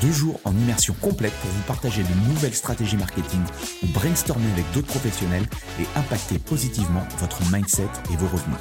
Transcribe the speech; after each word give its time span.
Deux 0.00 0.12
jours 0.12 0.40
en 0.44 0.52
immersion 0.52 0.94
complète 1.00 1.32
pour 1.40 1.50
vous 1.50 1.62
partager 1.62 2.02
de 2.02 2.28
nouvelles 2.28 2.54
stratégies 2.54 2.96
marketing 2.96 3.40
ou 3.82 3.86
brainstormer 3.88 4.50
avec 4.52 4.70
d'autres 4.72 4.86
professionnels 4.86 5.46
et 5.80 5.98
impacter 5.98 6.38
positivement 6.38 7.02
votre 7.18 7.40
mindset 7.52 7.88
et 8.12 8.16
vos 8.16 8.28
revenus. 8.28 8.58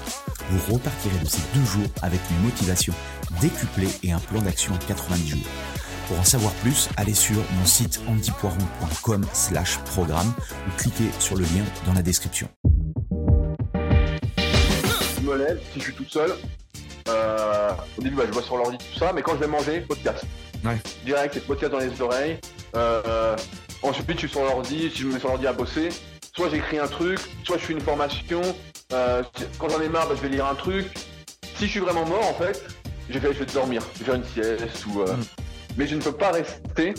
Vous 0.50 0.73
repartirez 0.73 1.19
de 1.19 1.28
ces 1.28 1.42
deux 1.54 1.65
jours 1.65 1.87
avec 2.01 2.19
une 2.32 2.43
motivation 2.43 2.93
décuplée 3.42 3.89
et 4.04 4.11
un 4.11 4.19
plan 4.19 4.42
d'action 4.42 4.73
en 4.73 4.78
90 4.78 5.28
jours. 5.28 5.47
Pour 6.07 6.19
en 6.19 6.23
savoir 6.23 6.54
plus, 6.54 6.89
allez 6.95 7.14
sur 7.14 7.36
mon 7.36 7.65
site 7.65 8.00
antipoiron.com 8.07 9.25
slash 9.34 9.78
programme 9.79 10.34
ou 10.68 10.71
cliquez 10.78 11.09
sur 11.20 11.36
le 11.36 11.43
lien 11.43 11.65
dans 11.86 11.93
la 11.93 12.01
description. 12.01 12.47
Je 13.75 15.21
me 15.21 15.36
lève, 15.36 15.59
si 15.73 15.79
je 15.79 15.84
suis 15.84 15.93
tout 15.93 16.06
seul, 16.07 16.31
euh, 17.09 17.71
au 17.97 18.01
début 18.01 18.15
bah, 18.15 18.23
je 18.25 18.31
vois 18.31 18.42
sur 18.42 18.57
l'ordi 18.57 18.78
tout 18.78 19.00
ça, 19.00 19.11
mais 19.14 19.21
quand 19.21 19.34
je 19.36 19.39
vais 19.39 19.47
manger, 19.47 19.81
podcast. 19.81 20.25
Ouais. 20.66 20.78
Direct, 21.06 21.34
c'est 21.34 21.46
podcast 21.46 21.71
dans 21.71 21.79
les 21.79 22.02
oreilles. 22.02 22.39
Euh, 22.75 23.36
ensuite, 23.84 24.10
je 24.14 24.18
suis 24.18 24.29
sur 24.29 24.43
l'ordi, 24.43 24.89
si 24.89 25.02
je 25.02 25.07
me 25.07 25.14
mets 25.14 25.20
sur 25.20 25.29
l'ordi 25.29 25.48
à 25.48 25.54
bosser, 25.54 25.89
soit 26.36 26.50
j'écris 26.50 26.79
un 26.79 26.88
truc, 26.88 27.20
soit 27.43 27.57
je 27.57 27.64
fais 27.65 27.74
une 27.74 27.82
formation. 27.82 28.42
Euh, 28.93 29.24
quand 29.60 29.70
j'en 29.70 29.82
ai 29.82 29.89
marre, 29.89 30.07
bah, 30.07 30.15
je 30.18 30.21
vais 30.21 30.29
lire 30.29 30.46
un 30.46 30.56
truc. 30.56 30.88
Si 31.56 31.65
je 31.65 31.71
suis 31.71 31.79
vraiment 31.79 32.06
mort, 32.06 32.25
en 32.25 32.34
fait, 32.34 32.64
je 33.09 33.20
vais, 33.20 33.34
je 33.34 33.40
vais 33.40 33.46
dormir, 33.46 33.81
je 33.96 34.00
vais 34.00 34.06
faire 34.06 34.16
une 34.16 34.26
sieste 34.26 34.86
ou. 34.88 35.02
Euh, 35.02 35.14
Mm. 35.16 35.23
Mais 35.78 35.86
je 35.86 35.96
ne 35.96 36.02
peux 36.02 36.12
pas 36.12 36.31
rester 36.31 36.96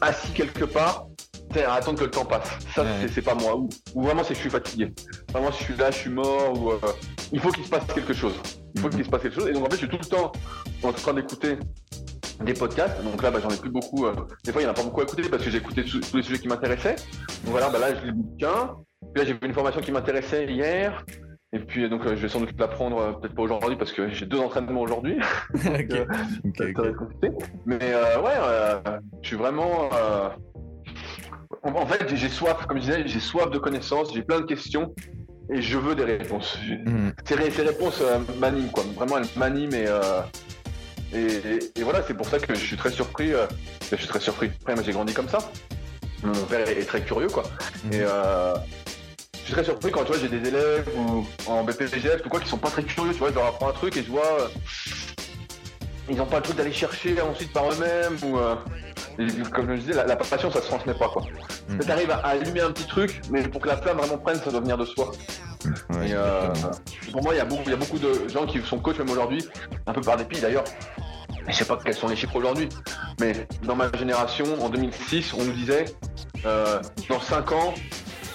assis 0.00 0.32
quelque 0.32 0.64
part 0.64 1.06
à 1.54 1.74
attendre 1.74 1.98
que 2.00 2.04
le 2.04 2.10
temps 2.10 2.24
passe. 2.24 2.48
Ça, 2.74 2.82
Ouais. 2.82 2.88
c'est- 3.14 3.22
pas 3.22 3.34
moi. 3.36 3.54
Ou, 3.56 3.68
ou 3.94 4.02
vraiment, 4.02 4.22
c'est 4.24 4.30
que 4.30 4.34
je 4.34 4.40
suis 4.40 4.50
fatigué. 4.50 4.92
Vraiment, 5.32 5.52
si 5.52 5.60
je 5.60 5.64
suis 5.66 5.76
là, 5.76 5.90
je 5.92 5.96
suis 5.98 6.10
mort. 6.10 6.52
Ou, 6.60 6.72
euh, 6.72 6.78
il 7.32 7.38
faut 7.38 7.50
qu'il 7.52 7.64
se 7.64 7.70
passe 7.70 7.84
quelque 7.94 8.12
chose. 8.12 8.34
Il 8.74 8.80
faut 8.80 8.88
Mhm. 8.88 8.94
qu'il 8.96 9.04
se 9.04 9.10
passe 9.10 9.22
quelque 9.22 9.34
chose. 9.38 9.48
Et 9.48 9.52
donc, 9.52 9.64
en 9.64 9.70
fait, 9.70 9.76
je 9.76 9.86
suis 9.86 9.88
tout 9.88 9.98
le 10.00 10.04
temps 10.06 10.32
en 10.82 10.92
train 10.92 11.14
d'écouter 11.14 11.56
des 12.44 12.54
podcasts. 12.54 13.02
Donc 13.02 13.22
là, 13.22 13.30
bah, 13.30 13.38
j'en 13.42 13.50
ai 13.50 13.56
plus 13.56 13.70
beaucoup. 13.70 14.06
euh, 14.06 14.12
Des 14.44 14.52
fois, 14.52 14.60
il 14.62 14.64
n'y 14.64 14.68
en 14.68 14.72
a 14.72 14.74
pas 14.74 14.82
beaucoup 14.82 15.00
à 15.00 15.04
écouter 15.04 15.22
parce 15.28 15.42
que 15.44 15.50
j'ai 15.50 15.58
écouté 15.58 15.84
tous 15.84 16.16
les 16.16 16.22
sujets 16.22 16.38
qui 16.38 16.48
m'intéressaient. 16.48 16.96
Donc 17.44 17.52
voilà, 17.52 17.68
bah, 17.70 17.78
là, 17.78 17.94
je 17.94 18.00
lis 18.02 18.06
le 18.08 18.12
bouquin. 18.14 18.74
Puis 19.14 19.22
là, 19.22 19.24
j'ai 19.26 19.32
vu 19.32 19.38
une 19.42 19.52
formation 19.54 19.80
qui 19.80 19.92
m'intéressait 19.92 20.46
hier. 20.46 21.04
Et 21.52 21.58
puis, 21.58 21.88
donc, 21.88 22.06
euh, 22.06 22.10
je 22.10 22.22
vais 22.22 22.28
sans 22.28 22.40
doute 22.40 22.54
l'apprendre, 22.58 22.98
euh, 22.98 23.12
peut-être 23.12 23.34
pas 23.34 23.42
aujourd'hui 23.42 23.76
parce 23.76 23.90
que 23.92 24.08
j'ai 24.10 24.24
deux 24.24 24.38
entraînements 24.38 24.82
aujourd'hui. 24.82 25.18
euh, 25.66 25.78
ok, 25.80 25.92
ça, 26.56 26.64
ok. 26.64 26.72
ça 26.76 26.82
va 26.82 26.88
être 26.88 26.96
compliqué. 26.96 27.30
Mais 27.66 27.76
ouais, 27.78 29.00
je 29.22 29.26
suis 29.28 29.36
vraiment. 29.36 29.88
En, 31.62 31.86
fait, 31.86 32.14
j'ai- 32.14 32.28
soif, 32.28 32.66
comme 32.66 32.78
je 32.78 32.82
disais, 32.84 33.02
j'ai 33.06 33.20
soif 33.20 33.50
de 33.50 33.58
connaissances, 33.58 34.14
j'ai 34.14 34.22
plein 34.22 34.40
de 34.40 34.46
questions 34.46 34.94
et 35.52 35.60
je 35.60 35.76
veux 35.76 35.94
des 35.94 36.04
réponses. 36.04 36.56
Mhm. 36.86 37.12
Ces, 37.24 37.34
ré- 37.34 37.50
ces 37.50 37.62
réponses 37.62 38.02
m'animent, 38.38 38.70
quoi. 38.70 38.84
Vraiment, 38.94 39.18
elles 39.18 39.26
m'animent 39.36 39.74
et, 39.74 39.86
et, 41.12 41.18
et- 41.18 41.80
et 41.80 41.82
voilà, 41.82 42.02
c'est 42.06 42.14
pour 42.14 42.26
ça 42.28 42.38
que 42.38 42.54
je 42.54 42.64
suis 42.64 42.76
très 42.76 42.90
surpris. 42.90 43.32
euh, 43.32 43.46
je 43.90 43.96
suis 43.96 44.06
très 44.06 44.20
surpris. 44.20 44.50
Après, 44.60 44.74
moi, 44.74 44.82
j'ai 44.84 44.92
grandi 44.92 45.12
comme 45.14 45.28
ça. 45.28 45.38
Mon 46.22 46.32
père 46.44 46.68
est, 46.68 46.78
est 46.80 46.84
très 46.84 47.00
curieux, 47.02 47.28
quoi. 47.28 47.44
Mhm. 47.84 47.92
Et 47.94 48.00
euh, 48.02 48.54
je 49.34 49.38
suis 49.44 49.52
très 49.54 49.64
surpris 49.64 49.90
quand 49.90 50.04
tu 50.04 50.12
vois, 50.12 50.20
j'ai 50.20 50.28
des 50.28 50.46
élèves 50.48 50.88
ou 50.96 51.26
en 51.46 51.64
BPGF 51.64 52.24
ou 52.26 52.28
quoi 52.28 52.40
qui 52.40 52.48
sont 52.48 52.58
pas 52.58 52.70
très 52.70 52.82
curieux. 52.84 53.12
Tu 53.12 53.18
vois, 53.18 53.30
je 53.30 53.34
leur 53.34 53.46
apprends 53.46 53.68
un 53.70 53.72
truc 53.72 53.96
et 53.96 54.02
je 54.04 54.10
vois. 54.10 54.26
euh, 54.40 54.48
ils 56.08 56.16
n'ont 56.16 56.26
pas 56.26 56.38
le 56.38 56.42
truc 56.42 56.56
d'aller 56.56 56.72
chercher 56.72 57.20
ensuite 57.20 57.52
par 57.52 57.70
eux-mêmes 57.72 58.16
ou. 58.24 58.38
Comme 59.52 59.66
je 59.66 59.72
le 59.72 59.78
disais, 59.78 59.92
la, 59.94 60.06
la 60.06 60.16
passion, 60.16 60.50
ça 60.50 60.60
se 60.60 60.66
transmet 60.66 60.94
pas, 60.94 61.08
quoi. 61.08 61.22
Mhm. 61.68 61.78
Tu 61.80 61.90
arrives 61.90 62.10
à, 62.10 62.16
à 62.16 62.28
allumer 62.30 62.60
un 62.60 62.70
petit 62.70 62.86
truc, 62.86 63.20
mais 63.30 63.42
pour 63.42 63.60
que 63.60 63.68
la 63.68 63.76
flamme 63.76 63.98
vraiment 63.98 64.18
prenne, 64.18 64.36
ça 64.36 64.50
doit 64.50 64.60
venir 64.60 64.78
de 64.78 64.84
soi. 64.84 65.12
Et, 66.04 66.14
euh, 66.14 66.48
pour 67.12 67.22
moi, 67.22 67.34
il 67.34 67.38
y, 67.38 67.40
a 67.40 67.44
beaucoup, 67.44 67.68
y 67.68 67.72
a 67.72 67.76
beaucoup 67.76 67.98
de 67.98 68.28
gens 68.28 68.46
qui 68.46 68.60
sont 68.62 68.78
coachs 68.78 68.98
même 68.98 69.10
aujourd'hui, 69.10 69.44
un 69.86 69.92
peu 69.92 70.00
par 70.00 70.16
dépit 70.16 70.40
d'ailleurs. 70.40 70.64
Je 71.46 71.54
sais 71.54 71.64
pas 71.64 71.78
quels 71.82 71.94
sont 71.94 72.08
les 72.08 72.16
chiffres 72.16 72.36
aujourd'hui, 72.36 72.68
mais 73.20 73.46
dans 73.64 73.76
ma 73.76 73.90
génération, 73.92 74.44
en 74.62 74.68
2006, 74.68 75.34
on 75.34 75.44
nous 75.44 75.52
disait 75.52 75.86
euh, 76.46 76.80
dans 77.08 77.20
5 77.20 77.52
ans, 77.52 77.74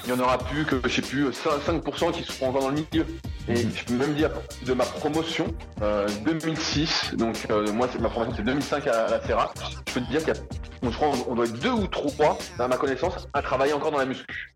il 0.07 0.13
n'y 0.13 0.19
en 0.19 0.23
aura 0.23 0.38
plus 0.38 0.66
que, 0.66 0.75
je 0.83 0.89
sais 0.89 1.01
plus, 1.01 1.29
5%, 1.29 1.81
5% 1.81 2.11
qui 2.11 2.23
seront 2.23 2.49
encore 2.49 2.61
dans 2.61 2.69
le 2.69 2.75
milieu. 2.75 3.05
Et 3.47 3.63
Mhm. 3.63 3.71
je 3.75 3.83
peux 3.85 3.93
même 3.93 4.13
dire 4.16 4.31
de 4.66 4.73
ma 4.73 4.85
promotion, 4.85 5.53
euh, 5.81 6.07
2006, 6.25 7.13
donc 7.16 7.35
euh, 7.49 7.71
moi, 7.71 7.88
c'est- 7.91 7.99
ma 7.99 8.09
promotion 8.09 8.33
c'est 8.38 8.44
2005 8.44 8.88
à, 8.88 9.05
à 9.05 9.09
la 9.11 9.21
Serra, 9.25 9.53
je 9.88 9.94
peux 9.94 10.01
te 10.01 10.09
dire 10.09 10.19
qu'il 10.23 10.33
y 10.33 10.38
a, 10.38 10.41
on, 10.83 10.89
je 10.91 10.95
crois, 10.95 11.09
on- 11.09 11.31
on 11.31 11.35
doit 11.35 11.45
être 11.45 11.59
deux 11.59 11.71
ou 11.71 11.88
trois, 11.88 12.38
à 12.59 12.67
ma 12.67 12.77
connaissance, 12.77 13.27
à 13.33 13.41
travailler 13.41 13.73
encore 13.73 13.91
dans 13.91 13.99
la 13.99 14.05
muscu. 14.05 14.55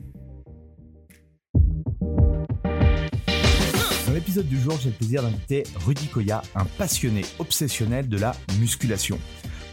L'épisode 4.21 4.47
du 4.47 4.61
jour, 4.61 4.77
j'ai 4.79 4.89
le 4.89 4.95
plaisir 4.95 5.23
d'inviter 5.23 5.63
Rudy 5.83 6.05
Koya, 6.05 6.43
un 6.53 6.65
passionné 6.65 7.23
obsessionnel 7.39 8.07
de 8.07 8.19
la 8.19 8.35
musculation. 8.59 9.17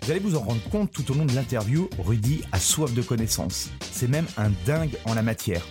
Vous 0.02 0.10
allez 0.10 0.20
vous 0.20 0.36
en 0.36 0.40
rendre 0.40 0.62
compte 0.70 0.90
tout 0.90 1.10
au 1.12 1.14
long 1.14 1.26
de 1.26 1.34
l'interview, 1.34 1.90
Rudy 1.98 2.40
a 2.50 2.58
soif 2.58 2.94
de 2.94 3.02
connaissances. 3.02 3.68
C'est 3.92 4.08
même 4.08 4.24
un 4.38 4.50
dingue 4.64 4.96
en 5.04 5.12
la 5.12 5.20
matière. 5.20 5.62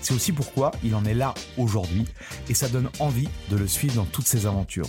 C'est 0.00 0.14
aussi 0.14 0.32
pourquoi 0.32 0.70
il 0.82 0.94
en 0.94 1.04
est 1.04 1.12
là 1.12 1.34
aujourd'hui 1.58 2.06
et 2.48 2.54
ça 2.54 2.70
donne 2.70 2.88
envie 2.98 3.28
de 3.50 3.58
le 3.58 3.66
suivre 3.66 3.96
dans 3.96 4.06
toutes 4.06 4.26
ses 4.26 4.46
aventures. 4.46 4.88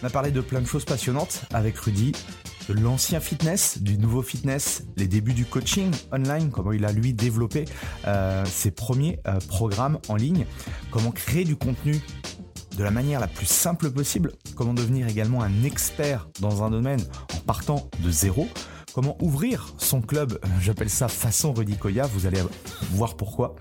On 0.00 0.06
a 0.06 0.10
parlé 0.10 0.30
de 0.30 0.40
plein 0.40 0.60
de 0.60 0.66
choses 0.66 0.84
passionnantes 0.84 1.42
avec 1.52 1.76
Rudy, 1.76 2.12
de 2.68 2.74
l'ancien 2.74 3.18
fitness, 3.18 3.82
du 3.82 3.98
nouveau 3.98 4.22
fitness, 4.22 4.84
les 4.96 5.08
débuts 5.08 5.34
du 5.34 5.44
coaching 5.44 5.90
online, 6.12 6.50
comment 6.50 6.70
il 6.70 6.84
a 6.84 6.92
lui 6.92 7.14
développé 7.14 7.64
euh, 8.06 8.44
ses 8.44 8.70
premiers 8.70 9.18
euh, 9.26 9.40
programmes 9.48 9.98
en 10.08 10.14
ligne, 10.14 10.46
comment 10.92 11.10
créer 11.10 11.42
du 11.42 11.56
contenu 11.56 12.00
de 12.76 12.84
la 12.84 12.90
manière 12.90 13.20
la 13.20 13.26
plus 13.28 13.46
simple 13.46 13.90
possible, 13.90 14.32
comment 14.54 14.74
devenir 14.74 15.08
également 15.08 15.42
un 15.42 15.64
expert 15.64 16.28
dans 16.40 16.62
un 16.62 16.70
domaine 16.70 17.00
en 17.34 17.40
partant 17.40 17.88
de 18.02 18.10
zéro, 18.10 18.48
comment 18.94 19.16
ouvrir 19.22 19.74
son 19.78 20.00
club, 20.00 20.38
euh, 20.44 20.48
j'appelle 20.60 20.90
ça 20.90 21.08
façon 21.08 21.52
Rudy 21.52 21.76
Koya, 21.76 22.06
vous 22.06 22.26
allez 22.26 22.40
voir 22.92 23.16
pourquoi. 23.16 23.56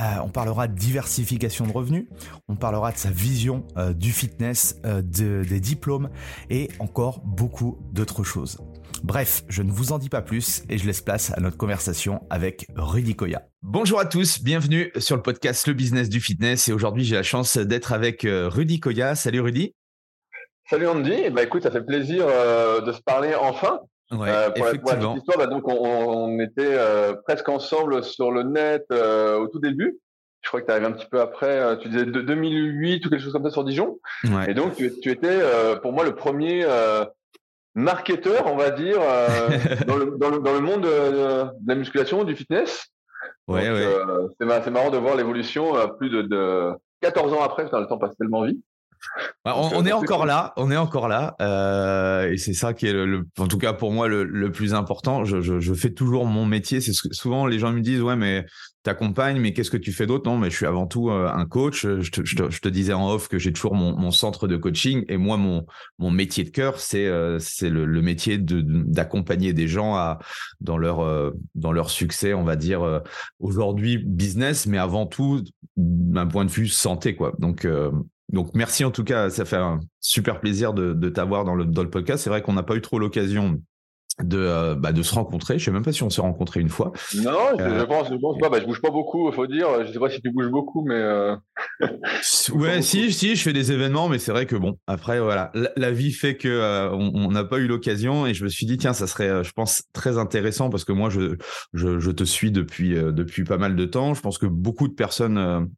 Euh, 0.00 0.04
on 0.24 0.28
parlera 0.30 0.66
de 0.66 0.74
diversification 0.74 1.66
de 1.66 1.72
revenus, 1.72 2.06
on 2.48 2.56
parlera 2.56 2.90
de 2.92 2.96
sa 2.96 3.10
vision 3.10 3.64
euh, 3.76 3.92
du 3.92 4.12
fitness, 4.12 4.76
de- 4.82 5.44
des 5.46 5.60
diplômes 5.60 6.08
et 6.48 6.70
encore 6.78 7.20
beaucoup 7.20 7.78
d'autres 7.92 8.24
choses. 8.24 8.58
Bref, 9.02 9.42
je 9.48 9.62
ne 9.62 9.70
vous 9.72 9.92
en 9.92 9.98
dis 9.98 10.08
pas 10.08 10.20
plus 10.22 10.62
et 10.68 10.76
je 10.78 10.86
laisse 10.86 11.00
place 11.00 11.32
à 11.36 11.40
notre 11.40 11.56
conversation 11.56 12.22
avec 12.30 12.66
Rudy 12.76 13.16
Koya. 13.16 13.42
Bonjour 13.62 13.98
à 13.98 14.04
tous, 14.04 14.42
bienvenue 14.42 14.92
sur 14.98 15.16
le 15.16 15.22
podcast 15.22 15.66
Le 15.66 15.72
Business 15.74 16.08
du 16.08 16.20
Fitness 16.20 16.68
et 16.68 16.72
aujourd'hui 16.72 17.04
j'ai 17.04 17.16
la 17.16 17.22
chance 17.22 17.56
d'être 17.56 17.92
avec 17.92 18.24
euh, 18.24 18.48
Rudy 18.48 18.78
Koya. 18.78 19.14
Salut 19.14 19.40
Rudy. 19.40 19.74
Salut 20.68 20.86
Andy, 20.86 21.30
bah 21.30 21.42
écoute, 21.42 21.62
ça 21.62 21.70
fait 21.70 21.84
plaisir 21.84 22.24
euh, 22.28 22.80
de 22.82 22.92
se 22.92 23.00
parler 23.00 23.34
enfin. 23.34 23.80
Ouais, 24.12 24.28
Euh, 24.28 24.50
pour, 24.50 24.64
la, 24.64 24.72
pour 24.74 24.90
la 24.90 24.96
effectivement. 24.96 25.14
petite 25.14 25.22
histoire, 25.28 25.38
bah, 25.38 25.46
donc 25.46 25.68
on, 25.68 25.74
on 25.74 26.40
était 26.40 26.62
euh, 26.74 27.14
presque 27.24 27.48
ensemble 27.48 28.02
sur 28.04 28.30
le 28.32 28.42
net 28.42 28.84
euh, 28.92 29.38
au 29.38 29.48
tout 29.48 29.60
début. 29.60 29.98
Je 30.42 30.48
crois 30.48 30.60
que 30.62 30.66
tu 30.66 30.72
arrivé 30.72 30.86
un 30.86 30.92
petit 30.92 31.06
peu 31.10 31.20
après, 31.20 31.46
euh, 31.58 31.76
tu 31.76 31.88
disais 31.88 32.06
de, 32.06 32.20
2008 32.20 33.06
ou 33.06 33.10
quelque 33.10 33.20
chose 33.22 33.32
comme 33.32 33.44
ça 33.44 33.50
sur 33.50 33.62
Dijon. 33.64 33.98
Ouais. 34.24 34.50
Et 34.50 34.54
donc 34.54 34.74
tu, 34.76 34.90
tu 35.00 35.10
étais 35.10 35.28
euh, 35.30 35.76
pour 35.76 35.92
moi 35.92 36.02
le 36.04 36.14
premier 36.14 36.64
euh, 36.64 37.04
marketeur, 37.74 38.46
on 38.46 38.56
va 38.56 38.70
dire, 38.70 38.98
dans, 39.86 39.96
le, 39.96 40.60
monde 40.60 40.82
de, 40.82 41.46
la 41.66 41.74
musculation, 41.74 42.24
du 42.24 42.36
fitness. 42.36 42.86
Ouais, 43.48 43.70
ouais. 43.70 43.86
c'est 44.38 44.70
marrant 44.70 44.90
de 44.90 44.98
voir 44.98 45.16
l'évolution 45.16 45.72
plus 45.98 46.10
de, 46.10 46.22
de, 46.22 46.72
14 47.00 47.32
ans 47.32 47.42
après, 47.42 47.64
le 47.64 47.86
temps 47.86 47.98
passe 47.98 48.16
tellement 48.16 48.44
vite. 48.44 48.60
Bah, 49.44 49.54
on, 49.56 49.86
est 49.86 49.92
encore 49.92 50.26
là, 50.26 50.52
on 50.56 50.70
est 50.70 50.76
encore 50.76 51.08
là, 51.08 51.34
euh, 51.40 52.30
et 52.30 52.36
c'est 52.36 52.52
ça 52.52 52.74
qui 52.74 52.86
est 52.86 52.92
le, 52.92 53.26
en 53.38 53.48
tout 53.48 53.56
cas 53.56 53.72
pour 53.72 53.92
moi 53.92 54.08
le, 54.08 54.52
plus 54.52 54.74
important. 54.74 55.24
Je, 55.24 55.74
fais 55.74 55.90
toujours 55.90 56.26
mon 56.26 56.44
métier. 56.44 56.80
C'est 56.80 56.92
souvent 56.92 57.46
les 57.46 57.58
gens 57.58 57.72
me 57.72 57.80
disent 57.80 58.02
ouais 58.02 58.16
mais 58.16 58.44
t'accompagnes, 58.82 59.40
mais 59.40 59.52
qu'est-ce 59.52 59.70
que 59.70 59.76
tu 59.76 59.92
fais 59.92 60.06
d'autre? 60.06 60.28
Non, 60.30 60.38
mais 60.38 60.50
je 60.50 60.56
suis 60.56 60.66
avant 60.66 60.86
tout 60.86 61.10
euh, 61.10 61.28
un 61.32 61.46
coach. 61.46 61.86
Je 61.86 62.10
te, 62.10 62.68
disais 62.68 62.92
en 62.92 63.10
off 63.10 63.28
que 63.28 63.38
j'ai 63.38 63.52
toujours 63.52 63.74
mon, 63.74 64.10
centre 64.10 64.48
de 64.48 64.56
coaching, 64.56 65.04
et 65.08 65.16
moi 65.16 65.36
mon 65.36 66.10
métier 66.10 66.44
de 66.44 66.50
cœur 66.50 66.80
c'est 66.80 67.06
euh, 67.06 67.38
c'est 67.38 67.70
le, 67.70 67.86
métier 68.02 68.38
de 68.38 68.60
d'accompagner 68.60 69.52
des 69.52 69.68
gens 69.68 69.94
à 69.94 70.18
dans 70.60 70.78
leur 70.78 71.32
dans 71.54 71.72
leur 71.72 71.90
succès, 71.90 72.34
on 72.34 72.44
va 72.44 72.56
dire 72.56 73.02
aujourd'hui 73.38 73.98
business, 73.98 74.66
mais 74.66 74.78
avant 74.78 75.06
tout 75.06 75.42
d'un 75.76 76.26
point 76.26 76.44
de 76.44 76.50
vue 76.50 76.68
santé 76.68 77.14
quoi. 77.14 77.34
Donc 77.38 77.66
donc 78.32 78.54
merci 78.54 78.84
en 78.84 78.90
tout 78.90 79.04
cas, 79.04 79.28
ça 79.30 79.44
fait 79.44 79.56
un 79.56 79.80
super 80.00 80.40
plaisir 80.40 80.72
de, 80.72 80.92
de 80.92 81.08
t'avoir 81.08 81.44
dans 81.44 81.54
le, 81.54 81.64
dans 81.64 81.82
le 81.82 81.90
podcast. 81.90 82.22
C'est 82.22 82.30
vrai 82.30 82.42
qu'on 82.42 82.52
n'a 82.52 82.62
pas 82.62 82.76
eu 82.76 82.80
trop 82.80 82.98
l'occasion 82.98 83.60
de, 84.22 84.38
euh, 84.38 84.74
bah, 84.74 84.92
de 84.92 85.02
se 85.02 85.14
rencontrer. 85.14 85.58
Je 85.58 85.64
sais 85.64 85.70
même 85.70 85.82
pas 85.82 85.92
si 85.92 86.02
on 86.02 86.10
s'est 86.10 86.20
rencontré 86.20 86.60
une 86.60 86.68
fois. 86.68 86.92
Non, 87.16 87.32
je, 87.58 87.62
euh, 87.62 87.86
pense, 87.86 88.08
je 88.10 88.16
pense 88.16 88.38
pas. 88.38 88.48
Bah, 88.48 88.58
je 88.60 88.66
bouge 88.66 88.80
pas 88.80 88.90
beaucoup, 88.90 89.30
faut 89.32 89.46
dire. 89.46 89.86
Je 89.86 89.92
sais 89.92 89.98
pas 89.98 90.10
si 90.10 90.20
tu 90.20 90.30
bouges 90.30 90.50
beaucoup, 90.50 90.84
mais. 90.84 90.94
Euh... 90.94 91.36
ouais, 92.54 92.82
si, 92.82 93.12
si, 93.12 93.36
je 93.36 93.42
fais 93.42 93.52
des 93.52 93.72
événements, 93.72 94.08
mais 94.08 94.18
c'est 94.18 94.32
vrai 94.32 94.46
que 94.46 94.56
bon, 94.56 94.78
après, 94.86 95.20
voilà, 95.20 95.52
la, 95.76 95.90
vie 95.90 96.12
fait 96.12 96.36
que 96.36 96.48
euh, 96.48 96.90
on 96.92 97.30
n'a 97.30 97.44
pas 97.44 97.58
eu 97.58 97.66
l'occasion 97.66 98.26
et 98.26 98.34
je 98.34 98.44
me 98.44 98.48
suis 98.48 98.66
dit 98.66 98.76
tiens, 98.76 98.92
ça 98.92 99.06
serait, 99.06 99.44
je 99.44 99.52
pense, 99.52 99.84
très 99.92 100.18
intéressant 100.18 100.70
parce 100.70 100.84
que 100.84 100.92
moi, 100.92 101.10
je, 101.10 101.36
je, 101.72 101.98
je 101.98 102.10
te 102.10 102.24
suis 102.24 102.52
depuis 102.52 102.94
depuis 102.94 103.44
pas 103.44 103.58
mal 103.58 103.76
de 103.76 103.84
temps. 103.84 104.14
Je 104.14 104.20
pense 104.20 104.38
que 104.38 104.46
beaucoup 104.46 104.88
de 104.88 104.94
personnes 104.94 105.68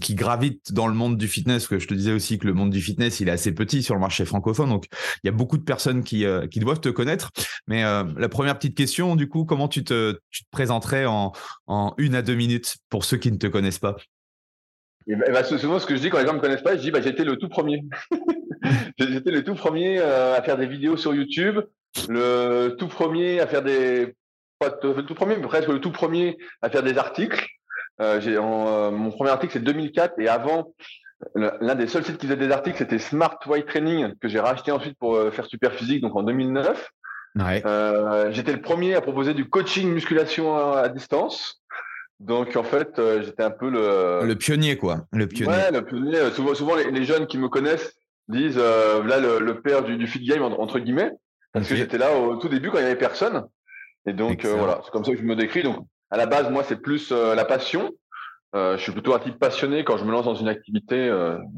qui 0.00 0.14
gravitent 0.14 0.72
dans 0.72 0.86
le 0.86 0.94
monde 0.94 1.16
du 1.16 1.28
fitness, 1.28 1.66
que 1.66 1.78
je 1.78 1.86
te 1.86 1.94
disais 1.94 2.12
aussi 2.12 2.38
que 2.38 2.46
le 2.46 2.54
monde 2.54 2.70
du 2.70 2.80
fitness, 2.80 3.20
il 3.20 3.28
est 3.28 3.32
assez 3.32 3.52
petit 3.52 3.82
sur 3.82 3.94
le 3.94 4.00
marché 4.00 4.24
francophone, 4.24 4.68
donc 4.68 4.86
il 5.22 5.26
y 5.26 5.28
a 5.28 5.32
beaucoup 5.32 5.58
de 5.58 5.64
personnes 5.64 6.02
qui 6.02 6.24
qui 6.50 6.60
doivent 6.60 6.80
te 6.80 6.88
connaître, 6.88 7.30
mais 7.66 7.84
euh, 7.84 8.04
la 8.16 8.28
première 8.28 8.56
petite 8.56 8.76
question, 8.76 9.16
du 9.16 9.28
coup, 9.28 9.44
comment 9.44 9.68
tu 9.68 9.84
te, 9.84 10.18
présenterais 10.50 11.06
en, 11.06 11.32
une 11.98 12.14
à 12.14 12.22
deux 12.22 12.34
minutes 12.34 12.76
pour 12.88 13.04
ceux 13.04 13.16
qui 13.16 13.30
ne 13.32 13.36
te 13.36 13.46
connaissent 13.46 13.78
pas? 13.78 13.96
Et 15.08 15.14
eh 15.14 15.32
ben, 15.32 15.42
souvent, 15.42 15.78
ce 15.78 15.86
que 15.86 15.96
je 15.96 16.00
dis 16.00 16.10
quand 16.10 16.18
les 16.18 16.26
gens 16.26 16.32
ne 16.32 16.38
me 16.38 16.42
connaissent 16.42 16.62
pas, 16.62 16.76
je 16.76 16.80
dis 16.80 16.90
bah, 16.90 17.00
j'étais 17.00 17.24
le 17.24 17.36
tout 17.36 17.48
premier. 17.48 17.82
j'étais 18.98 19.32
le 19.32 19.42
tout 19.42 19.54
premier 19.54 19.98
euh, 19.98 20.36
à 20.36 20.42
faire 20.42 20.56
des 20.56 20.66
vidéos 20.66 20.96
sur 20.96 21.12
YouTube, 21.12 21.58
le 22.08 22.76
tout 22.78 22.88
premier 22.88 23.40
à 23.40 23.46
faire 23.46 23.62
des. 23.62 24.14
Pas 24.60 24.78
le 24.80 25.02
tout 25.02 25.14
premier, 25.14 25.36
mais 25.36 25.48
presque 25.48 25.68
le 25.68 25.80
tout 25.80 25.90
premier 25.90 26.38
à 26.60 26.70
faire 26.70 26.84
des 26.84 26.96
articles. 26.96 27.44
Euh, 28.02 28.90
mon 28.90 29.10
premier 29.10 29.30
article, 29.30 29.52
c'est 29.52 29.64
2004. 29.64 30.18
Et 30.18 30.28
avant, 30.28 30.74
l'un 31.34 31.74
des 31.74 31.86
seuls 31.86 32.04
sites 32.04 32.18
qui 32.18 32.26
faisait 32.26 32.36
des 32.36 32.50
articles, 32.50 32.76
c'était 32.78 32.98
Smart 32.98 33.38
White 33.46 33.66
Training, 33.66 34.14
que 34.20 34.28
j'ai 34.28 34.40
racheté 34.40 34.72
ensuite 34.72 34.98
pour 34.98 35.18
faire 35.32 35.46
Super 35.46 35.72
Physique, 35.72 36.02
donc 36.02 36.16
en 36.16 36.22
2009. 36.22 36.90
Euh, 37.40 38.30
j'étais 38.32 38.52
le 38.52 38.60
premier 38.60 38.94
à 38.94 39.00
proposer 39.00 39.34
du 39.34 39.48
coaching 39.48 39.92
musculation 39.92 40.56
à, 40.56 40.88
distance. 40.88 41.62
Donc 42.20 42.56
en 42.56 42.62
fait, 42.62 42.98
euh, 42.98 43.22
j'étais 43.22 43.42
un 43.42 43.50
peu 43.50 43.68
le 43.68 44.20
le 44.24 44.34
pionnier 44.36 44.76
quoi, 44.76 45.06
le 45.12 45.26
pionnier. 45.26 45.52
Ouais, 45.52 45.70
le 45.72 45.84
pionnier. 45.84 46.30
Souvent, 46.32 46.54
souvent 46.54 46.76
les, 46.76 47.04
jeunes 47.04 47.26
qui 47.26 47.38
me 47.38 47.48
connaissent 47.48 47.94
disent 48.28 48.58
euh, 48.58 49.02
là 49.04 49.18
le, 49.18 49.60
père 49.60 49.82
du, 49.82 49.96
du 49.96 50.06
fit 50.06 50.24
game 50.24 50.42
entre 50.42 50.78
guillemets, 50.78 51.10
parce 51.52 51.68
que 51.68 51.74
j'étais 51.74 51.98
là 51.98 52.16
au 52.16 52.36
tout 52.36 52.48
début 52.48 52.70
quand 52.70 52.78
il 52.78 52.82
y 52.82 52.86
avait 52.86 52.96
personne. 52.96 53.44
Et 54.06 54.12
donc 54.12 54.44
voilà, 54.44 54.80
c'est 54.84 54.90
comme 54.90 55.04
ça 55.04 55.12
que 55.12 55.18
je 55.18 55.24
me 55.24 55.36
décris. 55.36 55.62
Donc 55.62 55.86
à 56.12 56.16
la 56.16 56.26
base, 56.26 56.48
moi, 56.50 56.62
c'est 56.62 56.76
plus 56.76 57.10
la 57.10 57.44
passion. 57.44 57.90
je 58.54 58.76
suis 58.78 58.92
plutôt 58.92 59.14
un 59.14 59.18
type 59.18 59.38
passionné 59.38 59.82
quand 59.82 59.96
je 59.96 60.04
me 60.04 60.12
lance 60.12 60.26
dans 60.26 60.34
une 60.34 60.48
activité. 60.48 61.10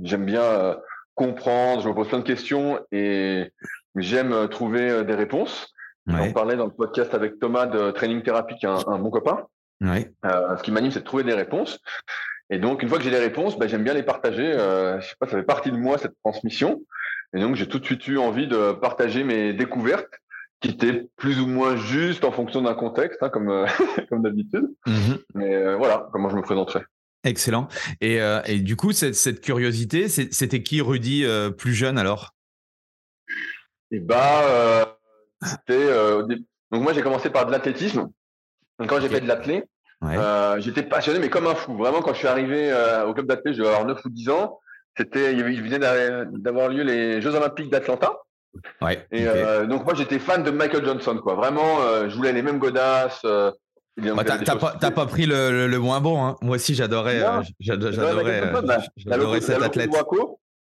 J'aime 0.02 0.24
bien 0.24 0.76
comprendre, 1.14 1.82
je 1.82 1.88
me 1.88 1.94
pose 1.94 2.08
plein 2.08 2.18
de 2.18 2.24
questions 2.24 2.80
et 2.92 3.52
j'aime 3.96 4.32
euh, 4.32 4.46
trouver 4.46 4.90
euh, 4.90 5.04
des 5.04 5.14
réponses. 5.14 5.72
On 6.06 6.32
parlait 6.32 6.56
dans 6.56 6.66
le 6.66 6.70
podcast 6.70 7.14
avec 7.14 7.38
Thomas 7.38 7.64
de 7.64 7.90
Training 7.90 8.22
Therapy, 8.22 8.56
qui 8.56 8.66
est 8.66 8.68
un, 8.68 8.98
bon 8.98 9.08
copain. 9.08 9.46
Ouais. 9.80 10.12
Euh, 10.26 10.54
ce 10.58 10.62
qui 10.62 10.70
m'anime, 10.70 10.90
c'est 10.90 11.00
de 11.00 11.04
trouver 11.04 11.24
des 11.24 11.32
réponses. 11.32 11.80
Et 12.50 12.58
donc, 12.58 12.82
une 12.82 12.90
fois 12.90 12.98
que 12.98 13.04
j'ai 13.04 13.10
les 13.10 13.18
réponses, 13.18 13.58
ben, 13.58 13.66
j'aime 13.66 13.84
bien 13.84 13.94
les 13.94 14.02
partager. 14.02 14.52
Euh, 14.52 15.00
je 15.00 15.08
sais 15.08 15.14
pas, 15.18 15.26
ça 15.26 15.38
fait 15.38 15.44
partie 15.44 15.70
de 15.70 15.78
moi 15.78 15.96
cette 15.96 16.12
transmission. 16.22 16.82
Et 17.34 17.40
donc, 17.40 17.54
j'ai 17.56 17.66
tout 17.66 17.78
de 17.78 17.86
suite 17.86 18.06
eu 18.06 18.18
envie 18.18 18.46
de 18.46 18.72
partager 18.72 19.24
mes 19.24 19.54
découvertes, 19.54 20.12
qui 20.64 20.72
étaient 20.72 21.08
plus 21.16 21.40
ou 21.40 21.46
moins 21.46 21.76
justes 21.76 22.24
en 22.24 22.32
fonction 22.32 22.62
d'un 22.62 22.74
contexte, 22.74 23.22
hein, 23.22 23.28
comme 23.28 23.66
comme 24.08 24.22
d'habitude. 24.22 24.68
Mm-hmm. 24.86 25.18
Mais 25.34 25.74
voilà, 25.76 26.08
comment 26.12 26.28
je 26.28 26.36
me 26.36 26.42
présenterai. 26.42 26.80
Excellent. 27.22 27.68
Et, 28.00 28.18
et 28.46 28.58
du 28.58 28.76
coup, 28.76 28.92
cette, 28.92 29.14
cette 29.14 29.40
curiosité, 29.40 30.08
c'était 30.08 30.62
qui 30.62 30.82
Rudy 30.82 31.24
plus 31.56 31.72
jeune 31.72 31.96
alors? 31.96 32.34
Et 33.94 34.00
bah, 34.00 34.42
euh, 34.42 34.84
c'était. 35.42 35.88
Euh, 35.88 36.22
donc, 36.22 36.82
moi, 36.82 36.92
j'ai 36.92 37.02
commencé 37.02 37.30
par 37.30 37.46
de 37.46 37.52
l'athlétisme. 37.52 38.10
Quand 38.88 39.00
j'ai 39.00 39.08
fait 39.08 39.20
de 39.20 39.28
l'athlé, 39.28 39.62
euh, 40.02 40.60
j'étais 40.60 40.82
passionné, 40.82 41.20
mais 41.20 41.30
comme 41.30 41.46
un 41.46 41.54
fou. 41.54 41.76
Vraiment, 41.76 42.02
quand 42.02 42.12
je 42.12 42.18
suis 42.18 42.26
arrivé 42.26 42.72
au 43.06 43.14
club 43.14 43.26
d'athlé, 43.26 43.52
je 43.52 43.58
devais 43.58 43.68
avoir 43.68 43.86
9 43.86 44.04
ou 44.04 44.10
10 44.10 44.30
ans. 44.30 44.58
C'était, 44.96 45.32
il 45.32 45.62
venait 45.62 45.78
d'avoir 45.78 46.68
lieu 46.68 46.82
les 46.82 47.20
Jeux 47.20 47.34
Olympiques 47.34 47.70
d'Atlanta. 47.70 48.18
Ouais, 48.80 49.06
et 49.10 49.24
donc 49.66 49.84
moi 49.84 49.94
j'étais 49.94 50.18
fan 50.18 50.42
de 50.42 50.50
Michael 50.50 50.84
Johnson 50.84 51.18
quoi. 51.22 51.34
Vraiment, 51.34 51.78
je 52.08 52.14
voulais 52.14 52.32
les 52.32 52.42
mêmes 52.42 52.58
godasses. 52.58 53.24
Bah, 53.96 54.24
t'as 54.24 54.90
pas, 54.90 55.06
pris 55.06 55.26
le, 55.26 55.76
moins 55.78 56.00
bon. 56.00 56.24
Hein. 56.24 56.36
Moi 56.42 56.56
aussi 56.56 56.74
j'adorais, 56.74 57.22
j'adorais, 57.60 58.52
j'adorais 58.96 59.40
cet 59.40 59.62
athlète. 59.62 59.90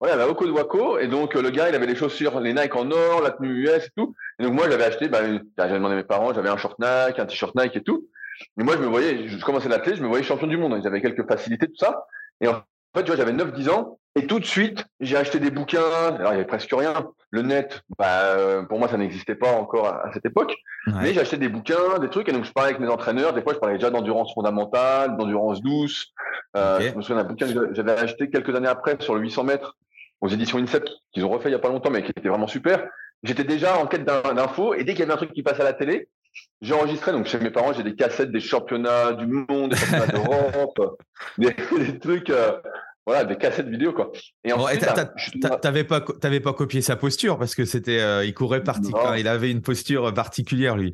Ouais, 0.02 0.16
la 0.16 0.30
Oko 0.30 0.46
de 0.46 0.52
Waco. 0.52 0.98
Et 1.00 1.08
donc, 1.08 1.36
euh, 1.36 1.42
le 1.42 1.50
gars, 1.50 1.68
il 1.68 1.76
avait 1.76 1.86
les 1.86 1.96
chaussures, 1.96 2.40
les 2.40 2.54
Nike 2.54 2.76
en 2.76 2.90
or, 2.90 3.22
la 3.22 3.32
tenue 3.32 3.66
US 3.66 3.86
et 3.86 3.90
tout. 3.98 4.16
Et 4.40 4.44
donc, 4.44 4.54
moi, 4.54 4.70
j'avais 4.70 4.86
acheté, 4.86 5.10
bah, 5.10 5.20
j'avais 5.58 5.74
demandé 5.74 5.96
à 5.96 5.98
mes 5.98 6.04
parents, 6.04 6.34
j'avais 6.34 6.50
un 6.50 6.58
short 6.58 6.80
Nike, 6.80 7.20
un 7.20 7.26
t-shirt 7.26 7.54
Nike 7.56 7.76
et 7.76 7.84
tout. 7.84 8.08
Mais 8.56 8.64
moi, 8.64 8.76
je 8.78 8.82
me 8.82 8.88
voyais, 8.88 9.28
je 9.28 9.44
commençais 9.44 9.68
l'athlète, 9.68 9.98
je 9.98 10.02
me 10.02 10.08
voyais 10.08 10.24
champion 10.24 10.48
du 10.48 10.56
monde. 10.56 10.80
J'avais 10.82 11.02
quelques 11.02 11.28
facilités, 11.28 11.68
tout 11.68 11.78
ça. 11.78 12.06
Et 12.40 12.48
en 12.48 12.62
fait, 12.96 13.04
tu 13.04 13.08
vois, 13.08 13.16
j'avais 13.16 13.34
9-10 13.34 13.70
ans. 13.70 14.00
Et 14.16 14.26
tout 14.26 14.40
de 14.40 14.46
suite, 14.46 14.86
j'ai 15.00 15.16
acheté 15.16 15.40
des 15.40 15.52
bouquins. 15.52 16.16
Alors, 16.16 16.32
il 16.32 16.36
y 16.36 16.40
avait 16.40 16.46
presque 16.46 16.72
rien. 16.74 17.10
Le 17.32 17.44
net, 17.44 17.84
bah, 17.98 18.24
euh, 18.24 18.64
pour 18.64 18.80
moi, 18.80 18.88
ça 18.88 18.98
n'existait 18.98 19.36
pas 19.36 19.52
encore 19.52 19.88
à, 19.88 20.12
cette 20.14 20.26
époque. 20.26 20.56
Mais 20.88 21.14
j'ai 21.14 21.22
acheté 21.22 21.38
des 21.38 21.48
bouquins, 21.50 22.00
des 22.02 22.10
trucs. 22.10 22.28
Et 22.28 22.31
donc, 22.31 22.44
je 22.44 22.52
parlais 22.52 22.72
avec 22.72 22.81
mes 22.81 22.88
entraîneurs. 22.88 23.34
Des 23.34 23.44
fois, 23.44 23.54
je 23.54 23.60
parlais 23.60 23.76
déjà 23.76 23.92
d'endurance 23.92 24.34
fondamentale, 24.34 25.16
d'endurance 25.18 25.62
douce. 25.62 26.08
Euh, 26.58 26.80
Je 26.81 26.96
me 26.96 27.02
souviens 27.02 27.22
d'un 27.22 27.30
bouquin 27.30 27.54
que 27.54 27.74
j'avais 27.74 27.92
acheté 27.92 28.30
quelques 28.30 28.56
années 28.56 28.68
après 28.68 28.98
sur 29.00 29.14
le 29.14 29.22
800 29.22 29.44
mètres 29.44 29.78
aux 30.22 30.28
éditions 30.28 30.58
INSEP, 30.58 30.90
qu'ils 31.12 31.24
ont 31.24 31.30
refait 31.30 31.50
il 31.50 31.54
y 31.54 31.56
a 31.56 31.60
pas 31.60 31.69
longtemps, 31.69 31.92
mais 31.92 32.04
qui 32.04 32.10
était 32.10 32.28
vraiment 32.28 32.48
super. 32.48 32.90
J'étais 33.24 33.44
déjà 33.44 33.78
en 33.78 33.86
quête 33.86 34.06
d'infos 34.06 34.74
et 34.74 34.84
dès 34.84 34.94
qu'il 34.94 35.02
y 35.02 35.04
avait 35.04 35.14
un 35.14 35.18
truc 35.18 35.34
qui 35.34 35.44
passe 35.44 35.60
à 35.60 35.64
la 35.64 35.74
télé, 35.74 36.10
j'enregistrais. 36.62 37.12
Donc 37.12 37.28
chez 37.28 37.40
mes 37.40 37.52
parents, 37.52 37.74
j'ai 37.74 37.83
des 37.83 37.95
cassettes 37.95 38.31
des 38.31 38.40
championnats 38.40 39.14
du 39.14 39.28
monde, 39.28 39.71
des 39.71 39.76
championnats 39.78 40.07
d'Europe, 40.07 40.98
des, 41.38 41.56
des, 41.78 42.00
trucs. 42.00 42.30
Euh, 42.30 42.54
voilà, 43.06 43.24
des 43.24 43.38
cassettes 43.38 43.68
vidéo 43.68 43.94
quoi. 43.94 44.12
Et 44.44 44.54
ensuite, 44.54 44.86
t'avais 45.62 45.83
pas, 45.83 46.02
t'avais 46.02 46.40
pas 46.40 46.54
copié 46.54 46.81
sa 46.81 46.95
posture 46.95 47.40
parce 47.40 47.56
que 47.56 47.66
c'était, 47.66 48.00
euh, 48.00 48.24
il 48.24 48.33
courait 48.33 48.64
particulièrement, 48.64 49.16
il 49.16 49.28
avait 49.28 49.50
une 49.50 49.62
posture 49.62 50.14
particulière 50.14 50.78
lui. 50.78 50.94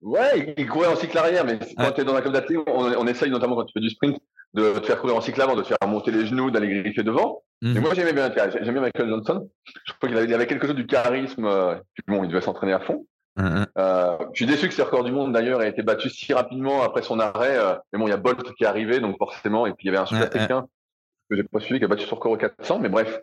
Ouais, 0.00 0.54
il 0.56 0.68
courait 0.68 0.86
en 0.86 0.94
cycle 0.94 1.18
arrière, 1.18 1.44
mais 1.44 1.58
quand 1.76 1.90
tu 1.90 2.02
es 2.02 2.04
dans 2.04 2.14
la 2.14 2.20
club 2.20 2.32
d'athlète, 2.32 2.60
on, 2.68 2.84
on, 2.84 3.06
essaye 3.08 3.32
notamment 3.32 3.56
quand 3.56 3.64
tu 3.64 3.72
fais 3.72 3.80
du 3.80 3.90
sprint 3.90 4.16
de 4.54 4.78
te 4.78 4.86
faire 4.86 5.00
courir 5.00 5.16
en 5.16 5.20
cycle 5.20 5.40
avant, 5.42 5.56
de 5.56 5.62
te 5.62 5.68
faire 5.68 5.78
monter 5.86 6.10
les 6.10 6.26
genoux, 6.26 6.50
d'aller 6.50 6.82
griffer 6.82 7.02
devant. 7.02 7.42
Et 7.62 7.66
mhm. 7.66 7.80
moi, 7.80 7.94
j'aimais 7.94 8.12
bien, 8.12 8.30
j'aimais 8.50 8.72
bien 8.72 8.80
Michael 8.80 9.08
Johnson. 9.08 9.48
Je 9.84 9.92
crois 9.94 10.08
qu'il 10.08 10.16
avait, 10.16 10.32
avait, 10.32 10.46
quelque 10.46 10.66
chose 10.66 10.76
du 10.76 10.86
charisme. 10.86 11.44
Euh, 11.44 11.74
bon, 12.06 12.22
il 12.22 12.28
devait 12.28 12.40
s'entraîner 12.40 12.72
à 12.72 12.80
fond. 12.80 13.06
Mhm. 13.38 13.66
euh, 13.78 14.18
je 14.32 14.36
suis 14.36 14.46
déçu 14.46 14.68
que 14.68 14.74
ce 14.74 14.82
record 14.82 15.04
du 15.04 15.12
monde 15.12 15.32
d'ailleurs 15.32 15.62
ait 15.62 15.68
été 15.68 15.82
battu 15.82 16.10
si 16.10 16.34
rapidement 16.34 16.82
après 16.82 17.02
son 17.02 17.20
arrêt. 17.20 17.56
Euh, 17.56 17.74
mais 17.92 17.98
bon, 17.98 18.06
il 18.06 18.10
y 18.10 18.12
a 18.12 18.16
Bolt 18.16 18.42
qui 18.54 18.64
est 18.64 18.66
arrivé, 18.66 19.00
donc 19.00 19.16
forcément, 19.16 19.66
et 19.66 19.72
puis 19.72 19.86
il 19.86 19.86
y 19.86 19.88
avait 19.90 19.98
un 19.98 20.06
super 20.06 20.26
africain 20.26 20.66
que 21.30 21.36
j'ai 21.36 21.44
pas 21.44 21.60
suivi 21.60 21.78
qui 21.78 21.84
a 21.84 21.88
battu 21.88 22.06
son 22.06 22.16
record 22.16 22.32
au 22.32 22.36
400. 22.36 22.80
Mais 22.80 22.88
bref. 22.88 23.20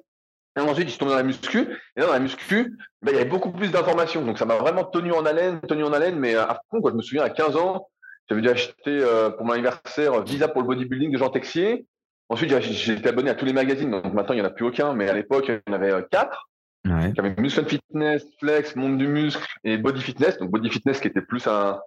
Et 0.58 0.62
ensuite, 0.62 0.88
il 0.88 0.92
se 0.92 0.98
tombé 0.98 1.12
dans 1.12 1.18
la 1.18 1.24
muscu. 1.24 1.68
Et 1.98 2.00
là, 2.00 2.08
dans 2.08 2.14
la 2.14 2.20
muscu, 2.20 2.78
ben, 3.02 3.12
il 3.12 3.18
y 3.18 3.20
avait 3.20 3.30
beaucoup 3.30 3.52
plus 3.52 3.72
d'informations. 3.72 4.24
Donc, 4.26 4.38
ça 4.38 4.46
m'a 4.46 4.56
vraiment 4.56 4.86
tenu 4.86 5.12
en 5.12 5.26
haleine, 5.26 5.60
tenu 5.62 5.84
en 5.84 5.92
haleine, 5.92 6.18
mais 6.18 6.36
à 6.36 6.62
fond, 6.72 6.80
quoi. 6.80 6.92
Je 6.92 6.96
me 6.96 7.02
souviens, 7.02 7.24
à 7.24 7.30
15 7.30 7.58
ans, 7.58 7.90
j'avais 8.30 8.42
dû 8.42 8.50
acheter 8.50 8.74
euh, 8.88 9.30
pour 9.32 9.46
mon 9.46 9.54
anniversaire 9.54 10.24
Visa 10.24 10.48
pour 10.48 10.62
le 10.62 10.68
bodybuilding 10.68 11.12
de 11.12 11.18
Jean 11.18 11.30
Texier. 11.30 11.86
Ensuite, 12.30 12.58
j'ai 12.62 12.94
été 12.94 13.10
abonné 13.10 13.30
à 13.30 13.36
tous 13.36 13.46
les 13.46 13.54
magazines. 13.54 13.92
Donc 13.92 14.14
maintenant, 14.14 14.34
il 14.34 14.38
n'y 14.38 14.42
en 14.42 14.46
a 14.46 14.52
plus 14.52 14.66
aucun, 14.66 14.94
mais 14.94 15.10
à 15.10 15.14
l'époque, 15.14 15.46
il 15.48 15.62
y 15.68 15.70
en 15.70 15.74
avait 15.74 15.92
euh, 15.92 16.02
quatre. 16.10 16.50
Ouais. 16.86 17.14
Avait 17.18 17.36
Muscle 17.38 17.66
Fitness, 17.66 18.26
Flex, 18.40 18.76
Monde 18.76 18.98
du 18.98 19.08
Muscle 19.08 19.46
et 19.64 19.78
Body 19.78 20.02
Fitness. 20.02 20.38
Donc 20.38 20.52
Body 20.52 20.70
Fitness 20.70 21.00
qui 21.00 21.08
était 21.08 21.22
plus 21.22 21.48
un 21.48 21.80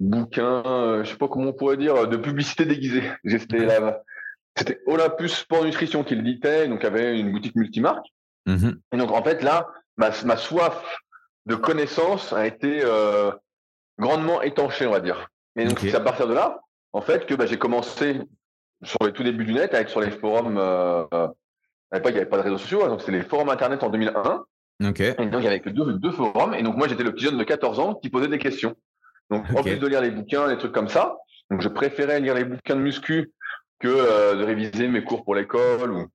bouquin, 0.00 0.62
euh, 0.66 1.04
je 1.04 1.10
sais 1.10 1.16
pas 1.16 1.28
comment 1.28 1.50
on 1.50 1.52
pourrait 1.52 1.76
dire, 1.76 2.08
de 2.08 2.16
publicité 2.16 2.64
déguisée. 2.64 3.02
C'était 3.26 3.64
là. 3.66 4.02
C'était 4.56 4.80
Olympus 4.86 5.34
Sport 5.34 5.64
Nutrition 5.64 6.02
qui 6.02 6.14
l'éditait, 6.14 6.66
donc 6.68 6.84
avait 6.84 7.20
une 7.20 7.30
boutique 7.30 7.56
multimarque. 7.56 8.06
Mm-hmm. 8.46 8.78
Et 8.92 8.96
donc 8.96 9.10
en 9.10 9.22
fait 9.22 9.42
là, 9.42 9.68
ma, 9.98 10.10
ma 10.24 10.36
soif 10.36 10.98
de 11.44 11.54
connaissances 11.54 12.32
a 12.32 12.46
été 12.46 12.82
grandement 13.98 14.42
étanché, 14.42 14.86
on 14.86 14.92
va 14.92 15.00
dire. 15.00 15.28
Et 15.56 15.64
donc, 15.64 15.78
c'est 15.80 15.94
à 15.94 16.00
partir 16.00 16.28
de 16.28 16.34
là, 16.34 16.60
en 16.92 17.00
fait, 17.00 17.26
que 17.26 17.34
bah, 17.34 17.46
j'ai 17.46 17.58
commencé 17.58 18.20
sur 18.82 18.98
les 19.04 19.12
tout 19.12 19.22
débuts 19.22 19.44
du 19.44 19.54
net 19.54 19.74
à 19.74 19.80
être 19.80 19.88
sur 19.88 20.00
les 20.00 20.10
forums. 20.10 20.58
Euh, 20.58 21.06
à 21.90 21.96
l'époque, 21.96 22.12
il 22.12 22.14
n'y 22.14 22.20
avait 22.20 22.30
pas 22.30 22.38
de 22.38 22.42
réseaux 22.42 22.58
sociaux, 22.58 22.84
hein, 22.84 22.88
donc 22.88 23.00
c'était 23.00 23.12
les 23.12 23.22
forums 23.22 23.48
internet 23.48 23.82
en 23.82 23.90
2001. 23.90 24.44
Ok. 24.88 25.00
Et 25.00 25.14
donc, 25.14 25.40
il 25.40 25.44
y 25.44 25.48
avait 25.48 25.60
que 25.60 25.70
deux, 25.70 25.94
deux 25.94 26.10
forums. 26.10 26.54
Et 26.54 26.62
donc, 26.62 26.76
moi, 26.76 26.88
j'étais 26.88 27.04
le 27.04 27.12
petit 27.12 27.24
jeune 27.24 27.38
de 27.38 27.44
14 27.44 27.78
ans 27.78 27.94
qui 27.94 28.10
posait 28.10 28.28
des 28.28 28.38
questions. 28.38 28.74
Donc, 29.30 29.44
en 29.56 29.62
plus 29.62 29.76
de 29.76 29.86
lire 29.86 30.00
les 30.00 30.10
bouquins, 30.10 30.46
les 30.46 30.58
trucs 30.58 30.72
comme 30.72 30.88
ça, 30.88 31.16
donc 31.50 31.60
je 31.62 31.68
préférais 31.68 32.20
lire 32.20 32.34
les 32.34 32.44
bouquins 32.44 32.76
de 32.76 32.80
muscu 32.80 33.32
que 33.78 33.88
euh, 33.88 34.36
de 34.36 34.44
réviser 34.44 34.88
mes 34.88 35.02
cours 35.02 35.24
pour 35.24 35.34
l'école 35.34 35.92
ou 35.92 36.06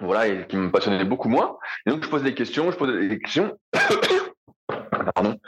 voilà, 0.00 0.28
et 0.28 0.46
qui 0.46 0.56
me 0.56 0.70
passionnaient 0.70 1.04
beaucoup 1.04 1.28
moins. 1.28 1.56
Et 1.86 1.90
donc, 1.90 2.04
je 2.04 2.08
posais 2.08 2.24
des 2.24 2.34
questions, 2.34 2.70
je 2.70 2.76
posais 2.76 3.08
des 3.08 3.18
questions. 3.18 3.56
Pardon. 5.14 5.38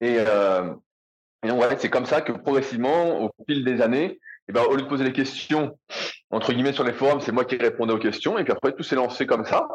Et, 0.00 0.16
euh, 0.18 0.72
et 1.42 1.48
donc, 1.48 1.62
c'est 1.78 1.90
comme 1.90 2.06
ça 2.06 2.20
que 2.20 2.32
progressivement, 2.32 3.24
au 3.24 3.30
fil 3.48 3.64
des 3.64 3.80
années, 3.80 4.20
et 4.48 4.52
ben, 4.52 4.62
au 4.62 4.74
lieu 4.74 4.82
de 4.82 4.88
poser 4.88 5.04
des 5.04 5.12
questions, 5.12 5.78
entre 6.30 6.52
guillemets, 6.52 6.72
sur 6.72 6.84
les 6.84 6.92
forums, 6.92 7.20
c'est 7.20 7.32
moi 7.32 7.44
qui 7.44 7.56
répondais 7.56 7.92
aux 7.92 7.98
questions. 7.98 8.38
Et 8.38 8.44
puis 8.44 8.52
après, 8.52 8.72
tout 8.72 8.82
s'est 8.82 8.96
lancé 8.96 9.26
comme 9.26 9.44
ça. 9.44 9.68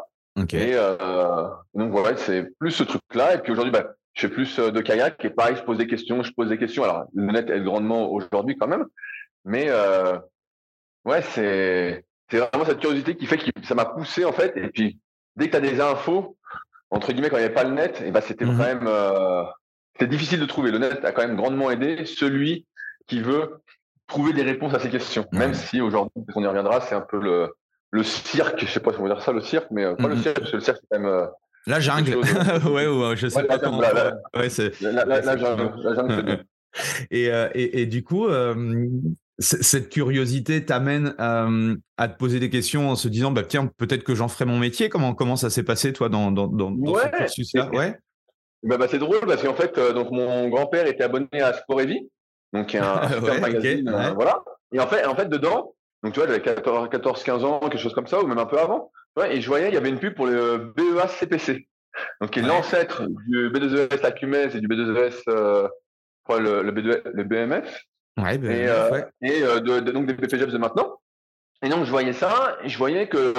Et 0.52 0.72
euh, 0.74 1.48
donc, 1.74 1.92
voilà, 1.92 2.16
c'est 2.16 2.50
plus 2.58 2.72
ce 2.72 2.82
truc-là. 2.82 3.34
Et 3.34 3.38
puis 3.38 3.52
aujourd'hui, 3.52 3.70
ben, 3.72 3.86
je 4.14 4.26
fais 4.26 4.32
plus 4.32 4.58
euh, 4.58 4.72
de 4.72 4.80
kayak. 4.80 5.24
Et 5.24 5.30
pareil, 5.30 5.56
je 5.56 5.62
pose 5.62 5.78
des 5.78 5.86
questions, 5.86 6.22
je 6.24 6.32
pose 6.32 6.48
des 6.48 6.58
questions. 6.58 6.82
Alors, 6.82 7.04
le 7.14 7.32
net 7.32 7.48
aide 7.50 7.62
grandement 7.62 8.10
aujourd'hui 8.10 8.56
quand 8.56 8.66
même. 8.66 8.86
Mais 9.44 9.66
euh, 9.68 10.18
ouais, 11.04 11.22
c'est 11.22 12.04
c'est 12.30 12.38
vraiment 12.38 12.64
cette 12.64 12.80
curiosité 12.80 13.16
qui 13.16 13.26
fait 13.26 13.36
que 13.36 13.44
ça 13.62 13.74
m'a 13.74 13.84
poussé 13.84 14.24
en 14.24 14.32
fait. 14.32 14.56
Et 14.56 14.68
puis, 14.68 14.98
dès 15.36 15.46
que 15.46 15.50
tu 15.52 15.56
as 15.56 15.60
des 15.60 15.80
infos, 15.80 16.36
entre 16.90 17.12
guillemets, 17.12 17.30
quand 17.30 17.36
il 17.36 17.40
n'y 17.40 17.46
avait 17.46 17.54
pas 17.54 17.64
le 17.64 17.74
net, 17.74 18.02
et 18.04 18.10
ben, 18.10 18.20
c'était 18.20 18.44
mmh 18.44 18.56
quand 18.56 18.64
même 18.64 18.86
euh, 18.88 19.44
c'est 20.00 20.08
difficile 20.08 20.40
de 20.40 20.46
trouver. 20.46 20.72
Le 20.72 20.78
net 20.78 21.04
a 21.04 21.12
quand 21.12 21.26
même 21.26 21.36
grandement 21.36 21.70
aidé 21.70 22.04
celui 22.06 22.66
qui 23.06 23.20
veut 23.20 23.60
trouver 24.06 24.32
des 24.32 24.42
réponses 24.42 24.74
à 24.74 24.78
ces 24.78 24.90
questions. 24.90 25.26
Même 25.32 25.54
si 25.54 25.80
aujourd'hui, 25.80 26.22
on 26.34 26.42
y 26.42 26.46
reviendra, 26.46 26.80
c'est 26.80 26.94
un 26.94 27.00
peu 27.00 27.20
le, 27.20 27.54
le 27.90 28.02
cirque. 28.02 28.64
Je 28.64 28.70
sais 28.70 28.80
pas 28.80 28.92
si 28.92 29.00
on 29.00 29.04
va 29.04 29.14
dire 29.14 29.22
ça, 29.22 29.32
le 29.32 29.40
cirque, 29.40 29.68
mais 29.70 29.84
euh, 29.84 29.94
pas 29.94 30.08
le 30.08 30.16
cirque, 30.16 30.38
parce 30.38 30.50
que 30.50 30.56
le 30.56 30.62
cirque, 30.62 30.78
c'est 30.80 30.86
quand 30.90 31.00
même. 31.00 31.10
Euh, 31.10 31.26
la 31.66 31.80
jungle. 31.80 32.16
ouais, 32.66 32.86
ouais, 32.86 33.16
je 33.16 33.28
sais 33.28 33.44
pas 33.44 33.58
comment. 33.58 33.80
La, 33.80 34.14
ouais, 34.36 34.50
c'est. 34.50 34.80
La, 34.80 35.04
la, 35.04 35.36
jungle. 35.36 35.72
La 35.82 35.94
jungle 35.94 36.44
et, 37.10 37.30
euh, 37.30 37.48
et, 37.54 37.82
et, 37.82 37.86
du 37.86 38.02
coup, 38.02 38.26
euh, 38.26 38.88
cette 39.38 39.88
curiosité 39.88 40.64
t'amène 40.64 41.14
euh, 41.20 41.76
à 41.96 42.08
te 42.08 42.16
poser 42.16 42.40
des 42.40 42.50
questions 42.50 42.90
en 42.90 42.96
se 42.96 43.08
disant, 43.08 43.30
bah, 43.30 43.42
tiens, 43.42 43.70
peut-être 43.76 44.04
que 44.04 44.14
j'en 44.14 44.28
ferai 44.28 44.44
mon 44.44 44.58
métier. 44.58 44.88
Comment, 44.88 45.14
comment 45.14 45.36
ça 45.36 45.50
s'est 45.50 45.62
passé, 45.62 45.92
toi, 45.92 46.08
dans, 46.08 46.30
dans, 46.30 46.46
dans, 46.46 46.70
dans 46.70 46.94
ce 46.96 47.08
cursus-là 47.08 47.70
Ouais. 47.72 47.96
Bah, 48.62 48.78
bah, 48.78 48.86
c'est 48.88 48.98
drôle 48.98 49.20
parce 49.26 49.42
qu'en 49.42 49.54
fait, 49.54 49.76
euh, 49.76 49.92
donc 49.92 50.10
mon 50.10 50.48
grand-père 50.48 50.86
était 50.86 51.04
abonné 51.04 51.40
à 51.40 51.52
Sport 51.52 51.82
et 51.82 51.86
Vie, 51.86 52.08
donc 52.54 52.74
un 52.74 53.08
super 53.12 53.40
magazine, 53.40 53.88
euh, 53.88 54.12
voilà. 54.14 54.42
Et 54.72 54.80
en 54.80 54.86
fait, 54.86 55.04
en 55.04 55.14
fait, 55.14 55.28
dedans, 55.28 55.74
donc 56.02 56.14
tu 56.14 56.20
vois, 56.20 56.28
j'avais 56.28 56.40
14, 56.40 56.88
14, 56.88 57.22
15 57.22 57.44
ans, 57.44 57.60
quelque 57.60 57.78
chose 57.78 57.94
comme 57.94 58.06
ça, 58.06 58.22
ou 58.22 58.26
même 58.26 58.38
un 58.38 58.46
peu 58.46 58.58
avant. 58.58 58.90
et 59.28 59.40
je 59.40 59.48
voyais, 59.48 59.68
il 59.68 59.74
y 59.74 59.76
avait 59.76 59.88
une 59.88 59.98
pub 59.98 60.14
pour 60.14 60.26
le 60.26 60.72
BEA 60.76 61.08
CPC, 61.08 61.68
donc 62.20 62.30
qui 62.30 62.38
est 62.38 62.42
l'ancêtre 62.42 63.02
du 63.28 63.50
B2ES 63.50 64.04
Acumès 64.04 64.54
et 64.54 64.60
du 64.60 64.68
B2ES, 64.68 65.22
euh, 65.28 65.68
le, 66.30 66.62
le, 66.62 66.72
B2, 66.72 67.02
le 67.04 67.24
BMF. 67.24 67.84
Ouais, 68.16 68.36
et, 68.36 68.68
euh, 68.68 69.02
et 69.20 69.40
de, 69.40 69.80
de, 69.80 69.90
donc 69.90 70.06
des 70.06 70.14
BPJEPS 70.14 70.52
de 70.52 70.58
maintenant. 70.58 71.00
Et 71.62 71.68
donc 71.68 71.84
je 71.84 71.90
voyais 71.90 72.12
ça, 72.12 72.56
et 72.62 72.68
je 72.68 72.78
voyais 72.78 73.08
que 73.08 73.34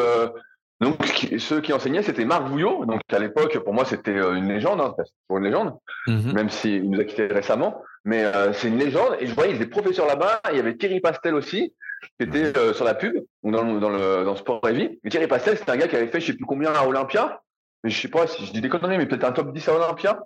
donc, 0.81 1.05
ceux 1.39 1.61
qui 1.61 1.71
enseignaient, 1.71 2.03
c'était 2.03 2.25
Marc 2.25 2.47
Vouillot. 2.47 2.85
Donc, 2.85 3.01
à 3.11 3.19
l'époque, 3.19 3.57
pour 3.59 3.73
moi, 3.73 3.85
c'était 3.85 4.15
euh, 4.15 4.35
une 4.35 4.49
légende, 4.49 4.81
hein, 4.81 4.93
pour 5.27 5.37
une 5.37 5.45
légende, 5.45 5.77
mm-hmm. 6.07 6.33
même 6.33 6.49
s'il 6.49 6.89
nous 6.89 6.99
a 6.99 7.05
quittés 7.05 7.27
récemment. 7.27 7.81
Mais 8.03 8.23
euh, 8.25 8.51
c'est 8.51 8.67
une 8.67 8.77
légende. 8.77 9.15
Et 9.19 9.27
je 9.27 9.33
voyais, 9.33 9.51
il 9.51 9.55
était 9.55 9.67
professeur 9.67 10.05
là-bas. 10.05 10.41
Il 10.51 10.57
y 10.57 10.59
avait 10.59 10.75
Thierry 10.75 10.99
Pastel 10.99 11.33
aussi, 11.33 11.73
qui 12.19 12.27
était 12.27 12.51
mm-hmm. 12.51 12.57
euh, 12.57 12.73
sur 12.73 12.83
la 12.83 12.93
pub, 12.93 13.15
dans, 13.43 13.63
dans, 13.79 13.89
le, 13.89 14.25
dans 14.25 14.35
Sport 14.35 14.67
et 14.67 14.73
Vie. 14.73 14.99
Et 15.05 15.09
Thierry 15.09 15.27
Pastel, 15.27 15.57
c'était 15.57 15.71
un 15.71 15.77
gars 15.77 15.87
qui 15.87 15.95
avait 15.95 16.07
fait, 16.07 16.19
je 16.19 16.27
sais 16.27 16.33
plus 16.33 16.45
combien 16.45 16.73
à 16.73 16.85
Olympia. 16.85 17.41
Mais 17.83 17.89
je 17.89 18.01
sais 18.01 18.09
pas 18.09 18.27
si 18.27 18.45
je 18.45 18.51
dis 18.51 18.61
des 18.61 18.69
conneries, 18.69 18.97
mais 18.97 19.05
peut-être 19.05 19.23
un 19.23 19.31
top 19.31 19.53
10 19.53 19.69
à 19.69 19.75
Olympia. 19.75 20.19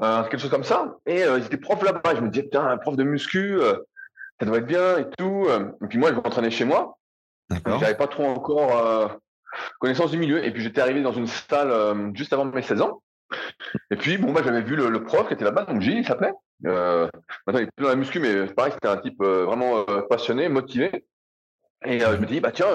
quelque 0.00 0.38
chose 0.38 0.50
comme 0.50 0.64
ça. 0.64 0.96
Et 1.06 1.20
il 1.20 1.44
était 1.44 1.56
prof 1.56 1.80
là-bas. 1.82 2.16
Je 2.16 2.20
me 2.20 2.30
disais, 2.30 2.44
putain, 2.44 2.66
un 2.66 2.78
prof 2.78 2.96
de 2.96 3.04
muscu, 3.04 3.58
ça 4.40 4.46
doit 4.46 4.58
être 4.58 4.66
bien 4.66 4.98
et 4.98 5.06
tout. 5.18 5.46
Et 5.84 5.86
puis 5.86 5.98
moi, 5.98 6.10
je 6.10 6.14
m'entraînais 6.14 6.50
chez 6.50 6.64
moi. 6.64 6.96
J'avais 7.66 7.94
pas 7.94 8.06
trop 8.06 8.24
encore 8.24 9.18
connaissance 9.78 10.10
du 10.10 10.18
milieu. 10.18 10.44
Et 10.44 10.50
puis 10.50 10.62
j'étais 10.62 10.80
arrivé 10.80 11.02
dans 11.02 11.12
une 11.12 11.26
salle 11.26 11.70
euh, 11.70 12.10
juste 12.14 12.32
avant 12.32 12.44
mes 12.44 12.62
16 12.62 12.82
ans. 12.82 13.02
Et 13.90 13.96
puis 13.96 14.16
bon 14.16 14.32
bah 14.32 14.40
j'avais 14.44 14.62
vu 14.62 14.76
le, 14.76 15.04
prof 15.04 15.28
qui 15.28 15.34
était 15.34 15.44
là-bas, 15.44 15.64
donc 15.66 15.82
Gilles 15.82 15.98
il 15.98 16.06
s'appelait. 16.06 16.32
Euh, 16.66 17.08
maintenant 17.46 17.60
il 17.60 17.64
est 17.64 17.70
plus 17.76 17.84
dans 17.84 17.90
la 17.90 17.96
muscu, 17.96 18.20
mais 18.20 18.46
pareil 18.46 18.72
c'était 18.72 18.88
un 18.88 18.96
type 18.96 19.20
euh, 19.20 19.44
vraiment 19.44 19.84
passionné, 20.08 20.48
motivé. 20.48 21.04
Et 21.84 22.00
je 22.00 22.16
me 22.16 22.26
dis 22.26 22.40
bah 22.40 22.52
tiens, 22.52 22.66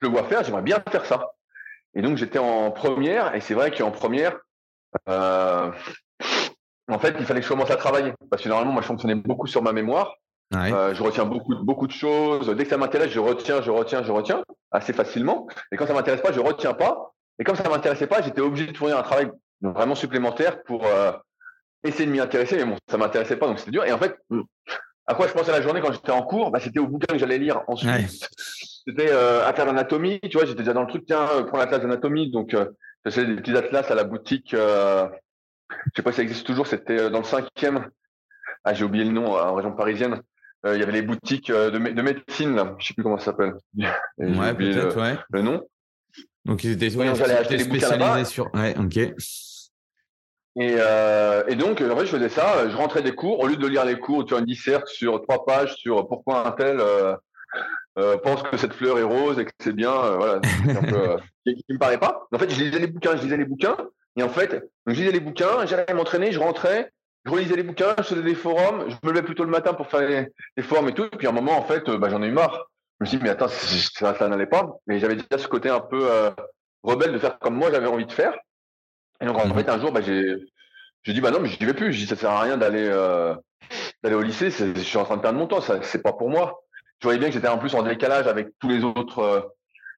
je 0.00 0.06
le 0.06 0.08
vois 0.08 0.24
faire, 0.24 0.42
j'aimerais 0.44 0.62
bien 0.62 0.82
faire 0.90 1.04
ça. 1.04 1.32
Et 1.94 2.00
donc 2.02 2.16
j'étais 2.16 2.38
en 2.38 2.70
première, 2.70 3.34
et 3.34 3.40
c'est 3.40 3.54
vrai 3.54 3.70
qu'en 3.70 3.90
première, 3.90 4.38
en 5.06 5.72
fait 6.98 7.14
il 7.18 7.26
fallait 7.26 7.40
que 7.40 7.46
je 7.46 7.52
commence 7.52 7.70
à 7.70 7.76
travailler 7.76 8.14
parce 8.30 8.42
que 8.42 8.48
normalement 8.48 8.72
moi 8.72 8.82
je 8.82 8.86
fonctionnais 8.86 9.14
beaucoup 9.14 9.46
sur 9.46 9.62
ma 9.62 9.72
mémoire. 9.72 10.16
Euh, 10.54 10.94
je 10.94 11.02
retiens 11.02 11.26
beaucoup, 11.26 11.54
beaucoup 11.56 11.86
de 11.86 11.92
choses. 11.92 12.48
Dès 12.48 12.64
que 12.64 12.70
ça 12.70 12.78
m'intéresse, 12.78 13.10
je 13.10 13.20
retiens, 13.20 13.60
je 13.60 13.70
retiens, 13.70 14.02
je 14.02 14.12
retiens 14.12 14.42
assez 14.70 14.92
facilement. 14.92 15.46
Et 15.72 15.76
quand 15.76 15.86
ça 15.86 15.94
m'intéresse 15.94 16.22
pas, 16.22 16.32
je 16.32 16.40
retiens 16.40 16.74
pas. 16.74 17.12
Et 17.38 17.44
comme 17.44 17.56
ça 17.56 17.68
m'intéressait 17.68 18.06
pas, 18.06 18.22
j'étais 18.22 18.40
obligé 18.40 18.66
de 18.66 18.76
fournir 18.76 18.98
un 18.98 19.02
travail 19.02 19.30
vraiment 19.60 19.94
supplémentaire 19.94 20.62
pour 20.62 20.86
euh, 20.86 21.12
essayer 21.84 22.06
de 22.06 22.10
m'y 22.10 22.20
intéresser. 22.20 22.56
Mais 22.56 22.64
bon, 22.64 22.76
ça 22.90 22.96
m'intéressait 22.96 23.36
pas, 23.36 23.46
donc 23.46 23.58
c'était 23.58 23.72
dur. 23.72 23.84
Et 23.84 23.92
en 23.92 23.98
fait, 23.98 24.16
à 25.06 25.14
quoi 25.14 25.26
je 25.26 25.32
pensais 25.32 25.52
la 25.52 25.62
journée 25.62 25.80
quand 25.80 25.92
j'étais 25.92 26.12
en 26.12 26.22
cours? 26.22 26.50
Bah, 26.50 26.60
C'était 26.60 26.80
au 26.80 26.86
bouquin 26.86 27.12
que 27.12 27.18
j'allais 27.18 27.38
lire 27.38 27.62
ensuite. 27.68 27.90
C'était 28.86 29.10
euh, 29.10 29.46
affaire 29.46 29.66
d'anatomie. 29.66 30.18
Tu 30.20 30.36
vois, 30.36 30.46
j'étais 30.46 30.60
déjà 30.60 30.72
dans 30.72 30.82
le 30.82 30.88
truc, 30.88 31.04
tiens, 31.06 31.28
euh, 31.34 31.44
prends 31.44 31.58
l'atlas 31.58 31.80
d'anatomie. 31.80 32.30
Donc, 32.30 32.54
euh, 32.54 32.66
faisais 33.04 33.26
des 33.26 33.36
petits 33.36 33.56
atlas 33.56 33.90
à 33.90 33.94
la 33.94 34.04
boutique. 34.04 34.54
Euh, 34.54 35.06
je 35.70 35.76
sais 35.96 36.02
pas 36.02 36.12
si 36.12 36.16
ça 36.16 36.22
existe 36.22 36.46
toujours. 36.46 36.66
C'était 36.66 37.10
dans 37.10 37.18
le 37.18 37.24
cinquième. 37.24 37.88
Ah, 38.64 38.74
j'ai 38.74 38.84
oublié 38.84 39.04
le 39.04 39.12
nom, 39.12 39.36
en 39.36 39.54
région 39.54 39.72
parisienne. 39.72 40.22
Euh, 40.66 40.74
il 40.74 40.80
y 40.80 40.82
avait 40.82 40.92
les 40.92 41.02
boutiques 41.02 41.50
euh, 41.50 41.70
de, 41.70 41.78
de 41.78 42.02
médecine, 42.02 42.56
là. 42.56 42.74
je 42.78 42.88
sais 42.88 42.94
plus 42.94 43.02
comment 43.04 43.18
ça 43.18 43.26
s'appelle. 43.26 43.54
Ouais, 43.76 44.54
peut-être, 44.54 44.96
le, 44.96 45.02
ouais. 45.02 45.18
Le 45.30 45.42
nom. 45.42 45.62
Donc 46.44 46.64
ils 46.64 46.72
étaient, 46.72 46.94
ouais, 46.96 47.08
acheter 47.08 47.58
spécialisés 47.58 48.24
sur. 48.24 48.52
Ouais, 48.54 48.74
ok. 48.76 48.96
Et, 50.56 50.74
euh, 50.78 51.44
et, 51.46 51.54
donc, 51.54 51.80
en 51.80 51.96
fait, 51.96 52.06
je 52.06 52.10
faisais 52.10 52.28
ça. 52.28 52.68
Je 52.68 52.76
rentrais 52.76 53.02
des 53.02 53.14
cours. 53.14 53.38
Au 53.38 53.46
lieu 53.46 53.56
de 53.56 53.66
lire 53.66 53.84
les 53.84 53.98
cours, 53.98 54.24
tu 54.24 54.34
as 54.34 54.38
un 54.38 54.42
dissert 54.42 54.86
sur 54.88 55.22
trois 55.22 55.44
pages 55.44 55.76
sur 55.76 56.08
pourquoi 56.08 56.48
un 56.48 56.50
tel 56.52 56.80
euh, 56.80 57.14
euh, 57.98 58.16
pense 58.16 58.42
que 58.42 58.56
cette 58.56 58.72
fleur 58.72 58.98
est 58.98 59.04
rose 59.04 59.38
et 59.38 59.44
que 59.44 59.52
c'est 59.60 59.74
bien. 59.74 59.92
Euh, 59.92 60.16
voilà. 60.16 60.40
qui, 61.46 61.54
qui 61.54 61.72
me 61.72 61.78
paraît 61.78 61.98
pas. 61.98 62.26
En 62.32 62.38
fait, 62.38 62.50
je 62.50 62.60
lisais 62.60 62.80
les 62.80 62.88
bouquins, 62.88 63.16
je 63.16 63.22
lisais 63.22 63.36
les 63.36 63.44
bouquins. 63.44 63.76
Et 64.16 64.22
en 64.22 64.28
fait, 64.28 64.50
donc, 64.50 64.60
je 64.88 65.00
lisais 65.00 65.12
les 65.12 65.20
bouquins, 65.20 65.64
j'allais 65.66 65.94
m'entraîner, 65.94 66.32
je 66.32 66.40
rentrais 66.40 66.90
je 67.28 67.32
relisais 67.32 67.56
les 67.56 67.62
bouquins, 67.62 67.94
je 67.98 68.04
faisais 68.04 68.22
des 68.22 68.34
forums, 68.34 68.88
je 68.88 68.96
me 69.02 69.12
levais 69.12 69.22
plutôt 69.22 69.44
le 69.44 69.50
matin 69.50 69.74
pour 69.74 69.86
faire 69.88 70.00
les, 70.56 70.62
forums 70.62 70.88
et 70.88 70.94
tout. 70.94 71.04
Et 71.04 71.16
puis 71.16 71.26
à 71.26 71.30
un 71.30 71.34
moment, 71.34 71.58
en 71.58 71.62
fait, 71.62 71.88
bah, 71.90 72.08
j'en 72.08 72.22
ai 72.22 72.26
eu 72.26 72.32
marre. 72.32 72.70
Je 72.98 73.04
me 73.04 73.06
suis 73.06 73.18
dit, 73.18 73.22
mais 73.22 73.30
attends, 73.30 73.48
ça, 73.48 74.14
ça 74.14 74.28
n'allait 74.28 74.46
pas. 74.46 74.78
Mais 74.86 74.98
j'avais 74.98 75.16
déjà 75.16 75.36
ce 75.36 75.46
côté 75.46 75.68
un 75.68 75.80
peu 75.80 76.10
euh, 76.10 76.30
rebelle 76.82 77.12
de 77.12 77.18
faire 77.18 77.38
comme 77.38 77.54
moi 77.54 77.70
j'avais 77.70 77.86
envie 77.86 78.06
de 78.06 78.12
faire. 78.12 78.34
Et 79.20 79.26
donc 79.26 79.36
en 79.36 79.46
mhm. 79.46 79.54
fait, 79.54 79.68
un 79.68 79.78
jour, 79.78 79.92
bah, 79.92 80.00
j'ai 80.00 80.38
dit, 81.06 81.20
bah 81.20 81.30
non, 81.30 81.40
mais 81.40 81.48
je 81.48 81.60
n'y 81.60 81.66
vais 81.66 81.74
plus. 81.74 81.92
Je 81.92 81.98
dis, 81.98 82.06
ça 82.06 82.16
sert 82.16 82.30
à 82.30 82.40
rien 82.40 82.56
d'aller 82.56 82.88
euh, 82.90 83.34
d'aller 84.02 84.16
au 84.16 84.22
lycée. 84.22 84.50
Je 84.50 84.80
suis 84.80 84.98
en 84.98 85.04
train 85.04 85.16
de 85.16 85.22
perdre 85.22 85.38
mon 85.38 85.46
temps. 85.46 85.60
Ça, 85.60 85.82
c'est 85.82 86.02
pas 86.02 86.14
pour 86.14 86.30
moi. 86.30 86.62
Je 87.00 87.06
voyais 87.06 87.18
bien 87.18 87.28
que 87.28 87.34
j'étais 87.34 87.48
en 87.48 87.58
plus 87.58 87.74
en 87.74 87.82
décalage 87.82 88.26
avec 88.26 88.48
tous 88.58 88.68
les 88.68 88.82
autres 88.84 89.18
euh, 89.18 89.40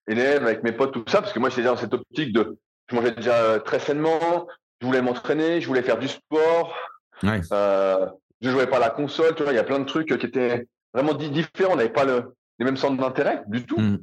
élèves, 0.09 0.45
avec 0.45 0.65
mes 0.65 0.73
potes, 0.73 0.93
tout 0.93 1.05
ça, 1.07 1.23
parce 1.23 1.33
que 1.33 1.39
moi, 1.39 1.49
j'étais 1.49 1.63
dans 1.63 1.77
cette 1.77 1.95
optique 1.95 2.33
de, 2.33 2.59
je 2.89 2.97
mangeais 2.97 3.13
déjà 3.13 3.59
très 3.61 3.79
sainement, 3.79 4.47
je 4.81 4.87
voulais 4.87 5.01
m'entraîner, 5.01 5.61
je 5.61 5.67
voulais 5.67 5.83
faire 5.83 5.99
du 5.99 6.09
sport, 6.09 6.77
Ouais. 7.23 7.41
Euh, 7.53 8.07
je 8.41 8.50
jouais 8.50 8.67
pas 8.67 8.77
à 8.77 8.81
la 8.81 8.91
console, 8.91 9.35
tu 9.35 9.43
vois, 9.43 9.53
il 9.53 9.57
y 9.57 9.59
a 9.61 9.65
plein 9.65 9.79
de 9.79 9.85
trucs 9.85 10.09
qui 10.19 10.27
étaient 10.27 10.67
vraiment 10.95 11.15
différents. 11.15 11.75
On 11.75 11.77
n'avait 11.77 11.91
pas 11.91 12.05
le, 12.05 12.35
les 12.59 12.65
mêmes 12.65 12.77
centres 12.77 13.00
d'intérêt 13.00 13.43
du 13.47 13.65
tout. 13.67 13.81
Mm. 13.81 13.99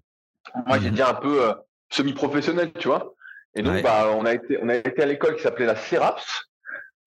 Moi, 0.65 0.79
j'ai 0.79 0.91
mm. 0.91 0.93
dit 0.93 1.01
un 1.01 1.13
peu 1.13 1.43
euh, 1.43 1.53
semi-professionnel, 1.89 2.71
tu 2.73 2.87
vois. 2.87 3.13
Et 3.55 3.63
donc, 3.63 3.81
bah, 3.81 4.09
on 4.15 4.25
a 4.25 4.33
été, 4.33 4.59
on 4.61 4.69
a 4.69 4.75
été 4.75 5.01
à 5.01 5.05
l'école 5.05 5.35
qui 5.35 5.41
s'appelait 5.41 5.65
la 5.65 5.75
CERAPS 5.75 6.45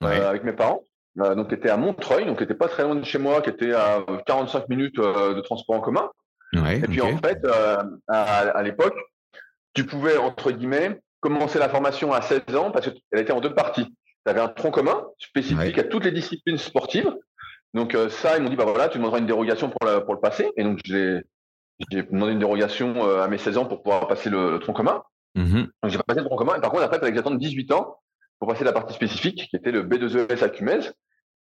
euh, 0.02 0.28
avec 0.28 0.42
mes 0.42 0.52
parents. 0.52 0.82
Euh, 1.20 1.34
donc, 1.34 1.48
qui 1.48 1.54
était 1.54 1.70
à 1.70 1.76
Montreuil, 1.76 2.24
donc 2.24 2.38
qui 2.38 2.44
était 2.44 2.54
pas 2.54 2.68
très 2.68 2.82
loin 2.82 2.94
de 2.94 3.04
chez 3.04 3.18
moi, 3.18 3.42
qui 3.42 3.50
était 3.50 3.72
à 3.72 4.04
45 4.26 4.68
minutes 4.68 4.96
de 4.96 5.40
transport 5.42 5.76
en 5.76 5.80
commun. 5.80 6.10
Ouais, 6.52 6.78
et 6.78 6.82
puis, 6.82 7.00
en 7.00 7.16
fait, 7.18 7.44
à, 8.08 8.28
à 8.48 8.62
l'époque, 8.62 8.96
tu 9.74 9.84
pouvais, 9.84 10.16
entre 10.16 10.50
guillemets, 10.50 11.00
commencer 11.20 11.58
la 11.58 11.68
formation 11.68 12.12
à 12.12 12.22
16 12.22 12.56
ans 12.56 12.70
parce 12.70 12.86
qu'elle 12.86 13.20
était 13.20 13.32
en 13.32 13.40
deux 13.40 13.54
parties 13.54 13.94
tu 14.24 14.30
avais 14.30 14.40
un 14.40 14.48
tronc 14.48 14.70
commun 14.70 15.06
spécifique 15.18 15.78
à 15.78 15.84
toutes 15.84 16.04
les 16.04 16.12
disciplines 16.12 16.58
sportives. 16.58 17.12
Donc 17.74 17.94
euh, 17.94 18.08
ça, 18.08 18.36
ils 18.36 18.42
m'ont 18.42 18.48
dit, 18.48 18.56
bah 18.56 18.64
voilà, 18.64 18.88
tu 18.88 18.98
demanderas 18.98 19.20
une 19.20 19.26
dérogation 19.26 19.70
pour, 19.70 20.04
pour 20.04 20.14
le 20.14 20.20
passer. 20.20 20.50
Et 20.56 20.64
donc 20.64 20.80
j'ai 20.84 21.22
demandé 22.02 22.32
une 22.32 22.38
dérogation 22.38 23.06
euh, 23.06 23.22
à 23.22 23.28
mes 23.28 23.38
16 23.38 23.58
ans 23.58 23.66
pour 23.66 23.82
pouvoir 23.82 24.06
passer 24.08 24.30
le, 24.30 24.58
tronc 24.58 24.72
commun. 24.72 25.02
Mm-hmm. 25.36 25.68
Donc 25.82 25.90
j'ai 25.90 25.98
passé 25.98 26.20
le 26.20 26.26
tronc 26.26 26.36
commun. 26.36 26.56
Et 26.56 26.60
par 26.60 26.70
contre, 26.70 26.82
après, 26.82 26.96
il 26.96 27.00
fallait 27.00 27.12
que 27.12 27.16
j'attende 27.16 27.38
18 27.38 27.72
ans 27.72 27.98
pour 28.38 28.48
passer 28.48 28.64
la 28.64 28.72
partie 28.72 28.94
spécifique, 28.94 29.48
qui 29.50 29.56
était 29.56 29.70
le 29.70 29.82
B2ES 29.82 30.42
à 30.42 30.48
Cumez. 30.48 30.80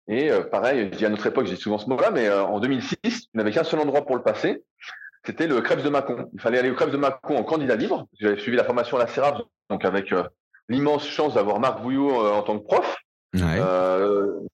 Et 0.07 0.31
euh, 0.31 0.43
pareil, 0.43 0.91
je 0.93 0.99
dis 0.99 1.07
à 1.07 1.09
notre 1.09 1.27
époque, 1.27 1.47
dis 1.47 1.57
souvent 1.57 1.79
ce 1.79 1.89
mot-là, 1.89 2.11
mais 2.11 2.29
euh, 2.29 2.45
en 2.45 2.61
2006, 2.61 2.97
il 3.05 3.29
n'avait 3.35 3.53
qu'un 3.53 3.65
seul 3.65 3.81
endroit 3.81 4.05
pour 4.05 4.17
le 4.17 4.23
passer. 4.23 4.63
C'était 5.25 5.47
le 5.47 5.61
Krebs 5.63 5.83
de 5.83 5.89
Mâcon. 5.89 6.29
Il 6.35 6.41
fallait 6.41 6.59
aller 6.59 6.71
au 6.71 6.75
Krebs 6.75 6.93
de 6.93 6.99
Mâcon 6.99 7.37
en 7.37 7.45
candidat 7.45 7.77
libre. 7.77 8.07
J'avais 8.21 8.39
suivi 8.39 8.57
la 8.57 8.65
formation 8.65 8.99
à 8.99 9.01
la 9.01 9.07
CERAF, 9.07 9.41
donc 9.71 9.85
avec 9.85 10.13
euh, 10.13 10.25
l'immense 10.69 11.07
chance 11.07 11.35
d'avoir 11.35 11.61
Marc 11.61 11.83
Bouillot 11.83 12.11
en 12.11 12.43
tant 12.43 12.59
que 12.59 12.65
prof. 12.65 12.97
Ouais. 13.35 13.59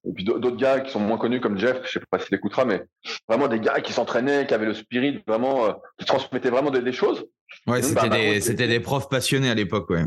et 0.07 0.11
puis 0.11 0.23
d'autres 0.23 0.57
gars 0.57 0.79
qui 0.79 0.91
sont 0.91 0.99
moins 0.99 1.19
connus 1.19 1.39
comme 1.39 1.55
Jeff, 1.55 1.81
je 1.83 1.91
sais 1.91 2.01
pas 2.09 2.17
s'il 2.17 2.33
écoutera, 2.33 2.65
mais 2.65 2.81
vraiment 3.29 3.47
des 3.47 3.59
gars 3.59 3.79
qui 3.79 3.93
s'entraînaient, 3.93 4.47
qui 4.47 4.55
avaient 4.55 4.65
le 4.65 4.73
spirit, 4.73 5.21
vraiment, 5.27 5.79
qui 5.99 6.05
transmettaient 6.05 6.49
vraiment 6.49 6.71
des, 6.71 6.91
choses. 6.91 7.23
Ouais, 7.67 7.83
c'était 7.83 8.09
bah, 8.09 8.67
des, 8.67 8.79
profs 8.79 9.07
passionnés 9.07 9.51
à 9.51 9.53
l'époque, 9.53 9.87
ouais. 9.91 10.05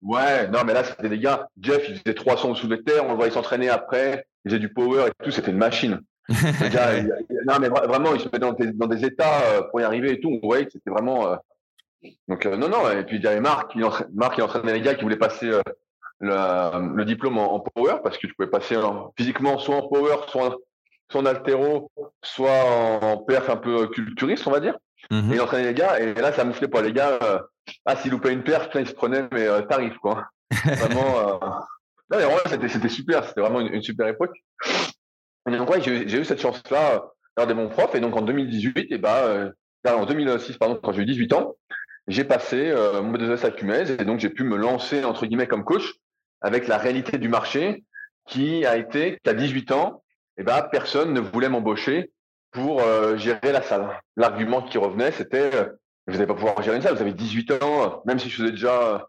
Ouais, 0.00 0.48
non, 0.48 0.60
mais 0.64 0.72
là, 0.72 0.84
c'était 0.84 1.10
des 1.10 1.18
gars. 1.18 1.48
Jeff, 1.60 1.84
il 1.86 1.96
faisait 1.96 2.14
300 2.14 2.54
sous 2.54 2.68
les 2.68 2.82
terres, 2.82 3.04
on 3.04 3.10
le 3.10 3.16
voyait 3.16 3.30
s'entraîner 3.30 3.68
après 3.68 4.24
il 4.44 4.50
faisait 4.50 4.60
du 4.60 4.68
power 4.68 5.06
et 5.08 5.24
tout, 5.24 5.30
c'était 5.30 5.50
une 5.50 5.58
machine. 5.58 6.00
non, 6.28 7.58
mais 7.60 7.68
vraiment, 7.68 8.14
il 8.14 8.20
se 8.20 8.24
mettait 8.26 8.38
dans 8.38 8.52
des, 8.52 8.72
dans 8.72 8.86
des 8.86 9.04
états 9.04 9.42
euh, 9.42 9.62
pour 9.70 9.80
y 9.80 9.84
arriver 9.84 10.12
et 10.12 10.20
tout. 10.20 10.30
On 10.42 10.46
voyait 10.46 10.66
que 10.66 10.72
c'était 10.72 10.90
vraiment. 10.90 11.36
Euh, 12.04 12.08
donc, 12.28 12.46
euh, 12.46 12.56
non, 12.56 12.68
non. 12.68 12.90
Et 12.90 13.04
puis, 13.04 13.16
il 13.16 13.22
y 13.22 13.26
avait 13.26 13.40
Marc, 13.40 13.72
qui 13.72 13.82
entraînait, 13.82 14.10
Marc, 14.14 14.38
entraînait 14.38 14.74
les 14.74 14.80
gars 14.80 14.94
qui 14.94 15.02
voulaient 15.02 15.16
passer 15.16 15.50
le, 16.20 16.94
le, 16.94 17.04
diplôme 17.04 17.38
en, 17.38 17.60
power 17.60 17.96
parce 18.02 18.18
que 18.18 18.26
tu 18.26 18.34
pouvais 18.34 18.50
passer 18.50 18.76
physiquement 19.16 19.58
soit 19.58 19.76
en 19.76 19.88
power, 19.88 20.16
soit, 20.28 20.56
soit 21.10 21.20
en 21.20 21.26
altéro, 21.26 21.90
soit 22.22 22.64
en, 23.02 23.18
perf 23.18 23.50
un 23.50 23.56
peu 23.56 23.88
culturiste, 23.88 24.46
on 24.46 24.52
va 24.52 24.60
dire. 24.60 24.76
Mm-hmm. 25.10 25.32
Et 25.32 25.34
il 25.34 25.40
entraînait 25.40 25.68
les 25.68 25.74
gars. 25.74 26.00
Et 26.00 26.14
là, 26.14 26.32
ça 26.32 26.44
me 26.44 26.52
fait 26.52 26.68
pas. 26.68 26.82
Les 26.82 26.92
gars, 26.92 27.18
ah, 27.84 27.96
s'il 27.96 28.10
loupait 28.10 28.32
une 28.32 28.44
perf, 28.44 28.68
ils 28.74 28.88
se 28.88 28.94
prenaient, 28.94 29.28
mais 29.32 29.46
tarif, 29.66 29.96
quoi. 29.98 30.26
Vraiment. 30.64 31.40
Non, 32.10 32.18
mais 32.18 32.50
c'était, 32.50 32.68
c'était 32.68 32.88
super, 32.88 33.24
c'était 33.24 33.40
vraiment 33.40 33.60
une, 33.60 33.82
super 33.82 34.06
époque. 34.06 34.36
Et 35.50 35.56
donc, 35.56 35.70
ouais, 35.70 35.80
j'ai, 35.80 36.18
eu 36.18 36.24
cette 36.24 36.40
chance-là 36.40 37.04
euh, 37.38 37.46
de 37.46 37.54
mon 37.54 37.68
prof. 37.68 37.94
Et 37.94 38.00
donc, 38.00 38.16
en 38.16 38.22
2018, 38.22 38.92
et 38.92 38.98
bah, 38.98 39.24
euh, 39.24 39.50
en 39.86 40.06
2006, 40.06 40.56
pardon, 40.56 40.78
quand 40.82 40.92
j'ai 40.92 41.02
eu 41.02 41.06
18 41.06 41.32
ans, 41.34 41.54
j'ai 42.06 42.24
passé 42.24 42.70
euh, 42.70 43.02
mon 43.02 43.12
B2S 43.12 43.46
à 43.46 43.50
Cumez 43.50 43.90
et 43.90 44.04
donc 44.04 44.20
j'ai 44.20 44.30
pu 44.30 44.44
me 44.44 44.56
lancer, 44.56 45.04
entre 45.04 45.26
guillemets, 45.26 45.46
comme 45.46 45.64
coach 45.64 45.94
avec 46.40 46.68
la 46.68 46.78
réalité 46.78 47.18
du 47.18 47.28
marché 47.28 47.84
qui 48.26 48.66
a 48.66 48.76
été 48.76 49.18
qu'à 49.22 49.34
18 49.34 49.72
ans, 49.72 50.02
et 50.36 50.42
bah, 50.42 50.68
personne 50.70 51.12
ne 51.12 51.20
voulait 51.20 51.48
m'embaucher 51.48 52.12
pour 52.50 52.82
euh, 52.82 53.16
gérer 53.16 53.52
la 53.52 53.62
salle. 53.62 53.88
L'argument 54.16 54.62
qui 54.62 54.78
revenait, 54.78 55.12
c'était 55.12 55.50
vous 56.06 56.14
n'allez 56.14 56.26
pas 56.26 56.34
pouvoir 56.34 56.62
gérer 56.62 56.76
une 56.76 56.82
salle, 56.82 56.94
vous 56.94 57.00
avez 57.00 57.14
18 57.14 57.62
ans, 57.62 58.02
même 58.06 58.18
si 58.18 58.28
je 58.28 58.36
faisais 58.36 58.50
déjà 58.50 59.08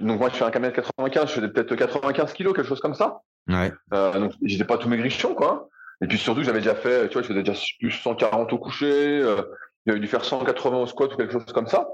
donc 0.00 0.20
moi 0.20 0.28
je 0.28 0.36
fais 0.36 0.44
un 0.44 0.50
1m95, 0.50 1.26
je 1.28 1.32
faisais 1.32 1.48
peut-être 1.48 1.74
95 1.74 2.32
kilos, 2.34 2.54
quelque 2.54 2.68
chose 2.68 2.80
comme 2.80 2.94
ça. 2.94 3.22
Ouais. 3.48 3.72
Euh, 3.94 4.18
donc 4.18 4.32
j'étais 4.42 4.64
pas 4.64 4.78
tout 4.78 4.88
maigrichon 4.88 5.34
quoi. 5.34 5.68
Et 6.02 6.06
puis 6.06 6.18
surtout 6.18 6.42
j'avais 6.42 6.58
déjà 6.58 6.74
fait, 6.74 7.08
tu 7.08 7.14
vois, 7.14 7.22
je 7.22 7.28
faisais 7.28 7.42
déjà 7.42 7.58
plus 7.78 7.92
140 7.92 8.52
au 8.52 8.58
coucher, 8.58 9.20
euh, 9.22 9.42
j'avais 9.86 10.00
dû 10.00 10.06
faire 10.06 10.24
180 10.24 10.76
au 10.76 10.86
squat 10.86 11.14
ou 11.14 11.16
quelque 11.16 11.32
chose 11.32 11.46
comme 11.52 11.66
ça 11.66 11.88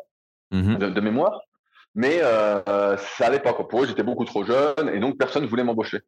mm-hmm. 0.53 0.93
de, 0.93 1.01
mémoire. 1.01 1.41
Mais 1.95 2.21
euh, 2.23 2.97
ça 2.97 3.27
allait 3.27 3.41
pas 3.41 3.53
quoi. 3.53 3.69
Pour 3.69 3.83
eux 3.83 3.87
j'étais 3.87 4.03
beaucoup 4.03 4.25
trop 4.25 4.45
jeune 4.45 4.89
et 4.93 4.99
donc 4.99 5.19
personne 5.19 5.45
voulait 5.45 5.65
m'embaucher. 5.65 6.01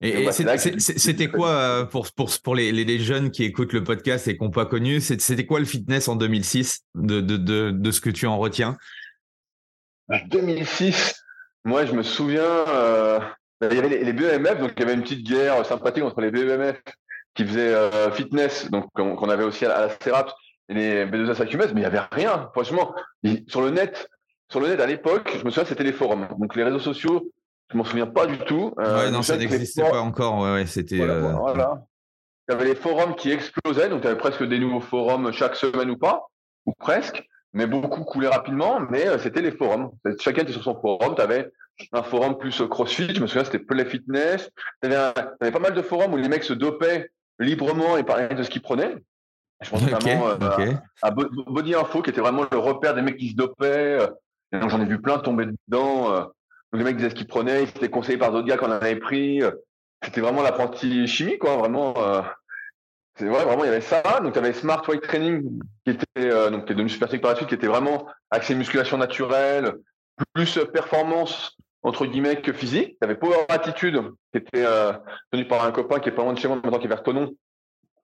Et, 0.00 0.30
c'était 0.32 1.28
quoi 1.28 1.50
euh, 1.50 1.84
pour, 1.84 2.10
pour, 2.12 2.30
pour 2.42 2.54
les, 2.56 2.72
les, 2.72 2.98
jeunes 2.98 3.30
qui 3.30 3.44
écoutent 3.44 3.72
le 3.72 3.84
podcast 3.84 4.26
et 4.26 4.36
qui 4.36 4.42
n'ont 4.42 4.50
pas 4.50 4.66
connu, 4.66 5.00
c'était 5.00 5.46
quoi 5.46 5.60
le 5.60 5.66
fitness 5.66 6.08
en 6.08 6.16
2006 6.16 6.84
de, 6.96 7.20
de, 7.20 7.36
de, 7.36 7.70
de 7.70 7.90
ce 7.92 8.00
que 8.00 8.10
tu 8.10 8.26
en 8.26 8.38
retiens? 8.38 8.76
2006, 10.26 11.24
moi, 11.64 11.86
je 11.86 11.92
me 11.92 12.02
souviens, 12.02 12.42
euh, 12.42 13.20
il 13.62 13.74
y 13.74 13.78
avait 13.78 13.88
les, 13.88 14.12
BEMF, 14.12 14.58
donc 14.58 14.72
il 14.76 14.80
y 14.80 14.82
avait 14.82 14.94
une 14.94 15.02
petite 15.02 15.26
guerre 15.26 15.64
sympathique 15.64 16.04
entre 16.04 16.20
les 16.20 16.30
BEMF 16.30 16.80
qui 17.34 17.44
faisaient 17.44 17.74
euh, 17.74 18.10
fitness, 18.12 18.70
donc 18.70 18.90
qu'on 18.92 19.28
avait 19.28 19.44
aussi 19.44 19.64
à, 19.64 19.80
la 19.80 19.88
CERAP, 19.88 20.30
les 20.68 21.04
B2S 21.06 21.44
mais 21.50 21.66
il 21.72 21.74
n'y 21.76 21.84
avait 21.84 22.00
rien, 22.10 22.50
franchement. 22.52 22.94
Sur 23.46 23.62
le 23.62 23.70
net, 23.70 24.08
sur 24.50 24.60
le 24.60 24.68
net 24.68 24.80
à 24.80 24.86
l'époque, 24.86 25.30
je 25.38 25.44
me 25.44 25.50
souviens, 25.50 25.64
c'était 25.64 25.84
les 25.84 25.92
forums. 25.92 26.28
Donc 26.38 26.56
les 26.56 26.64
réseaux 26.64 26.78
sociaux, 26.78 27.30
je 27.70 27.76
m'en 27.76 27.84
souviens 27.84 28.06
pas 28.06 28.26
du 28.26 28.38
tout. 28.38 28.74
Euh, 28.78 29.04
ouais, 29.04 29.10
non, 29.10 29.22
ça 29.22 29.36
n'existait 29.36 29.82
pas 29.82 30.00
encore. 30.00 30.40
Ouais, 30.40 30.66
c'était. 30.66 30.98
Voilà, 30.98 31.84
Il 32.48 32.52
y 32.52 32.54
avait 32.54 32.66
les 32.66 32.74
forums 32.74 33.14
qui 33.14 33.30
explosaient, 33.30 33.88
donc 33.88 34.00
il 34.02 34.04
y 34.04 34.08
avait 34.08 34.18
presque 34.18 34.42
des 34.44 34.58
nouveaux 34.58 34.80
forums 34.80 35.32
chaque 35.32 35.56
semaine 35.56 35.90
ou 35.90 35.96
pas, 35.96 36.26
ou 36.66 36.72
presque 36.72 37.24
mais 37.54 37.66
beaucoup 37.66 38.02
coulaient 38.04 38.28
rapidement, 38.28 38.80
mais 38.90 39.06
euh, 39.06 39.18
c'était 39.18 39.40
les 39.40 39.52
forums. 39.52 39.92
Chacun 40.18 40.42
était 40.42 40.52
sur 40.52 40.64
son 40.64 40.78
forum. 40.78 41.14
Tu 41.14 41.22
avais 41.22 41.50
un 41.92 42.02
forum 42.02 42.36
plus 42.36 42.60
euh, 42.60 42.66
CrossFit, 42.66 43.14
je 43.14 43.20
me 43.20 43.26
souviens, 43.26 43.44
c'était 43.44 43.60
Play 43.60 43.84
Fitness. 43.84 44.50
Tu 44.82 44.92
avais, 44.92 45.52
pas 45.52 45.58
mal 45.60 45.72
de 45.72 45.82
forums 45.82 46.12
où 46.12 46.16
les 46.16 46.28
mecs 46.28 46.44
se 46.44 46.52
dopaient 46.52 47.10
librement 47.38 47.96
et 47.96 48.02
parlaient 48.02 48.34
de 48.34 48.42
ce 48.42 48.50
qu'ils 48.50 48.60
prenaient. 48.62 48.96
Je 49.60 49.70
pense 49.70 49.82
notamment 49.82 50.28
euh, 50.28 50.72
à, 51.02 51.10
Body 51.10 51.74
Info, 51.74 52.02
qui 52.02 52.10
était 52.10 52.20
vraiment 52.20 52.44
le 52.50 52.58
repère 52.58 52.94
des 52.94 53.02
mecs 53.02 53.16
qui 53.16 53.30
se 53.30 53.36
dopaient. 53.36 53.98
Et 54.52 54.58
donc 54.58 54.70
j'en 54.70 54.80
ai 54.80 54.84
vu 54.84 55.00
plein 55.00 55.18
tomber 55.18 55.46
dedans. 55.68 56.10
Donc 56.10 56.28
les 56.74 56.84
mecs 56.84 56.96
disaient 56.96 57.10
ce 57.10 57.14
qu'ils 57.14 57.26
prenaient, 57.26 57.62
ils 57.62 57.68
étaient 57.68 57.90
conseillés 57.90 58.18
par 58.18 58.30
d'autres 58.32 58.46
gars 58.46 58.56
qu'on 58.56 58.70
avait 58.70 58.96
pris. 58.96 59.42
C'était 60.04 60.20
vraiment 60.20 60.42
l'apprenti 60.42 61.06
chimie, 61.06 61.38
quoi, 61.38 61.56
vraiment. 61.56 61.94
C'est 63.16 63.26
vrai, 63.26 63.44
vraiment, 63.44 63.62
il 63.62 63.68
y 63.68 63.70
avait 63.70 63.80
ça. 63.80 64.02
Donc, 64.22 64.32
tu 64.32 64.38
avais 64.38 64.52
Smart 64.52 64.82
Weight 64.88 65.02
Training, 65.02 65.60
qui 65.84 65.92
était, 65.92 66.06
euh, 66.18 66.50
donc, 66.50 66.66
qui 66.66 66.72
est 66.72 66.74
devenu 66.74 66.88
super 66.88 67.08
par 67.20 67.30
la 67.30 67.36
suite, 67.36 67.48
qui 67.48 67.54
était 67.54 67.68
vraiment 67.68 68.06
axé 68.30 68.54
musculation 68.56 68.98
naturelle, 68.98 69.74
plus 70.32 70.58
performance, 70.72 71.56
entre 71.84 72.06
guillemets, 72.06 72.42
que 72.42 72.52
physique. 72.52 72.96
Tu 73.00 73.04
avais 73.04 73.14
Power 73.14 73.44
Attitude, 73.48 74.02
qui 74.32 74.38
était 74.38 74.64
euh, 74.64 74.92
tenu 75.30 75.46
par 75.46 75.64
un 75.64 75.70
copain 75.70 76.00
qui 76.00 76.08
est 76.08 76.12
pas 76.12 76.22
loin 76.22 76.32
de 76.32 76.38
chez 76.40 76.48
moi, 76.48 76.56
maintenant 76.56 76.78
qui 76.78 76.86
est 76.86 76.88
vers 76.88 77.04
Tonon. 77.04 77.32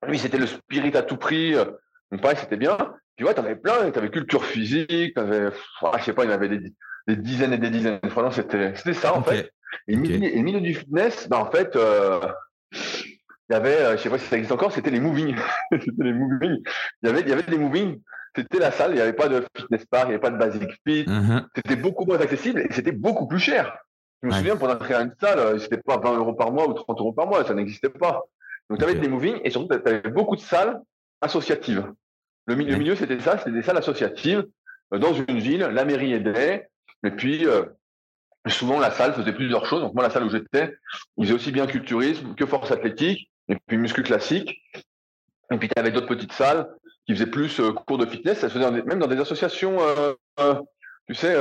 Lui, 0.07 0.19
c'était 0.19 0.39
le 0.39 0.47
spirit 0.47 0.97
à 0.97 1.03
tout 1.03 1.17
prix. 1.17 1.55
Donc, 1.55 2.21
pareil, 2.21 2.37
c'était 2.41 2.57
bien. 2.57 2.77
Puis, 3.17 3.27
ouais, 3.27 3.35
tu 3.35 3.41
avais 3.41 3.57
plein. 3.57 3.91
Tu 3.91 3.99
avais 3.99 4.11
culture 4.11 4.45
physique, 4.45 5.15
tu 5.15 5.19
avais, 5.21 5.51
je 5.99 6.05
sais 6.05 6.13
pas, 6.13 6.25
il 6.25 6.31
y 6.31 6.33
avait 6.33 6.49
des, 6.49 6.73
des 7.07 7.17
dizaines 7.17 7.53
et 7.53 7.59
des 7.59 7.71
dizaines. 7.71 8.01
Franchement, 8.09 8.31
c'était, 8.31 8.75
c'était 8.77 8.95
ça, 8.95 9.15
en 9.15 9.23
fait. 9.23 9.53
Et, 9.89 9.97
le 9.97 10.43
milieu 10.43 10.61
du 10.61 10.75
fitness, 10.75 11.29
bah, 11.29 11.39
en 11.39 11.51
fait, 11.51 11.77
euh, 11.77 12.21
il 12.73 13.53
y 13.53 13.55
avait, 13.55 13.77
euh, 13.77 13.97
je 13.97 14.03
sais 14.03 14.11
pas 14.11 14.19
si 14.19 14.27
ça 14.27 14.37
existe 14.37 14.53
encore, 14.53 14.73
c'était 14.73 14.91
les 14.91 15.01
moving. 15.01 15.37
c'était 15.73 16.05
les 16.05 16.13
moving. 16.13 16.63
Il 17.03 17.07
y 17.07 17.09
avait, 17.09 17.21
il 17.21 17.29
y 17.29 17.33
avait 17.33 17.43
des 17.43 17.59
moving. 17.59 18.01
C'était 18.37 18.59
la 18.59 18.71
salle. 18.71 18.93
Il 18.93 18.95
n'y 18.95 19.01
avait 19.01 19.13
pas 19.13 19.29
de 19.29 19.45
fitness 19.57 19.85
park, 19.87 20.05
il 20.05 20.09
n'y 20.09 20.15
avait 20.15 20.21
pas 20.21 20.31
de 20.31 20.39
basic 20.39 20.71
fit. 20.87 21.03
Uh-huh. 21.03 21.45
C'était 21.57 21.77
beaucoup 21.77 22.05
moins 22.05 22.21
accessible 22.21 22.61
et 22.61 22.69
c'était 22.73 22.93
beaucoup 22.93 23.27
plus 23.27 23.41
cher. 23.41 23.77
Je 24.23 24.29
me 24.29 24.33
souviens, 24.33 24.57
pour 24.57 24.69
entrer 24.69 24.95
à 24.95 25.01
une 25.01 25.15
salle, 25.19 25.39
euh, 25.39 25.59
c'était 25.59 25.79
pas 25.79 25.97
20 25.97 26.19
euros 26.19 26.35
par 26.35 26.53
mois 26.53 26.69
ou 26.69 26.75
30 26.75 27.01
euros 27.01 27.13
par 27.13 27.27
mois. 27.27 27.45
Ça 27.45 27.55
n'existait 27.55 27.89
pas. 27.89 28.23
Donc, 28.71 28.79
tu 28.79 28.85
avais 28.85 28.95
des 28.95 29.09
moving 29.09 29.41
et 29.45 29.51
surtout, 29.51 29.69
tu 29.69 29.89
avais 29.89 30.09
beaucoup 30.11 30.37
de 30.37 30.41
salles 30.41 30.81
associatives. 31.21 31.93
Le, 32.47 32.55
milieu, 32.55 32.97
c'était 32.97 33.21
ça, 33.21 33.37
c'était 33.37 33.53
des 33.53 33.63
salles 33.63 33.77
associatives 33.77 34.47
euh, 34.95 34.99
dans 34.99 35.13
une 35.13 35.39
ville. 35.39 35.61
La 35.61 35.85
mairie 35.85 36.15
aidait. 36.15 36.71
Et 37.05 37.11
puis, 37.11 37.47
souvent, 38.47 38.79
la 38.79 38.91
salle 38.91 39.13
faisait 39.13 39.33
plusieurs 39.33 39.67
choses. 39.67 39.81
Donc, 39.83 39.95
moi, 39.95 40.03
la 40.03 40.11
salle 40.11 40.25
où 40.25 40.31
j'étais, 40.31 40.75
ils 41.17 41.25
faisait 41.25 41.35
aussi 41.35 41.53
bien 41.53 41.67
culturisme 41.67 42.35
que 42.35 42.47
force 42.47 42.71
athlétique 42.71 43.31
et 43.49 43.57
puis 43.67 43.77
muscu 43.77 44.03
classique. 44.03 44.63
Et 45.53 45.59
puis, 45.59 45.69
tu 45.69 45.79
avais 45.79 45.91
d'autres 45.91 46.07
petites 46.07 46.33
salles 46.33 46.69
qui 47.07 47.15
faisaient 47.15 47.31
plus 47.31 47.61
euh, 47.61 47.73
cours 47.73 47.99
de 47.99 48.07
fitness. 48.07 48.39
Ça 48.39 48.49
se 48.49 48.55
faisait 48.55 48.71
même 48.71 48.99
dans 48.99 49.07
des 49.07 49.19
associations, 49.19 49.79
euh, 49.81 50.13
euh, 50.39 50.55
tu 51.07 51.15
sais, 51.15 51.35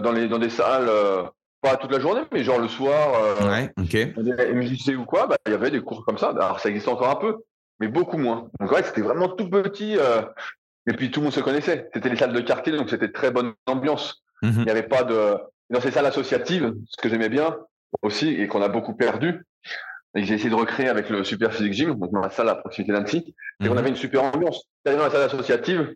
dans, 0.00 0.12
les, 0.12 0.28
dans 0.28 0.38
des 0.38 0.50
salles, 0.50 0.90
pas 1.64 1.76
toute 1.76 1.90
la 1.90 1.98
journée, 1.98 2.22
mais 2.32 2.44
genre 2.44 2.58
le 2.58 2.68
soir, 2.68 3.38
ouais, 3.48 3.70
ok. 3.78 3.90
des 3.90 4.94
ou 4.94 5.04
quoi, 5.04 5.26
bah, 5.26 5.36
il 5.46 5.52
y 5.52 5.54
avait 5.54 5.70
des 5.70 5.80
cours 5.80 6.04
comme 6.04 6.18
ça. 6.18 6.28
Alors, 6.28 6.60
ça 6.60 6.68
existait 6.68 6.90
encore 6.90 7.10
un 7.10 7.16
peu, 7.16 7.38
mais 7.80 7.88
beaucoup 7.88 8.18
moins. 8.18 8.48
Donc, 8.60 8.70
ouais, 8.70 8.82
c'était 8.82 9.00
vraiment 9.00 9.28
tout 9.28 9.48
petit. 9.48 9.96
et 10.86 10.92
puis, 10.92 11.10
tout 11.10 11.20
le 11.20 11.24
monde 11.24 11.32
se 11.32 11.40
connaissait. 11.40 11.88
C'était 11.94 12.10
les 12.10 12.16
salles 12.16 12.34
de 12.34 12.40
quartier, 12.40 12.76
donc 12.76 12.90
c'était 12.90 13.10
très 13.10 13.30
bonne 13.30 13.54
ambiance. 13.66 14.22
Mhm. 14.42 14.54
Il 14.58 14.64
n'y 14.64 14.70
avait 14.70 14.82
pas 14.82 15.04
de. 15.04 15.36
Dans 15.70 15.80
ces 15.80 15.90
salles 15.90 16.06
associatives, 16.06 16.74
ce 16.86 17.00
que 17.00 17.08
j'aimais 17.08 17.30
bien 17.30 17.56
aussi 18.02 18.28
et 18.28 18.46
qu'on 18.46 18.60
a 18.60 18.68
beaucoup 18.68 18.94
perdu, 18.94 19.46
et 20.14 20.24
j'ai 20.24 20.34
essayé 20.34 20.50
de 20.50 20.54
recréer 20.54 20.88
avec 20.88 21.08
le 21.08 21.24
Super 21.24 21.52
Physique 21.52 21.72
Gym, 21.72 21.98
donc 21.98 22.12
dans 22.12 22.20
la 22.20 22.30
salle 22.30 22.48
à 22.48 22.54
proximité 22.54 22.92
d'Annecy, 22.92 23.34
et 23.62 23.68
on 23.68 23.72
mhm. 23.72 23.78
avait 23.78 23.88
une 23.88 23.96
super 23.96 24.22
ambiance. 24.24 24.64
Tu 24.84 24.92
dans 24.92 25.02
la 25.02 25.10
salle 25.10 25.22
associative, 25.22 25.94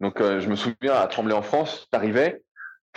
donc 0.00 0.20
euh, 0.20 0.40
je 0.40 0.48
me 0.48 0.56
souviens 0.56 0.94
à 0.94 1.06
Tremblay 1.06 1.34
en 1.34 1.42
France, 1.42 1.86
tu 1.90 1.96
arrivais, 1.96 2.42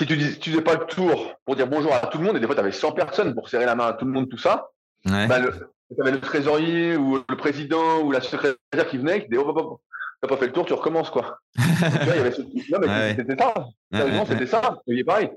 si 0.01 0.07
tu 0.07 0.17
dis, 0.17 0.39
tu 0.39 0.49
faisais 0.49 0.63
pas 0.63 0.73
le 0.73 0.85
tour 0.85 1.35
pour 1.45 1.55
dire 1.55 1.67
bonjour 1.67 1.93
à 1.93 1.99
tout 2.07 2.17
le 2.17 2.23
monde, 2.23 2.37
et 2.37 2.39
des 2.39 2.45
fois 2.47 2.55
tu 2.55 2.61
avais 2.61 2.71
100 2.71 2.93
personnes 2.93 3.35
pour 3.35 3.49
serrer 3.49 3.65
la 3.65 3.75
main 3.75 3.87
à 3.87 3.93
tout 3.93 4.05
le 4.05 4.11
monde, 4.11 4.29
tout 4.29 4.37
ça, 4.37 4.69
ouais. 5.05 5.27
bah, 5.27 5.39
le, 5.39 5.51
tu 5.93 6.01
avais 6.01 6.11
le 6.11 6.19
trésorier 6.19 6.97
ou 6.97 7.19
le 7.27 7.37
président 7.37 8.01
ou 8.01 8.11
la 8.11 8.21
secrétaire 8.21 8.87
qui 8.89 8.97
venait, 8.97 9.21
qui 9.21 9.29
disait, 9.29 9.43
oh, 9.45 9.53
oh, 9.55 9.61
oh 9.63 9.81
t'as 10.21 10.27
pas 10.27 10.37
fait 10.37 10.47
le 10.47 10.53
tour, 10.53 10.65
tu 10.65 10.73
recommences, 10.73 11.09
quoi. 11.09 11.39
tu 11.55 11.61
vois, 11.61 12.15
il 12.15 12.17
y 12.17 12.19
avait 12.19 12.31
ce... 12.31 12.41
Non, 12.41 12.79
mais 12.79 13.15
c'était 13.15 13.37
ça. 13.37 13.53
Sérieusement, 13.91 14.25
c'était 14.25 14.45
ça. 14.47 14.81
Il 14.87 15.05
pareil 15.05 15.29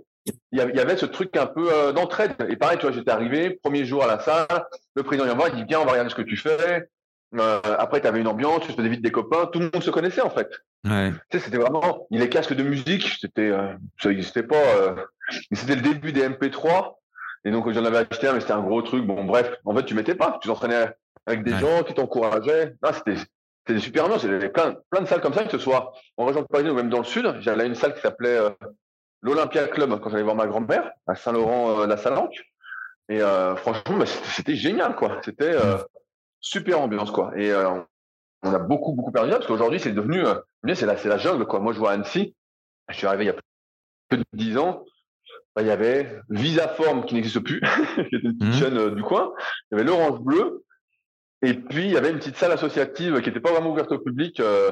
il 0.53 0.59
y 0.59 0.81
avait 0.81 0.97
ce 0.97 1.07
truc 1.07 1.37
un 1.37 1.47
peu 1.47 1.71
euh, 1.73 1.93
d'entraide. 1.93 2.35
Et 2.49 2.57
pareil, 2.57 2.79
tu 2.79 2.87
vois, 2.87 2.95
j'étais 2.95 3.11
arrivé, 3.11 3.59
premier 3.63 3.85
jour 3.85 4.03
à 4.03 4.07
la 4.07 4.21
salle, 4.21 4.65
le 4.95 5.03
président 5.03 5.27
vient 5.27 5.35
voir, 5.35 5.49
il 5.49 5.57
dit 5.57 5.65
Viens, 5.69 5.81
on 5.81 5.85
va 5.85 5.93
regarder 5.93 6.11
ce 6.11 6.15
que 6.15 6.23
tu 6.23 6.37
fais. 6.37 6.89
Euh, 7.39 7.61
après, 7.79 8.01
tu 8.01 8.07
avais 8.07 8.21
une 8.21 8.29
ambiance, 8.29 8.63
tu 8.67 8.73
faisais 8.73 8.89
vite 8.89 9.03
des 9.03 9.11
copains, 9.11 9.47
tout 9.47 9.59
le 9.59 9.71
monde 9.73 9.83
se 9.83 9.91
connaissait 9.91 10.21
en 10.21 10.31
fait. 10.31 10.51
Ouais. 10.85 11.11
Tu 11.31 11.39
sais, 11.39 11.45
c'était 11.45 11.59
vraiment. 11.59 12.07
Les 12.11 12.29
casques 12.29 12.55
de 12.55 12.63
musique, 12.63 13.17
c'était, 13.21 13.51
euh, 13.51 13.73
ça 14.01 14.11
n'existait 14.11 14.43
pas. 14.43 14.57
Euh, 14.57 14.95
c'était 15.53 15.77
le 15.77 15.83
début 15.83 16.13
des 16.13 16.29
MP3. 16.29 16.95
Et 17.45 17.51
donc, 17.51 17.71
j'en 17.73 17.85
avais 17.85 17.99
acheté 17.99 18.29
un, 18.29 18.35
mais 18.35 18.41
c'était 18.41 18.53
un 18.53 18.63
gros 18.63 18.83
truc. 18.83 19.05
Bon, 19.07 19.25
bref, 19.25 19.55
en 19.65 19.75
fait, 19.75 19.85
tu 19.85 19.95
mettais 19.95 20.15
pas. 20.15 20.39
Tu 20.41 20.49
t'entraînais 20.49 20.89
avec 21.27 21.43
des 21.43 21.57
gens 21.59 21.83
qui 21.83 21.95
t'encourageaient. 21.95 22.75
Ah, 22.83 22.93
c'était, 22.93 23.17
c'était 23.67 23.81
super 23.81 24.09
bien. 24.09 24.19
J'avais 24.19 24.49
plein, 24.49 24.77
plein 24.91 25.03
de 25.03 25.07
salles 25.07 25.21
comme 25.21 25.35
ça, 25.35 25.45
que 25.45 25.51
ce 25.51 25.59
soit 25.59 25.93
en 26.17 26.27
région 26.27 26.45
parisienne 26.45 26.73
ou 26.73 26.77
même 26.77 26.89
dans 26.89 26.99
le 26.99 27.05
sud. 27.05 27.35
J'allais 27.41 27.65
à 27.65 27.67
une 27.67 27.75
salle 27.75 27.95
qui 27.95 28.01
s'appelait 28.01 28.39
l'Olympia 29.23 29.69
Club 29.69 29.99
quand 30.01 30.11
j'allais 30.11 30.23
voir 30.23 30.37
ma 30.37 30.47
grand-mère 30.47 30.91
à 31.07 31.15
Saint-Laurent-la-Salanque. 31.15 32.45
Et 33.11 33.21
franchement, 33.57 33.99
bah, 33.99 34.07
c'était 34.07 34.57
génial, 34.57 34.95
quoi. 34.95 35.21
C'était 35.23 35.55
super 36.45 36.81
ambiance, 36.81 37.11
quoi. 37.11 37.33
Et 37.37 37.51
euh, 37.51 37.81
on 38.43 38.53
a 38.53 38.59
beaucoup, 38.59 38.93
beaucoup 38.93 39.11
perdu 39.11 39.31
parce 39.31 39.47
qu'aujourd'hui, 39.47 39.81
c'est 39.81 39.93
devenu, 39.93 40.23
c'est 40.75 40.87
la, 40.87 40.97
c'est 40.97 41.09
la 41.09 41.17
jungle, 41.17 41.47
quoi. 41.47 41.59
Moi, 41.59 41.73
je 41.73 41.79
vois 41.79 41.91
à 41.91 41.95
Annecy. 41.95 42.37
Je 42.91 42.97
suis 42.97 43.07
arrivé 43.07 43.25
il 43.25 43.27
y 43.29 43.31
a 43.31 43.37
plus 44.11 44.19
de 44.19 44.25
10 44.35 44.59
ans. 44.59 44.85
Bah, 45.57 45.63
il 45.63 45.69
y 45.69 45.71
avait 45.71 46.21
Visaform 46.29 47.07
qui 47.07 47.15
n'existe 47.15 47.41
plus, 47.41 47.61
qui 48.11 48.17
était 48.17 48.27
une 48.27 48.37
petite 48.37 48.55
mmh. 48.55 48.59
chaîne 48.59 48.95
du 48.95 49.03
coin. 49.03 49.33
Il 49.71 49.79
y 49.79 49.81
avait 49.81 49.85
l'Orange 49.85 50.21
Bleu. 50.21 50.65
Et 51.41 51.55
puis, 51.55 51.87
il 51.87 51.93
y 51.93 51.97
avait 51.97 52.11
une 52.11 52.19
petite 52.19 52.37
salle 52.37 52.53
associative 52.53 53.21
qui 53.23 53.29
n'était 53.29 53.41
pas 53.41 53.53
vraiment 53.53 53.71
ouverte 53.71 53.93
au 53.93 53.99
public. 53.99 54.39
Euh, 54.41 54.71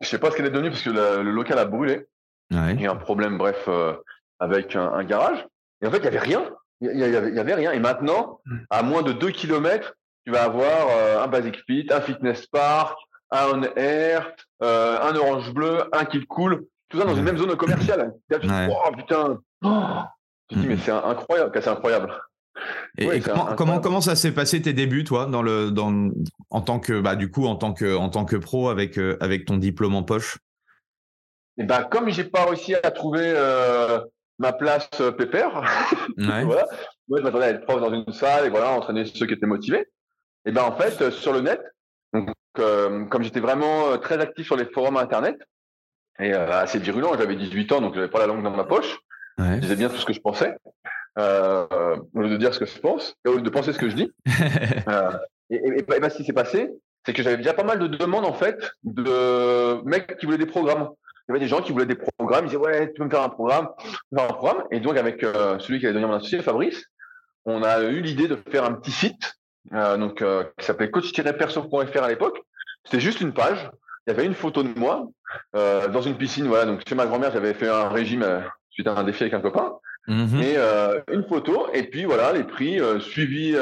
je 0.00 0.08
sais 0.08 0.18
pas 0.18 0.30
ce 0.30 0.36
qu'elle 0.36 0.46
est 0.46 0.50
devenue 0.50 0.70
parce 0.70 0.82
que 0.82 0.90
le 0.90 1.30
local 1.30 1.58
a 1.58 1.66
brûlé. 1.66 2.06
Il 2.50 2.80
y 2.80 2.86
a 2.86 2.90
un 2.90 2.96
problème, 2.96 3.38
bref, 3.38 3.68
avec 4.40 4.74
un, 4.74 5.04
garage. 5.04 5.46
Et 5.82 5.86
en 5.86 5.90
fait, 5.90 5.98
il 5.98 6.04
y 6.04 6.08
avait 6.08 6.18
rien. 6.18 6.50
Il 6.80 6.98
y, 6.98 7.04
avait, 7.04 7.54
rien. 7.54 7.72
Et 7.72 7.78
maintenant, 7.78 8.40
mm. 8.46 8.58
à 8.70 8.82
moins 8.82 9.02
de 9.02 9.12
2 9.12 9.30
km, 9.30 9.94
tu 10.24 10.32
vas 10.32 10.44
avoir 10.44 10.88
euh, 10.90 11.22
un 11.22 11.28
Basic 11.28 11.56
Fit, 11.66 11.86
un 11.90 12.00
Fitness 12.00 12.46
Park, 12.46 12.98
un 13.30 13.46
On 13.54 13.62
Air, 13.76 14.32
euh, 14.62 14.98
un 15.00 15.14
Orange 15.16 15.52
Bleu, 15.52 15.84
un 15.92 16.04
Keep 16.04 16.26
Cool, 16.26 16.66
tout 16.88 16.98
ça 16.98 17.04
dans 17.04 17.14
une 17.14 17.24
même 17.24 17.38
zone 17.38 17.56
commerciale. 17.56 18.14
tu 18.30 18.38
te 18.38 18.46
dis, 18.46 18.52
oh 18.70 18.92
putain, 18.96 19.38
tu 20.48 20.56
te 20.56 20.60
dis, 20.60 20.68
mais 20.68 20.76
c'est 20.76 20.90
incroyable, 20.90 21.52
c'est 21.54 21.68
incroyable. 21.68 22.12
Et, 22.98 23.20
comment, 23.56 23.80
comment, 23.80 24.00
ça 24.00 24.16
s'est 24.16 24.32
passé 24.32 24.60
tes 24.60 24.72
débuts, 24.72 25.04
toi, 25.04 25.26
dans 25.26 25.40
le, 25.40 25.70
dans, 25.70 26.10
en 26.50 26.60
tant 26.60 26.78
que, 26.78 27.00
bah, 27.00 27.16
du 27.16 27.30
coup, 27.30 27.46
en 27.46 27.56
tant 27.56 27.72
que, 27.72 27.96
en 27.96 28.10
tant 28.10 28.24
que 28.24 28.36
pro 28.36 28.68
avec, 28.68 28.98
euh, 28.98 29.16
avec 29.20 29.46
ton 29.46 29.56
diplôme 29.56 29.94
en 29.94 30.02
poche? 30.02 30.38
Et 31.56 31.64
ben, 31.64 31.84
comme 31.84 32.10
j'ai 32.10 32.24
pas 32.24 32.44
réussi 32.44 32.74
à 32.74 32.90
trouver 32.90 33.34
ma 34.40 34.52
place 34.52 34.88
euh, 35.00 35.12
pépère. 35.12 35.62
voilà. 36.16 36.64
Moi, 37.08 37.18
je 37.18 37.22
m'attendais 37.22 37.44
à 37.44 37.50
être 37.50 37.64
prof 37.64 37.80
dans 37.80 37.92
une 37.92 38.12
salle 38.12 38.46
et 38.46 38.48
voilà, 38.48 38.70
entraîner 38.70 39.04
ceux 39.04 39.26
qui 39.26 39.34
étaient 39.34 39.46
motivés. 39.46 39.86
Et 40.46 40.52
ben 40.52 40.62
en 40.62 40.72
fait, 40.72 41.00
euh, 41.02 41.10
sur 41.10 41.32
le 41.32 41.40
net, 41.40 41.60
donc, 42.12 42.30
euh, 42.58 43.04
comme 43.06 43.22
j'étais 43.22 43.40
vraiment 43.40 43.96
très 43.98 44.18
actif 44.20 44.46
sur 44.46 44.56
les 44.56 44.64
forums 44.64 44.96
internet 44.96 45.36
et 46.18 46.32
assez 46.32 46.78
virulent, 46.78 47.16
j'avais 47.16 47.36
18 47.36 47.72
ans, 47.72 47.80
donc 47.80 47.94
j'avais 47.94 48.08
pas 48.08 48.18
la 48.18 48.26
langue 48.26 48.42
dans 48.42 48.50
ma 48.50 48.64
poche. 48.64 48.98
Je 49.38 49.56
disais 49.56 49.76
bien 49.76 49.88
tout 49.88 49.96
ce 49.96 50.04
que 50.04 50.12
je 50.12 50.20
pensais, 50.20 50.54
au 51.16 52.20
lieu 52.20 52.28
de 52.28 52.36
dire 52.36 52.52
ce 52.52 52.58
que 52.58 52.66
je 52.66 52.78
pense, 52.78 53.14
au 53.26 53.36
lieu 53.36 53.40
de 53.40 53.48
penser 53.48 53.72
ce 53.72 53.78
que 53.78 53.88
je 53.88 53.94
dis. 53.94 54.12
et, 55.50 55.56
et, 55.78 55.82
ben, 55.82 56.10
ce 56.10 56.18
qui 56.18 56.24
s'est 56.24 56.34
passé, 56.34 56.68
c'est 57.06 57.14
que 57.14 57.22
j'avais 57.22 57.38
déjà 57.38 57.54
pas 57.54 57.64
mal 57.64 57.78
de 57.78 57.86
demandes 57.86 58.26
en 58.26 58.34
fait 58.34 58.70
de 58.82 59.82
mecs 59.84 60.18
qui 60.18 60.26
voulaient 60.26 60.36
des 60.36 60.44
programmes 60.44 60.90
il 61.30 61.34
y 61.34 61.36
avait 61.36 61.44
des 61.44 61.48
gens 61.48 61.62
qui 61.62 61.70
voulaient 61.70 61.86
des 61.86 61.98
programmes. 62.18 62.46
Ils 62.46 62.48
disaient 62.48 62.56
ouais, 62.56 62.88
tu 62.88 62.94
peux 62.94 63.04
me 63.04 63.10
faire 63.10 63.22
un 63.22 63.28
programme, 63.28 63.68
faire 64.12 64.24
un 64.24 64.32
programme. 64.32 64.64
Et 64.72 64.80
donc 64.80 64.96
avec 64.96 65.22
euh, 65.22 65.60
celui 65.60 65.78
qui 65.78 65.86
allait 65.86 65.92
devenir 65.92 66.08
mon 66.08 66.16
associé, 66.16 66.42
Fabrice, 66.42 66.84
on 67.44 67.62
a 67.62 67.82
eu 67.82 68.00
l'idée 68.00 68.26
de 68.26 68.36
faire 68.50 68.64
un 68.64 68.72
petit 68.72 68.90
site, 68.90 69.34
euh, 69.72 69.96
donc 69.96 70.22
euh, 70.22 70.44
qui 70.58 70.66
s'appelait 70.66 70.90
coach-perso.fr 70.90 72.02
à 72.02 72.08
l'époque. 72.08 72.40
C'était 72.84 73.00
juste 73.00 73.20
une 73.20 73.32
page. 73.32 73.70
Il 74.06 74.10
y 74.10 74.12
avait 74.14 74.24
une 74.24 74.34
photo 74.34 74.62
de 74.62 74.78
moi 74.78 75.06
dans 75.52 76.02
une 76.02 76.16
piscine. 76.16 76.48
Voilà, 76.48 76.64
donc 76.64 76.82
chez 76.88 76.94
ma 76.94 77.06
grand-mère, 77.06 77.30
j'avais 77.32 77.52
fait 77.54 77.68
un 77.68 77.88
régime 77.88 78.24
suite 78.70 78.86
à 78.86 78.92
un 78.92 79.04
défi 79.04 79.24
avec 79.24 79.34
un 79.34 79.40
copain. 79.40 79.74
Mm-hmm. 80.08 80.42
Et 80.42 81.12
une 81.12 81.24
photo. 81.28 81.68
Et 81.74 81.82
puis 81.82 82.06
voilà, 82.06 82.32
les 82.32 82.44
prix 82.44 82.80
suivi 83.00 83.54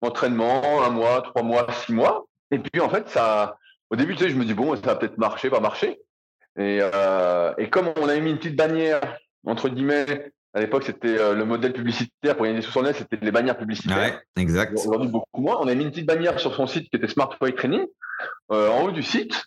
entraînement, 0.00 0.82
un 0.84 0.90
mois, 0.90 1.22
trois 1.22 1.42
mois, 1.42 1.66
six 1.72 1.92
mois. 1.92 2.26
Et 2.50 2.58
puis 2.58 2.80
en 2.80 2.88
fait, 2.88 3.08
ça, 3.08 3.56
au 3.90 3.96
début, 3.96 4.16
tu 4.16 4.24
sais, 4.24 4.30
je 4.30 4.36
me 4.36 4.44
dis 4.44 4.54
bon, 4.54 4.74
ça 4.76 4.82
va 4.82 4.96
peut-être 4.96 5.18
marcher, 5.18 5.50
pas 5.50 5.60
marcher. 5.60 6.00
Et, 6.58 6.80
euh, 6.82 7.54
et, 7.58 7.70
comme 7.70 7.92
on 7.96 8.08
avait 8.08 8.20
mis 8.20 8.30
une 8.30 8.38
petite 8.38 8.56
bannière, 8.56 9.00
entre 9.46 9.68
guillemets, 9.68 10.32
à 10.54 10.60
l'époque, 10.60 10.84
c'était 10.84 11.18
euh, 11.18 11.34
le 11.34 11.44
modèle 11.44 11.72
publicitaire 11.72 12.36
pour 12.36 12.44
gagner 12.44 12.58
des 12.58 12.62
sous 12.62 12.72
sur 12.72 12.82
net, 12.82 12.96
c'était 12.96 13.18
les 13.20 13.30
bannières 13.30 13.58
publicitaires. 13.58 13.96
Ouais, 13.96 14.42
exact. 14.42 14.78
Aujourd'hui, 14.78 15.08
beaucoup 15.08 15.40
moins. 15.40 15.58
On 15.60 15.68
a 15.68 15.74
mis 15.74 15.84
une 15.84 15.90
petite 15.90 16.06
bannière 16.06 16.40
sur 16.40 16.54
son 16.54 16.66
site 16.66 16.88
qui 16.90 16.96
était 16.96 17.08
Smart 17.08 17.28
Training, 17.28 17.84
euh, 18.52 18.70
en 18.70 18.84
haut 18.84 18.90
du 18.90 19.02
site. 19.02 19.44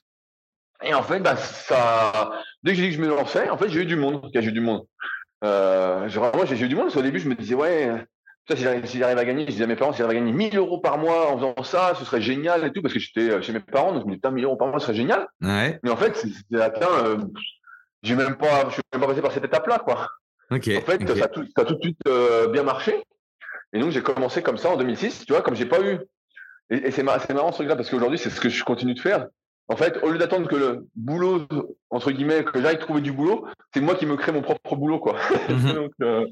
Et 0.83 0.93
en 0.93 1.03
fait, 1.03 1.19
bah, 1.19 1.35
ça, 1.35 2.31
dès 2.63 2.71
que 2.71 2.77
j'ai 2.77 2.83
dit 2.83 2.95
que 2.95 3.03
je 3.03 3.07
me 3.07 3.07
lançais, 3.07 3.49
en 3.49 3.57
fait, 3.57 3.69
j'ai 3.69 3.81
eu 3.81 3.85
du 3.85 3.95
monde. 3.95 4.29
J'ai 4.33 4.43
eu 4.43 4.51
du 4.51 4.61
monde. 4.61 4.85
Euh, 5.43 6.07
moi, 6.33 6.45
j'ai 6.45 6.59
eu 6.65 6.67
du 6.67 6.75
monde 6.75 6.85
parce 6.85 6.95
qu'au 6.95 7.01
début, 7.01 7.19
je 7.19 7.29
me 7.29 7.35
disais, 7.35 7.55
ouais, 7.55 7.91
ça, 8.47 8.55
si 8.55 8.63
j'arrive 8.97 9.17
à 9.17 9.25
gagner, 9.25 9.45
je 9.45 9.51
disais 9.51 9.63
à 9.63 9.67
mes 9.67 9.75
parents, 9.75 9.91
si 9.91 9.99
j'arrive 9.99 10.17
à 10.17 10.19
gagner 10.19 10.31
1000 10.31 10.57
euros 10.57 10.79
par 10.79 10.97
mois 10.97 11.31
en 11.31 11.37
faisant 11.37 11.63
ça, 11.63 11.93
ce 11.97 12.05
serait 12.05 12.21
génial 12.21 12.65
et 12.65 12.71
tout, 12.71 12.81
parce 12.81 12.93
que 12.93 12.99
j'étais 12.99 13.29
euh, 13.29 13.41
chez 13.41 13.53
mes 13.53 13.59
parents, 13.59 13.91
donc 13.91 14.03
je 14.03 14.07
me 14.07 14.15
disais, 14.15 14.31
1000 14.31 14.45
euros 14.45 14.55
par 14.55 14.67
mois, 14.67 14.79
ce 14.79 14.87
serait 14.87 14.97
génial. 14.97 15.27
Ouais. 15.41 15.79
Mais 15.83 15.89
en 15.89 15.97
fait, 15.97 16.15
c'est 16.15 16.61
atteint, 16.61 17.05
euh, 17.05 17.17
j'ai 18.03 18.15
même 18.15 18.35
pas, 18.35 18.65
je 18.69 18.73
suis 18.73 18.81
même 18.93 19.01
pas 19.01 19.07
passé 19.07 19.21
par 19.21 19.31
cette 19.31 19.45
étape-là, 19.45 19.79
quoi. 19.79 20.07
Okay, 20.51 20.77
en 20.77 20.81
fait, 20.81 21.07
ça, 21.07 21.25
a 21.25 21.27
tout, 21.27 21.45
ça, 21.55 21.61
a 21.61 21.65
tout, 21.65 21.75
de 21.75 21.81
suite 21.81 21.99
euh, 22.07 22.47
bien 22.47 22.63
marché. 22.63 23.03
Et 23.73 23.79
donc, 23.79 23.91
j'ai 23.91 24.01
commencé 24.01 24.41
comme 24.41 24.57
ça 24.57 24.69
en 24.69 24.77
2006, 24.77 25.25
tu 25.25 25.33
vois, 25.33 25.41
comme 25.41 25.55
j'ai 25.55 25.65
pas 25.65 25.81
eu. 25.81 25.99
Et, 26.69 26.87
et 26.87 26.91
c'est 26.91 27.03
marrant, 27.03 27.23
marrant 27.33 27.51
ce 27.51 27.57
truc-là, 27.57 27.75
parce 27.75 27.89
qu'aujourd'hui, 27.89 28.17
c'est 28.17 28.29
ce 28.29 28.41
que 28.41 28.49
je 28.49 28.63
continue 28.63 28.93
de 28.93 28.99
faire. 28.99 29.27
En 29.69 29.77
fait, 29.77 29.97
au 30.03 30.09
lieu 30.09 30.17
d'attendre 30.17 30.49
que 30.49 30.55
le 30.55 30.87
boulot, 30.95 31.47
entre 31.89 32.11
guillemets, 32.11 32.43
que 32.43 32.61
j'aille 32.61 32.79
trouver 32.79 32.99
du 32.99 33.13
boulot, 33.13 33.45
c'est 33.73 33.79
moi 33.79 33.95
qui 33.95 34.05
me 34.05 34.17
crée 34.17 34.33
mon 34.33 34.41
propre 34.41 34.75
boulot, 34.75 34.99
quoi. 34.99 35.15
Mhm. 35.49 35.73
donc, 35.73 35.91
euh, 36.01 36.25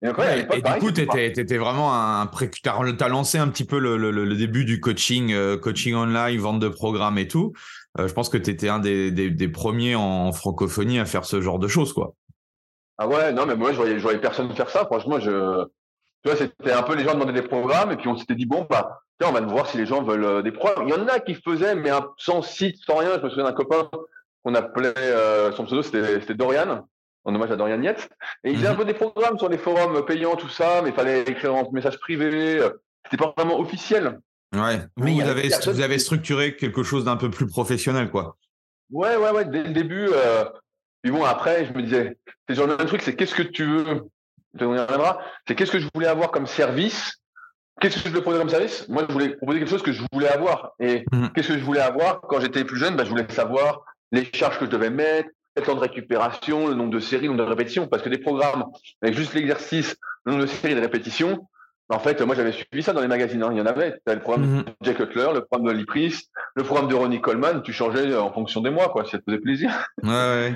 et, 0.00 0.62
du 0.62 0.78
coup, 0.78 0.92
tu 0.92 1.00
étais, 1.00 1.56
vraiment 1.56 1.92
un 1.92 2.26
pré... 2.26 2.48
tu 2.48 2.68
as 2.68 3.08
lancé 3.08 3.36
un 3.38 3.48
petit 3.48 3.64
peu 3.64 3.80
le, 3.80 4.36
début 4.36 4.64
du 4.64 4.80
coaching, 4.80 5.32
euh, 5.32 5.56
coaching 5.56 5.94
online, 5.94 6.38
vente 6.38 6.60
de 6.60 6.68
programmes 6.68 7.18
et 7.18 7.26
tout. 7.26 7.52
Euh, 7.98 8.06
je 8.06 8.12
pense 8.12 8.28
que 8.28 8.38
tu 8.38 8.50
étais 8.50 8.68
un 8.68 8.78
des, 8.78 9.48
premiers 9.48 9.96
en, 9.96 10.30
francophonie 10.32 11.00
à 11.00 11.04
faire 11.04 11.24
ce 11.24 11.40
genre 11.40 11.58
de 11.58 11.66
choses, 11.66 11.92
quoi. 11.92 12.14
Ah 12.98 13.06
ouais, 13.06 13.32
non, 13.32 13.46
mais 13.46 13.56
moi, 13.56 13.72
je 13.72 13.76
voyais, 13.76 13.96
voyais 13.96 14.18
personne 14.18 14.52
faire 14.54 14.70
ça. 14.70 14.84
Franchement, 14.84 15.20
je, 15.20 15.64
tu 16.22 16.30
vois, 16.30 16.36
c'était 16.36 16.72
un 16.72 16.82
peu 16.82 16.94
les 16.94 17.04
gens 17.04 17.14
demandaient 17.14 17.40
des 17.40 17.46
programmes 17.46 17.92
et 17.92 17.96
puis 17.96 18.08
on 18.08 18.16
s'était 18.16 18.34
dit, 18.34 18.46
bon, 18.46 18.66
bah, 18.68 19.00
tiens, 19.20 19.30
on 19.30 19.32
va 19.32 19.40
voir 19.40 19.68
si 19.68 19.76
les 19.76 19.86
gens 19.86 20.02
veulent 20.02 20.24
euh, 20.24 20.42
des 20.42 20.52
programmes. 20.52 20.88
Il 20.88 20.94
y 20.94 20.98
en 20.98 21.06
a 21.06 21.20
qui 21.20 21.34
faisaient, 21.34 21.74
mais 21.74 21.90
sans 22.16 22.42
site, 22.42 22.76
sans 22.84 22.96
rien. 22.96 23.18
Je 23.18 23.22
me 23.22 23.30
souviens 23.30 23.44
d'un 23.44 23.52
copain 23.52 23.88
qu'on 24.44 24.54
appelait, 24.54 24.94
son 25.54 25.64
pseudo, 25.64 25.82
c'était 25.82 26.34
Dorian 26.34 26.86
en 27.24 27.34
hommage 27.34 27.50
à 27.50 27.56
Dorian 27.56 27.80
Yates. 27.82 28.08
Et 28.44 28.50
il 28.50 28.56
faisait 28.56 28.68
un 28.68 28.72
mhm. 28.72 28.78
peu 28.78 28.84
des 28.84 28.94
programmes 28.94 29.38
sur 29.38 29.48
les 29.48 29.58
forums 29.58 30.04
payants, 30.04 30.36
tout 30.36 30.48
ça, 30.48 30.80
mais 30.82 30.90
il 30.90 30.94
fallait 30.94 31.22
écrire 31.22 31.54
en 31.54 31.70
message 31.72 31.98
privé. 31.98 32.60
C'était 33.04 33.22
pas 33.22 33.34
vraiment 33.36 33.60
officiel. 33.60 34.20
Ouais. 34.54 34.80
Vous, 34.96 35.20
avez, 35.20 35.48
vous 35.48 35.80
avez 35.80 35.98
structuré 35.98 36.56
quelque 36.56 36.82
chose 36.82 37.04
d'un 37.04 37.16
peu 37.16 37.30
plus 37.30 37.46
professionnel, 37.46 38.10
quoi. 38.10 38.36
Ouais, 38.90 39.16
ouais, 39.16 39.30
ouais. 39.30 39.44
Dès 39.44 39.62
le 39.62 39.70
début. 39.70 40.08
Euh... 40.12 40.44
Puis 41.08 41.16
bon, 41.16 41.24
après, 41.24 41.64
je 41.64 41.72
me 41.72 41.80
disais, 41.80 42.18
c'est 42.46 42.54
genre 42.54 42.66
le 42.66 42.76
truc, 42.76 43.00
c'est 43.00 43.16
qu'est-ce 43.16 43.34
que 43.34 43.42
tu 43.42 43.64
veux? 43.64 44.10
C'est 45.46 45.54
qu'est-ce 45.54 45.70
que 45.70 45.78
je 45.78 45.88
voulais 45.94 46.06
avoir 46.06 46.30
comme 46.30 46.46
service? 46.46 47.22
Qu'est-ce 47.80 47.94
que 47.94 48.00
je 48.00 48.08
voulais 48.10 48.20
proposer 48.20 48.40
comme 48.40 48.50
service? 48.50 48.86
Moi, 48.90 49.06
je 49.08 49.12
voulais 49.14 49.30
proposer 49.30 49.58
quelque 49.58 49.70
chose 49.70 49.82
que 49.82 49.92
je 49.92 50.02
voulais 50.12 50.28
avoir. 50.28 50.72
Et 50.78 51.06
mhm. 51.10 51.30
qu'est-ce 51.32 51.48
que 51.48 51.58
je 51.58 51.64
voulais 51.64 51.80
avoir 51.80 52.20
quand 52.20 52.40
j'étais 52.40 52.62
plus 52.62 52.76
jeune? 52.76 52.94
Bah, 52.94 53.04
Je 53.04 53.08
voulais 53.08 53.24
savoir 53.30 53.86
les 54.12 54.28
charges 54.34 54.58
que 54.58 54.66
je 54.66 54.70
devais 54.70 54.90
mettre, 54.90 55.30
le 55.56 55.62
temps 55.62 55.76
de 55.76 55.80
récupération, 55.80 56.68
le 56.68 56.74
nombre 56.74 56.90
de 56.90 57.00
séries, 57.00 57.22
le 57.22 57.28
nombre 57.28 57.44
de 57.46 57.48
répétitions, 57.48 57.88
parce 57.88 58.02
que 58.02 58.10
des 58.10 58.18
programmes 58.18 58.66
avec 59.00 59.16
juste 59.16 59.32
l'exercice, 59.32 59.96
le 60.26 60.32
nombre 60.32 60.44
de 60.44 60.50
séries 60.50 60.74
et 60.74 60.76
de 60.76 60.82
répétitions, 60.82 61.48
en 61.90 61.98
fait, 61.98 62.20
moi 62.20 62.34
j'avais 62.34 62.52
suivi 62.52 62.82
ça 62.82 62.92
dans 62.92 63.00
les 63.00 63.08
magazines, 63.08 63.42
hein. 63.42 63.48
il 63.52 63.58
y 63.58 63.60
en 63.60 63.66
avait. 63.66 64.00
Tu 64.06 64.12
le 64.12 64.20
programme 64.20 64.46
mhm. 64.46 64.62
de 64.64 64.72
Jack 64.82 64.98
Cutler, 64.98 65.28
le 65.32 65.44
programme 65.44 65.72
de 65.72 65.78
Lee 65.78 66.12
le 66.54 66.62
programme 66.62 66.88
de 66.88 66.94
Ronnie 66.94 67.20
Coleman, 67.20 67.62
tu 67.62 67.72
changeais 67.72 68.14
en 68.14 68.32
fonction 68.32 68.60
des 68.60 68.70
mois, 68.70 68.90
quoi, 68.90 69.04
si 69.04 69.12
ça 69.12 69.18
te 69.18 69.24
faisait 69.24 69.38
plaisir. 69.38 69.70
Ouais, 70.02 70.54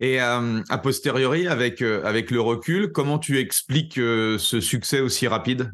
Et 0.00 0.20
euh, 0.20 0.60
a 0.68 0.78
posteriori, 0.78 1.48
avec, 1.48 1.80
euh, 1.80 2.02
avec 2.04 2.30
le 2.30 2.40
recul, 2.40 2.92
comment 2.92 3.18
tu 3.18 3.38
expliques 3.38 3.98
euh, 3.98 4.36
ce 4.38 4.60
succès 4.60 5.00
aussi 5.00 5.26
rapide? 5.26 5.72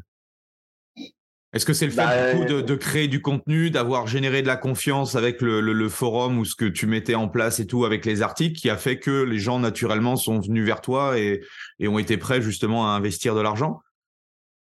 Est-ce 1.53 1.65
que 1.65 1.73
c'est 1.73 1.85
le 1.85 1.91
fait 1.91 1.97
bah, 1.97 2.33
du 2.33 2.39
coup, 2.39 2.45
de, 2.45 2.61
de, 2.61 2.75
créer 2.75 3.07
du 3.07 3.21
contenu, 3.21 3.69
d'avoir 3.69 4.07
généré 4.07 4.41
de 4.41 4.47
la 4.47 4.57
confiance 4.57 5.15
avec 5.15 5.41
le, 5.41 5.61
le, 5.61 5.71
le, 5.71 5.89
forum 5.89 6.37
ou 6.37 6.43
ce 6.43 6.53
que 6.53 6.65
tu 6.65 6.85
mettais 6.85 7.15
en 7.15 7.29
place 7.29 7.61
et 7.61 7.67
tout 7.67 7.85
avec 7.85 8.05
les 8.05 8.21
articles 8.21 8.59
qui 8.59 8.69
a 8.69 8.75
fait 8.75 8.99
que 8.99 9.23
les 9.23 9.39
gens 9.39 9.59
naturellement 9.59 10.17
sont 10.17 10.41
venus 10.41 10.65
vers 10.65 10.81
toi 10.81 11.17
et, 11.17 11.41
et 11.79 11.87
ont 11.87 11.97
été 11.97 12.17
prêts 12.17 12.41
justement 12.41 12.89
à 12.91 12.91
investir 12.91 13.35
de 13.35 13.41
l'argent? 13.41 13.79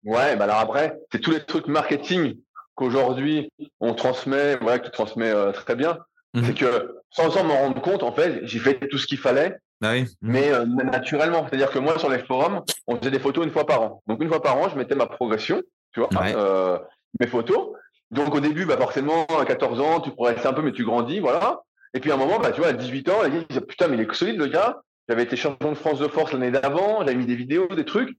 Ouais, 0.04 0.36
bah 0.36 0.46
alors 0.46 0.60
après, 0.60 1.00
c'est 1.12 1.20
tous 1.20 1.32
les 1.32 1.44
trucs 1.44 1.68
marketing 1.68 2.38
qu'aujourd'hui 2.76 3.52
on 3.80 3.94
transmet, 3.94 4.58
voilà, 4.58 4.80
que 4.80 4.86
tu 4.86 4.92
transmets 4.92 5.32
euh, 5.32 5.52
très 5.52 5.76
bien. 5.76 5.98
Mmh 6.36 6.44
c'est 6.46 6.56
que 6.56 6.96
sans 7.12 7.38
en 7.38 7.44
m'en 7.44 7.56
rendre 7.56 7.80
compte, 7.80 8.02
en 8.02 8.12
fait, 8.12 8.39
j'ai 8.44 8.58
fait 8.58 8.80
tout 8.88 8.98
ce 8.98 9.06
qu'il 9.06 9.20
fallait. 9.20 9.56
Ah 9.84 9.92
oui. 9.92 10.06
Mais 10.22 10.52
euh, 10.52 10.66
naturellement, 10.66 11.46
c'est-à-dire 11.48 11.70
que 11.70 11.78
moi 11.78 12.00
sur 12.00 12.10
les 12.10 12.20
forums, 12.20 12.63
on 12.88 12.98
faisait 12.98 13.12
des 13.12 13.20
photos 13.20 13.46
une 13.46 13.52
fois 13.52 13.68
par 13.68 13.82
an. 13.82 14.04
Donc 14.08 14.22
une 14.24 14.30
fois 14.30 14.42
par 14.42 14.58
an, 14.58 14.70
je 14.70 14.78
mettais 14.78 14.96
ma 14.96 15.06
progression 15.06 15.62
tu 15.94 16.00
vois, 16.00 16.10
euh, 16.22 16.80
mes 17.20 17.28
photos. 17.28 17.70
Donc 18.12 18.36
au 18.36 18.39
début, 18.39 18.66
bah 18.66 18.78
forcément, 18.78 19.26
à 19.26 19.46
14 19.46 19.80
ans, 19.80 20.02
tu 20.02 20.12
progresses 20.12 20.46
un 20.46 20.54
peu, 20.54 20.62
mais 20.62 20.72
tu 20.72 20.84
grandis, 20.84 21.20
voilà. 21.20 21.62
Et 21.94 22.00
puis 22.00 22.12
à 22.12 22.16
un 22.16 22.18
moment, 22.18 22.39
bah, 22.39 22.52
tu 22.52 22.62
vois, 22.62 22.70
à 22.70 22.74
18 22.74 23.10
ans, 23.10 23.24
les 23.24 23.30
gars 23.30 23.38
ils 23.38 23.48
disent 23.48 23.66
putain, 23.68 23.88
mais 23.88 23.98
il 23.98 24.02
est 24.02 24.13
solide 24.13 24.38
le 24.38 24.48
gars. 24.48 24.82
J'avais 25.08 25.24
été 25.24 25.36
champion 25.36 25.70
de 25.70 25.78
France 25.78 26.00
de 26.00 26.08
force 26.08 26.32
l'année 26.34 26.52
d'avant, 26.52 27.00
j'avais 27.00 27.16
mis 27.16 27.26
des 27.26 27.36
vidéos, 27.36 27.68
des 27.68 27.86
trucs. 27.86 28.18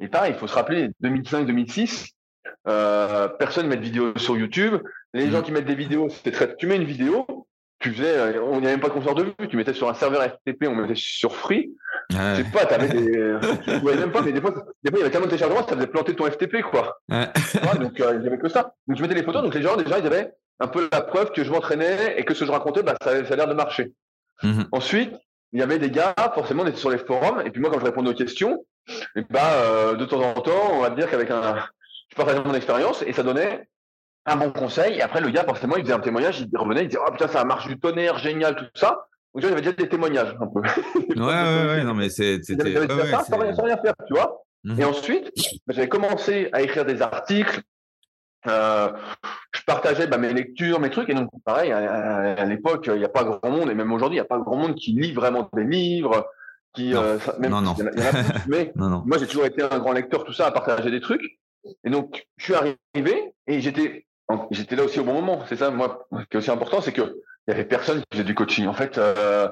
Et 0.00 0.08
pareil, 0.08 0.32
il 0.34 0.38
faut 0.38 0.46
se 0.46 0.54
rappeler, 0.54 0.90
2005-2006, 1.02 2.10
euh, 2.66 3.28
personne 3.28 3.66
ne 3.66 3.70
met 3.70 3.76
de 3.76 3.82
vidéos 3.82 4.16
sur 4.16 4.36
YouTube. 4.36 4.76
Les 5.12 5.30
gens 5.30 5.42
qui 5.42 5.52
mettent 5.52 5.66
des 5.66 5.74
vidéos, 5.74 6.08
c'était 6.08 6.32
très. 6.32 6.56
Tu 6.56 6.66
mets 6.66 6.76
une 6.76 6.84
vidéo, 6.84 7.26
tu 7.78 7.92
faisais, 7.92 8.16
euh, 8.16 8.42
on 8.42 8.60
n'y 8.60 8.66
avait 8.66 8.72
même 8.72 8.80
pas 8.80 8.88
de 8.88 8.94
concert 8.94 9.14
de 9.14 9.24
vue, 9.24 9.48
tu 9.48 9.56
mettais 9.56 9.74
sur 9.74 9.88
un 9.88 9.94
serveur 9.94 10.22
FTP, 10.22 10.66
on 10.66 10.74
mettait 10.74 10.94
sur 10.96 11.36
Free. 11.36 11.70
Je 12.10 12.16
sais 12.16 12.44
pas, 12.52 12.66
t'avais 12.66 12.88
des. 12.88 13.36
tu 13.64 13.80
pouvais 13.80 13.96
même 13.96 14.12
pas, 14.12 14.22
mais 14.22 14.32
des 14.32 14.40
fois, 14.40 14.50
des 14.50 14.90
fois, 14.90 14.98
il 14.98 14.98
y 14.98 15.02
avait 15.02 15.10
tellement 15.10 15.26
de 15.26 15.30
téléchargements, 15.30 15.66
ça 15.66 15.74
faisait 15.74 15.86
planter 15.86 16.14
ton 16.14 16.30
FTP, 16.30 16.62
quoi. 16.62 16.98
donc, 17.08 18.00
euh, 18.00 18.14
il 18.14 18.20
n'y 18.20 18.26
avait 18.26 18.38
que 18.38 18.48
ça. 18.48 18.74
Donc, 18.86 18.96
je 18.96 19.02
mettais 19.02 19.14
les 19.14 19.22
photos, 19.22 19.42
donc 19.42 19.54
les 19.54 19.62
gens, 19.62 19.76
déjà, 19.76 19.98
ils 19.98 20.06
avaient 20.06 20.32
un 20.60 20.66
peu 20.66 20.88
la 20.92 21.00
preuve 21.00 21.32
que 21.32 21.44
je 21.44 21.50
m'entraînais 21.50 22.18
et 22.18 22.24
que 22.24 22.34
ce 22.34 22.40
que 22.40 22.46
je 22.46 22.52
racontais, 22.52 22.82
bah, 22.82 22.94
ça, 23.02 23.24
ça 23.24 23.32
a 23.32 23.36
l'air 23.36 23.48
de 23.48 23.54
marcher. 23.54 23.92
Mhm. 24.42 24.66
Ensuite, 24.72 25.12
il 25.52 25.60
y 25.60 25.62
avait 25.62 25.78
des 25.78 25.90
gars, 25.90 26.14
forcément, 26.34 26.64
on 26.64 26.66
était 26.66 26.78
sur 26.78 26.90
les 26.90 26.98
forums, 26.98 27.42
et 27.44 27.50
puis 27.50 27.60
moi, 27.60 27.70
quand 27.70 27.78
je 27.78 27.84
répondais 27.84 28.10
aux 28.10 28.14
questions, 28.14 28.64
et 29.16 29.22
bah, 29.30 29.52
euh, 29.54 29.96
de 29.96 30.04
temps 30.04 30.20
en 30.20 30.34
temps, 30.34 30.72
on 30.72 30.80
va 30.80 30.90
dire 30.90 31.10
qu'avec 31.10 31.30
un, 31.30 31.56
je 32.10 32.16
partageais 32.16 32.42
mon 32.44 32.54
expérience, 32.54 33.02
et 33.06 33.12
ça 33.12 33.22
donnait 33.22 33.68
un 34.26 34.36
bon 34.36 34.50
conseil. 34.50 34.98
Et 34.98 35.02
après, 35.02 35.20
le 35.20 35.30
gars, 35.30 35.44
forcément, 35.44 35.76
il 35.76 35.82
faisait 35.82 35.94
un 35.94 36.00
témoignage, 36.00 36.40
il 36.40 36.58
revenait, 36.58 36.82
il 36.82 36.88
disait, 36.88 37.00
oh 37.04 37.10
putain, 37.10 37.28
ça 37.28 37.44
marche 37.44 37.66
du 37.66 37.78
tonnerre, 37.78 38.18
génial, 38.18 38.56
tout 38.56 38.66
ça. 38.74 39.06
Donc, 39.34 39.42
j'avais 39.42 39.60
déjà 39.60 39.72
des 39.72 39.88
témoignages, 39.88 40.36
un 40.40 40.46
peu. 40.46 40.60
ouais, 40.60 41.16
ouais, 41.16 41.66
ouais, 41.66 41.84
non, 41.84 41.94
mais 41.94 42.08
c'était. 42.08 42.54
J'avais 42.56 42.78
ouais, 42.78 43.10
ça 43.10 43.24
sans, 43.24 43.38
rien, 43.38 43.76
faire, 43.78 43.94
tu 44.06 44.14
vois. 44.14 44.44
Mhm. 44.64 44.80
Et 44.80 44.84
ensuite, 44.84 45.30
bah, 45.66 45.74
j'avais 45.74 45.88
commencé 45.88 46.48
à 46.52 46.62
écrire 46.62 46.84
des 46.84 47.02
articles, 47.02 47.60
euh, 48.46 48.92
je 49.52 49.62
partageais 49.64 50.06
bah, 50.06 50.18
mes 50.18 50.32
lectures, 50.32 50.80
mes 50.80 50.90
trucs, 50.90 51.08
et 51.08 51.14
donc 51.14 51.30
pareil, 51.44 51.72
à, 51.72 52.44
l'époque, 52.44 52.86
il 52.86 52.98
n'y 52.98 53.04
a 53.04 53.08
pas 53.08 53.24
grand 53.24 53.50
monde, 53.50 53.70
et 53.70 53.74
même 53.74 53.92
aujourd'hui, 53.92 54.16
il 54.16 54.20
n'y 54.20 54.24
a 54.24 54.28
pas 54.28 54.38
grand 54.38 54.56
monde 54.56 54.74
qui 54.74 54.92
lit 54.92 55.12
vraiment 55.12 55.48
des 55.52 55.64
livres, 55.64 56.26
qui 56.74 56.90
non. 56.90 57.02
Euh, 57.02 57.18
même 57.38 57.50
non, 57.50 57.60
non. 57.60 57.76
mais 58.48 58.72
moi 58.76 59.18
j'ai 59.18 59.26
toujours 59.26 59.46
été 59.46 59.62
un 59.62 59.78
grand 59.78 59.92
lecteur, 59.92 60.24
tout 60.24 60.32
ça, 60.32 60.46
à 60.46 60.50
partager 60.50 60.90
des 60.90 61.00
trucs, 61.00 61.38
et 61.84 61.90
donc 61.90 62.26
je 62.36 62.44
suis 62.44 62.54
arrivé 62.54 63.34
et 63.46 63.60
j'étais 63.60 64.06
j'étais 64.50 64.76
là 64.76 64.84
aussi 64.84 65.00
au 65.00 65.04
bon 65.04 65.14
moment. 65.14 65.44
C'est 65.48 65.56
ça, 65.56 65.70
moi, 65.70 66.06
ce 66.12 66.24
qui 66.24 66.28
est 66.32 66.36
aussi 66.36 66.50
important, 66.50 66.80
c'est 66.80 66.92
que 66.92 67.16
il 67.46 67.50
y 67.50 67.54
avait 67.54 67.64
personne 67.64 68.00
qui 68.00 68.06
faisait 68.12 68.24
du 68.24 68.34
coaching. 68.34 68.66
En 68.66 68.74
fait, 68.74 68.96
euh, 68.96 69.48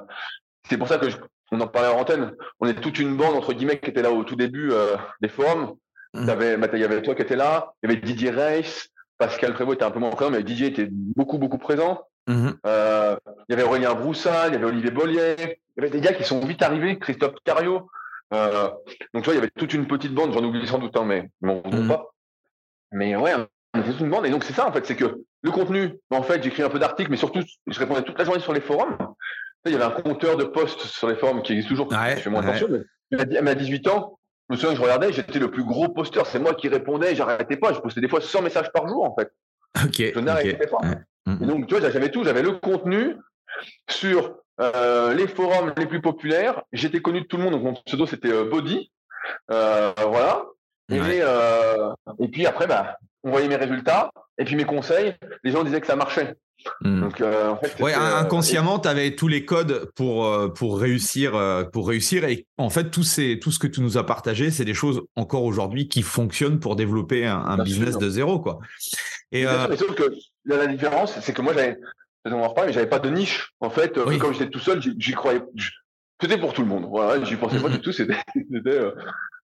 c'est 0.69 0.79
pour 0.79 0.89
ça 0.89 0.99
que 0.99 1.07
on 1.51 1.61
en 1.61 1.67
parlait 1.67 1.89
en 1.89 2.01
antenne. 2.01 2.33
On 2.61 2.67
est 2.67 2.81
toute 2.81 2.99
une 2.99 3.17
bande 3.17 3.37
entre 3.37 3.53
guillemets 3.53 3.79
qui 3.79 3.91
était 3.91 4.01
là 4.01 4.11
au 4.11 4.25
tout 4.25 4.37
début 4.37 4.73
euh, 4.73 4.97
des 5.21 5.29
forums 5.29 5.75
Mmh. 6.15 6.27
Bah, 6.27 6.69
il 6.73 6.79
y 6.79 6.85
avait 6.85 7.03
toi 7.03 7.15
qui 7.15 7.23
étais 7.23 7.37
là, 7.37 7.73
il 7.83 7.91
y 7.91 7.93
avait 7.93 8.03
Didier 8.03 8.31
Reiss, 8.31 8.91
Pascal 9.17 9.55
Prévost 9.55 9.77
était 9.77 9.85
un 9.85 9.91
peu 9.91 9.99
moins 9.99 10.11
présent, 10.11 10.31
mais 10.31 10.43
Didier 10.43 10.67
était 10.67 10.89
beaucoup, 10.91 11.39
beaucoup 11.39 11.59
présent. 11.59 12.03
Mmh. 12.29 12.51
Euh, 12.67 13.17
il 13.49 13.53
y 13.53 13.55
avait 13.55 13.63
Aurélien 13.65 13.95
Broussal, 13.95 14.51
il 14.51 14.55
y 14.55 14.57
avait 14.57 14.67
Olivier 14.67 14.91
Bollier, 14.91 15.37
il 15.39 15.49
y 15.77 15.81
avait 15.81 15.91
des 15.91 16.01
gars 16.01 16.13
qui 16.13 16.25
sont 16.25 16.41
vite 16.41 16.63
arrivés, 16.63 16.99
Christophe 16.99 17.35
Cario. 17.45 17.91
Euh, 18.33 18.69
donc, 19.13 19.23
tu 19.23 19.25
vois, 19.25 19.35
il 19.35 19.37
y 19.37 19.39
avait 19.39 19.51
toute 19.51 19.75
une 19.75 19.87
petite 19.87 20.15
bande, 20.15 20.33
j'en 20.33 20.45
oublie 20.45 20.67
sans 20.67 20.79
doute, 20.79 20.97
hein, 20.97 21.05
mais 21.05 21.29
bon, 21.41 21.63
mmh. 21.65 21.89
pas. 21.89 22.15
Mais 22.93 23.17
ouais, 23.17 23.35
on 23.75 23.81
était 23.81 23.91
toute 23.91 24.01
une 24.01 24.11
bande. 24.11 24.27
Et 24.27 24.31
donc, 24.31 24.45
c'est 24.45 24.53
ça, 24.53 24.69
en 24.69 24.73
fait, 24.73 24.87
c'est 24.87 24.97
que 24.97 25.23
le 25.43 25.51
contenu, 25.51 25.99
en 26.11 26.23
fait, 26.23 26.43
j'écris 26.43 26.63
un 26.63 26.71
peu 26.71 26.79
d'articles, 26.79 27.11
mais 27.11 27.17
surtout, 27.17 27.43
je 27.67 27.79
répondais 27.79 28.03
toute 28.03 28.19
la 28.19 28.25
journée 28.25 28.41
sur 28.41 28.53
les 28.53 28.61
forums. 28.61 28.97
Il 29.65 29.73
y 29.73 29.75
avait 29.75 29.85
un 29.85 29.91
compteur 29.91 30.37
de 30.37 30.45
posts 30.45 30.81
sur 30.81 31.09
les 31.09 31.15
forums 31.15 31.43
qui 31.43 31.53
existe 31.53 31.69
toujours. 31.69 31.89
je 31.91 32.21
fais 32.21 32.31
moins 32.31 32.43
attention, 32.43 32.69
mais 33.11 33.51
à 33.51 33.55
18 33.55 33.89
ans, 33.89 34.19
me 34.53 34.57
souviens 34.57 34.71
que 34.73 34.77
je 34.77 34.83
regardais, 34.83 35.13
j'étais 35.13 35.39
le 35.39 35.51
plus 35.51 35.65
gros 35.65 35.89
posteur. 35.89 36.27
C'est 36.27 36.39
moi 36.39 36.55
qui 36.55 36.69
répondais, 36.69 37.15
j'arrêtais 37.15 37.57
pas. 37.57 37.73
Je 37.73 37.81
postais 37.81 38.01
des 38.01 38.09
fois 38.09 38.21
100 38.21 38.43
messages 38.43 38.71
par 38.73 38.87
jour, 38.87 39.05
en 39.05 39.15
fait. 39.15 39.33
Je 39.75 40.19
n'arrêtais 40.21 40.67
pas. 40.67 40.81
Et 41.41 41.47
donc, 41.47 41.67
tu 41.67 41.77
vois, 41.77 41.91
j'avais 41.91 42.11
tout. 42.11 42.25
J'avais 42.25 42.43
le 42.43 42.53
contenu 42.53 43.17
sur 43.89 44.37
euh, 44.61 45.15
les 45.15 45.27
forums 45.27 45.73
les 45.77 45.87
plus 45.87 46.01
populaires. 46.01 46.63
J'étais 46.73 47.01
connu 47.01 47.23
de 47.23 47.27
tout 47.27 47.37
le 47.37 47.45
monde. 47.45 47.53
Donc, 47.53 47.63
mon 47.63 47.75
pseudo, 47.75 48.07
c'était 48.07 48.33
euh, 48.33 48.49
Body. 48.49 48.91
Euh, 49.51 49.93
voilà. 50.09 50.45
Et, 50.91 50.99
et, 52.19 52.29
puis 52.29 52.45
après, 52.45 52.67
bah, 52.67 52.99
on 53.23 53.31
voyait 53.31 53.49
mes 53.49 53.57
résultats. 53.57 54.11
Et 54.38 54.45
puis 54.45 54.57
mes 54.57 54.64
conseils. 54.64 55.14
Les 55.45 55.53
gens 55.53 55.64
disaient 55.64 55.81
que 55.81 55.87
ça 55.87 55.97
marchait. 55.97 56.35
Hmm. 56.83 57.01
Donc, 57.01 57.21
euh, 57.21 57.51
en 57.51 57.57
fait, 57.57 57.81
ouais, 57.83 57.95
euh, 57.95 58.16
inconsciemment, 58.16 58.79
tu 58.79 58.88
avais 58.88 59.14
tous 59.14 59.29
les 59.29 59.45
codes 59.45 59.90
pour, 59.95 60.27
euh, 60.27 60.49
pour, 60.49 60.79
réussir, 60.79 61.33
pour 61.73 61.88
réussir. 61.88 62.25
Et 62.25 62.47
en 62.57 62.71
fait, 62.71 62.90
tout, 62.90 63.03
ces, 63.03 63.38
tout 63.38 63.51
ce 63.51 63.59
que 63.59 63.66
tu 63.66 63.81
nous 63.81 63.99
as 63.99 64.07
partagé, 64.07 64.51
c'est 64.51 64.64
des 64.64 64.75
choses 64.75 65.03
encore 65.16 65.45
aujourd'hui 65.45 65.88
qui 65.88 66.03
fonctionnent 66.03 66.61
pour 66.61 66.77
développer 66.77 67.27
un, 67.27 67.62
business 67.62 67.99
de 67.99 68.09
zéro. 68.09 68.40
Quoi. 68.40 68.61
Et, 69.33 69.45
sauf 69.45 69.95
que 69.95 70.14
la 70.45 70.66
différence, 70.66 71.18
c'est 71.21 71.33
que 71.33 71.42
moi, 71.42 71.53
j'avais, 71.55 71.79
mais 72.25 72.73
j'avais 72.73 72.88
pas 72.88 73.01
de 73.01 73.11
niche. 73.11 73.53
En 73.61 73.71
fait, 73.71 73.99
comme 74.18 74.33
j'étais 74.33 74.51
tout 74.51 74.61
seul, 74.61 74.81
j'y 74.81 75.12
croyais. 75.12 75.42
C'était 76.21 76.38
pour 76.38 76.53
tout 76.53 76.62
le 76.62 76.68
monde. 76.68 76.87
Voilà, 76.88 77.25
j'y 77.25 77.35
pensais 77.35 77.59
pas 77.59 77.68
du 77.68 77.81
tout. 77.81 77.92
C'était, 77.92 78.14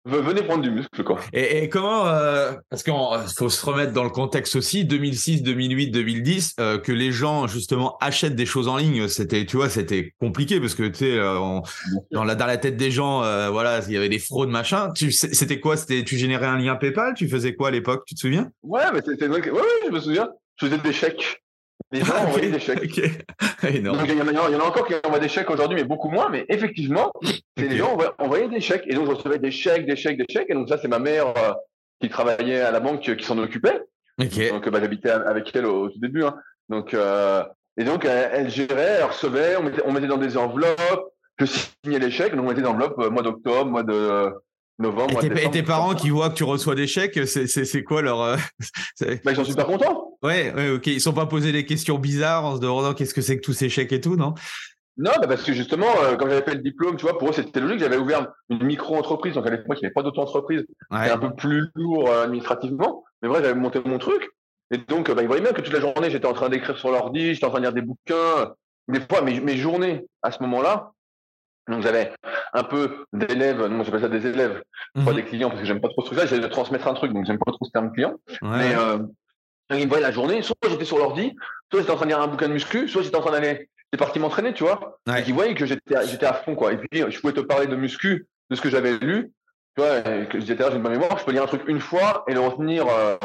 Venez 0.04 0.42
prendre 0.42 0.62
du 0.62 0.70
muscle, 0.70 1.04
quoi. 1.04 1.20
Et, 1.32 1.68
comment, 1.68 2.06
euh, 2.06 2.52
parce 2.70 2.82
qu'il 2.82 2.94
faut 3.36 3.50
se 3.50 3.66
remettre 3.66 3.92
dans 3.92 4.04
le 4.04 4.10
contexte 4.10 4.56
aussi, 4.56 4.84
2006, 4.84 5.42
2008, 5.42 5.90
2010, 5.90 6.54
que 6.82 6.92
les 6.92 7.12
gens 7.12 7.46
justement 7.46 7.96
achètent 8.00 8.36
des 8.36 8.46
choses 8.46 8.68
en 8.68 8.76
ligne, 8.76 9.08
c'était, 9.08 9.44
tu 9.44 9.56
vois, 9.56 9.68
c'était 9.68 10.14
compliqué 10.20 10.60
parce 10.60 10.74
que 10.74 10.84
tu 10.84 10.98
sais, 10.98 11.18
euh, 11.18 11.60
dans 12.10 12.24
la 12.24 12.34
dans 12.34 12.46
la 12.46 12.56
tête 12.56 12.76
des 12.76 12.90
gens, 12.90 13.22
euh, 13.22 13.50
voilà, 13.50 13.80
il 13.86 13.92
y 13.92 13.96
avait 13.96 14.08
des 14.08 14.18
fraudes, 14.18 14.48
machin. 14.48 14.90
Tu, 14.94 15.12
c'était 15.12 15.60
quoi? 15.60 15.76
C'était, 15.76 16.04
tu 16.04 16.16
générais 16.16 16.46
un 16.46 16.58
lien 16.58 16.76
PayPal? 16.76 17.14
Tu 17.14 17.28
faisais 17.28 17.54
quoi 17.54 17.68
à 17.68 17.70
l'époque? 17.70 18.04
Tu 18.06 18.14
te 18.14 18.20
souviens? 18.20 18.50
Ouais, 18.62 18.82
mais 18.92 19.00
c'était, 19.04 19.28
ouais, 19.28 19.50
ouais, 19.50 19.62
je 19.86 19.92
me 19.92 20.00
souviens. 20.00 20.28
Je 20.56 20.66
faisais 20.66 20.78
des 20.78 20.92
chèques. 20.92 21.40
Les 21.90 22.04
gens 22.04 22.16
envoyaient 22.16 22.50
des 22.50 22.58
chèques. 22.58 22.82
il, 23.62 23.84
y 23.84 23.88
en 23.88 23.94
a, 23.94 24.64
encore 24.64 24.86
qui 24.86 24.94
envoient 25.04 25.18
des 25.18 25.28
chèques 25.28 25.50
aujourd'hui, 25.50 25.76
mais 25.76 25.84
beaucoup 25.84 26.10
moins. 26.10 26.28
Mais 26.28 26.44
effectivement, 26.48 27.12
les 27.56 27.76
gens 27.76 27.96
envoyaient 28.18 28.48
des 28.48 28.60
chèques. 28.60 28.84
Et 28.86 28.94
donc, 28.94 29.06
je 29.06 29.12
recevais 29.12 29.38
des 29.38 29.50
chèques, 29.50 29.86
des 29.86 29.96
chèques, 29.96 30.18
des 30.18 30.26
chèques. 30.30 30.50
Et 30.50 30.54
donc, 30.54 30.68
ça, 30.68 30.78
c'est 30.78 30.88
ma 30.88 30.98
mère 30.98 31.28
euh, 31.28 31.52
qui 32.00 32.08
travaillait 32.10 32.60
à 32.60 32.70
la 32.70 32.80
banque 32.80 33.00
qui 33.00 33.24
s'en 33.24 33.38
occupait. 33.38 33.80
Donc, 34.18 34.68
bah, 34.68 34.80
j'habitais 34.80 35.10
avec 35.10 35.54
elle 35.54 35.66
au, 35.66 35.88
tout 35.88 35.98
début. 35.98 36.24
Hein. 36.24 36.36
Donc, 36.68 36.92
euh, 36.92 37.42
et 37.78 37.84
donc, 37.84 38.04
elle, 38.04 38.50
gérait, 38.50 38.98
elle 38.98 39.04
recevait, 39.04 39.56
on 39.56 39.62
mettait, 39.62 39.82
on 39.84 39.92
mettait 39.92 40.08
dans 40.08 40.18
des 40.18 40.36
enveloppes. 40.36 41.12
Je 41.38 41.46
signais 41.46 42.00
les 42.00 42.10
chèques. 42.10 42.34
Donc, 42.34 42.44
on 42.44 42.48
mettait 42.48 42.62
des 42.62 42.68
enveloppes 42.68 42.98
euh, 42.98 43.10
mois 43.10 43.22
d'octobre, 43.22 43.70
mois 43.70 43.84
de 43.84 44.30
novembre. 44.78 45.24
Et, 45.24 45.50
tes, 45.50 45.62
parents 45.62 45.94
qui 45.94 46.10
voient 46.10 46.30
que 46.30 46.34
tu 46.34 46.44
reçois 46.44 46.74
des 46.74 46.86
chèques, 46.86 47.18
c'est 47.26 47.84
quoi 47.84 48.02
leur. 48.02 48.20
Euh, 48.20 48.36
bah, 49.24 49.32
ils 49.32 49.36
sont 49.36 49.44
super 49.44 49.66
contents. 49.66 50.16
Ouais, 50.22 50.52
ouais, 50.54 50.70
ok. 50.70 50.86
Ils 50.86 51.00
sont 51.00 51.12
pas 51.12 51.26
posés 51.26 51.52
des 51.52 51.64
questions 51.64 51.98
bizarres 51.98 52.44
en 52.44 52.56
se 52.56 52.60
demandant 52.60 52.94
qu'est-ce 52.94 53.14
que 53.14 53.20
c'est 53.20 53.36
que 53.36 53.44
tous 53.44 53.52
ces 53.52 53.68
chèques 53.68 53.92
et 53.92 54.00
tout, 54.00 54.16
non? 54.16 54.34
Non, 54.96 55.12
bah 55.20 55.28
parce 55.28 55.44
que 55.44 55.52
justement, 55.52 55.86
euh, 56.02 56.16
quand 56.16 56.28
j'avais 56.28 56.42
fait 56.42 56.54
le 56.54 56.60
diplôme, 56.60 56.96
tu 56.96 57.04
vois, 57.04 57.16
pour 57.18 57.30
eux, 57.30 57.32
c'était 57.32 57.60
logique. 57.60 57.78
J'avais 57.78 57.96
ouvert 57.96 58.26
une 58.50 58.64
micro-entreprise. 58.64 59.34
Donc 59.34 59.46
à 59.46 59.50
l'époque, 59.50 59.78
il 59.78 59.82
n'y 59.82 59.86
avait 59.86 59.92
pas 59.94 60.02
d'auto-entreprise. 60.02 60.66
C'était 60.90 61.10
un 61.12 61.18
peu 61.18 61.34
plus 61.34 61.68
lourd 61.76 62.10
euh, 62.10 62.24
administrativement. 62.24 63.04
Mais 63.22 63.28
vrai, 63.28 63.40
j'avais 63.42 63.54
monté 63.54 63.80
mon 63.84 63.98
truc. 63.98 64.28
Et 64.72 64.78
donc, 64.78 65.10
bah, 65.10 65.22
ils 65.22 65.28
voyaient 65.28 65.42
bien 65.42 65.52
que 65.52 65.60
toute 65.60 65.72
la 65.72 65.80
journée, 65.80 66.10
j'étais 66.10 66.26
en 66.26 66.34
train 66.34 66.48
d'écrire 66.48 66.76
sur 66.76 66.90
l'ordi, 66.90 67.32
j'étais 67.32 67.46
en 67.46 67.50
train 67.50 67.60
de 67.60 67.64
lire 67.64 67.72
des 67.72 67.80
bouquins. 67.80 68.54
Des 68.88 69.00
fois, 69.00 69.22
mes, 69.22 69.40
mes 69.40 69.56
journées 69.56 70.04
à 70.22 70.32
ce 70.32 70.42
moment-là, 70.42 70.92
donc 71.68 71.82
j'avais 71.82 72.12
un 72.52 72.64
peu 72.64 73.04
d'élèves, 73.12 73.64
non 73.66 73.84
j'appelle 73.84 74.00
ça 74.00 74.08
des 74.08 74.26
élèves, 74.26 74.62
pas 74.94 75.00
mhm. 75.00 75.14
des 75.14 75.24
clients 75.24 75.48
parce 75.48 75.60
que 75.60 75.66
j'aime 75.66 75.80
pas 75.80 75.88
trop 75.88 76.02
ce 76.02 76.06
truc-là, 76.06 76.26
j'allais 76.26 76.48
transmettre 76.48 76.88
un 76.88 76.94
truc, 76.94 77.12
donc 77.12 77.26
j'aime 77.26 77.38
pas 77.38 77.52
trop 77.52 77.64
ce 77.64 77.70
terme 77.70 77.92
client. 77.92 78.14
Mais 78.42 78.74
euh, 78.74 78.98
ils 79.70 79.84
me 79.84 79.88
voyaient 79.88 80.02
la 80.02 80.12
journée, 80.12 80.42
soit 80.42 80.56
j'étais 80.68 80.84
sur 80.84 80.98
l'ordi, 80.98 81.36
soit 81.70 81.80
j'étais 81.80 81.92
en 81.92 81.96
train 81.96 82.06
de 82.06 82.10
lire 82.10 82.20
un 82.20 82.26
bouquin 82.26 82.48
de 82.48 82.54
muscu, 82.54 82.88
soit 82.88 83.02
j'étais 83.02 83.16
en 83.16 83.20
train 83.20 83.32
d'aller, 83.32 83.68
j'étais 83.92 84.04
parti 84.04 84.18
m'entraîner, 84.18 84.54
tu 84.54 84.64
vois. 84.64 84.98
Ouais. 85.06 85.22
ils 85.26 85.34
voyaient 85.34 85.54
que 85.54 85.66
j'étais, 85.66 86.06
j'étais 86.06 86.26
à 86.26 86.34
fond, 86.34 86.54
quoi. 86.54 86.72
Et 86.72 86.78
puis 86.78 87.04
je 87.08 87.20
pouvais 87.20 87.34
te 87.34 87.40
parler 87.40 87.66
de 87.66 87.76
muscu, 87.76 88.26
de 88.50 88.56
ce 88.56 88.60
que 88.60 88.70
j'avais 88.70 88.96
lu, 88.98 89.32
tu 89.76 89.82
vois, 89.82 89.98
et 89.98 90.26
que 90.26 90.40
je 90.40 90.44
disais 90.44 90.56
j'ai 90.58 90.76
une 90.76 90.82
bonne 90.82 90.92
mémoire, 90.92 91.18
je 91.18 91.24
peux 91.24 91.32
lire 91.32 91.42
un 91.42 91.46
truc 91.46 91.62
une 91.66 91.80
fois 91.80 92.24
et 92.28 92.34
le 92.34 92.40
retenir 92.40 92.86
euh, 92.88 93.16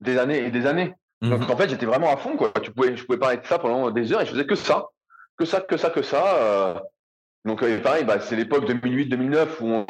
des 0.00 0.18
années 0.18 0.44
et 0.44 0.50
des 0.50 0.66
années. 0.66 0.94
Donc 1.22 1.40
mhm. 1.40 1.50
en 1.50 1.56
fait 1.56 1.68
j'étais 1.68 1.86
vraiment 1.86 2.12
à 2.12 2.16
fond, 2.16 2.36
quoi. 2.36 2.52
Tu 2.62 2.70
pouvais, 2.70 2.96
je 2.96 3.04
pouvais 3.04 3.18
parler 3.18 3.38
de 3.38 3.46
ça 3.46 3.58
pendant 3.58 3.90
des 3.90 4.12
heures 4.12 4.20
et 4.20 4.26
je 4.26 4.30
faisais 4.30 4.46
que 4.46 4.54
ça, 4.54 4.86
que 5.38 5.44
ça, 5.44 5.60
que 5.60 5.76
ça, 5.76 5.90
que 5.90 6.02
ça. 6.02 6.36
Euh, 6.36 6.74
donc 7.48 7.62
euh, 7.62 7.80
pareil, 7.80 8.04
bah, 8.04 8.20
c'est 8.20 8.36
l'époque 8.36 8.68
2008-2009 8.70 9.48
où 9.60 9.84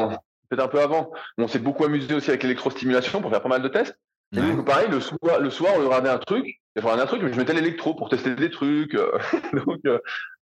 peut-être 0.49 0.65
un 0.65 0.69
peu 0.69 0.81
avant, 0.81 1.11
on 1.37 1.49
s'est 1.49 1.59
beaucoup 1.59 1.85
amusé 1.85 2.15
aussi 2.15 2.31
avec 2.31 2.43
l'électrostimulation 2.43 3.21
pour 3.21 3.31
faire 3.31 3.43
pas 3.43 3.49
mal 3.49 3.63
de 3.63 3.69
tests. 3.69 3.99
Et 4.37 4.41
donc 4.41 4.67
pareil, 4.67 4.89
le 4.91 5.01
soir, 5.01 5.41
le 5.41 5.51
soir, 5.51 5.73
on 5.77 5.85
regardait 5.85 6.11
un 6.11 6.19
truc, 6.19 6.61
un 6.77 7.07
truc, 7.07 7.23
mais 7.23 7.33
je 7.33 7.39
mettais 7.39 7.55
l'électro 7.55 7.95
pour 7.95 8.09
tester 8.11 8.35
des 8.35 8.51
trucs. 8.51 8.95
Euh, 8.95 9.19
donc 9.67 9.81
euh, 9.87 9.99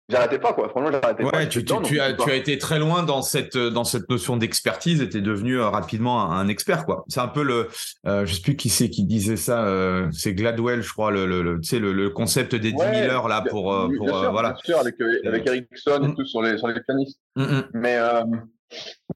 j'arrêtais 0.08 0.38
pas 0.38 0.52
quoi. 0.52 0.68
Franchement, 0.68 0.90
j'arrêtais 0.90 1.24
pas. 1.24 1.46
Tu, 1.46 1.64
tu, 1.64 2.00
as, 2.00 2.12
tu, 2.14 2.30
as, 2.30 2.34
été 2.34 2.58
très 2.58 2.78
loin 2.78 3.02
dans 3.02 3.22
cette 3.22 3.56
dans 3.56 3.84
cette 3.84 4.08
notion 4.08 4.36
d'expertise 4.36 5.00
et 5.00 5.08
t'es 5.08 5.20
devenu 5.20 5.58
rapidement 5.60 6.30
un, 6.30 6.48
expert 6.48 6.84
quoi. 6.84 7.04
C'est 7.08 7.20
un 7.20 7.28
peu 7.28 7.42
le, 7.42 7.68
je 8.04 8.32
sais 8.32 8.42
plus 8.42 8.56
qui 8.56 8.68
c'est 8.68 8.90
qui 8.90 9.04
disait 9.04 9.36
ça. 9.36 9.66
c'est 10.12 10.34
Gladwell, 10.34 10.82
je 10.82 10.92
crois, 10.92 11.10
le, 11.10 11.26
le, 11.26 11.60
tu 11.60 11.68
sais, 11.68 11.78
le, 11.78 12.10
concept 12.10 12.54
des 12.54 12.72
10 12.72 12.78
000 12.78 12.92
heures 13.10 13.28
là 13.28 13.42
pour, 13.48 13.88
pour 13.96 14.08
voilà. 14.08 14.50
Bien 14.64 14.74
sûr, 14.74 14.78
avec 14.78 14.96
avec 15.26 15.46
Ericsson 15.46 16.02
et 16.02 16.08
mm. 16.08 16.14
tout 16.14 16.24
sur 16.24 16.42
les 16.42 16.58
sur 16.58 16.68
les 16.68 16.80
pianistes. 16.80 17.18
Mm, 17.36 17.42
mm. 17.42 17.62
Mais 17.74 17.98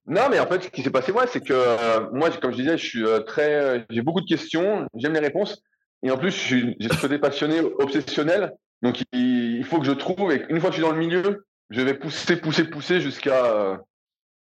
non, 0.07 0.23
mais 0.31 0.41
en 0.41 0.47
fait, 0.47 0.63
ce 0.65 0.69
qui 0.69 0.83
s'est 0.83 0.91
passé, 0.91 1.13
moi, 1.13 1.27
c'est 1.27 1.41
que 1.41 1.53
euh, 1.53 2.11
moi, 2.13 2.31
comme 2.31 2.53
je 2.53 2.57
disais, 2.57 2.79
je 2.79 2.85
suis 2.85 3.05
euh, 3.05 3.21
très, 3.21 3.85
j'ai 3.91 4.03
beaucoup 4.03 4.21
de 4.21 4.27
questions, 4.27 4.87
j'aime 4.95 5.13
les 5.13 5.21
réponses, 5.21 5.63
et 6.03 6.11
en 6.11 6.17
plus, 6.17 6.33
j'ai 6.33 6.77
ce 6.81 7.01
côté 7.01 7.19
passionné, 7.19 7.61
obsessionnel. 7.61 8.53
Donc, 8.83 9.03
il, 9.13 9.65
faut 9.65 9.79
que 9.79 9.87
je 9.87 9.93
trouve, 9.93 10.33
et 10.33 10.45
une 10.49 10.61
fois 10.61 10.71
que 10.71 10.77
je 10.77 10.83
suis 10.83 10.89
dans 10.89 10.95
le 10.95 10.99
milieu, 10.99 11.47
je 11.71 11.81
vais 11.81 11.95
pousser, 11.95 12.37
pousser, 12.37 12.65
pousser 12.65 13.01
jusqu'à 13.01 13.81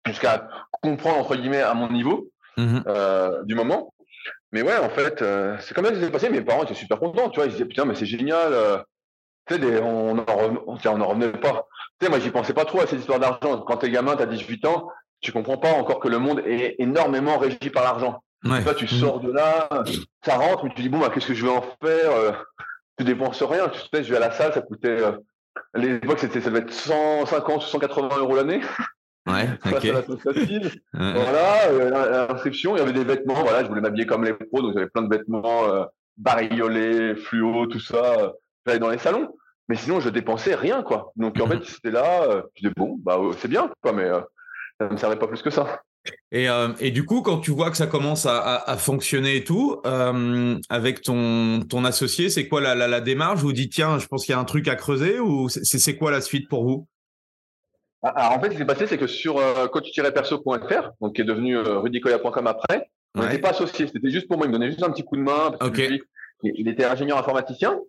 jusqu'à 0.05 0.47
comprendre 0.81 1.17
entre 1.17 1.35
guillemets 1.35 1.61
à 1.61 1.73
mon 1.73 1.89
niveau. 1.91 2.29
mmh 2.57 2.79
du 3.45 3.55
moment. 3.55 3.93
Mais 4.51 4.61
ouais, 4.61 4.77
en 4.77 4.89
fait, 4.89 5.23
c'est 5.59 5.73
comme 5.73 5.85
ça 5.85 5.91
que 5.91 5.97
ça 5.97 6.05
s'est 6.05 6.11
passé. 6.11 6.29
Mes 6.29 6.41
parents 6.41 6.63
étaient 6.63 6.73
super 6.73 6.99
contents. 6.99 7.29
Tu 7.29 7.39
vois, 7.39 7.45
ils 7.45 7.51
disaient 7.51 7.65
putain, 7.65 7.85
mais 7.85 7.95
c'est 7.95 8.05
génial. 8.05 8.83
tu 9.47 9.55
sais, 9.55 9.81
on 9.81 10.15
n'en 10.15 11.07
revenait 11.07 11.31
pas. 11.31 11.67
Tu 11.99 12.05
sais, 12.05 12.09
moi, 12.09 12.19
j'y 12.19 12.31
pensais 12.31 12.53
pas 12.53 12.65
trop 12.65 12.81
à 12.81 12.87
cette 12.87 12.99
histoire 12.99 13.19
d'argent. 13.19 13.61
Quand 13.61 13.77
t'es 13.77 13.89
gamin, 13.89 14.15
t'as 14.15 14.25
18 14.25 14.65
ans, 14.65 14.89
tu 15.21 15.31
comprends 15.31 15.57
pas 15.57 15.71
encore 15.71 15.99
que 15.99 16.07
le 16.07 16.19
monde 16.19 16.41
est 16.45 16.75
énormément 16.79 17.37
régi 17.37 17.69
par 17.69 17.83
l'argent. 17.83 18.23
Toi, 18.43 18.75
tu 18.75 18.87
sors 18.87 19.19
de 19.19 19.31
là, 19.31 19.69
ça 20.23 20.37
rentre, 20.37 20.65
mais 20.65 20.73
tu 20.75 20.81
dis 20.83 20.89
bon, 20.89 20.99
bah, 20.99 21.09
qu'est-ce 21.11 21.27
que 21.27 21.33
je 21.33 21.45
vais 21.45 21.51
en 21.51 21.63
faire 21.83 22.45
Tu 22.97 23.03
dépenses 23.03 23.43
rien. 23.43 23.69
Tu 23.69 23.79
sais, 23.79 24.03
je 24.03 24.09
vais 24.09 24.17
à 24.17 24.21
la 24.21 24.31
salle, 24.31 24.53
ça 24.53 24.61
coûtait. 24.61 25.03
à 25.03 25.77
l'époque, 25.77 26.19
c'était, 26.19 26.41
ça 26.41 26.49
devait 26.49 26.61
être 26.61 26.73
150 26.73 27.63
ou 27.63 27.65
180 27.65 28.17
euros 28.17 28.35
l'année. 28.35 28.61
Ouais, 29.27 29.47
ok. 29.65 29.87
Voilà, 30.93 32.27
l'inscription, 32.27 32.75
il 32.75 32.79
y 32.79 32.81
avait 32.81 32.93
des 32.93 33.03
vêtements. 33.03 33.43
Voilà, 33.43 33.63
je 33.63 33.69
voulais 33.69 33.81
m'habiller 33.81 34.05
comme 34.05 34.23
les 34.23 34.33
pros, 34.33 34.61
donc 34.61 34.73
j'avais 34.73 34.87
plein 34.87 35.01
de 35.01 35.15
vêtements 35.15 35.67
euh, 35.67 35.85
bariolés, 36.17 37.15
fluo, 37.15 37.65
tout 37.67 37.79
ça. 37.79 38.33
J'allais 38.65 38.79
dans 38.79 38.89
les 38.89 38.97
salons. 38.97 39.35
Mais 39.67 39.75
sinon, 39.75 39.99
je 39.99 40.09
dépensais 40.09 40.53
rien, 40.53 40.83
quoi. 40.83 41.11
Donc, 41.15 41.39
en 41.41 41.47
fait, 41.47 41.63
c'était 41.65 41.91
là. 41.91 42.23
Euh, 42.23 42.41
je 42.55 42.61
disais, 42.61 42.73
bon, 42.77 42.97
bah, 43.01 43.19
c'est 43.39 43.47
bien, 43.47 43.71
quoi, 43.81 43.93
mais 43.93 44.09
ça 44.79 44.87
ne 44.87 44.91
me 44.91 44.97
servait 44.97 45.17
pas 45.17 45.27
plus 45.27 45.41
que 45.41 45.49
ça. 45.49 45.81
Et, 46.31 46.49
euh, 46.49 46.69
et, 46.79 46.91
du 46.91 47.05
coup, 47.05 47.21
quand 47.21 47.39
tu 47.39 47.51
vois 47.51 47.71
que 47.71 47.77
ça 47.77 47.87
commence 47.87 48.25
à, 48.25 48.57
à, 48.57 48.77
fonctionner 48.77 49.37
et 49.37 49.43
tout, 49.43 49.81
euh, 49.85 50.57
avec 50.69 51.01
ton, 51.01 51.61
ton 51.61 51.85
associé, 51.85 52.29
c'est 52.29 52.47
quoi 52.47 52.61
la, 52.61 52.75
la, 52.75 52.87
la, 52.87 53.01
démarche? 53.01 53.39
Vous 53.39 53.53
dites, 53.53 53.71
tiens, 53.73 53.99
je 53.99 54.07
pense 54.07 54.25
qu'il 54.25 54.33
y 54.33 54.35
a 54.35 54.39
un 54.39 54.45
truc 54.45 54.67
à 54.67 54.75
creuser 54.75 55.19
ou 55.19 55.49
c'est 55.49 55.97
quoi 55.97 56.11
la 56.11 56.21
suite 56.21 56.49
pour 56.49 56.63
vous? 56.63 56.87
Ah, 58.03 58.09
Alors, 58.09 58.37
en 58.37 58.41
fait, 58.41 58.47
ce 58.47 58.51
qui 58.51 58.57
s'est 58.57 58.65
passé, 58.65 58.87
c'est 58.87 58.97
que 58.97 59.07
sur 59.07 59.37
euh, 59.37 59.67
coach-perso.fr, 59.67 60.91
donc 61.01 61.15
qui 61.15 61.21
est 61.21 61.25
devenu 61.25 61.57
euh, 61.57 61.79
rudicoya.com 61.79 62.47
après, 62.47 62.89
on 63.15 63.23
n'était 63.23 63.39
pas 63.39 63.51
associé. 63.51 63.87
C'était 63.87 64.11
juste 64.11 64.27
pour 64.27 64.37
moi. 64.37 64.45
Il 64.45 64.49
me 64.49 64.57
donnait 64.57 64.69
juste 64.69 64.83
un 64.83 64.91
petit 64.91 65.03
coup 65.03 65.15
de 65.15 65.21
main. 65.21 65.51
Parce 65.57 65.71
il 66.43 66.67
était 66.67 66.83
ingénieur 66.83 67.17
informaticien. 67.17 67.79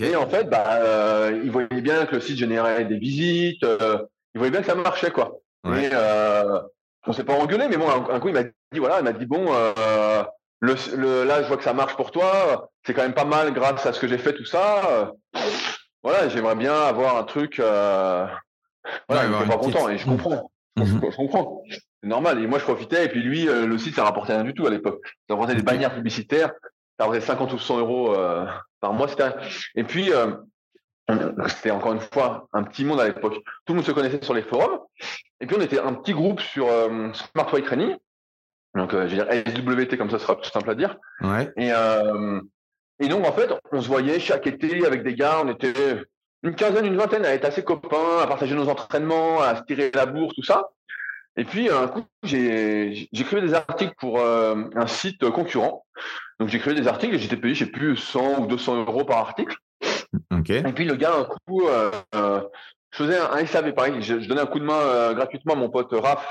Et 0.00 0.16
en 0.16 0.28
fait, 0.28 0.50
bah, 0.50 1.30
il 1.30 1.50
voyait 1.50 1.80
bien 1.80 2.04
que 2.04 2.16
le 2.16 2.20
site 2.20 2.36
générait 2.36 2.84
des 2.84 2.98
visites. 2.98 3.64
Il 4.34 4.38
voyait 4.38 4.50
bien 4.50 4.60
que 4.60 4.66
ça 4.66 4.74
marchait, 4.74 5.12
quoi. 5.12 5.38
Et 5.66 5.88
on 7.06 7.12
s'est 7.12 7.24
pas 7.24 7.34
engueulé, 7.34 7.66
mais 7.68 7.76
bon, 7.76 7.88
un, 7.88 8.20
coup, 8.20 8.28
il 8.28 8.34
m'a 8.34 8.44
dit, 8.44 8.78
voilà, 8.78 9.00
il 9.00 9.04
m'a 9.04 9.12
dit, 9.12 9.26
bon, 9.26 9.46
euh, 9.50 10.22
le, 10.60 10.76
le, 10.96 11.24
là, 11.24 11.42
je 11.42 11.48
vois 11.48 11.56
que 11.56 11.64
ça 11.64 11.72
marche 11.72 11.96
pour 11.96 12.12
toi. 12.12 12.70
C'est 12.86 12.94
quand 12.94 13.02
même 13.02 13.14
pas 13.14 13.24
mal 13.24 13.52
grâce 13.52 13.84
à 13.84 13.92
ce 13.92 14.00
que 14.00 14.06
j'ai 14.06 14.18
fait, 14.18 14.32
tout 14.32 14.44
ça. 14.44 15.12
voilà, 16.02 16.28
j'aimerais 16.28 16.54
bien 16.54 16.74
avoir 16.74 17.16
un 17.16 17.24
truc. 17.24 17.58
Euh, 17.58 18.26
voilà, 19.08 19.26
il 19.26 19.34
était 19.34 19.46
pas 19.46 19.58
content 19.58 19.88
et 19.88 19.98
je 19.98 20.06
comprends. 20.06 20.50
Je, 20.76 20.82
mhm. 20.84 21.00
comprends. 21.00 21.62
C'est 21.68 22.08
normal. 22.08 22.40
Et 22.42 22.46
moi, 22.46 22.60
je 22.60 22.64
profitais. 22.64 23.06
Et 23.06 23.08
puis 23.08 23.22
lui, 23.22 23.48
euh, 23.48 23.66
le 23.66 23.76
site, 23.76 23.96
ça 23.96 24.04
rapportait 24.04 24.34
rien 24.34 24.44
du 24.44 24.54
tout 24.54 24.66
à 24.66 24.70
l'époque. 24.70 25.00
Ça 25.28 25.34
rapportait 25.34 25.56
des 25.56 25.62
bannières 25.62 25.94
publicitaires. 25.94 26.52
Ça 26.98 27.06
rapportait 27.06 27.20
50 27.20 27.52
ou 27.52 27.58
100 27.58 27.78
euros 27.78 28.14
euh, 28.14 28.46
par 28.80 28.92
mois. 28.92 29.08
Et 29.74 29.82
puis, 29.82 30.12
c'était 31.48 31.70
encore 31.70 31.92
une 31.92 32.00
fois 32.00 32.48
un 32.52 32.62
petit 32.62 32.84
monde 32.84 33.00
à 33.00 33.06
l'époque. 33.06 33.34
Tout 33.64 33.72
le 33.72 33.74
monde 33.76 33.84
se 33.84 33.92
connaissait 33.92 34.22
sur 34.22 34.34
les 34.34 34.42
forums. 34.42 34.80
Et 35.40 35.46
puis 35.46 35.56
on 35.58 35.60
était 35.60 35.80
un 35.80 35.94
petit 35.94 36.12
groupe 36.12 36.40
sur 36.40 36.68
euh, 36.68 37.12
Smart 37.12 37.52
Way 37.52 37.62
Training. 37.62 37.96
Donc 38.74 38.94
euh, 38.94 39.08
je 39.08 39.16
vais 39.16 39.42
dire 39.42 39.86
SWT 39.86 39.96
comme 39.98 40.10
ça 40.10 40.18
sera 40.18 40.36
tout 40.36 40.48
simple 40.48 40.70
à 40.70 40.74
dire. 40.74 40.96
Ouais. 41.20 41.50
Et, 41.56 41.72
euh, 41.72 42.40
et 43.00 43.08
donc 43.08 43.26
en 43.26 43.32
fait, 43.32 43.50
on 43.72 43.80
se 43.80 43.88
voyait 43.88 44.20
chaque 44.20 44.46
été 44.46 44.86
avec 44.86 45.02
des 45.02 45.14
gars, 45.14 45.40
on 45.44 45.48
était 45.48 45.74
une 46.42 46.54
quinzaine, 46.54 46.86
une 46.86 46.96
vingtaine 46.96 47.24
à 47.24 47.34
être 47.34 47.44
assez 47.44 47.64
copains, 47.64 48.20
à 48.22 48.26
partager 48.26 48.54
nos 48.54 48.68
entraînements, 48.68 49.40
à 49.40 49.56
se 49.56 49.62
tirer 49.64 49.90
la 49.92 50.06
bourse, 50.06 50.34
tout 50.34 50.44
ça. 50.44 50.70
Et 51.36 51.44
puis 51.44 51.70
un 51.70 51.88
coup, 51.88 52.04
j'écrivais 52.22 53.40
des 53.40 53.54
articles 53.54 53.94
pour 53.98 54.20
un 54.20 54.86
site 54.86 55.28
concurrent. 55.30 55.84
Donc 56.38 56.48
j'écrivais 56.48 56.78
des 56.80 56.88
articles 56.88 57.14
et 57.14 57.18
j'étais 57.18 57.36
payé, 57.36 57.54
je 57.54 57.64
sais 57.64 57.70
plus, 57.70 57.96
100 57.96 58.42
ou 58.42 58.46
200 58.46 58.84
euros 58.84 59.04
par 59.04 59.18
article. 59.18 59.56
Et 60.48 60.72
puis 60.72 60.84
le 60.84 60.96
gars, 60.96 61.14
un 61.14 61.24
coup, 61.24 61.66
euh, 61.66 61.90
euh, 62.14 62.42
je 62.90 62.98
faisais 62.98 63.18
un, 63.18 63.46
SAV, 63.46 63.72
pareil, 63.72 64.02
je, 64.02 64.14
donnais 64.14 64.40
un 64.40 64.46
coup 64.46 64.58
de 64.58 64.64
main 64.64 64.80
euh, 64.80 65.14
gratuitement 65.14 65.54
à 65.54 65.56
mon 65.56 65.70
pote 65.70 65.92
Raph 65.92 66.26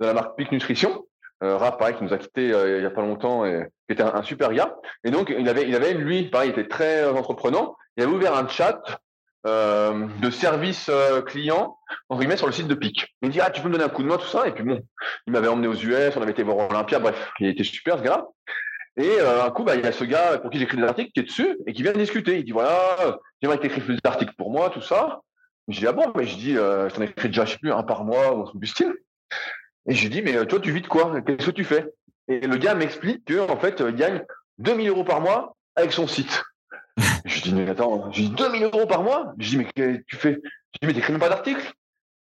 de 0.00 0.06
la 0.06 0.14
marque 0.14 0.36
Pic 0.36 0.52
Nutrition. 0.52 1.04
Raph, 1.40 1.76
pareil, 1.76 1.96
qui 1.96 2.04
nous 2.04 2.12
a 2.12 2.18
quitté 2.18 2.46
il 2.50 2.82
y 2.82 2.86
a 2.86 2.90
pas 2.90 3.02
longtemps 3.02 3.44
et 3.44 3.66
qui 3.88 3.94
était 3.94 4.04
un, 4.04 4.22
super 4.22 4.52
gars. 4.52 4.76
Et 5.02 5.10
donc, 5.10 5.34
il 5.36 5.48
avait, 5.48 5.68
il 5.68 5.74
avait, 5.74 5.92
lui, 5.92 6.30
pareil, 6.30 6.50
il 6.50 6.60
était 6.60 6.68
très 6.68 7.04
entreprenant. 7.04 7.74
Il 7.96 8.04
avait 8.04 8.12
ouvert 8.12 8.36
un 8.36 8.46
chat 8.46 8.80
de 9.44 10.30
service 10.30 10.88
client, 11.26 11.76
entre 12.08 12.20
guillemets, 12.20 12.36
sur 12.36 12.46
le 12.46 12.52
site 12.52 12.68
de 12.68 12.76
Pic. 12.76 13.16
Il 13.22 13.28
me 13.28 13.32
dit, 13.32 13.40
ah, 13.40 13.50
tu 13.50 13.60
peux 13.60 13.66
me 13.66 13.72
donner 13.72 13.82
un 13.82 13.88
coup 13.88 14.04
de 14.04 14.06
main, 14.06 14.18
tout 14.18 14.28
ça. 14.28 14.46
Et 14.46 14.52
puis 14.52 14.62
bon, 14.62 14.80
il 15.26 15.32
m'avait 15.32 15.48
emmené 15.48 15.66
aux 15.66 15.74
US, 15.74 16.16
on 16.16 16.22
avait 16.22 16.30
été 16.30 16.44
voir 16.44 16.70
Olympia, 16.70 17.00
bref, 17.00 17.32
il 17.40 17.48
était 17.48 17.64
super, 17.64 17.98
ce 17.98 18.04
gars 18.04 18.24
et 18.96 19.20
euh, 19.20 19.44
un 19.44 19.50
coup, 19.50 19.64
bah, 19.64 19.74
il 19.74 19.82
y 19.82 19.86
a 19.86 19.92
ce 19.92 20.04
gars 20.04 20.38
pour 20.38 20.50
qui 20.50 20.58
j'écris 20.58 20.76
des 20.76 20.82
articles 20.84 21.12
qui 21.12 21.20
est 21.20 21.24
dessus 21.24 21.56
et 21.66 21.72
qui 21.72 21.82
vient 21.82 21.92
discuter. 21.92 22.38
Il 22.38 22.44
dit 22.44 22.52
voilà, 22.52 23.18
j'aimerais 23.40 23.56
que 23.56 23.62
tu 23.62 23.68
écrives 23.68 23.86
des 23.86 23.98
articles 24.04 24.34
pour 24.36 24.50
moi, 24.50 24.70
tout 24.70 24.82
ça. 24.82 25.20
Je 25.68 25.78
dis 25.78 25.86
ah 25.86 25.92
bon, 25.92 26.12
mais 26.14 26.26
je 26.26 26.36
dis, 26.36 26.58
euh, 26.58 26.88
je 26.88 26.94
t'en 26.94 27.02
écris 27.02 27.28
déjà, 27.28 27.44
je 27.44 27.52
sais 27.52 27.58
plus, 27.58 27.72
un 27.72 27.82
par 27.82 28.04
mois 28.04 28.34
ou 28.34 28.42
un 28.42 28.44
truc 28.44 28.60
du 28.60 28.66
style. 28.66 28.94
Et 29.88 29.94
je 29.94 30.02
lui 30.02 30.10
dis 30.10 30.22
mais 30.22 30.36
euh, 30.36 30.44
toi, 30.44 30.60
tu 30.60 30.72
vis 30.72 30.82
de 30.82 30.88
quoi? 30.88 31.20
Qu'est-ce 31.22 31.46
que 31.46 31.52
tu 31.52 31.64
fais? 31.64 31.86
Et 32.28 32.40
le 32.40 32.56
gars 32.56 32.74
m'explique 32.74 33.24
que 33.24 33.50
en 33.50 33.56
fait, 33.56 33.80
il 33.80 33.96
gagne 33.96 34.22
2000 34.58 34.88
euros 34.90 35.04
par 35.04 35.20
mois 35.20 35.56
avec 35.74 35.92
son 35.92 36.06
site. 36.06 36.42
je 37.24 37.40
dis 37.40 37.54
mais 37.54 37.68
attends, 37.70 38.12
je 38.12 38.22
dis 38.22 38.30
2000 38.30 38.64
euros 38.64 38.86
par 38.86 39.02
mois? 39.02 39.32
Je 39.38 39.48
dis 39.48 39.56
mais 39.56 39.64
qu'est-ce 39.74 39.98
que 39.98 40.04
tu 40.06 40.16
fais? 40.16 40.34
Je 40.34 40.78
dis 40.80 40.86
mais 40.86 40.92
t'écris 40.92 41.12
même 41.12 41.20
pas 41.20 41.30
d'articles. 41.30 41.72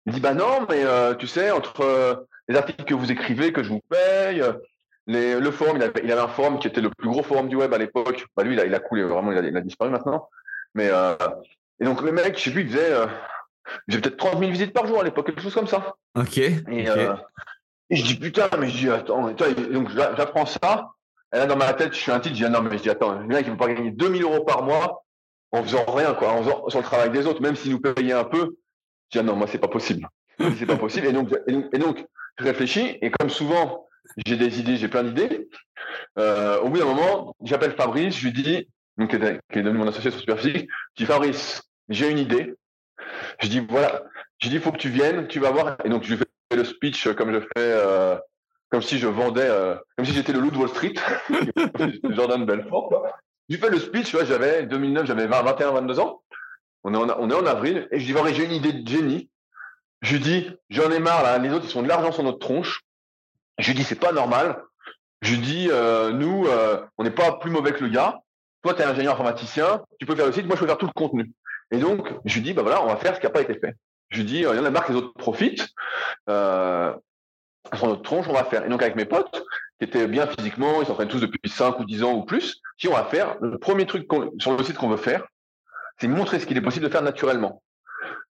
Il 0.05 0.13
dit 0.13 0.21
bah 0.21 0.33
non, 0.33 0.65
mais 0.69 0.83
tu 1.17 1.27
sais 1.27 1.51
entre 1.51 2.25
les 2.47 2.55
articles 2.55 2.85
que 2.85 2.93
vous 2.93 3.11
écrivez, 3.11 3.51
que 3.51 3.61
je 3.61 3.69
vous 3.69 3.81
paye, 3.89 4.41
le 5.07 5.51
forum, 5.51 5.77
il 5.77 5.83
avait, 5.83 6.01
il 6.03 6.11
avait, 6.11 6.21
un 6.21 6.27
forum 6.27 6.59
qui 6.59 6.67
était 6.67 6.81
le 6.81 6.89
plus 6.89 7.09
gros 7.09 7.23
forum 7.23 7.49
du 7.49 7.55
web 7.55 7.73
à 7.73 7.77
l'époque. 7.77 8.25
Bah, 8.35 8.43
lui, 8.43 8.53
il 8.53 8.59
a, 8.59 8.65
il 8.65 8.75
a 8.75 8.79
coulé, 8.79 9.03
vraiment, 9.03 9.31
il 9.31 9.37
a, 9.37 9.41
il 9.41 9.57
a 9.57 9.61
disparu 9.61 9.89
maintenant. 9.89 10.29
Mais, 10.75 10.89
euh, 10.89 11.15
et 11.79 11.85
donc, 11.85 12.01
le 12.01 12.11
mec, 12.11 12.37
je 12.37 12.43
sais 12.43 12.51
plus, 12.51 12.61
il 12.61 12.69
faisait, 12.69 12.91
euh, 12.91 13.07
il 13.87 13.93
faisait 13.93 14.01
peut-être 14.01 14.17
30 14.17 14.39
000 14.39 14.51
visites 14.51 14.73
par 14.73 14.87
jour 14.87 14.99
à 14.99 15.03
l'époque, 15.03 15.25
quelque 15.25 15.41
chose 15.41 15.53
comme 15.53 15.67
ça. 15.67 15.95
Ok. 16.15 16.37
Et, 16.37 16.89
Euh, 16.89 17.15
et 17.89 17.97
je 17.97 18.05
dis, 18.05 18.15
putain, 18.15 18.47
mais 18.57 18.69
je 18.69 18.77
dis, 18.77 18.89
attends, 18.89 19.31
donc 19.31 19.89
j'apprends 19.89 20.45
ça. 20.45 20.91
Et 21.33 21.37
là, 21.37 21.45
dans 21.45 21.57
ma 21.57 21.73
tête, 21.73 21.93
je 21.93 21.99
suis 21.99 22.11
un 22.11 22.21
titre, 22.21 22.35
je 22.35 22.39
dis, 22.39 22.45
ah, 22.45 22.49
non, 22.49 22.61
mais 22.61 22.77
je 22.77 22.83
dis, 22.83 22.89
attends, 22.89 23.19
le 23.19 23.25
mec, 23.25 23.45
il 23.45 23.51
ne 23.51 23.57
peut 23.57 23.65
pas 23.65 23.73
gagner 23.73 23.91
2000 23.91 24.23
euros 24.23 24.45
par 24.45 24.63
mois 24.63 25.03
en 25.51 25.61
faisant 25.63 25.83
rien, 25.85 26.13
quoi, 26.13 26.31
en 26.31 26.43
faisant 26.43 26.69
sur 26.69 26.79
le 26.79 26.85
travail 26.85 27.09
des 27.09 27.27
autres, 27.27 27.41
même 27.41 27.57
s'il 27.57 27.71
nous 27.71 27.81
payait 27.81 28.13
un 28.13 28.23
peu. 28.23 28.55
Je 29.09 29.19
dis, 29.19 29.19
ah, 29.19 29.23
non, 29.23 29.35
moi, 29.35 29.47
c'est 29.47 29.57
pas 29.57 29.67
possible. 29.67 30.07
c'est 30.57 30.65
pas 30.65 30.77
possible. 30.77 31.07
Et 31.07 31.11
donc, 31.11 31.29
et 31.47 31.77
donc, 31.77 32.05
je 32.37 32.45
réfléchis, 32.45 32.97
et 33.01 33.11
comme 33.11 33.29
souvent, 33.29 33.87
j'ai 34.25 34.37
des 34.37 34.59
idées, 34.59 34.77
j'ai 34.77 34.87
plein 34.87 35.03
d'idées. 35.03 35.49
Euh, 36.17 36.59
au 36.59 36.69
bout 36.69 36.79
d'un 36.79 36.85
moment, 36.85 37.35
j'appelle 37.43 37.73
Fabrice, 37.73 38.17
je 38.17 38.25
lui 38.25 38.33
dis, 38.33 38.67
donc, 38.97 39.09
qui, 39.09 39.15
est, 39.15 39.61
devenu 39.63 39.79
mon 39.79 39.87
associé 39.87 40.11
sur 40.11 40.19
Superphysique, 40.19 40.67
je 40.95 41.03
dis 41.03 41.05
Fabrice, 41.05 41.63
j'ai 41.89 42.09
une 42.09 42.19
idée. 42.19 42.53
Je 43.39 43.47
dis 43.47 43.59
voilà, 43.59 44.03
je 44.39 44.49
dis 44.49 44.55
il 44.55 44.61
faut 44.61 44.71
que 44.71 44.77
tu 44.77 44.89
viennes, 44.89 45.27
tu 45.27 45.39
vas 45.39 45.51
voir. 45.51 45.77
Et 45.83 45.89
donc 45.89 46.03
je 46.03 46.09
lui 46.13 46.17
fais 46.17 46.55
le 46.55 46.63
speech 46.63 47.07
comme 47.13 47.33
je 47.33 47.39
fais, 47.39 47.47
euh, 47.57 48.17
comme 48.69 48.81
si 48.81 48.99
je 48.99 49.07
vendais, 49.07 49.47
euh, 49.47 49.75
comme 49.95 50.05
si 50.05 50.13
j'étais 50.13 50.33
le 50.33 50.39
loup 50.39 50.51
de 50.51 50.57
Wall 50.57 50.69
Street, 50.69 50.93
Jordan 52.09 52.45
Belfort. 52.45 53.05
Je 53.49 53.55
lui 53.55 53.61
fais 53.61 53.69
le 53.69 53.79
speech, 53.79 54.09
tu 54.09 54.15
vois, 54.15 54.25
j'avais 54.25 54.65
2009, 54.65 55.05
j'avais 55.05 55.27
21, 55.27 55.71
22 55.71 55.99
ans. 55.99 56.21
On 56.83 56.93
est 56.93 56.97
en, 56.97 57.45
avril 57.45 57.87
et 57.91 57.99
je 57.99 58.11
dis 58.11 58.33
j'ai 58.33 58.45
une 58.45 58.53
idée 58.53 58.73
de 58.73 58.87
génie. 58.87 59.29
Je 60.01 60.13
lui 60.13 60.19
dis 60.19 60.51
j'en 60.69 60.89
ai 60.91 60.99
marre 60.99 61.23
là, 61.23 61.37
les 61.37 61.51
autres 61.51 61.65
ils 61.65 61.71
sont 61.71 61.83
de 61.83 61.87
l'argent 61.87 62.11
sur 62.11 62.23
notre 62.23 62.39
tronche. 62.39 62.81
Je 63.57 63.67
lui 63.67 63.75
dis, 63.75 63.83
c'est 63.83 63.95
pas 63.95 64.11
normal. 64.11 64.61
Je 65.21 65.35
lui 65.35 65.41
dis, 65.41 65.67
euh, 65.69 66.11
nous, 66.11 66.47
euh, 66.47 66.83
on 66.97 67.03
n'est 67.03 67.11
pas 67.11 67.33
plus 67.33 67.51
mauvais 67.51 67.73
que 67.73 67.83
le 67.83 67.89
gars. 67.89 68.19
Toi, 68.63 68.73
tu 68.73 68.81
es 68.81 68.85
ingénieur 68.85 69.13
informaticien, 69.13 69.83
tu 69.99 70.05
peux 70.05 70.15
faire 70.15 70.25
le 70.27 70.31
site, 70.31 70.45
moi, 70.45 70.55
je 70.55 70.61
peux 70.61 70.67
faire 70.67 70.77
tout 70.77 70.87
le 70.87 70.93
contenu. 70.93 71.31
Et 71.71 71.77
donc, 71.77 72.13
je 72.25 72.35
lui 72.35 72.41
dis, 72.41 72.53
bah 72.53 72.61
voilà, 72.61 72.83
on 72.83 72.87
va 72.87 72.97
faire 72.97 73.15
ce 73.15 73.19
qui 73.19 73.25
n'a 73.25 73.31
pas 73.31 73.41
été 73.41 73.55
fait. 73.55 73.75
Je 74.09 74.17
lui 74.17 74.25
dis, 74.25 74.45
euh, 74.45 74.53
il 74.53 74.57
y 74.57 74.59
en 74.59 74.65
a 74.65 74.69
marre 74.69 74.85
que 74.85 74.91
les 74.91 74.97
autres 74.97 75.13
profitent. 75.13 75.67
Euh, 76.29 76.93
sur 77.73 77.87
notre 77.87 78.01
tronche, 78.01 78.27
on 78.27 78.33
va 78.33 78.43
faire. 78.43 78.65
Et 78.65 78.69
donc, 78.69 78.81
avec 78.81 78.95
mes 78.95 79.05
potes, 79.05 79.43
qui 79.79 79.85
étaient 79.85 80.07
bien 80.07 80.27
physiquement, 80.27 80.81
ils 80.81 80.87
s'entraînent 80.87 81.07
tous 81.07 81.21
depuis 81.21 81.39
5 81.49 81.79
ou 81.79 81.85
10 81.85 82.03
ans 82.03 82.13
ou 82.13 82.23
plus, 82.23 82.61
si 82.77 82.87
on 82.87 82.93
va 82.93 83.05
faire, 83.05 83.37
le 83.41 83.57
premier 83.57 83.85
truc 83.85 84.07
sur 84.39 84.57
le 84.57 84.63
site 84.63 84.77
qu'on 84.77 84.89
veut 84.89 84.97
faire, 84.97 85.25
c'est 85.99 86.07
montrer 86.07 86.39
ce 86.39 86.45
qu'il 86.45 86.57
est 86.57 86.61
possible 86.61 86.85
de 86.85 86.91
faire 86.91 87.01
naturellement. 87.01 87.63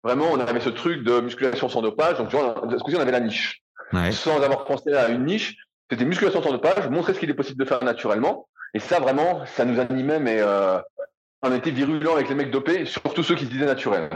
Vraiment, 0.04 0.28
on 0.32 0.40
avait 0.40 0.60
ce 0.60 0.70
truc 0.70 1.04
de 1.04 1.20
musculation 1.20 1.70
sans 1.70 1.82
dopage. 1.82 2.18
Donc, 2.18 2.30
tu 2.30 2.36
vois, 2.36 2.62
on 2.64 3.00
avait 3.00 3.12
la 3.12 3.20
niche 3.20 3.64
sans 4.12 4.42
avoir 4.42 4.66
pensé 4.66 4.94
à 4.94 5.10
une 5.10 5.26
niche. 5.26 5.56
C'était 5.90 6.06
musculation 6.06 6.42
sur 6.42 6.54
de 6.54 6.58
page, 6.58 6.90
montrer 6.90 7.14
ce 7.14 7.20
qu'il 7.20 7.30
est 7.30 7.36
possible 7.36 7.62
de 7.62 7.68
faire 7.68 7.84
naturellement. 7.84 8.48
Et 8.74 8.80
ça, 8.80 9.00
vraiment, 9.00 9.46
ça 9.46 9.66
nous 9.66 9.80
animait, 9.80 10.20
mais 10.20 10.38
euh, 10.40 10.80
on 11.42 11.54
était 11.54 11.72
virulents 11.72 12.16
avec 12.16 12.30
les 12.30 12.36
mecs 12.36 12.52
dopés, 12.52 12.86
surtout 12.86 13.24
ceux 13.24 13.36
qui 13.36 13.46
se 13.46 13.50
disaient 13.50 13.66
naturels. 13.66 14.10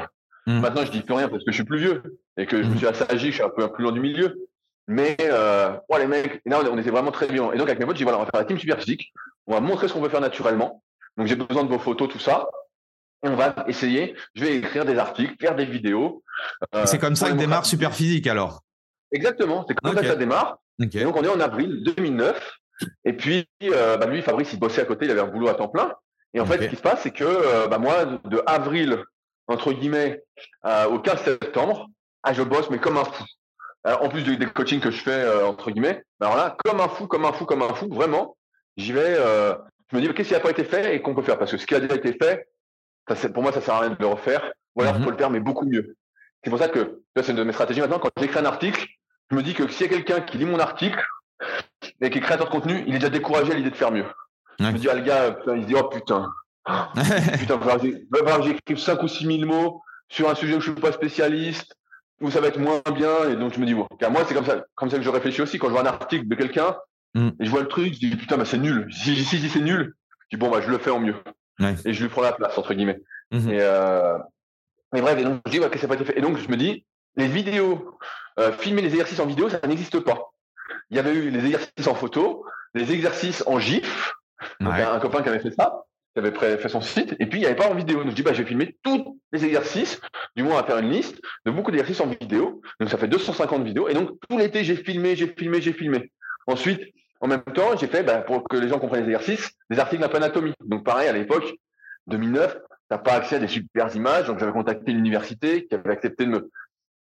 Mmh. 0.48 0.60
Maintenant, 0.60 0.86
je 0.86 0.92
dis 0.92 1.02
plus 1.02 1.16
rien 1.16 1.28
parce 1.28 1.44
que 1.44 1.52
je 1.52 1.56
suis 1.56 1.66
plus 1.66 1.80
vieux 1.80 2.20
et 2.38 2.46
que 2.46 2.62
je 2.62 2.68
me 2.70 2.76
mmh. 2.76 2.78
suis 2.78 2.88
assagi, 2.88 3.28
je 3.28 3.34
suis 3.34 3.44
un 3.44 3.50
peu 3.50 3.68
plus 3.72 3.84
loin 3.84 3.92
du 3.92 4.00
milieu. 4.00 4.48
Mais 4.88 5.18
euh, 5.22 5.76
les 5.98 6.08
mecs, 6.08 6.42
là, 6.46 6.62
on 6.72 6.78
était 6.78 6.92
vraiment 6.92 7.12
très 7.12 7.28
bien. 7.28 7.52
Et 7.52 7.58
donc, 7.58 7.68
avec 7.68 7.80
mes 7.80 7.86
potes, 7.86 7.96
je 7.96 8.00
dis 8.00 8.04
voilà, 8.04 8.20
on 8.20 8.24
va 8.24 8.30
faire 8.30 8.40
la 8.40 8.46
team 8.46 8.60
super 8.60 8.78
physique. 8.78 9.12
On 9.48 9.54
va 9.54 9.60
montrer 9.60 9.88
ce 9.88 9.94
qu'on 9.94 10.02
peut 10.02 10.10
faire 10.10 10.22
naturellement. 10.22 10.84
Donc, 11.18 11.28
j'ai 11.28 11.36
besoin 11.36 11.64
de 11.64 11.70
vos 11.70 11.80
photos, 11.80 12.08
tout 12.10 12.20
ça. 12.20 12.48
Et 13.26 13.30
on 13.30 13.36
va 13.36 13.56
essayer. 13.68 14.16
Je 14.36 14.44
vais 14.44 14.58
écrire 14.58 14.86
des 14.86 14.98
articles, 14.98 15.34
faire 15.40 15.56
des 15.56 15.66
vidéos. 15.66 16.24
Euh, 16.76 16.86
c'est 16.86 17.00
comme 17.00 17.16
ça 17.16 17.32
que 17.32 17.36
démarre 17.36 17.66
super 17.66 17.94
physique 17.94 18.28
alors. 18.28 18.62
Exactement, 19.16 19.66
c'est 19.68 19.74
comme 19.76 19.96
ça 19.96 20.02
que 20.02 20.08
ça 20.08 20.16
démarre. 20.16 20.60
donc 20.80 21.16
on 21.16 21.24
est 21.24 21.30
en 21.30 21.40
avril 21.40 21.84
2009. 21.84 22.60
Et 23.06 23.14
puis, 23.14 23.48
euh, 23.64 23.96
bah, 23.98 24.06
lui, 24.06 24.22
Fabrice, 24.22 24.52
il 24.52 24.60
bossait 24.60 24.82
à 24.82 24.86
côté, 24.86 25.06
il 25.06 25.12
avait 25.12 25.22
un 25.22 25.28
boulot 25.28 25.48
à 25.48 25.54
temps 25.54 25.70
plein. 25.70 25.94
Et 26.34 26.42
en 26.42 26.46
fait, 26.46 26.62
ce 26.64 26.68
qui 26.68 26.76
se 26.76 26.82
passe, 26.82 27.04
c'est 27.04 27.12
que 27.12 27.24
euh, 27.24 27.68
bah, 27.68 27.78
moi, 27.78 28.06
de 28.26 28.44
avril, 28.46 29.02
entre 29.48 29.72
guillemets, 29.72 30.22
euh, 30.66 30.86
au 30.88 31.00
15 31.00 31.22
septembre, 31.24 31.88
ah, 32.24 32.34
je 32.34 32.42
bosse, 32.42 32.70
mais 32.70 32.80
comme 32.80 32.98
un 32.98 33.06
fou. 33.06 33.24
en 33.86 34.10
plus 34.10 34.24
des, 34.24 34.46
coachings 34.48 34.82
que 34.82 34.92
je 34.92 35.02
fais, 35.02 35.44
entre 35.44 35.72
guillemets, 35.72 36.04
bah, 36.20 36.28
alors 36.28 36.38
là, 36.38 36.58
comme 36.66 36.82
un 36.82 36.90
fou, 36.90 37.08
comme 37.08 37.24
un 37.24 37.32
fou, 37.32 37.46
comme 37.46 37.62
un 37.62 37.74
fou, 37.74 37.88
vraiment, 37.90 38.36
j'y 38.76 38.92
vais, 38.92 39.16
je 39.16 39.96
me 39.96 40.02
dis, 40.02 40.14
qu'est-ce 40.14 40.30
qui 40.30 40.34
n'a 40.34 40.42
pas 40.42 40.52
été 40.52 40.66
fait 40.66 40.96
et 40.96 41.02
qu'on 41.02 41.16
peut 41.16 41.22
faire? 41.22 41.38
Parce 41.38 41.52
que 41.52 41.58
ce 41.58 41.66
qui 41.66 41.76
a 41.76 41.80
déjà 41.80 41.96
été 41.96 42.14
fait, 42.22 42.50
ça, 43.08 43.30
pour 43.30 43.44
moi, 43.44 43.54
ça 43.54 43.62
sert 43.62 43.76
à 43.76 43.80
rien 43.82 43.92
de 43.92 43.98
le 43.98 44.08
refaire. 44.08 44.52
Ou 44.76 44.82
alors, 44.82 44.96
il 44.98 45.04
faut 45.04 45.06
mhm. 45.06 45.12
le 45.12 45.18
faire, 45.18 45.30
mais 45.30 45.40
beaucoup 45.40 45.66
mieux. 45.66 45.96
C'est 46.44 46.50
pour 46.50 46.60
ça 46.60 46.68
que, 46.68 47.02
c'est 47.16 47.30
une 47.30 47.38
de 47.38 47.44
mes 47.44 47.54
stratégies 47.54 47.80
maintenant, 47.80 48.00
quand 48.00 48.10
j'écris 48.18 48.40
un 48.40 48.46
article, 48.46 48.86
je 49.32 49.36
me 49.36 49.44
dis 49.44 49.54
que 49.54 49.68
s'il 49.68 49.88
y 49.88 49.90
a 49.90 49.94
quelqu'un 49.94 50.22
qui 50.22 50.38
lit 50.38 50.46
mon 50.46 50.60
article 50.60 51.04
et 52.02 52.10
qui 52.10 52.18
est 52.20 52.22
créateur 52.22 52.48
de 52.48 52.52
contenu, 52.52 52.84
il 52.88 52.96
est 52.96 53.00
déjà 53.00 53.10
découragé 53.10 53.52
à 53.52 53.56
l'idée 53.56 53.72
de 53.72 53.76
faire 53.76 53.92
mieux. 53.92 54.06
Je 54.60 54.66
me 54.66 54.78
dis, 54.78 54.88
ah, 54.90 54.94
le 54.94 55.02
gars, 55.02 55.36
il 55.56 55.64
se 55.64 55.68
dit, 55.68 55.76
oh 55.76 55.84
putain, 55.84 56.32
putain, 57.40 57.60
il 57.84 58.08
va 58.24 58.42
j'écrive 58.42 58.78
5 58.78 59.04
ou 59.04 59.08
6 59.08 59.26
000 59.26 59.46
mots 59.46 59.82
sur 60.10 60.30
un 60.30 60.36
sujet 60.36 60.56
où 60.56 60.62
je 60.62 60.72
suis 60.72 60.80
pas 60.80 60.92
spécialiste, 60.92 61.76
où 62.22 62.32
ça 62.32 62.42
va 62.42 62.48
être 62.48 62.60
moins 62.60 62.82
bien. 62.94 63.30
Et 63.30 63.36
donc, 63.36 63.54
je 63.54 63.60
me 63.60 63.66
dis, 63.66 63.74
bon, 63.74 63.88
car 64.00 64.12
moi, 64.12 64.24
c'est 64.28 64.34
comme 64.34 64.46
ça, 64.46 64.66
comme 64.76 64.90
ça 64.90 64.98
que 64.98 65.04
je 65.04 65.10
réfléchis 65.10 65.42
aussi. 65.42 65.60
Quand 65.60 65.68
je 65.68 65.74
vois 65.74 65.82
un 65.82 65.88
article 65.88 66.28
de 66.28 66.36
quelqu'un, 66.36 66.76
mm. 67.14 67.30
et 67.40 67.46
je 67.46 67.50
vois 67.50 67.62
le 67.62 67.68
truc, 67.68 67.94
je 67.94 68.00
dis, 68.00 68.16
putain, 68.16 68.38
bah, 68.38 68.46
c'est 68.46 68.58
nul. 68.58 68.88
Si, 68.92 69.16
si, 69.24 69.40
si 69.40 69.50
c'est 69.50 69.60
nul, 69.60 69.96
je 70.30 70.38
dis, 70.38 70.40
bon, 70.40 70.50
bah, 70.50 70.62
je 70.62 70.70
le 70.70 70.78
fais 70.78 70.92
en 70.92 71.00
mieux. 71.00 71.16
Et 71.86 71.94
je 71.94 72.04
lui 72.04 72.10
prends 72.10 72.22
la 72.22 72.34
place, 72.34 72.58
entre 72.58 72.74
guillemets. 72.74 73.02
Mm-hmm. 73.32 73.50
Et, 73.50 73.60
euh, 73.62 74.18
mais 74.94 75.02
bref, 75.02 75.20
et 75.20 75.24
donc, 75.24 75.42
je 75.46 75.52
dis, 75.52 75.60
ouais, 75.60 75.70
que 75.70 75.78
ça 75.78 75.88
n'a 75.88 75.96
pas 75.96 76.02
été 76.02 76.06
fait. 76.06 76.18
Et 76.18 76.22
donc, 76.22 76.38
je 76.38 76.50
me 76.50 76.58
dis, 76.58 76.86
les 77.18 77.28
vidéos, 77.28 77.98
euh, 78.40 78.52
filmer 78.52 78.82
les 78.82 78.90
exercices 78.90 79.20
en 79.20 79.26
vidéo, 79.26 79.50
ça 79.50 79.60
n'existe 79.68 80.00
pas. 80.00 80.32
Il 80.90 80.98
y 80.98 81.00
avait 81.00 81.14
eu 81.14 81.30
les 81.30 81.46
exercices 81.46 81.88
en 81.88 81.96
photo, 81.96 82.46
les 82.74 82.92
exercices 82.92 83.44
en 83.48 83.60
GIF. 83.60 84.14
un, 84.60 85.00
copain 85.00 85.22
qui 85.24 85.30
avait 85.30 85.40
fait 85.40 85.52
ça, 85.52 85.86
qui 86.14 86.20
avait 86.20 86.58
fait 86.58 86.70
son 86.70 86.82
site, 86.82 87.16
et 87.20 87.26
puis 87.26 87.40
il 87.40 87.42
n'y 87.42 87.48
avait 87.48 87.56
pas 87.56 87.70
en 87.70 87.74
vidéo. 87.74 88.00
Donc 88.04 88.12
je 88.12 88.16
dis, 88.16 88.22
bah, 88.22 88.34
je 88.34 88.42
vais 88.42 88.48
filmer 88.48 88.78
tous 88.84 89.20
les 89.32 89.46
exercices, 89.46 90.02
du 90.36 90.44
moins 90.44 90.60
à 90.60 90.64
faire 90.64 90.78
une 90.78 90.90
liste 90.90 91.22
de 91.46 91.52
beaucoup 91.52 91.72
d'exercices 91.72 92.02
en 92.02 92.08
vidéo. 92.08 92.62
Donc 92.80 92.90
ça 92.90 92.98
fait 92.98 93.08
250 93.08 93.64
vidéos. 93.64 93.88
Et 93.88 93.94
donc 93.94 94.12
tout 94.28 94.38
l'été, 94.38 94.64
j'ai 94.64 94.76
filmé, 94.76 95.16
j'ai 95.16 95.28
filmé, 95.28 95.62
j'ai 95.62 95.74
filmé. 95.74 96.12
Ensuite, 96.48 96.82
en 97.22 97.28
même 97.28 97.44
temps, 97.44 97.76
j'ai 97.78 97.88
fait, 97.88 98.04
bah, 98.04 98.22
pour 98.22 98.44
que 98.44 98.58
les 98.58 98.68
gens 98.68 98.80
comprennent 98.80 99.06
les 99.06 99.14
exercices, 99.14 99.52
des 99.70 99.80
articles 99.80 100.04
un 100.04 100.10
peu 100.10 100.18
anatomie. 100.18 100.54
Donc 100.64 100.84
pareil, 100.84 101.08
à 101.08 101.14
l'époque, 101.14 101.56
2009, 102.08 102.58
t'as 102.90 102.98
pas 102.98 103.14
accès 103.14 103.38
à 103.38 103.40
des 103.40 103.48
super 103.48 103.94
images. 103.96 104.28
Donc 104.28 104.40
j'avais 104.40 104.52
contacté 104.52 104.92
l'université 104.92 105.66
qui 105.66 105.76
avait 105.76 105.92
accepté 105.92 106.26
de 106.26 106.32
me, 106.32 106.52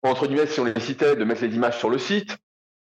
entre 0.10 0.28
guillemets, 0.28 0.48
si 0.48 0.60
on 0.60 0.66
les 0.66 0.80
citait, 0.80 1.16
de 1.16 1.24
mettre 1.24 1.42
les 1.42 1.56
images 1.56 1.78
sur 1.78 1.90
le 1.90 1.98
site. 1.98 2.38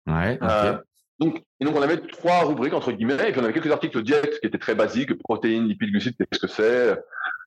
Ouais, 0.07 0.37
euh, 0.41 0.77
donc, 1.19 1.41
et 1.59 1.65
donc, 1.65 1.75
on 1.75 1.81
avait 1.81 1.97
trois 1.97 2.43
rubriques, 2.43 2.73
entre 2.73 2.91
guillemets, 2.91 3.29
et 3.29 3.31
puis 3.31 3.39
on 3.39 3.43
avait 3.43 3.53
quelques 3.53 3.71
articles 3.71 3.95
de 3.97 4.01
diète 4.01 4.39
qui 4.39 4.47
étaient 4.47 4.57
très 4.57 4.75
basiques, 4.75 5.17
protéines, 5.23 5.67
lipides, 5.67 5.91
glucides, 5.91 6.15
qu'est-ce 6.17 6.39
que 6.39 6.47
c'est, 6.47 6.97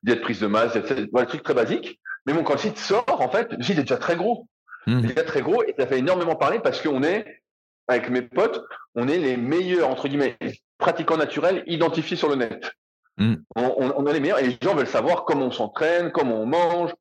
diète 0.03 0.21
prise 0.21 0.39
de 0.39 0.47
masse, 0.47 0.75
etc. 0.75 1.05
Voilà, 1.11 1.25
des 1.25 1.29
trucs 1.29 1.43
très 1.43 1.53
basiques. 1.53 1.99
Mais 2.25 2.33
bon, 2.33 2.43
quand 2.43 2.53
le 2.53 2.59
site 2.59 2.77
sort, 2.77 3.05
en 3.07 3.29
fait, 3.29 3.51
le 3.53 3.63
site 3.63 3.77
est 3.77 3.83
déjà 3.83 3.97
très 3.97 4.15
gros. 4.15 4.47
Mmh. 4.87 4.99
Il 4.99 5.05
est 5.05 5.13
déjà 5.13 5.23
très 5.23 5.41
gros, 5.41 5.63
et 5.63 5.75
ça 5.77 5.85
fait 5.85 5.99
énormément 5.99 6.35
parler 6.35 6.59
parce 6.59 6.81
qu'on 6.81 7.03
est, 7.03 7.43
avec 7.87 8.09
mes 8.09 8.23
potes, 8.23 8.63
on 8.95 9.07
est 9.07 9.17
les 9.19 9.37
meilleurs, 9.37 9.89
entre 9.89 10.07
guillemets, 10.07 10.37
pratiquants 10.77 11.17
naturels 11.17 11.63
identifiés 11.67 12.17
sur 12.17 12.29
le 12.29 12.35
net. 12.35 12.71
Mmh. 13.17 13.35
On, 13.55 13.93
on, 13.97 14.07
est 14.07 14.13
les 14.13 14.19
meilleurs, 14.19 14.39
et 14.39 14.47
les 14.47 14.57
gens 14.61 14.73
veulent 14.73 14.87
savoir 14.87 15.25
comment 15.25 15.47
on 15.47 15.51
s'entraîne, 15.51 16.11
comment 16.11 16.41
on 16.41 16.45
mange, 16.45 16.91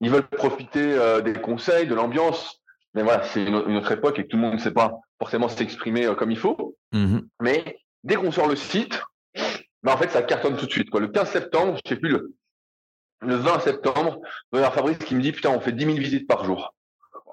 ils 0.00 0.10
veulent 0.10 0.26
profiter 0.26 0.92
euh, 0.94 1.20
des 1.20 1.32
conseils, 1.32 1.86
de 1.86 1.94
l'ambiance. 1.94 2.62
Mais 2.94 3.02
voilà, 3.02 3.24
c'est 3.24 3.44
une, 3.44 3.54
autre 3.54 3.92
époque 3.92 4.18
et 4.18 4.26
tout 4.26 4.36
le 4.36 4.42
monde 4.42 4.54
ne 4.54 4.58
sait 4.58 4.72
pas 4.72 4.98
forcément 5.18 5.48
s'exprimer 5.48 6.06
euh, 6.06 6.14
comme 6.14 6.30
il 6.30 6.38
faut. 6.38 6.76
Mmh 6.92 7.18
Mais 7.40 7.78
dès 8.04 8.16
qu'on 8.16 8.32
sort 8.32 8.48
le 8.48 8.56
site, 8.56 9.02
bah 9.82 9.94
en 9.94 9.96
fait, 9.96 10.10
ça 10.10 10.22
cartonne 10.22 10.56
tout 10.56 10.66
de 10.66 10.70
suite. 10.70 10.90
Quoi. 10.90 11.00
Le 11.00 11.08
15 11.08 11.30
septembre, 11.30 11.78
je 11.84 11.88
sais 11.88 11.96
plus, 11.96 12.10
le, 12.10 12.34
le 13.20 13.36
20 13.36 13.60
septembre, 13.60 14.20
il 14.52 14.60
y 14.60 14.62
a 14.62 14.70
Fabrice 14.70 14.98
qui 14.98 15.14
me 15.14 15.22
dit 15.22 15.32
Putain, 15.32 15.50
on 15.50 15.60
fait 15.60 15.72
10 15.72 15.84
000 15.84 15.96
visites 15.98 16.26
par 16.26 16.44
jour. 16.44 16.74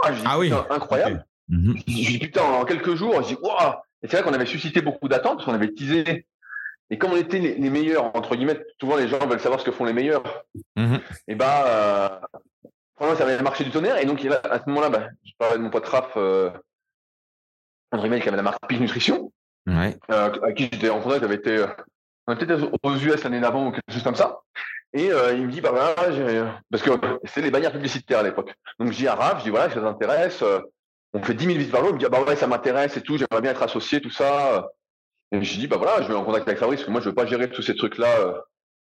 Ah, 0.03 0.11
ah 0.25 0.39
oui. 0.39 0.51
Incroyable. 0.69 1.25
Mmh 1.49 1.73
je 1.87 1.93
dis 1.93 2.19
Putain, 2.19 2.43
en 2.43 2.65
quelques 2.65 2.95
jours, 2.95 3.21
je 3.21 3.29
dis 3.29 3.37
Waouh 3.41 3.73
Et 4.01 4.07
c'est 4.07 4.17
vrai 4.17 4.23
qu'on 4.23 4.33
avait 4.33 4.45
suscité 4.45 4.81
beaucoup 4.81 5.07
d'attentes 5.07 5.37
parce 5.37 5.45
qu'on 5.45 5.53
avait 5.53 5.73
teasé. 5.73 6.25
Et 6.93 6.99
comme 6.99 7.13
on 7.13 7.17
était 7.17 7.39
les, 7.39 7.69
meilleurs, 7.71 8.15
entre 8.15 8.35
guillemets, 8.35 8.63
souvent 8.79 8.97
les 8.97 9.07
gens 9.07 9.17
veulent 9.25 9.39
savoir 9.39 9.59
ce 9.59 9.65
que 9.65 9.71
font 9.71 9.83
les 9.83 9.93
meilleurs. 9.93 10.45
Mmh 10.75 10.97
et 11.27 11.33
bah, 11.33 11.65
euh, 11.65 12.09
franchement, 12.95 13.15
ça 13.17 13.23
avait 13.23 13.41
marché 13.41 13.63
du 13.63 13.71
tonnerre. 13.71 13.97
Et 13.97 14.05
donc, 14.05 14.23
à 14.23 14.59
ce 14.59 14.69
moment-là, 14.69 14.89
bah, 14.89 15.07
je 15.25 15.31
parlais 15.39 15.57
de 15.57 15.63
mon 15.63 15.71
pote 15.71 15.87
Raph, 15.87 16.13
euh, 16.17 16.51
André 17.91 18.09
Mel, 18.09 18.21
qui 18.21 18.27
avait 18.27 18.37
la 18.37 18.43
marque 18.43 18.59
Peak 18.67 18.79
Nutrition, 18.79 19.31
ouais. 19.65 19.97
euh, 20.11 20.33
avec 20.43 20.55
qui 20.55 20.69
j'étais 20.71 20.91
en 20.91 21.01
contact, 21.01 21.21
j'avais 21.21 21.33
été 21.33 21.57
euh, 21.57 21.65
peut-être 22.27 22.69
aux 22.83 22.95
US 22.95 23.23
l'année 23.23 23.41
d'avant 23.41 23.69
ou 23.69 23.71
quelque 23.71 23.91
chose 23.91 24.03
comme 24.03 24.15
ça. 24.15 24.41
Et 24.93 25.07
il 25.07 25.47
me 25.47 25.51
dit, 25.51 25.61
bah 25.61 25.71
voilà, 25.71 25.95
parce 26.69 26.83
que 26.83 26.91
c'est 27.23 27.41
les 27.41 27.49
bannières 27.49 27.71
publicitaires 27.71 28.19
à 28.19 28.23
l'époque. 28.23 28.53
Donc, 28.77 28.91
je 28.91 28.97
dis 28.97 29.07
à 29.07 29.15
Raph, 29.15 29.39
je 29.39 29.45
dis, 29.45 29.49
voilà, 29.49 29.73
ça 29.73 29.81
t'intéresse. 29.81 30.43
On 31.13 31.23
fait 31.23 31.33
10 31.33 31.45
000 31.45 31.57
visites 31.57 31.71
par 31.71 31.81
jour. 31.81 31.89
Il 31.89 31.95
me 31.95 31.99
dit, 31.99 32.05
ah, 32.05 32.09
bah 32.09 32.21
ouais, 32.21 32.35
ça 32.35 32.45
m'intéresse 32.45 32.95
et 32.97 33.01
tout, 33.01 33.17
j'aimerais 33.17 33.41
bien 33.41 33.49
être 33.49 33.63
associé, 33.63 33.99
tout 33.99 34.11
ça. 34.11 34.69
Et 35.33 35.43
je 35.43 35.59
dis, 35.59 35.67
bah 35.67 35.77
voilà, 35.77 36.01
je 36.03 36.07
vais 36.07 36.13
en 36.13 36.23
contact 36.23 36.47
avec 36.47 36.59
Fabrice, 36.59 36.79
parce 36.79 36.85
que 36.85 36.91
moi, 36.91 37.01
je 37.01 37.09
veux 37.09 37.15
pas 37.15 37.25
gérer 37.25 37.49
tous 37.49 37.63
ces 37.63 37.75
trucs-là. 37.75 38.07
Euh, 38.19 38.33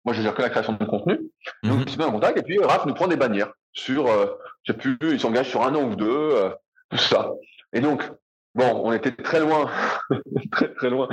moi, 0.05 0.13
je 0.13 0.21
gère 0.21 0.35
que 0.35 0.41
la 0.41 0.49
création 0.49 0.73
de 0.73 0.85
contenu. 0.85 1.15
Donc, 1.63 1.79
mm 1.79 1.83
-hmm. 1.83 1.95
il 1.95 2.01
en 2.03 2.11
contact. 2.11 2.37
Et 2.37 2.43
puis, 2.43 2.59
Raph 2.59 2.85
nous 2.85 2.93
prend 2.93 3.07
des 3.07 3.15
bannières 3.15 3.51
sur, 3.73 4.07
euh, 4.07 4.27
je 4.63 4.71
sais 4.71 4.77
plus, 4.77 4.97
il 5.01 5.19
s'engage 5.19 5.49
sur 5.49 5.63
un 5.63 5.73
an 5.73 5.83
ou 5.83 5.95
deux, 5.95 6.07
euh, 6.09 6.49
tout 6.89 6.97
ça. 6.97 7.31
Et 7.73 7.81
donc, 7.81 8.03
bon, 8.53 8.69
on 8.85 8.93
était 8.93 9.11
très 9.11 9.39
loin, 9.39 9.69
très 10.51 10.73
très 10.75 10.89
loin 10.89 11.07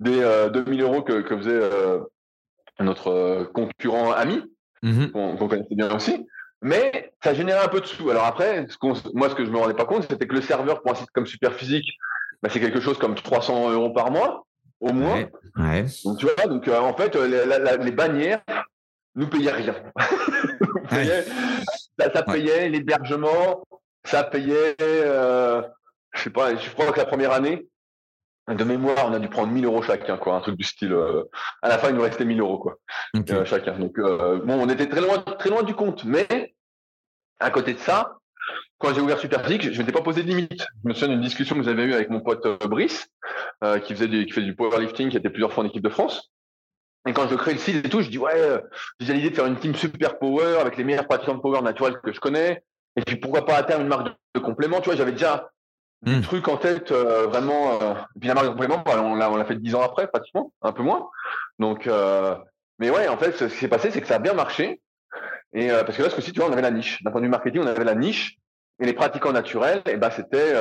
des 0.00 0.20
euh, 0.20 0.50
2000 0.50 0.82
euros 0.82 1.02
que, 1.02 1.22
que 1.22 1.36
faisait 1.36 1.62
euh, 1.62 2.00
notre 2.80 3.08
euh, 3.10 3.44
concurrent 3.44 4.12
ami, 4.12 4.42
mmh 4.82 5.06
qu'on 5.08 5.48
connaissait 5.48 5.74
bien 5.74 5.94
aussi. 5.94 6.26
Mais 6.60 7.12
ça 7.22 7.34
générait 7.34 7.64
un 7.64 7.68
peu 7.68 7.80
de 7.80 7.86
sous. 7.86 8.10
Alors 8.10 8.24
après, 8.24 8.66
ce 8.68 8.76
moi, 9.14 9.28
ce 9.30 9.34
que 9.34 9.44
je 9.44 9.50
me 9.50 9.58
rendais 9.58 9.74
pas 9.74 9.84
compte, 9.84 10.04
c'était 10.08 10.26
que 10.26 10.34
le 10.34 10.40
serveur 10.42 10.82
pour 10.82 10.92
un 10.92 10.94
site 10.94 11.10
comme 11.14 11.26
Superphysique, 11.26 11.90
bah, 12.42 12.48
c'est 12.50 12.60
quelque 12.60 12.80
chose 12.80 12.98
comme 12.98 13.14
300 13.14 13.70
euros 13.70 13.90
par 13.90 14.10
mois, 14.10 14.46
au 14.84 14.92
moins. 14.92 15.24
Ouais, 15.56 15.86
Donc, 16.04 16.18
tu 16.18 16.26
vois, 16.26 16.46
donc 16.46 16.68
en 16.68 16.94
fait, 16.94 17.14
les 17.16 17.92
bannières 17.92 18.42
nous 19.14 19.28
payaient 19.28 19.52
rien. 19.52 19.74
nous 20.60 20.82
payaient, 20.88 21.24
ça, 21.98 22.22
payait 22.22 22.68
l'hébergement, 22.68 23.64
ça 24.04 24.24
payait, 24.24 24.76
euh, 24.80 25.62
je 26.14 26.22
sais 26.22 26.30
pas, 26.30 26.54
je 26.56 26.70
crois 26.70 26.92
que 26.92 26.98
la 26.98 27.06
première 27.06 27.32
année, 27.32 27.66
de 28.48 28.64
mémoire, 28.64 29.06
on 29.06 29.14
a 29.14 29.18
dû 29.18 29.28
prendre 29.28 29.52
1000 29.52 29.64
euros 29.64 29.82
chacun, 29.82 30.18
quoi, 30.18 30.34
un 30.34 30.40
truc 30.40 30.56
du 30.56 30.64
style. 30.64 30.92
Euh, 30.92 31.24
à 31.62 31.68
la 31.68 31.78
fin, 31.78 31.88
il 31.88 31.94
nous 31.94 32.02
restait 32.02 32.26
1000 32.26 32.40
euros, 32.40 32.58
quoi, 32.58 32.76
euh, 33.16 33.44
chacun. 33.44 33.78
Donc, 33.78 33.98
euh, 33.98 34.40
bon, 34.44 34.60
on 34.60 34.68
était 34.68 34.88
très 34.88 35.00
loin, 35.00 35.18
très 35.18 35.48
loin 35.48 35.62
du 35.62 35.74
compte. 35.74 36.04
Mais 36.04 36.54
à 37.40 37.50
côté 37.50 37.72
de 37.72 37.78
ça, 37.78 38.18
quand 38.84 38.94
j'ai 38.94 39.00
ouvert 39.00 39.18
Superphysique, 39.18 39.72
je 39.72 39.78
m'étais 39.78 39.92
pas 39.92 40.02
posé 40.02 40.22
de 40.22 40.28
limite. 40.28 40.66
Je 40.84 40.88
me 40.88 40.94
souviens 40.94 41.08
d'une 41.08 41.22
discussion 41.22 41.56
que 41.56 41.60
vous 41.60 41.68
avez 41.68 41.84
eue 41.84 41.94
avec 41.94 42.10
mon 42.10 42.20
pote 42.20 42.46
Brice, 42.68 43.08
qui 43.84 43.94
faisait 43.94 44.08
du, 44.08 44.26
qui 44.26 44.32
fait 44.32 44.42
du 44.42 44.54
powerlifting, 44.54 45.08
qui 45.08 45.16
était 45.16 45.30
plusieurs 45.30 45.52
fois 45.52 45.64
en 45.64 45.66
équipe 45.66 45.82
de 45.82 45.88
France. 45.88 46.30
Et 47.06 47.12
quand 47.12 47.28
je 47.28 47.34
crée 47.34 47.52
le 47.52 47.58
site 47.58 47.84
et 47.84 47.88
tout, 47.88 48.00
je 48.00 48.08
dis 48.08 48.18
ouais, 48.18 48.32
euh, 48.34 48.60
j'ai 48.98 49.12
l'idée 49.12 49.30
de 49.30 49.34
faire 49.34 49.46
une 49.46 49.58
team 49.58 49.74
super 49.74 50.18
power 50.18 50.56
avec 50.60 50.76
les 50.76 50.84
meilleurs 50.84 51.06
pratiquants 51.06 51.34
de 51.34 51.40
power 51.40 51.60
naturel 51.60 51.98
que 52.02 52.12
je 52.12 52.20
connais. 52.20 52.62
Et 52.96 53.02
puis 53.02 53.16
pourquoi 53.16 53.44
pas 53.44 53.56
à 53.56 53.62
terme 53.62 53.82
une 53.82 53.88
marque 53.88 54.08
de, 54.34 54.40
complément, 54.40 54.80
tu 54.80 54.86
vois, 54.86 54.96
j'avais 54.96 55.12
déjà 55.12 55.50
des 56.02 56.16
hmm. 56.16 56.22
trucs 56.22 56.48
en 56.48 56.56
tête 56.56 56.92
euh, 56.92 57.26
vraiment. 57.26 57.82
Euh, 57.82 57.94
et 58.16 58.20
puis 58.20 58.28
la 58.28 58.34
marque 58.34 58.46
de 58.46 58.52
complément, 58.52 58.82
bah, 58.84 59.02
on 59.02 59.14
l'a 59.14 59.30
on 59.30 59.36
l'a 59.36 59.44
fait 59.44 59.56
dix 59.56 59.74
ans 59.74 59.82
après 59.82 60.06
pratiquement, 60.06 60.52
un 60.62 60.72
peu 60.72 60.82
moins. 60.82 61.08
Donc, 61.58 61.88
mais 62.78 62.90
ouais, 62.90 63.06
en 63.08 63.16
fait, 63.16 63.32
ce 63.36 63.44
qui 63.44 63.58
s'est 63.58 63.68
passé, 63.68 63.90
c'est 63.90 64.00
que 64.00 64.06
ça 64.06 64.16
a 64.16 64.18
bien 64.18 64.34
marché. 64.34 64.80
Et 65.52 65.68
parce 65.68 65.96
que 65.96 66.02
là, 66.02 66.10
ce 66.10 66.14
coup-ci, 66.16 66.32
tu 66.32 66.40
vois, 66.40 66.48
on 66.48 66.52
avait 66.52 66.62
la 66.62 66.72
niche. 66.72 67.02
D'un 67.02 67.12
point 67.12 67.20
de 67.20 67.26
vue 67.26 67.30
marketing, 67.30 67.62
on 67.62 67.66
avait 67.66 67.84
la 67.84 67.94
niche. 67.94 68.38
Et 68.80 68.86
les 68.86 68.92
pratiquants 68.92 69.32
naturels, 69.32 69.82
et 69.86 69.96
ben 69.96 70.10
c'était 70.10 70.52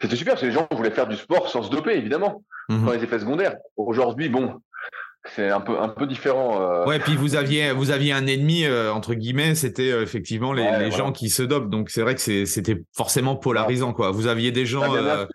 c'était 0.00 0.16
super 0.16 0.34
parce 0.34 0.42
que 0.42 0.46
les 0.46 0.52
gens 0.52 0.66
voulaient 0.70 0.90
faire 0.90 1.08
du 1.08 1.16
sport 1.16 1.48
sans 1.48 1.62
se 1.62 1.70
doper, 1.70 1.96
évidemment, 1.96 2.42
mmh. 2.68 2.86
sans 2.86 2.92
les 2.92 3.04
effets 3.04 3.18
secondaires. 3.18 3.56
Aujourd'hui, 3.76 4.28
bon, 4.28 4.60
c'est 5.34 5.50
un 5.50 5.60
peu 5.60 5.78
un 5.78 5.88
peu 5.88 6.06
différent. 6.06 6.60
Euh... 6.62 6.86
Ouais, 6.86 6.98
puis 6.98 7.16
vous 7.16 7.36
aviez 7.36 7.72
vous 7.72 7.90
aviez 7.90 8.12
un 8.12 8.26
ennemi 8.26 8.64
euh, 8.64 8.92
entre 8.92 9.14
guillemets, 9.14 9.54
c'était 9.54 9.90
euh, 9.90 10.02
effectivement 10.02 10.52
les, 10.52 10.78
les 10.78 10.90
gens 10.90 11.12
qui 11.12 11.28
se 11.28 11.42
dopent. 11.42 11.68
Donc 11.68 11.90
c'est 11.90 12.00
vrai 12.00 12.14
que 12.14 12.44
c'était 12.44 12.82
forcément 12.96 13.36
polarisant 13.36 13.92
quoi. 13.92 14.10
Vous 14.10 14.26
aviez 14.26 14.52
des 14.52 14.64
gens 14.64 14.82
ah, 14.82 15.26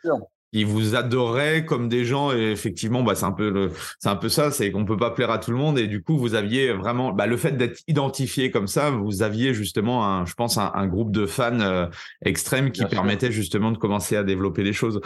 euh, 0.56 0.60
qui 0.60 0.64
vous 0.64 0.96
adoraient 0.96 1.66
comme 1.66 1.90
des 1.90 2.06
gens 2.06 2.32
et 2.32 2.52
effectivement 2.52 3.04
bah 3.04 3.16
c'est 3.16 3.26
un 3.26 3.32
peu 3.32 3.50
le 3.50 3.72
c'est 4.00 4.10
un 4.10 4.16
peu 4.16 4.30
ça, 4.30 4.52
c'est 4.52 4.72
qu'on 4.72 4.86
peut 4.86 4.98
pas 4.98 5.12
plaire 5.12 5.32
à 5.32 5.38
tout 5.38 5.52
le 5.52 5.58
monde 5.58 5.78
et 5.78 5.88
du 5.88 6.02
coup 6.02 6.18
vous 6.18 6.36
aviez 6.36 6.72
vraiment 6.72 7.12
bah, 7.12 7.26
le 7.26 7.38
fait 7.38 7.52
d'être 7.52 7.82
identifié 7.88 8.52
comme 8.52 8.68
ça, 8.68 8.90
vous 8.90 9.22
aviez 9.22 9.54
justement 9.54 10.06
un 10.06 10.26
je 10.26 10.34
pense 10.34 10.58
un, 10.58 10.72
un 10.74 10.88
groupe 10.88 11.12
de 11.12 11.26
fans 11.26 11.60
euh, 11.60 11.88
extrêmes 12.24 12.72
qui 12.72 12.86
permettait 12.86 13.32
justement 13.32 13.72
de 13.72 13.78
commencer 13.78 14.16
à 14.16 14.24
développer 14.24 14.64
les 14.64 14.74
choses. 14.74 15.02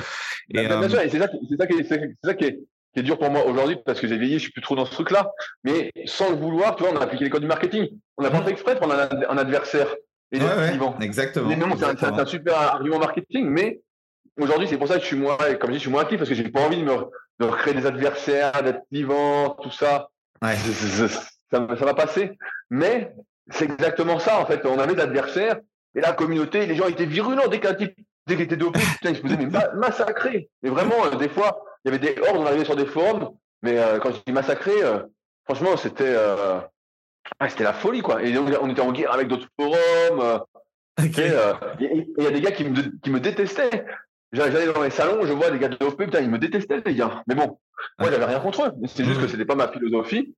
Et, 0.50 0.66
bien, 0.66 0.89
sûr, 0.89 1.00
et 1.00 1.10
c'est 1.10 1.20
ça, 1.20 1.28
ça, 1.28 1.38
c'est 1.50 1.58
ça 2.24 2.34
qui 2.36 2.45
est 2.45 2.60
qui 2.93 3.00
est 3.00 3.04
dur 3.04 3.18
pour 3.18 3.30
moi 3.30 3.45
aujourd'hui 3.45 3.78
parce 3.86 4.00
que 4.00 4.08
j'ai 4.08 4.18
vieilli, 4.18 4.36
je 4.36 4.43
suis 4.43 4.52
plus 4.52 4.62
trop 4.62 4.76
dans 4.76 4.86
ce 4.86 4.91
truc-là. 4.91 5.32
Mais 5.64 5.91
sans 6.06 6.30
le 6.30 6.36
vouloir, 6.36 6.76
tu 6.76 6.84
vois, 6.84 6.93
on 6.93 6.97
a 6.97 7.04
appliqué 7.04 7.24
les 7.24 7.30
codes 7.30 7.41
du 7.41 7.47
marketing. 7.47 7.88
On 8.18 8.24
n'a 8.24 8.32
pas 8.32 8.41
fait 8.41 8.52
exprès 8.52 8.76
de 8.76 8.80
prendre 8.80 8.95
un, 8.95 9.38
adversaire. 9.38 9.88
Et 10.32 10.39
exactement. 11.02 11.76
c'est 11.78 12.04
un, 12.04 12.26
super 12.26 12.56
argument 12.56 13.00
marketing, 13.00 13.47
mais 13.47 13.82
aujourd'hui, 14.40 14.68
c'est 14.68 14.78
pour 14.78 14.88
ça 14.88 14.96
que 14.96 15.02
je 15.02 15.06
suis 15.06 15.18
moins, 15.18 15.38
comme 15.38 15.70
je 15.70 15.74
dis, 15.74 15.76
je 15.76 15.84
suis 15.84 15.92
moins 15.92 16.02
actif 16.02 16.18
parce 16.18 16.30
que 16.30 16.36
j'ai 16.36 16.50
pas 16.50 16.62
envie 16.62 16.78
de 16.78 16.84
me, 16.84 16.96
de 17.40 17.46
recréer 17.46 17.74
des 17.74 17.86
adversaires, 17.86 18.64
d'être 18.64 18.82
vivant, 18.92 19.52
tout 19.62 19.72
ça. 19.72 20.10
Ouais. 20.42 20.56
Ça, 20.56 21.68
ça 21.68 21.86
va 21.86 21.94
passer. 21.94 22.38
Mais 22.70 23.14
c'est 23.50 23.66
exactement 23.66 24.20
ça, 24.20 24.40
en 24.40 24.46
fait. 24.46 24.66
On 24.66 24.80
avait 24.80 24.96
des 24.96 25.02
adversaires 25.02 25.58
et 25.96 26.02
la 26.02 26.14
communauté, 26.14 26.66
les 26.66 26.76
gens 26.76 26.88
étaient 26.88 27.06
virulents 27.06 27.48
dès 27.48 27.60
qu'un 27.60 27.74
type, 27.74 27.96
dès 28.28 28.36
qu'il 28.36 28.46
était 28.46 28.58
dopé, 28.58 28.80
putain, 28.80 29.10
ils 29.12 29.16
se 29.16 29.22
faisaient 29.22 29.50
massacrer. 29.76 30.50
Mais 30.62 30.70
vraiment, 30.70 31.06
euh, 31.06 31.16
des 31.16 31.30
fois, 31.30 31.64
il 31.84 31.92
y 31.92 31.96
avait 31.96 32.14
des 32.14 32.22
hordes, 32.22 32.38
on 32.38 32.46
arrivait 32.46 32.66
sur 32.66 32.76
des 32.76 32.86
forums, 32.86 33.32
mais 33.64 33.78
euh, 33.80 34.00
quand 34.00 34.12
je 34.12 34.20
dis 34.26 34.32
massacrer, 34.32 34.84
euh, 34.84 35.00
franchement, 35.46 35.78
c'était 35.78 36.16
c'était 37.48 37.64
la 37.64 37.74
folie, 37.74 38.02
quoi. 38.02 38.24
Et 38.24 38.38
on 38.38 38.70
était 38.70 38.82
en 38.82 38.92
guerre 38.92 39.14
avec 39.14 39.28
d'autres 39.28 39.48
forums. 39.60 40.44
Il 41.00 42.14
y 42.18 42.28
a 42.28 42.32
des 42.32 42.42
gars 42.42 42.52
qui 42.52 42.66
me, 42.66 43.00
qui 43.02 43.10
me 43.10 43.20
détestaient. 43.20 43.86
J'allais 44.32 44.72
dans 44.72 44.84
les 44.84 44.92
salons, 44.92 45.26
je 45.26 45.34
vois 45.34 45.50
des 45.50 45.58
gars 45.58 45.70
de 45.70 45.78
dopés, 45.78 46.06
putain, 46.06 46.22
ils 46.22 46.30
me 46.30 46.38
détestaient, 46.38 46.82
les 46.86 46.96
gars. 46.96 47.24
Mais 47.28 47.36
bon, 47.36 47.58
moi, 47.98 48.12
j'avais 48.12 48.26
rien 48.26 48.40
contre 48.40 48.68
eux. 48.68 48.72
C'est 48.88 49.04
juste 49.04 49.20
que 49.20 49.28
c'était 49.28 49.46
pas 49.46 49.56
ma 49.56 49.70
philosophie. 49.70 50.36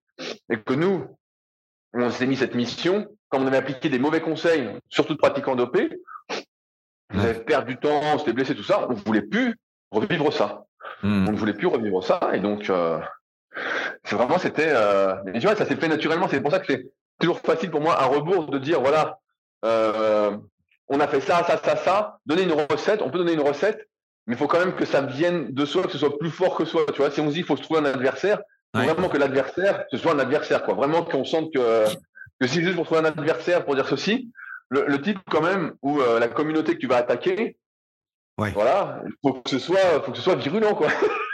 Et 0.49 0.57
que 0.57 0.73
nous, 0.73 1.05
on 1.93 2.09
s'est 2.09 2.27
mis 2.27 2.37
cette 2.37 2.55
mission, 2.55 3.07
quand 3.29 3.39
on 3.39 3.47
avait 3.47 3.57
appliqué 3.57 3.89
des 3.89 3.99
mauvais 3.99 4.21
conseils, 4.21 4.69
surtout 4.89 5.13
de 5.13 5.17
pratiquants 5.17 5.55
dopés, 5.55 5.89
on 7.13 7.19
avait 7.19 7.39
perdu 7.43 7.73
du 7.73 7.79
temps, 7.79 7.99
on 8.13 8.17
s'était 8.17 8.33
blessé, 8.33 8.55
tout 8.55 8.63
ça, 8.63 8.87
on 8.87 8.93
ne 8.93 8.99
voulait 8.99 9.21
plus 9.21 9.57
revivre 9.91 10.31
ça. 10.31 10.65
Hmm. 11.03 11.27
On 11.27 11.31
ne 11.31 11.37
voulait 11.37 11.53
plus 11.53 11.67
revivre 11.67 12.03
ça, 12.03 12.19
et 12.33 12.39
donc, 12.39 12.69
euh, 12.69 12.99
c'est 14.05 14.15
vraiment, 14.15 14.37
c'était, 14.37 14.71
euh, 14.71 15.15
tu 15.33 15.41
vois, 15.41 15.55
ça 15.55 15.65
s'est 15.65 15.75
fait 15.75 15.87
naturellement, 15.89 16.27
c'est 16.29 16.41
pour 16.41 16.51
ça 16.51 16.59
que 16.59 16.71
c'est 16.71 16.91
toujours 17.19 17.39
facile 17.39 17.71
pour 17.71 17.81
moi, 17.81 17.99
à 17.99 18.05
rebours, 18.05 18.49
de 18.49 18.59
dire, 18.59 18.79
voilà, 18.79 19.19
euh, 19.65 20.37
on 20.91 20.99
a 20.99 21.07
fait 21.07 21.21
ça, 21.21 21.43
ça, 21.45 21.59
ça, 21.63 21.75
ça, 21.75 22.19
donner 22.25 22.43
une 22.43 22.53
recette, 22.53 23.01
on 23.01 23.09
peut 23.09 23.17
donner 23.17 23.33
une 23.33 23.41
recette, 23.41 23.87
mais 24.27 24.35
il 24.35 24.37
faut 24.37 24.47
quand 24.47 24.59
même 24.59 24.75
que 24.75 24.85
ça 24.85 25.01
vienne 25.01 25.47
de 25.51 25.65
soi, 25.65 25.83
que 25.83 25.91
ce 25.91 25.97
soit 25.97 26.19
plus 26.19 26.29
fort 26.29 26.55
que 26.55 26.65
soi. 26.65 26.85
Tu 26.93 27.01
vois, 27.01 27.09
si 27.09 27.21
on 27.21 27.29
se 27.29 27.33
dit 27.33 27.39
qu'il 27.39 27.45
faut 27.45 27.57
se 27.57 27.63
trouver 27.63 27.79
un 27.79 27.85
adversaire, 27.85 28.39
Vraiment 28.73 29.09
que 29.09 29.17
l'adversaire, 29.17 29.85
ce 29.91 29.97
soit 29.97 30.13
un 30.13 30.19
adversaire, 30.19 30.63
quoi. 30.63 30.75
Vraiment 30.75 31.03
qu'on 31.03 31.25
sente 31.25 31.53
que, 31.53 31.85
que 32.39 32.47
si 32.47 32.61
juste 32.63 32.75
pour 32.75 32.85
trouver 32.85 33.01
un 33.01 33.05
adversaire 33.05 33.65
pour 33.65 33.75
dire 33.75 33.87
ceci, 33.87 34.31
le, 34.69 35.01
type 35.01 35.19
quand 35.29 35.41
même 35.41 35.73
ou 35.81 35.99
euh, 35.99 36.19
la 36.19 36.29
communauté 36.29 36.75
que 36.75 36.79
tu 36.79 36.87
vas 36.87 36.97
attaquer, 36.97 37.57
voilà, 38.37 39.03
il 39.05 39.11
faut 39.21 39.33
que 39.33 39.49
ce 39.49 39.59
soit, 39.59 40.01
faut 40.03 40.11
que 40.11 40.17
ce 40.17 40.23
soit 40.23 40.35
virulent, 40.35 40.73
quoi. 40.73 40.87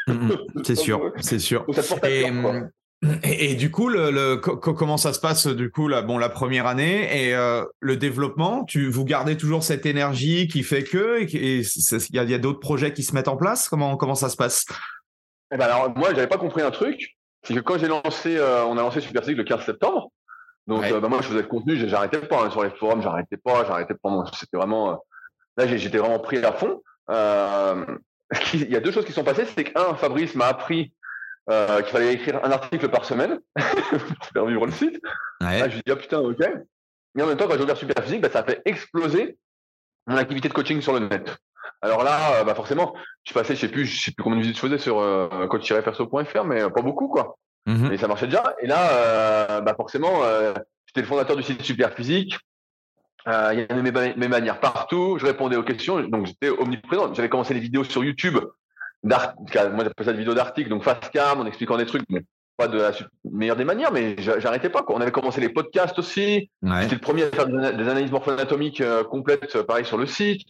Mm, 0.07 0.13
mm. 0.13 0.63
c'est 0.63 0.75
sûr, 0.87 1.13
c'est 1.19 1.39
sûr. 1.39 1.65
Et, 2.03 2.31
et, 3.23 3.53
du 3.55 3.69
coup, 3.69 3.89
le, 3.89 4.37
comment 4.37 4.97
ça 4.97 5.13
se 5.13 5.19
passe 5.19 5.45
du 5.45 5.69
coup 5.69 5.87
la, 5.87 6.01
bon, 6.01 6.17
la 6.17 6.29
première 6.29 6.65
année 6.65 7.27
et 7.27 7.35
euh, 7.35 7.63
le 7.79 7.95
développement 7.95 8.63
tu, 8.65 8.89
Vous 8.89 9.05
gardez 9.05 9.37
toujours 9.37 9.63
cette 9.63 9.85
énergie 9.85 10.47
qui 10.47 10.63
fait 10.63 10.83
que 10.83 11.21
il 11.21 11.63
y 12.15 12.33
a, 12.33 12.37
d'autres 12.39 12.59
projets 12.59 12.93
qui 12.93 13.03
se 13.03 13.13
mettent 13.13 13.27
en 13.27 13.37
place? 13.37 13.69
Comment, 13.69 13.97
comment 13.97 14.15
ça 14.15 14.29
se 14.29 14.35
passe? 14.35 14.65
Eh 15.53 15.57
ben 15.57 15.65
alors, 15.65 15.95
moi, 15.95 16.09
j'avais 16.13 16.27
pas 16.27 16.37
compris 16.37 16.61
un 16.61 16.71
truc 16.71 17.17
c'est 17.43 17.53
que 17.53 17.59
quand 17.59 17.77
j'ai 17.77 17.87
lancé, 17.87 18.35
euh, 18.35 18.65
on 18.65 18.77
a 18.77 18.81
lancé 18.81 18.99
Super 18.99 19.23
le 19.25 19.43
15 19.43 19.63
septembre. 19.63 20.11
Donc, 20.65 20.83
euh, 20.83 20.99
bah, 20.99 21.07
moi, 21.07 21.21
je 21.21 21.27
faisais 21.27 21.43
le 21.43 21.47
contenu, 21.47 21.77
j'arrêtais 21.87 22.19
pas 22.19 22.43
hein, 22.43 22.49
sur 22.49 22.61
les 22.61 22.71
forums, 22.71 23.01
j'arrêtais 23.01 23.37
pas, 23.37 23.63
j'arrêtais 23.65 23.93
pas. 23.93 24.25
C'était 24.33 24.57
vraiment, 24.57 25.01
là, 25.55 25.65
j'étais 25.65 25.97
vraiment 25.97 26.19
pris 26.19 26.43
à 26.43 26.51
fond. 26.51 26.81
il 28.53 28.69
y 28.69 28.75
a 28.75 28.81
deux 28.81 28.91
choses 28.91 29.05
qui 29.05 29.13
sont 29.13 29.23
passées. 29.23 29.45
C'est 29.45 29.63
qu'un, 29.63 29.95
Fabrice 29.95 30.35
m'a 30.35 30.47
appris 30.47 30.91
qu'il 31.47 31.91
fallait 31.91 32.13
écrire 32.13 32.43
un 32.43 32.51
article 32.51 32.89
par 32.89 33.05
semaine 33.05 33.39
pour 33.55 34.25
faire 34.33 34.45
vivre 34.45 34.65
le 34.65 34.71
site. 34.71 34.99
Ouais. 35.41 35.59
Là, 35.59 35.69
je 35.69 35.77
dit, 35.77 35.83
ah 35.91 35.95
putain, 35.95 36.19
ok. 36.19 36.39
Mais 37.15 37.23
en 37.23 37.27
même 37.27 37.37
temps, 37.37 37.47
quand 37.47 37.55
j'ai 37.55 37.63
ouvert 37.63 37.77
Superphysique, 37.77 38.21
bah, 38.21 38.29
ça 38.29 38.39
a 38.39 38.43
fait 38.43 38.61
exploser 38.65 39.37
mon 40.07 40.17
activité 40.17 40.49
de 40.49 40.53
coaching 40.53 40.81
sur 40.81 40.93
le 40.93 41.07
net. 41.07 41.37
Alors 41.81 42.03
là, 42.03 42.39
euh, 42.39 42.43
bah 42.43 42.55
forcément, 42.55 42.93
je 43.23 43.33
passais, 43.33 43.55
je 43.55 43.61
sais 43.61 43.67
plus, 43.67 43.85
je 43.85 44.01
sais 44.01 44.11
plus 44.11 44.23
combien 44.23 44.37
de 44.37 44.41
visites 44.41 44.57
je 44.57 44.61
faisais 44.61 44.77
sur 44.77 44.99
euh, 44.99 45.47
coach-perso.fr, 45.47 46.43
mais 46.45 46.69
pas 46.69 46.81
beaucoup, 46.81 47.07
quoi. 47.07 47.37
Mm 47.67 47.91
Et 47.91 47.97
ça 47.97 48.07
marchait 48.07 48.27
déjà. 48.27 48.55
Et 48.61 48.67
là, 48.67 48.91
euh, 48.91 49.61
bah 49.61 49.75
forcément, 49.75 50.23
euh, 50.23 50.53
j'étais 50.85 51.01
le 51.01 51.07
fondateur 51.07 51.35
du 51.35 51.43
site 51.43 51.61
Super 51.61 51.93
Physique. 51.93 52.39
Euh, 53.27 53.49
il 53.53 53.59
y 53.59 53.61
avait 53.61 53.81
mes, 53.81 54.15
mes, 54.15 54.27
manières 54.29 54.61
partout. 54.61 55.17
Je 55.19 55.25
répondais 55.25 55.57
aux 55.57 55.63
questions, 55.63 55.99
donc 55.99 56.27
j'étais 56.27 56.49
omniprésent. 56.49 57.13
J'avais 57.13 57.27
commencé 57.27 57.53
les 57.53 57.59
vidéos 57.59 57.83
sur 57.83 58.03
YouTube. 58.03 58.37
Moi, 59.07 59.83
j'appelle 59.83 60.05
ça 60.05 60.11
des 60.11 60.19
vidéos 60.19 60.33
d'articles, 60.33 60.69
donc 60.69 60.83
face 60.83 61.09
cam, 61.13 61.39
en 61.39 61.45
expliquant 61.45 61.77
des 61.77 61.85
trucs, 61.85 62.03
mais 62.09 62.21
pas 62.57 62.67
de 62.67 62.79
la 62.79 62.91
meilleure 63.31 63.55
des 63.55 63.65
manières, 63.65 63.91
mais 63.91 64.15
j'arrêtais 64.19 64.69
pas. 64.69 64.81
Quoi. 64.81 64.95
On 64.95 65.01
avait 65.01 65.11
commencé 65.11 65.39
les 65.39 65.49
podcasts 65.49 65.99
aussi. 65.99 66.49
J'étais 66.63 66.95
le 66.95 67.01
premier 67.01 67.23
à 67.23 67.29
faire 67.29 67.47
des 67.47 67.87
analyses 67.87 68.11
morpho-anatomiques 68.11 68.83
complètes, 69.09 69.61
pareil, 69.63 69.85
sur 69.85 69.97
le 69.97 70.07
site 70.07 70.41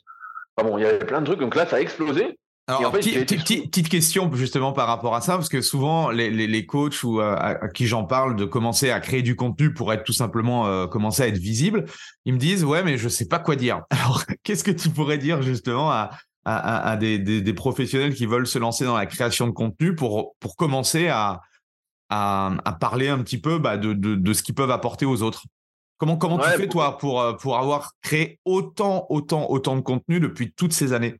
bon, 0.63 0.77
il 0.77 0.83
y 0.83 0.85
avait 0.85 0.99
plein 0.99 1.21
de 1.21 1.25
trucs, 1.25 1.39
donc 1.39 1.55
là, 1.55 1.65
ça 1.65 1.77
a 1.77 1.79
explosé. 1.79 2.37
Alors, 2.69 2.91
petite, 2.91 3.87
question 3.87 4.29
justement 4.33 4.73
par 4.73 4.87
rapport 4.87 5.15
à 5.15 5.21
ça, 5.21 5.35
parce 5.35 5.47
que 5.47 5.61
souvent 5.61 6.09
les, 6.09 6.29
les, 6.29 6.65
coachs 6.65 7.01
ou 7.01 7.21
euh, 7.21 7.33
à, 7.37 7.69
qui 7.69 7.87
j'en 7.87 8.03
parle 8.03 8.35
de 8.35 8.43
commencer 8.43 8.91
à 8.91 8.99
créer 8.99 9.21
du 9.21 9.37
contenu 9.37 9.73
pour 9.73 9.93
être 9.93 10.03
tout 10.03 10.11
simplement 10.11 10.67
euh, 10.67 10.85
commencer 10.85 11.23
à 11.23 11.27
être 11.27 11.37
visible, 11.37 11.85
ils 12.25 12.33
me 12.33 12.37
disent 12.37 12.65
ouais 12.65 12.83
mais 12.83 12.97
je 12.97 13.07
sais 13.07 13.29
pas 13.29 13.39
quoi 13.39 13.55
dire. 13.55 13.83
Alors 13.89 14.25
qu'est-ce 14.43 14.65
que 14.65 14.71
tu 14.71 14.89
pourrais 14.89 15.17
dire 15.17 15.41
justement 15.43 15.89
à, 15.89 16.09
à, 16.49 16.91
à 16.91 16.95
des, 16.97 17.19
des, 17.19 17.41
des, 17.41 17.53
professionnels 17.53 18.13
qui 18.13 18.25
veulent 18.25 18.47
se 18.47 18.57
lancer 18.57 18.85
dans 18.85 18.95
la 18.95 19.05
création 19.05 19.47
de 19.47 19.51
contenu 19.51 19.95
pour 19.95 20.35
pour 20.39 20.55
commencer 20.55 21.07
à 21.09 21.41
à, 22.09 22.77
parler 22.79 23.09
un 23.09 23.19
petit 23.19 23.37
peu 23.37 23.59
bah, 23.59 23.75
de, 23.75 23.91
de, 23.91 24.15
de 24.15 24.33
ce 24.33 24.41
qu'ils 24.41 24.55
peuvent 24.55 24.71
apporter 24.71 25.05
aux 25.05 25.23
autres 25.23 25.43
Comment, 25.97 26.17
comment 26.17 26.37
tu 26.37 26.49
fais, 26.49 26.67
toi, 26.67 26.97
pour, 26.97 27.21
euh, 27.21 27.33
pour 27.33 27.57
avoir 27.57 27.93
créé 28.01 28.39
autant, 28.45 29.07
autant, 29.09 29.49
autant 29.49 29.75
de 29.75 29.81
contenu 29.81 30.19
depuis 30.19 30.53
toutes 30.53 30.73
ces 30.73 30.93
années? 30.93 31.19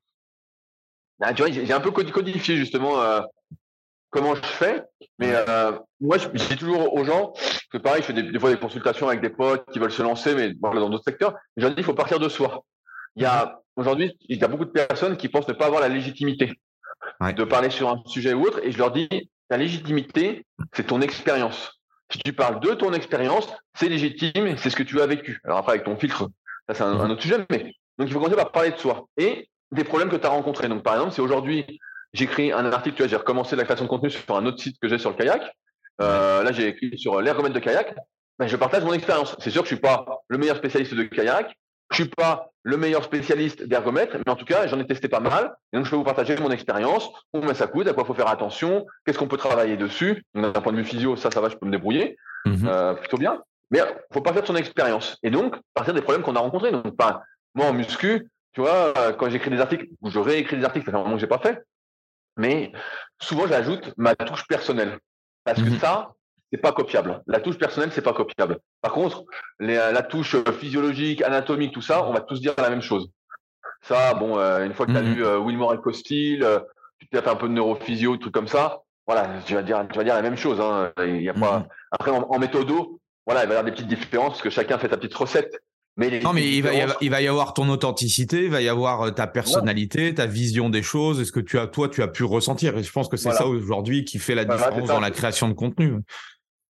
Bah, 1.20 1.34
Tu 1.34 1.42
vois, 1.42 1.52
j'ai 1.52 1.74
un 1.74 1.80
peu 1.80 1.90
codifié 1.90 2.58
justement 2.58 3.02
euh, 3.02 3.22
comment 4.12 4.36
je 4.36 4.42
fais. 4.44 4.84
Mais 5.18 5.32
euh, 5.34 5.72
moi, 6.00 6.20
je, 6.20 6.28
dis 6.28 6.58
toujours 6.58 6.94
aux 6.94 7.04
gens 7.04 7.34
que 7.72 7.80
pareil, 7.80 8.04
je 8.04 8.14
fais 8.14 8.14
des, 8.14 8.40
fois 8.40 8.52
des 8.52 8.60
consultations 8.60 9.08
avec 9.08 9.22
des 9.22 9.32
potes 9.32 9.66
qui 9.72 9.80
veulent 9.80 9.92
se 9.92 10.04
lancer, 10.04 10.36
mais 10.36 10.54
dans 10.54 10.90
d'autres 10.90 11.04
secteurs. 11.04 11.34
Je 11.56 11.64
leur 11.64 11.72
dis, 11.72 11.82
il 11.82 11.84
faut 11.84 11.96
partir 11.96 12.20
de 12.20 12.30
soi. 12.30 12.64
Il 13.16 13.24
y 13.24 13.26
a 13.26 13.60
aujourd'hui, 13.78 14.18
il 14.28 14.40
y 14.40 14.44
a 14.44 14.48
beaucoup 14.48 14.66
de 14.66 14.72
personnes 14.72 15.16
qui 15.16 15.30
pensent 15.30 15.48
ne 15.48 15.54
pas 15.54 15.68
avoir 15.68 15.82
la 15.82 15.88
légitimité 15.88 16.60
de 17.22 17.44
parler 17.44 17.70
sur 17.70 17.90
un 17.90 18.02
sujet 18.06 18.34
ou 18.34 18.44
autre, 18.44 18.60
et 18.64 18.72
je 18.72 18.78
leur 18.78 18.92
dis, 18.92 19.08
la 19.50 19.58
légitimité, 19.58 20.46
c'est 20.74 20.88
ton 20.88 21.02
expérience. 21.02 21.80
Si 22.12 22.20
tu 22.20 22.34
parles 22.34 22.60
de 22.60 22.74
ton 22.74 22.94
expérience, 22.94 23.48
c'est 23.76 23.90
légitime, 23.90 24.58
c'est 24.58 24.70
ce 24.70 24.76
que 24.76 24.84
tu 24.84 25.02
as 25.02 25.08
vécu. 25.08 25.40
Alors 25.46 25.60
après, 25.60 25.74
avec 25.74 25.86
ton 25.86 25.98
filtre, 25.98 26.30
ça 26.68 26.74
c'est 26.74 26.84
un, 26.84 27.10
autre 27.10 27.22
sujet, 27.22 27.38
mais 27.50 27.74
donc 27.98 28.08
il 28.08 28.12
faut 28.12 28.20
commencer 28.20 28.36
par 28.36 28.52
parler 28.52 28.72
de 28.72 28.78
soi 28.78 29.08
et 29.18 29.50
des 29.72 29.84
problèmes 29.84 30.10
que 30.10 30.16
tu 30.16 30.26
as 30.26 30.30
rencontrés. 30.30 30.68
Donc 30.68 30.84
par 30.84 30.96
exemple, 30.96 31.14
si 31.14 31.22
aujourd'hui 31.22 31.80
j'écris 32.14 32.52
un 32.52 32.66
article, 32.72 32.96
tu 32.96 33.04
vois, 33.04 33.10
j'ai 33.10 33.16
recommencé 33.16 33.56
la 33.56 33.64
création 33.64 33.86
de 33.86 33.90
contenu 33.90 34.10
sur 34.10 34.36
un 34.36 34.46
autre 34.46 34.62
site 34.62 34.78
que 34.80 34.88
j'ai 34.88 34.98
sur 34.98 35.10
le 35.10 35.16
kayak. 35.16 35.42
Euh, 36.02 36.44
là, 36.44 36.52
j'ai 36.52 36.68
écrit 36.68 36.98
sur 36.98 37.22
l'ergomètre 37.22 37.56
de 37.56 37.60
kayak. 37.60 37.96
Ben, 38.40 38.48
je 38.48 38.56
partage 38.56 38.84
mon 38.84 38.94
expérience. 38.94 39.36
C'est 39.40 39.50
sûr 39.50 39.64
que 39.64 39.68
je 39.68 39.74
suis 39.74 39.82
pas 39.82 40.06
le 40.28 40.38
meilleur 40.38 40.58
spécialiste 40.58 40.94
de 40.94 41.04
kayak, 41.04 41.54
je 41.92 41.96
suis 41.96 42.10
pas 42.10 42.52
le 42.68 42.76
meilleur 42.76 43.02
spécialiste 43.02 43.64
d'ergomètre, 43.64 44.18
mais 44.18 44.30
en 44.30 44.36
tout 44.36 44.44
cas, 44.44 44.68
j'en 44.68 44.78
ai 44.78 44.86
testé 44.86 45.08
pas 45.08 45.22
mal. 45.22 45.56
Et 45.72 45.78
donc, 45.78 45.86
je 45.86 45.90
peux 45.90 45.96
vous 45.96 46.04
partager 46.04 46.36
mon 46.36 46.52
expérience, 46.52 47.10
combien 47.32 47.54
ça 47.54 47.66
coûte, 47.66 47.88
à 47.88 47.94
quoi 47.94 48.04
il 48.04 48.08
faut 48.08 48.14
faire 48.14 48.28
attention, 48.28 48.86
qu'est-ce 49.06 49.18
qu'on 49.18 49.30
peut 49.30 49.38
travailler 49.38 49.78
dessus? 49.78 50.26
D'un 50.36 50.52
point 50.52 50.74
de 50.74 50.78
vue 50.78 50.84
physio, 50.84 51.16
ça, 51.16 51.32
ça 51.32 51.40
va, 51.40 51.48
je 51.48 51.56
peux 51.56 51.66
me 51.66 51.72
débrouiller 51.72 52.18
mhm. 52.46 52.68
euh, 52.68 52.94
plutôt 52.94 53.18
bien. 53.18 53.42
Mais 53.72 53.80
faut 54.12 54.20
pas 54.20 54.34
faire 54.34 54.42
de 54.42 54.48
son 54.48 54.58
expérience. 54.58 55.18
Et 55.24 55.30
donc, 55.30 55.56
partir 55.74 55.94
des 55.94 56.02
problèmes 56.02 56.24
qu'on 56.24 56.36
a 56.36 56.42
rencontrés. 56.42 56.72
Donc, 56.74 56.98
pas, 56.98 57.24
moi, 57.56 57.68
en 57.68 57.74
muscu, 57.74 58.28
tu 58.52 58.60
vois, 58.60 58.94
euh, 58.98 59.14
quand 59.14 59.30
j'écris 59.30 59.50
des 59.50 59.62
articles, 59.62 59.88
ou 60.02 60.10
je 60.10 60.20
réécris 60.20 60.58
des 60.58 60.66
articles, 60.66 60.86
ça 60.86 60.92
fait 60.92 60.98
un 60.98 61.04
moment 61.04 61.16
que 61.16 61.22
j'ai 61.22 61.28
pas 61.28 61.40
fait. 61.40 61.64
Mais 62.36 62.74
souvent, 63.22 63.48
j'ajoute 63.48 63.94
ma 63.96 64.14
touche 64.14 64.46
personnelle. 64.46 65.00
Parce 65.46 65.62
que 65.62 65.70
mhm. 65.70 65.80
ça, 65.80 66.16
c'est 66.52 66.60
pas 66.60 66.72
copiable. 66.72 67.22
La 67.28 67.40
touche 67.40 67.58
personnelle, 67.58 67.92
c'est 67.92 68.02
pas 68.02 68.14
copiable. 68.14 68.60
Par 68.82 68.94
contre, 68.94 69.26
la 69.60 70.02
touche 70.04 70.36
physiologique, 70.60 71.22
anatomique, 71.22 71.74
tout 71.74 71.82
ça, 71.82 72.06
on 72.06 72.14
va 72.14 72.22
tous 72.22 72.40
dire 72.40 72.54
la 72.58 72.70
même 72.70 72.82
chose. 72.82 73.10
Ça, 73.82 74.14
bon, 74.14 74.38
euh, 74.38 74.66
une 74.66 74.74
fois 74.74 74.86
que 74.86 74.92
tu 74.92 74.98
as 74.98 75.02
mhm. 75.02 75.14
lu 75.14 75.26
euh, 75.26 75.40
Wilmore 75.40 75.74
et 75.74 75.78
Costil, 75.78 76.44
euh, 76.44 76.60
tu 77.00 77.08
t'as 77.10 77.22
fait 77.22 77.30
un 77.30 77.36
peu 77.36 77.48
de 77.48 77.54
neurophysio, 77.54 78.18
trucs 78.18 78.34
comme 78.34 78.48
ça, 78.48 78.82
voilà, 79.06 79.30
tu 79.46 79.54
vas 79.54 79.62
dire, 79.62 79.86
tu 79.90 79.98
vas 79.98 80.04
dire 80.04 80.16
la 80.16 80.22
même 80.22 80.36
chose. 80.36 80.60
Hein. 80.60 80.92
Il 81.06 81.22
y 81.22 81.30
a 81.30 81.34
pas. 81.34 81.60
Mhm. 81.60 81.68
Après, 81.92 82.12
en, 82.12 82.24
en 82.24 82.40
méthodo, 82.40 83.00
voilà, 83.26 83.44
il 83.44 83.48
va 83.48 83.54
y 83.54 83.58
avoir 83.58 83.64
des 83.64 83.72
petites 83.72 83.88
différences 83.88 84.32
parce 84.32 84.42
que 84.42 84.50
chacun 84.50 84.78
fait 84.78 84.90
sa 84.90 84.98
petite 84.98 85.14
recette. 85.14 85.62
Mais 86.00 86.20
non, 86.20 86.32
mais 86.32 86.48
il 86.48 86.62
va, 86.62 86.76
y 86.76 86.82
avoir, 86.82 86.98
il 87.02 87.10
va 87.10 87.22
y 87.22 87.28
avoir 87.28 87.56
ton 87.56 87.68
authenticité, 87.70 88.44
il 88.44 88.52
va 88.52 88.62
y 88.62 88.70
avoir 88.70 89.16
ta 89.16 89.26
personnalité, 89.26 90.14
ta 90.14 90.28
vision 90.28 90.70
des 90.70 90.84
choses, 90.84 91.20
est-ce 91.20 91.32
que 91.32 91.40
tu 91.40 91.58
as, 91.58 91.66
toi, 91.66 91.90
tu 91.90 92.04
as 92.04 92.08
pu 92.08 92.24
ressentir. 92.24 92.78
Et 92.78 92.84
je 92.84 92.92
pense 92.92 93.10
que 93.10 93.18
c'est 93.18 93.32
ça 93.32 93.48
aujourd'hui 93.48 94.06
qui 94.06 94.20
fait 94.20 94.36
la 94.36 94.46
différence 94.46 94.88
dans 94.88 95.00
la 95.00 95.10
création 95.10 95.48
de 95.48 95.54
contenu. 95.54 95.96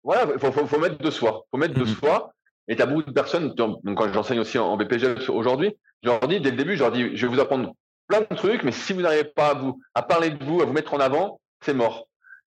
Voilà, 0.04 0.32
il 0.34 0.40
faut, 0.40 0.80
mettre 0.80 0.98
de 0.98 1.12
soi. 1.12 1.46
faut 1.52 1.58
mettre 1.58 1.76
de 1.76 1.82
mhm. 1.82 1.88
soi. 1.88 2.34
Et 2.68 2.76
tu 2.76 2.82
as 2.82 2.86
beaucoup 2.86 3.04
de 3.04 3.12
personnes, 3.12 3.54
donc 3.56 3.82
quand 3.84 4.12
j'enseigne 4.14 4.40
aussi 4.40 4.58
en, 4.58 4.78
BPG 4.78 5.30
aujourd'hui, 5.30 5.76
je 6.04 6.10
leur 6.10 6.28
dis 6.28 6.40
dès 6.40 6.52
le 6.52 6.58
début, 6.58 6.76
je 6.76 6.84
leur 6.84 6.92
dis, 6.92 7.16
je 7.18 7.28
vais 7.28 7.34
vous 7.34 7.40
apprendre 7.40 7.74
plein 8.08 8.22
de 8.22 8.36
trucs, 8.36 8.64
mais 8.64 8.72
si 8.72 8.94
vous 8.94 9.02
n'arrivez 9.02 9.26
pas 9.26 9.50
à, 9.50 9.54
vous, 9.56 9.80
à 9.94 10.04
parler 10.04 10.30
de 10.30 10.44
vous, 10.44 10.62
à 10.62 10.66
vous 10.66 10.74
mettre 10.74 10.94
en 10.94 11.00
avant, 11.00 11.42
c'est 11.64 11.74
mort. 11.74 12.08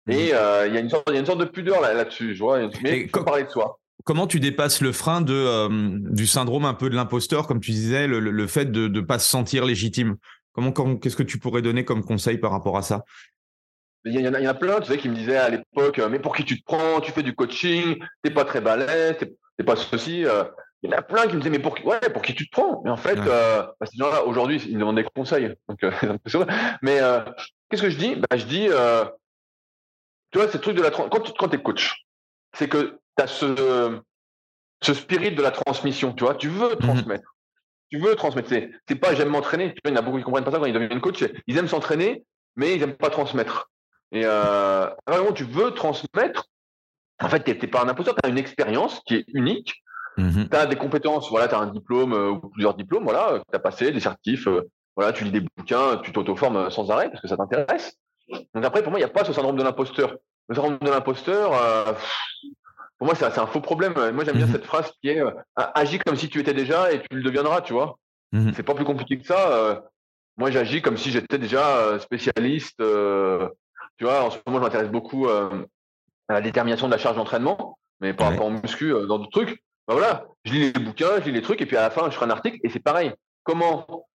Et 0.08 0.28
mhm. 0.28 0.34
euh, 0.34 0.66
il 0.68 0.74
y, 0.74 0.76
a 0.76 0.80
une 0.80 0.90
sorte, 0.90 1.08
y 1.10 1.16
a 1.16 1.20
une 1.20 1.26
sorte 1.26 1.40
de 1.40 1.44
pudeur 1.44 1.80
là-dessus, 1.80 2.34
je 2.34 2.40
vois, 2.42 2.58
mais 2.82 3.02
il 3.02 3.10
faut 3.10 3.24
parler 3.24 3.44
de 3.44 3.50
soi. 3.50 3.78
Comment 4.04 4.26
tu 4.26 4.40
dépasses 4.40 4.80
le 4.80 4.92
frein 4.92 5.20
de, 5.20 5.34
euh, 5.34 5.68
du 5.70 6.26
syndrome 6.26 6.64
un 6.64 6.74
peu 6.74 6.88
de 6.88 6.96
l'imposteur, 6.96 7.46
comme 7.46 7.60
tu 7.60 7.70
disais, 7.70 8.06
le, 8.06 8.46
fait 8.46 8.72
de 8.72 8.88
ne 8.88 9.00
pas 9.00 9.18
se 9.18 9.28
sentir 9.28 9.64
légitime? 9.64 10.16
Comment, 10.52 10.72
qu'est-ce 10.72 11.16
que 11.16 11.22
tu 11.22 11.38
pourrais 11.38 11.62
donner 11.62 11.84
comme 11.84 12.02
conseil 12.02 12.38
par 12.38 12.50
rapport 12.50 12.76
à 12.76 12.82
ça? 12.82 13.04
Il 14.04 14.20
y, 14.20 14.28
en 14.28 14.34
a, 14.34 14.40
il 14.40 14.44
y 14.44 14.48
en 14.48 14.50
a 14.50 14.54
plein, 14.54 14.80
tu 14.80 14.86
sais, 14.86 14.98
qui 14.98 15.08
me 15.08 15.14
disaient 15.14 15.36
à 15.36 15.48
l'époque, 15.50 16.00
mais 16.10 16.18
pour 16.18 16.34
qui 16.34 16.44
tu 16.44 16.60
te 16.60 16.64
prends? 16.64 17.00
Tu 17.00 17.12
fais 17.12 17.22
du 17.22 17.34
coaching, 17.34 17.98
t'es 18.22 18.30
pas 18.30 18.44
très 18.44 18.60
balèze, 18.60 19.16
t'es 19.18 19.64
pas 19.64 19.76
ceci. 19.76 20.20
il 20.20 20.90
y 20.90 20.94
en 20.94 20.96
a 20.96 21.02
plein 21.02 21.26
qui 21.26 21.34
me 21.34 21.40
disaient, 21.40 21.50
mais 21.50 21.58
pour, 21.58 21.74
ouais, 21.84 22.00
pour 22.12 22.22
qui 22.22 22.34
tu 22.34 22.48
te 22.48 22.52
prends 22.52 22.80
Mais 22.84 22.90
en 22.90 22.96
fait, 22.96 23.16
bah, 23.16 23.74
ces 23.82 23.98
gens-là, 23.98 24.24
aujourd'hui, 24.24 24.62
ils 24.68 24.74
me 24.74 24.80
demandent 24.80 24.96
des 24.96 25.04
conseils. 25.04 25.54
Donc, 25.68 25.80
mais 26.82 27.00
qu'est-ce 27.68 27.82
que 27.82 27.90
je 27.90 27.98
dis? 27.98 28.16
Bah, 28.16 28.36
Je 28.36 28.44
dis, 28.44 28.68
tu 30.30 30.38
vois, 30.38 30.48
c'est 30.48 30.58
le 30.58 30.62
truc 30.62 30.76
de 30.76 30.82
la 30.82 30.90
quand, 30.90 31.08
quand 31.10 31.48
tu 31.48 31.56
es 31.56 31.62
coach, 31.62 32.06
c'est 32.54 32.68
que 32.68 33.00
tu 33.16 33.22
as 33.22 33.26
ce, 33.26 34.00
ce 34.82 34.94
spirit 34.94 35.32
de 35.32 35.42
la 35.42 35.50
transmission, 35.50 36.12
tu 36.12 36.24
vois, 36.24 36.34
tu 36.34 36.48
veux 36.48 36.74
mmh 36.74 36.78
transmettre. 36.78 37.34
Tu 37.90 37.98
veux 37.98 38.14
transmettre. 38.14 38.48
C'est 38.48 38.94
pas 38.94 39.14
j'aime 39.14 39.28
m'entraîner. 39.28 39.74
Il 39.84 39.90
y 39.90 39.92
en 39.92 39.96
a 39.96 40.02
beaucoup 40.02 40.18
qui 40.18 40.22
comprennent 40.22 40.44
pas 40.44 40.52
ça 40.52 40.58
quand 40.58 40.66
ils 40.66 40.72
deviennent 40.72 41.00
coach. 41.00 41.24
Ils 41.46 41.58
aiment 41.58 41.68
s'entraîner, 41.68 42.24
mais 42.54 42.76
ils 42.76 42.82
aiment 42.82 42.96
pas 42.96 43.10
transmettre. 43.10 43.70
Et 44.12 44.22
euh, 44.24 44.88
vraiment, 45.06 45.32
tu 45.32 45.44
veux 45.44 45.72
transmettre. 45.72 46.46
En 47.22 47.28
fait, 47.28 47.44
tu 47.44 47.50
n'es 47.50 47.70
pas 47.70 47.82
un 47.82 47.88
imposteur, 47.88 48.14
tu 48.14 48.26
as 48.26 48.30
une 48.30 48.38
expérience 48.38 49.00
qui 49.06 49.16
est 49.16 49.24
unique. 49.34 49.82
Mmh 50.16 50.46
tu 50.50 50.56
as 50.56 50.66
des 50.66 50.76
compétences, 50.76 51.30
voilà, 51.30 51.46
tu 51.46 51.54
as 51.54 51.58
un 51.58 51.68
diplôme 51.68 52.12
euh, 52.12 52.30
ou 52.30 52.48
plusieurs 52.48 52.74
diplômes, 52.74 53.04
voilà, 53.04 53.40
tu 53.48 53.56
as 53.56 53.60
passé, 53.60 53.92
des 53.92 54.00
certifs, 54.00 54.48
euh, 54.48 54.68
voilà, 54.96 55.12
tu 55.12 55.24
lis 55.24 55.30
des 55.30 55.46
bouquins, 55.56 55.98
tu 55.98 56.12
t'auto-formes 56.12 56.68
sans 56.68 56.90
arrêt 56.90 57.08
parce 57.08 57.22
que 57.22 57.28
ça 57.28 57.36
t'intéresse. 57.36 57.96
Donc 58.54 58.64
après, 58.64 58.82
pour 58.82 58.90
moi, 58.90 58.98
il 58.98 59.04
n'y 59.04 59.10
a 59.10 59.12
pas 59.12 59.24
ce 59.24 59.32
syndrome 59.32 59.56
de 59.56 59.62
l'imposteur. 59.62 60.16
Le 60.48 60.54
syndrome 60.54 60.78
de 60.80 60.90
l'imposteur, 60.90 61.54
euh, 61.54 61.92
pour 62.98 63.06
moi, 63.06 63.14
c'est 63.14 63.38
un 63.38 63.46
faux 63.46 63.60
problème. 63.60 63.94
Moi, 64.12 64.24
j'aime 64.24 64.36
bien 64.36 64.46
mhm. 64.46 64.52
cette 64.52 64.64
phrase 64.64 64.92
qui 65.00 65.08
est 65.08 65.20
euh, 65.20 65.30
agis 65.54 65.98
comme 65.98 66.16
si 66.16 66.28
tu 66.28 66.40
étais 66.40 66.54
déjà 66.54 66.92
et 66.92 67.00
tu 67.00 67.16
le 67.16 67.22
deviendras, 67.22 67.60
tu 67.62 67.72
vois. 67.72 67.98
Mhm. 68.32 68.52
C'est 68.54 68.62
pas 68.62 68.74
plus 68.74 68.84
compliqué 68.84 69.18
que 69.18 69.26
ça. 69.26 69.52
Euh, 69.52 69.80
moi, 70.36 70.50
j'agis 70.50 70.82
comme 70.82 70.96
si 70.96 71.10
j'étais 71.10 71.38
déjà 71.38 71.98
spécialiste. 71.98 72.82
Tu 74.00 74.04
vois, 74.04 74.24
en 74.24 74.30
ce 74.30 74.38
moment, 74.46 74.60
je 74.60 74.64
m'intéresse 74.64 74.88
beaucoup 74.88 75.28
à 75.28 75.50
la 76.30 76.40
détermination 76.40 76.86
de 76.86 76.92
la 76.92 76.96
charge 76.96 77.16
d'entraînement, 77.16 77.78
mais 78.00 78.14
par 78.14 78.30
rapport 78.30 78.46
au 78.46 78.50
muscu, 78.50 78.92
dans 78.92 79.18
d'autres 79.18 79.30
trucs. 79.30 79.62
Ben 79.86 79.92
voilà, 79.92 80.24
je 80.46 80.54
lis 80.54 80.72
les 80.72 80.80
bouquins, 80.80 81.20
je 81.20 81.26
lis 81.26 81.32
les 81.32 81.42
trucs, 81.42 81.60
et 81.60 81.66
puis 81.66 81.76
à 81.76 81.82
la 81.82 81.90
fin, 81.90 82.08
je 82.08 82.14
ferai 82.14 82.24
un 82.24 82.30
article, 82.30 82.58
et 82.64 82.70
c'est 82.70 82.80
pareil. 82.80 83.12
Comment 83.42 84.06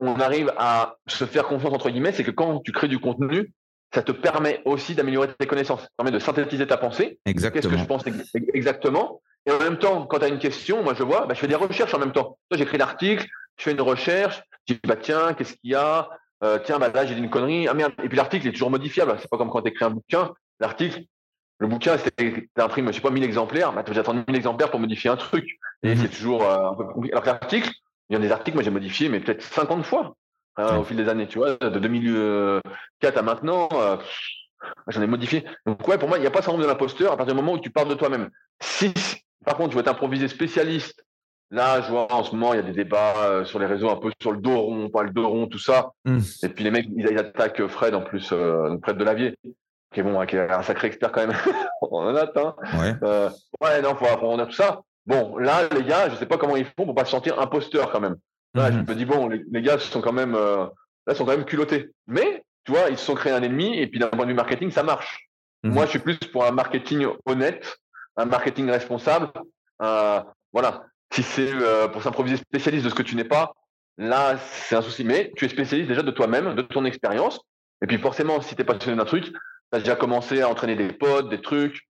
on 0.00 0.18
arrive 0.18 0.52
à 0.58 0.96
se 1.06 1.24
faire 1.24 1.44
confiance 1.44 1.72
entre 1.72 1.88
guillemets, 1.90 2.10
c'est 2.10 2.24
que 2.24 2.32
quand 2.32 2.58
tu 2.64 2.72
crées 2.72 2.88
du 2.88 2.98
contenu, 2.98 3.52
ça 3.94 4.02
te 4.02 4.10
permet 4.10 4.60
aussi 4.64 4.96
d'améliorer 4.96 5.32
tes 5.32 5.46
connaissances, 5.46 5.82
ça 5.82 5.88
permet 5.96 6.10
de 6.10 6.18
synthétiser 6.18 6.66
ta 6.66 6.76
pensée. 6.76 7.20
Exactement. 7.24 7.62
Qu'est-ce 7.62 7.74
que 7.74 7.78
je 7.80 7.86
pense 7.86 8.02
exactement? 8.54 9.22
Et 9.46 9.52
en 9.52 9.60
même 9.60 9.78
temps, 9.78 10.04
quand 10.06 10.18
tu 10.18 10.24
as 10.24 10.28
une 10.28 10.40
question, 10.40 10.82
moi 10.82 10.94
je 10.94 11.04
vois, 11.04 11.26
bah, 11.26 11.34
je 11.34 11.38
fais 11.38 11.46
des 11.46 11.54
recherches 11.54 11.94
en 11.94 12.00
même 12.00 12.10
temps. 12.10 12.38
J'écris 12.50 12.78
l'article, 12.78 13.28
je 13.56 13.62
fais 13.62 13.70
une 13.70 13.80
recherche, 13.82 14.42
je 14.66 14.74
dis 14.74 14.80
bah 14.82 14.96
tiens, 14.96 15.32
qu'est-ce 15.34 15.54
qu'il 15.58 15.70
y 15.70 15.76
a? 15.76 16.08
Euh, 16.42 16.58
Tiens, 16.64 16.78
bah 16.78 16.90
là 16.92 17.06
j'ai 17.06 17.14
dit 17.14 17.20
une 17.20 17.30
connerie. 17.30 17.68
Ah 17.68 17.74
merde. 17.74 17.92
Et 18.02 18.08
puis 18.08 18.16
l'article 18.16 18.48
est 18.48 18.52
toujours 18.52 18.70
modifiable. 18.70 19.16
C'est 19.20 19.30
pas 19.30 19.38
comme 19.38 19.50
quand 19.50 19.62
tu 19.62 19.68
écris 19.68 19.84
un 19.84 19.90
bouquin. 19.90 20.32
L'article, 20.60 21.02
le 21.58 21.68
bouquin, 21.68 21.96
tu 21.96 22.50
imprimes, 22.56 22.88
je 22.88 22.92
sais 22.92 23.00
pas, 23.00 23.10
1000 23.10 23.22
exemplaires, 23.22 23.72
bah, 23.72 23.82
tu 23.84 23.92
vas 23.92 24.00
attendre 24.00 24.24
1000 24.26 24.36
exemplaires 24.36 24.70
pour 24.70 24.80
modifier 24.80 25.10
un 25.10 25.16
truc. 25.16 25.58
Et 25.82 25.94
mhm. 25.94 25.96
c'est 25.96 26.08
toujours 26.08 26.42
euh, 26.42 26.70
un 26.70 26.74
peu 26.74 26.84
compliqué. 26.84 27.12
Alors 27.12 27.22
que 27.22 27.28
l'article, 27.28 27.70
il 28.10 28.14
y 28.14 28.16
a 28.16 28.18
des 28.18 28.32
articles, 28.32 28.56
moi 28.56 28.64
j'ai 28.64 28.70
modifié, 28.70 29.08
mais 29.08 29.20
peut-être 29.20 29.42
50 29.42 29.84
fois 29.84 30.14
hein, 30.56 30.78
au 30.78 30.84
fil 30.84 30.96
des 30.96 31.08
années, 31.08 31.26
tu 31.26 31.38
vois, 31.38 31.56
de 31.56 31.78
2004 31.78 33.16
à 33.16 33.22
maintenant. 33.22 33.68
Euh, 33.74 33.96
j'en 34.88 35.02
ai 35.02 35.06
modifié. 35.06 35.44
Donc 35.66 35.86
ouais, 35.86 35.98
pour 35.98 36.08
moi, 36.08 36.18
il 36.18 36.22
n'y 36.22 36.26
a 36.26 36.30
pas 36.30 36.42
syndrome 36.42 36.62
de 36.62 36.66
l'imposteur 36.66 37.12
à 37.12 37.16
partir 37.16 37.34
du 37.34 37.40
moment 37.40 37.54
où 37.54 37.60
tu 37.60 37.70
parles 37.70 37.88
de 37.88 37.94
toi-même. 37.94 38.28
Si, 38.60 38.92
par 39.44 39.56
contre, 39.56 39.70
tu 39.70 39.76
veux 39.76 39.82
t'improviser 39.82 40.28
spécialiste, 40.28 41.04
là, 41.52 41.82
je 41.82 41.90
vois 41.90 42.12
en 42.12 42.24
ce 42.24 42.32
moment, 42.32 42.54
il 42.54 42.56
y 42.56 42.60
a 42.60 42.62
des 42.62 42.72
débats 42.72 43.14
euh, 43.18 43.44
sur 43.44 43.58
les 43.58 43.66
réseaux 43.66 43.90
un 43.90 43.96
peu 43.96 44.10
sur 44.20 44.32
le 44.32 44.38
dos 44.38 44.58
rond, 44.58 44.88
pas 44.88 45.02
le 45.02 45.10
dos 45.10 45.28
rond, 45.28 45.46
tout 45.46 45.58
ça. 45.58 45.92
Mmh. 46.04 46.18
Et 46.42 46.48
puis 46.48 46.64
les 46.64 46.70
mecs, 46.70 46.88
ils, 46.96 47.18
attaquent 47.18 47.66
Fred 47.68 47.94
en 47.94 48.00
plus, 48.00 48.30
euh, 48.32 48.76
Fred 48.82 48.96
de 48.96 49.04
Lavier, 49.04 49.38
qui 49.92 50.00
est 50.00 50.02
bon, 50.02 50.18
hein, 50.18 50.26
qui 50.26 50.36
est 50.36 50.50
un 50.50 50.62
sacré 50.62 50.88
expert 50.88 51.12
quand 51.12 51.26
même. 51.26 51.36
on 51.82 51.98
en 51.98 52.16
a, 52.16 52.24
hein. 52.24 52.54
Ouais. 52.80 52.94
Euh, 53.02 53.30
ouais, 53.60 53.82
non, 53.82 53.94
faut 53.94 54.06
apprendre 54.06 54.44
tout 54.46 54.52
ça. 54.52 54.80
Bon, 55.06 55.36
là, 55.36 55.68
les 55.76 55.84
gars, 55.84 56.08
je 56.08 56.16
sais 56.16 56.26
pas 56.26 56.38
comment 56.38 56.56
ils 56.56 56.64
font 56.64 56.86
pour 56.86 56.94
pas 56.94 57.04
se 57.04 57.10
sentir 57.10 57.38
imposteur 57.38 57.92
quand 57.92 58.00
même. 58.00 58.16
Là, 58.54 58.70
je 58.70 58.78
mhm. 58.78 58.86
me 58.88 58.94
dis, 58.94 59.04
bon, 59.04 59.28
les, 59.28 59.62
gars 59.62 59.78
sont 59.78 60.00
quand 60.00 60.12
même, 60.12 60.34
euh, 60.34 60.66
là, 61.06 61.14
sont 61.14 61.24
quand 61.24 61.36
même 61.36 61.44
culottés. 61.44 61.90
Mais, 62.06 62.44
tu 62.64 62.72
vois, 62.72 62.88
ils 62.88 62.98
se 62.98 63.04
sont 63.04 63.14
créés 63.14 63.32
un 63.32 63.42
ennemi 63.42 63.78
et 63.78 63.86
puis 63.86 63.98
d'un 63.98 64.08
point 64.08 64.24
de 64.24 64.30
vue 64.30 64.36
marketing, 64.36 64.70
ça 64.70 64.82
marche. 64.82 65.28
Mhm. 65.64 65.74
Moi, 65.74 65.84
je 65.84 65.90
suis 65.90 65.98
plus 65.98 66.16
pour 66.16 66.46
un 66.46 66.50
marketing 66.50 67.06
honnête, 67.26 67.78
un 68.16 68.24
marketing 68.24 68.70
responsable. 68.70 69.28
voilà. 69.78 70.86
Si 71.12 71.22
c'est 71.22 71.52
euh, 71.52 71.88
pour 71.88 72.02
s'improviser 72.02 72.36
spécialiste 72.36 72.84
de 72.84 72.90
ce 72.90 72.94
que 72.94 73.02
tu 73.02 73.16
n'es 73.16 73.24
pas, 73.24 73.52
là, 73.98 74.38
c'est 74.38 74.74
un 74.74 74.82
souci. 74.82 75.04
Mais 75.04 75.32
tu 75.36 75.44
es 75.44 75.48
spécialiste 75.48 75.88
déjà 75.88 76.02
de 76.02 76.10
toi-même, 76.10 76.54
de 76.54 76.62
ton 76.62 76.84
expérience. 76.84 77.40
Et 77.82 77.86
puis 77.86 77.98
forcément, 77.98 78.40
si 78.40 78.54
tu 78.54 78.62
es 78.62 78.64
passionné 78.64 78.96
d'un 78.96 79.04
truc, 79.04 79.24
tu 79.24 79.32
as 79.72 79.78
déjà 79.78 79.96
commencé 79.96 80.40
à 80.40 80.48
entraîner 80.48 80.74
des 80.74 80.92
potes, 80.92 81.28
des 81.28 81.40
trucs, 81.40 81.86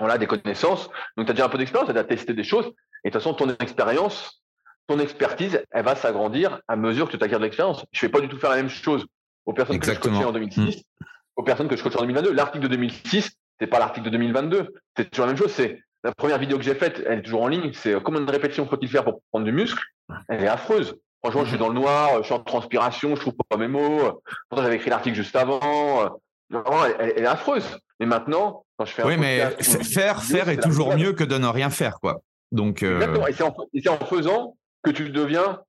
voilà, 0.00 0.18
des 0.18 0.26
connaissances. 0.26 0.90
Donc, 1.16 1.26
tu 1.26 1.30
as 1.30 1.34
déjà 1.34 1.46
un 1.46 1.48
peu 1.48 1.58
d'expérience, 1.58 1.86
tu 1.86 1.90
as 1.90 2.02
déjà 2.02 2.04
testé 2.04 2.34
des 2.34 2.44
choses. 2.44 2.66
Et 3.04 3.10
de 3.10 3.12
toute 3.12 3.22
façon, 3.22 3.34
ton 3.34 3.48
expérience, 3.60 4.42
ton 4.86 4.98
expertise, 4.98 5.62
elle 5.70 5.84
va 5.84 5.94
s'agrandir 5.94 6.60
à 6.66 6.76
mesure 6.76 7.08
que 7.08 7.16
tu 7.16 7.22
acquiers 7.22 7.38
de 7.38 7.42
l'expérience. 7.42 7.84
Je 7.92 8.04
ne 8.04 8.08
vais 8.08 8.12
pas 8.12 8.20
du 8.20 8.28
tout 8.28 8.38
faire 8.38 8.50
la 8.50 8.56
même 8.56 8.70
chose 8.70 9.06
aux 9.46 9.52
personnes 9.52 9.78
que 9.78 9.92
je 9.92 9.98
coachais 9.98 10.24
en 10.24 10.32
2006, 10.32 10.78
mm. 10.78 11.04
aux 11.36 11.42
personnes 11.42 11.68
que 11.68 11.76
je 11.76 11.82
coach 11.82 11.96
en 11.96 12.00
2022. 12.00 12.32
L'article 12.32 12.64
de 12.64 12.68
2006, 12.68 13.30
c'est 13.60 13.66
pas 13.66 13.78
l'article 13.78 14.06
de 14.06 14.10
2022. 14.10 14.74
C'est 14.96 15.10
toujours 15.10 15.26
la 15.26 15.32
même 15.32 15.40
chose. 15.40 15.52
C'est 15.52 15.80
la 16.08 16.14
première 16.14 16.38
vidéo 16.38 16.56
que 16.56 16.64
j'ai 16.64 16.74
faite, 16.74 17.02
elle 17.06 17.18
est 17.18 17.22
toujours 17.22 17.42
en 17.42 17.48
ligne. 17.48 17.70
C'est 17.74 18.02
combien 18.02 18.22
de 18.22 18.30
répétitions 18.30 18.66
faut-il 18.66 18.88
faire 18.88 19.04
pour 19.04 19.20
prendre 19.30 19.44
du 19.44 19.52
muscle? 19.52 19.82
Elle 20.28 20.42
est 20.42 20.48
affreuse. 20.48 20.96
Franchement, 21.22 21.44
je 21.44 21.50
suis 21.50 21.58
dans 21.58 21.68
le 21.68 21.74
noir, 21.74 22.18
je 22.20 22.22
suis 22.22 22.32
en 22.32 22.40
transpiration, 22.40 23.14
je 23.14 23.20
trouve 23.20 23.34
pas 23.46 23.58
mes 23.58 23.68
mots. 23.68 24.22
Pourtant, 24.48 24.62
j'avais 24.62 24.76
écrit 24.76 24.88
l'article 24.88 25.16
juste 25.16 25.36
avant. 25.36 26.16
Elle, 26.50 26.96
elle, 26.98 27.24
est 27.24 27.26
affreuse. 27.26 27.78
Mais 28.00 28.06
maintenant, 28.06 28.64
quand 28.78 28.86
je 28.86 28.92
fais 28.92 29.02
un 29.02 29.06
oui, 29.06 29.18
mais 29.18 29.50
faire, 29.60 30.22
faire 30.22 30.48
est, 30.48 30.56
toujours 30.56 30.96
mieux 30.96 31.12
que 31.12 31.24
de 31.24 31.36
ne 31.36 31.46
rien 31.46 31.68
faire, 31.68 32.00
quoi. 32.00 32.22
Donc, 32.52 32.82
euh... 32.82 32.94
Exactement. 32.94 33.26
Et 33.26 33.32
c'est 33.34 33.88
en, 33.88 34.02
en, 34.02 34.06
faisant 34.06 34.56
que 34.82 34.90
tu 34.90 35.10
deviens 35.10 35.60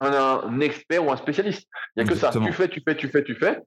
un, 0.00 0.60
expert 0.60 1.04
ou 1.04 1.10
un 1.10 1.16
spécialiste. 1.16 1.66
Il 1.96 2.04
n'y 2.04 2.08
a 2.08 2.12
que 2.12 2.16
ça. 2.16 2.30
Tu 2.30 2.52
fais, 2.52 2.68
tu 2.68 2.80
fais, 2.86 2.96
tu 2.96 3.08
fais, 3.08 3.24
tu 3.24 3.34
fais. 3.34 3.58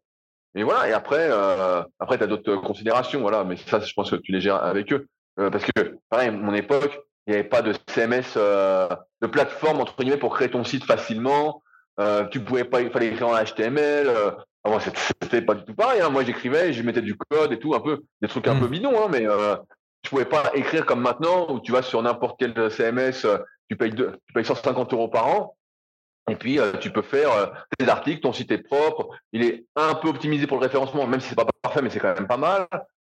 Et 0.55 0.63
voilà. 0.63 0.87
Et 0.87 0.93
après, 0.93 1.27
euh, 1.29 1.83
après, 1.99 2.17
tu 2.17 2.23
as 2.23 2.27
d'autres 2.27 2.55
considérations. 2.55 3.19
Voilà. 3.19 3.43
Mais 3.43 3.57
ça, 3.57 3.81
je 3.81 3.91
pense 3.91 4.11
que 4.11 4.15
tu 4.15 4.31
les 4.31 4.39
gères 4.39 4.63
avec 4.63 4.93
eux. 4.93 5.07
Euh, 5.39 5.49
parce 5.49 5.65
que, 5.65 5.97
pareil, 6.09 6.29
à 6.29 6.31
mon 6.31 6.53
époque, 6.53 6.99
il 7.25 7.31
n'y 7.31 7.39
avait 7.39 7.47
pas 7.47 7.61
de 7.61 7.73
CMS, 7.87 8.33
euh, 8.37 8.87
de 9.21 9.27
plateforme, 9.27 9.79
entre 9.79 9.95
guillemets, 9.97 10.17
pour 10.17 10.33
créer 10.33 10.49
ton 10.49 10.63
site 10.63 10.85
facilement. 10.85 11.61
Euh, 11.99 12.25
tu 12.27 12.39
pouvais 12.39 12.63
pas, 12.63 12.81
il 12.81 12.89
fallait 12.91 13.07
écrire 13.07 13.29
en 13.29 13.43
HTML. 13.43 14.07
Euh, 14.07 14.31
moi, 14.65 14.79
c'était 14.79 15.41
pas 15.41 15.55
du 15.55 15.63
tout 15.65 15.75
pareil. 15.75 16.01
Hein. 16.01 16.09
Moi, 16.09 16.23
j'écrivais, 16.23 16.73
je 16.73 16.83
mettais 16.83 17.01
du 17.01 17.15
code 17.15 17.51
et 17.51 17.59
tout, 17.59 17.73
un 17.73 17.79
peu, 17.79 18.01
des 18.21 18.27
trucs 18.27 18.47
un 18.47 18.55
mmh. 18.55 18.59
peu 18.59 18.67
bidons, 18.67 19.03
hein, 19.03 19.07
mais 19.09 19.27
euh, 19.27 19.55
tu 20.03 20.09
pouvais 20.09 20.25
pas 20.25 20.51
écrire 20.53 20.85
comme 20.85 21.01
maintenant 21.01 21.51
où 21.51 21.59
tu 21.59 21.71
vas 21.71 21.81
sur 21.81 22.01
n'importe 22.01 22.37
quel 22.39 22.71
CMS, 22.71 23.25
tu 23.69 23.75
payes, 23.75 23.93
tu 23.93 24.33
payes 24.33 24.45
150 24.45 24.93
euros 24.93 25.07
par 25.07 25.27
an. 25.27 25.55
Et 26.29 26.35
puis, 26.35 26.59
euh, 26.59 26.73
tu 26.73 26.91
peux 26.91 27.01
faire 27.01 27.31
euh, 27.31 27.47
tes 27.77 27.89
articles, 27.89 28.21
ton 28.21 28.33
site 28.33 28.51
est 28.51 28.59
propre. 28.59 29.09
Il 29.33 29.43
est 29.43 29.65
un 29.75 29.95
peu 29.95 30.07
optimisé 30.07 30.47
pour 30.47 30.57
le 30.57 30.63
référencement, 30.63 31.07
même 31.07 31.19
si 31.19 31.29
c'est 31.29 31.35
pas 31.35 31.45
parfait, 31.61 31.81
mais 31.81 31.89
c'est 31.89 31.99
quand 31.99 32.13
même 32.13 32.27
pas 32.27 32.37
mal. 32.37 32.67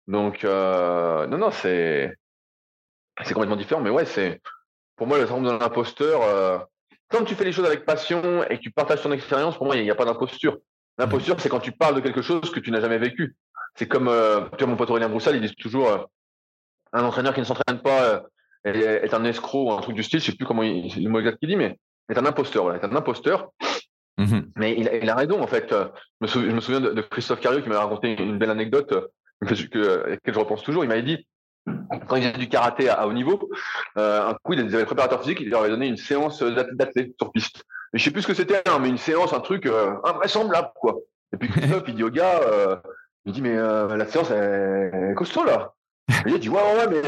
Donc, 0.08 0.44
euh, 0.44 1.28
non, 1.28 1.38
non, 1.38 1.52
c'est 1.52 2.14
c'est 3.24 3.34
complètement 3.34 3.56
différent. 3.56 3.82
Mais 3.82 3.90
ouais, 3.90 4.06
c'est 4.06 4.42
pour 4.96 5.08
moi 5.08 5.18
le 5.18 5.26
syndrome 5.26 5.46
de 5.46 5.52
l'imposteur. 5.52 6.68
quand 7.10 7.24
tu 7.24 7.36
fais 7.36 7.46
les 7.46 7.52
choses 7.52 7.66
avec 7.66 7.86
passion 7.86 8.44
et 8.44 8.58
que 8.58 8.64
tu 8.64 8.72
partages 8.72 9.02
ton 9.02 9.12
expérience, 9.12 9.58
pour 9.58 9.66
moi, 9.66 9.76
il 9.76 9.84
n'y 9.84 9.92
a, 9.92 9.96
pas 9.96 10.06
d'imposture. 10.06 10.58
L'imposture, 10.98 11.40
c'est 11.40 11.50
quand 11.50 11.60
tu 11.60 11.72
parles 11.72 11.96
de 11.96 12.00
quelque 12.02 12.22
chose 12.22 12.52
que 12.52 12.60
tu 12.60 12.72
n'as 12.72 12.82
jamais 12.82 12.98
vécu. 12.98 13.36
C'est 13.76 13.88
comme, 13.88 14.06
tu 14.06 14.64
vois, 14.64 14.68
mon 14.68 14.76
pote 14.76 14.90
Aurélien 14.90 15.10
Broussal, 15.10 15.36
il 15.36 15.42
dit 15.42 15.56
toujours 15.56 16.10
un 16.92 17.04
entraîneur 17.04 17.34
qui 17.34 17.40
ne 17.40 17.46
s'entraîne 17.46 17.80
pas 17.82 18.24
est, 18.66 19.14
un 19.14 19.24
escroc 19.26 19.70
ou 19.70 19.72
un 19.72 19.82
truc 19.82 19.96
du 19.96 20.04
style, 20.04 20.20
je 20.20 20.26
sais 20.26 20.36
plus 20.36 20.46
comment 20.46 20.64
il, 20.64 21.04
le 21.04 21.10
mot 21.10 21.20
exact 21.20 21.38
qu'il 21.40 21.50
dit, 21.50 21.56
mais 21.56 21.78
est 22.10 22.18
un 22.18 22.26
imposteur, 22.26 22.64
voilà, 22.64 22.80
est 22.80 22.86
un 22.86 22.96
imposteur. 22.96 23.52
Mmh 24.18 24.42
mais 24.58 24.76
il, 24.78 25.10
a 25.10 25.16
raison, 25.16 25.42
en 25.42 25.48
fait. 25.48 25.74
Je 26.22 26.38
me 26.38 26.60
souviens, 26.62 26.80
de, 26.80 27.02
Christophe 27.02 27.40
Cario 27.40 27.62
qui 27.62 27.70
m'a 27.70 27.80
raconté 27.80 28.14
une 28.22 28.38
belle 28.38 28.52
anecdote 28.52 28.94
que, 29.46 29.68
que, 29.68 30.04
à 30.06 30.10
laquelle 30.10 30.34
je 30.34 30.40
repense 30.40 30.64
toujours. 30.64 30.84
Il 30.84 30.88
m'avait 30.88 31.04
dit, 31.04 31.28
quand 31.66 32.16
il 32.16 32.24
faisait 32.24 32.38
du 32.38 32.50
karaté 32.50 32.90
à, 32.90 33.08
haut 33.08 33.14
niveau, 33.14 33.50
euh, 33.98 34.28
un 34.28 34.34
coup, 34.44 34.54
il 34.54 34.60
avait 34.60 34.80
le 34.80 34.86
préparateur 34.86 35.22
physique, 35.22 35.40
il 35.42 35.50
leur 35.50 35.62
avait 35.62 35.70
donné 35.70 35.88
une 35.88 35.98
séance 35.98 36.42
d'athlète 36.42 37.14
sur 37.20 37.32
piste. 37.32 37.64
Mais 37.92 38.00
je 38.00 38.06
sais 38.06 38.12
plus 38.12 38.24
ce 38.24 38.28
que 38.28 38.34
c'était, 38.34 38.62
hein, 38.68 38.80
mais 38.80 38.90
une 38.90 38.98
séance, 38.98 39.34
un 39.34 39.40
truc 39.40 39.66
euh, 39.66 39.96
invraisemblable, 40.04 40.72
quoi. 40.76 40.98
Et 41.34 41.38
puis 41.38 41.50
Christophe, 41.50 41.84
il 41.88 41.96
dit 41.96 42.04
au 42.04 42.10
gars, 42.10 42.42
euh, 42.44 42.76
il 43.26 43.34
dit, 43.34 43.42
mais 43.42 43.56
la 43.56 44.06
séance, 44.08 44.32
elle, 44.32 45.12
est 45.12 45.16
costaud, 45.16 45.46
là. 45.46 45.74
Et 46.26 46.32
il 46.32 46.40
dit, 46.40 46.50
ouais, 46.50 46.58
ouais, 46.58 46.88
mais 46.90 47.02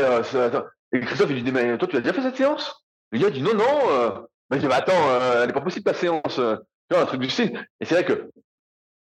et 0.96 1.02
Christophe, 1.02 1.30
il 1.30 1.36
lui 1.36 1.44
dit, 1.44 1.52
mais 1.52 1.78
toi, 1.78 1.88
tu 1.88 1.98
as 1.98 2.02
déjà 2.02 2.14
fait 2.14 2.22
cette 2.22 2.38
séance? 2.38 2.86
Le 3.12 3.20
gars 3.20 3.30
dit, 3.30 3.42
non, 3.42 3.54
non. 3.54 3.90
Euh. 3.90 4.12
il 4.54 4.60
dit, 4.60 4.68
mais 4.68 4.76
attends, 4.76 5.10
euh, 5.10 5.42
elle 5.42 5.48
n'est 5.48 5.54
pas 5.54 5.62
possible 5.62 5.84
ta 5.84 5.94
séance. 5.94 6.40
Euh. 6.40 6.56
Tu 6.90 6.96
vois, 6.96 7.04
un 7.04 7.06
truc 7.06 7.20
du 7.20 7.30
style. 7.30 7.68
Et 7.82 7.86
c'est 7.86 7.96
vrai 7.96 8.06
que 8.06 8.30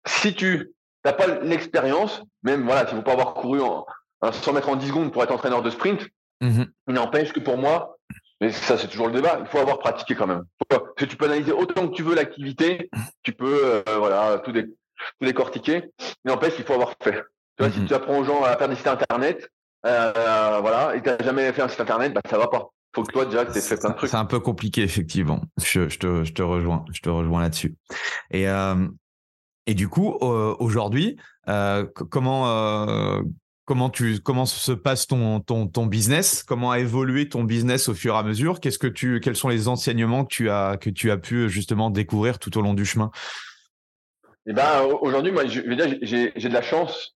si 0.07 0.35
tu 0.35 0.73
pas 1.13 1.27
l'expérience, 1.43 2.23
même, 2.43 2.65
voilà, 2.65 2.85
tu 2.85 2.95
ne 2.95 3.01
faut 3.01 3.05
pas 3.05 3.13
avoir 3.13 3.35
couru 3.35 3.61
en, 3.61 3.87
100 4.23 4.53
mètres 4.53 4.69
en 4.69 4.77
10 4.77 4.89
secondes 4.89 5.13
pour 5.13 5.23
être 5.23 5.33
entraîneur 5.33 5.63
de 5.63 5.71
sprint, 5.71 6.07
mmh 6.41 6.65
il 6.89 6.95
n'empêche 6.95 7.33
que 7.33 7.41
pour 7.41 7.59
moi, 7.59 7.99
mais 8.41 8.53
ça, 8.53 8.79
c'est 8.79 8.89
toujours 8.89 9.09
le 9.09 9.13
débat. 9.13 9.39
Il 9.41 9.47
faut 9.47 9.59
avoir 9.59 9.79
pratiqué 9.79 10.15
quand 10.15 10.27
même. 10.27 10.45
Parce 10.69 10.83
que 10.97 11.05
tu 11.05 11.17
peux 11.17 11.25
analyser 11.25 11.53
autant 11.53 11.89
que 11.89 11.95
tu 11.95 12.03
veux 12.03 12.15
l'activité, 12.15 12.89
tu 13.23 13.33
peux, 13.33 13.83
voilà, 13.99 14.39
tout, 14.39 14.53
dé 14.53 14.65
tout 14.67 15.27
décortiquer. 15.27 15.85
Mais 16.25 16.33
n'empêche 16.33 16.55
qu'il 16.55 16.65
faut 16.65 16.75
avoir 16.75 16.95
fait. 17.03 17.25
Tu 17.57 17.65
vois, 17.65 17.71
si 17.71 17.85
tu 17.85 17.95
apprends 17.95 18.19
aux 18.19 18.25
gens 18.25 18.43
à 18.45 18.57
faire 18.57 18.69
des 18.69 18.77
sites 18.77 18.87
internet, 18.87 19.51
euh, 19.87 20.59
voilà, 20.61 20.95
et 20.95 21.03
tu 21.03 21.09
n'as 21.09 21.19
jamais 21.23 21.53
fait 21.53 21.63
un 21.63 21.69
site 21.69 21.81
internet, 21.81 22.13
bah, 22.15 22.21
ça 22.29 22.39
va 22.39 22.49
pas. 22.49 22.69
Faut 22.95 23.03
que 23.03 23.13
toi, 23.13 23.25
déjà, 23.27 23.45
tu 23.45 23.57
aies 23.57 23.61
fait 23.61 23.77
plein 23.77 23.91
de 23.91 23.97
trucs. 23.97 24.11
C'est 24.11 24.17
un 24.17 24.25
peu 24.25 24.41
compliqué, 24.41 24.83
effectivement. 24.83 25.41
Je, 25.63 25.85
te, 25.85 26.25
je 26.25 26.33
te 26.33 26.43
rejoins. 26.43 26.85
Je 26.93 27.01
te 27.01 27.09
rejoins 27.09 27.43
là-dessus. 27.43 27.77
Et, 28.31 28.49
euh, 28.49 28.87
et 29.69 29.75
du 29.75 29.89
coup, 29.89 30.17
aujourd'hui, 30.59 31.19
euh, 31.49 31.87
comment, 32.11 32.49
euh, 32.49 33.21
comment, 33.67 33.91
tu, 33.91 34.19
comment 34.21 34.47
se 34.47 34.73
passe 34.73 35.07
ton, 35.07 35.41
ton, 35.41 35.67
ton 35.67 35.85
business? 35.85 36.43
Comment 36.43 36.71
a 36.71 36.79
évolué 36.79 37.29
ton 37.29 37.45
business 37.45 37.91
au 37.91 37.95
fur 37.95 38.15
et 38.15 38.19
à 38.19 38.23
mesure? 38.23 38.61
Que 38.61 38.87
tu, 38.87 39.21
Quels 39.21 39.37
sont 39.37 39.51
les 39.51 39.69
enseignements 39.69 40.25
que 40.25 40.35
tu, 40.35 40.49
as, 40.49 40.79
que 40.79 40.89
tu 40.89 41.11
as 41.11 41.19
pu 41.19 41.51
justement 41.51 41.91
découvrir 41.91 42.39
tout 42.39 42.57
au 42.57 42.63
long 42.63 42.73
du 42.73 42.87
chemin? 42.87 43.11
Eh 44.47 44.55
ben, 44.55 44.85
aujourd'hui, 45.03 45.33
moi, 45.33 45.47
je 45.47 45.61
veux 45.61 45.77
dire, 45.77 45.99
j'ai 46.01 46.31
de 46.31 46.55
la 46.55 46.63
chance. 46.63 47.15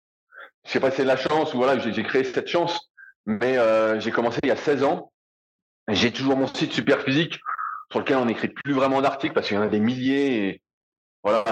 Je 0.67 0.73
sais 0.73 0.81
pas 0.81 0.91
si 0.91 0.99
c'est 0.99 1.05
de 1.05 1.09
la 1.09 1.17
chance 1.17 1.55
ou 1.55 1.57
voilà, 1.57 1.79
j'ai 1.79 2.03
créé 2.03 2.23
cette 2.23 2.49
chance. 2.49 2.93
Mais 3.25 3.57
euh, 3.57 3.99
j'ai 3.99 4.11
commencé 4.11 4.41
il 4.43 4.49
y 4.49 4.53
a 4.53 4.57
16 4.57 4.85
ans. 4.85 5.11
J'ai 5.89 6.13
toujours 6.13 6.37
mon 6.37 6.47
site 6.47 6.75
super 6.75 7.01
physique 7.01 7.41
sur 7.91 8.01
lequel 8.01 8.19
on 8.19 8.27
n'écrit 8.27 8.49
plus 8.49 8.75
vraiment 8.75 9.01
d'articles 9.01 9.33
parce 9.33 9.49
qu'il 9.49 9.57
y 9.57 9.59
en 9.59 9.63
a 9.63 9.69
des 9.69 9.81
milliers. 9.81 10.61
Voilà, 11.23 11.45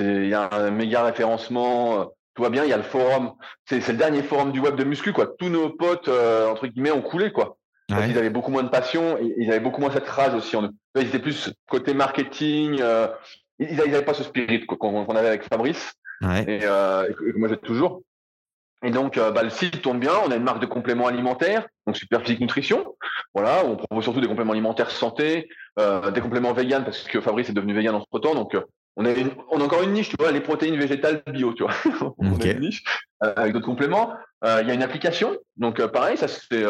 il 0.00 0.28
y 0.28 0.34
a 0.34 0.48
un 0.52 0.70
méga 0.70 1.02
référencement. 1.02 2.12
Tout 2.34 2.42
va 2.42 2.50
bien. 2.50 2.64
Il 2.64 2.70
y 2.70 2.72
a 2.72 2.76
le 2.76 2.82
forum. 2.82 3.32
C'est 3.66 3.86
le 3.86 3.94
dernier 3.96 4.22
forum 4.22 4.52
du 4.52 4.60
web 4.60 4.76
de 4.76 4.84
muscu, 4.84 5.12
quoi. 5.12 5.28
Tous 5.38 5.48
nos 5.48 5.70
potes, 5.70 6.08
euh, 6.08 6.48
entre 6.48 6.66
guillemets, 6.66 6.90
ont 6.90 7.02
coulé, 7.02 7.32
quoi. 7.32 7.56
Ils 7.90 8.18
avaient 8.18 8.30
beaucoup 8.30 8.50
moins 8.50 8.62
de 8.62 8.70
passion 8.70 9.18
et 9.18 9.34
ils 9.36 9.50
avaient 9.50 9.60
beaucoup 9.60 9.80
moins 9.80 9.90
cette 9.90 10.08
rage 10.08 10.34
aussi 10.34 10.56
en 10.56 10.64
eux. 10.64 10.70
Ils 10.96 11.06
étaient 11.06 11.18
plus 11.18 11.52
côté 11.68 11.94
marketing. 11.94 12.78
Euh, 12.80 13.08
ils 13.58 13.76
n'avaient 13.76 14.02
pas 14.02 14.14
ce 14.14 14.24
spirit 14.24 14.66
qu'on 14.66 15.16
avait 15.16 15.28
avec 15.28 15.44
Fabrice 15.44 15.92
et, 16.22 16.60
euh, 16.62 17.06
que 17.12 17.38
moi 17.38 17.48
j'ai 17.48 17.58
toujours. 17.58 18.02
Et 18.84 18.90
donc, 18.90 19.16
euh, 19.16 19.30
bah, 19.30 19.42
le 19.42 19.50
site 19.50 19.80
tourne 19.80 19.98
bien. 19.98 20.12
On 20.26 20.30
a 20.30 20.36
une 20.36 20.42
marque 20.42 20.60
de 20.60 20.66
compléments 20.66 21.06
alimentaires, 21.06 21.66
donc 21.86 21.96
Super 21.96 22.20
Physique 22.20 22.40
Nutrition. 22.40 22.94
Voilà, 23.34 23.64
on 23.64 23.76
propose 23.76 24.04
surtout 24.04 24.20
des 24.20 24.28
compléments 24.28 24.52
alimentaires 24.52 24.90
santé, 24.90 25.48
euh, 25.78 26.10
des 26.10 26.20
compléments 26.20 26.52
vegan 26.52 26.84
parce 26.84 27.02
que 27.04 27.20
Fabrice 27.20 27.48
est 27.48 27.54
devenu 27.54 27.72
vegan 27.72 27.94
entre 27.94 28.18
temps. 28.18 28.34
Donc, 28.34 28.54
euh, 28.54 28.60
on, 28.96 29.06
a 29.06 29.10
on 29.50 29.60
a 29.60 29.64
encore 29.64 29.82
une 29.82 29.92
niche, 29.92 30.10
tu 30.10 30.16
vois, 30.18 30.32
les 30.32 30.40
protéines 30.40 30.76
végétales 30.76 31.22
bio, 31.26 31.52
tu 31.52 31.64
vois. 31.64 31.74
on 32.18 32.40
a 32.40 32.46
une 32.46 32.60
niche 32.60 32.84
euh, 33.22 33.32
avec 33.36 33.52
d'autres 33.52 33.66
compléments. 33.66 34.12
Euh, 34.44 34.60
il 34.62 34.68
y 34.68 34.70
a 34.70 34.74
une 34.74 34.82
application. 34.82 35.36
Donc, 35.56 35.84
pareil, 35.86 36.16
ça 36.16 36.28
c'est. 36.28 36.64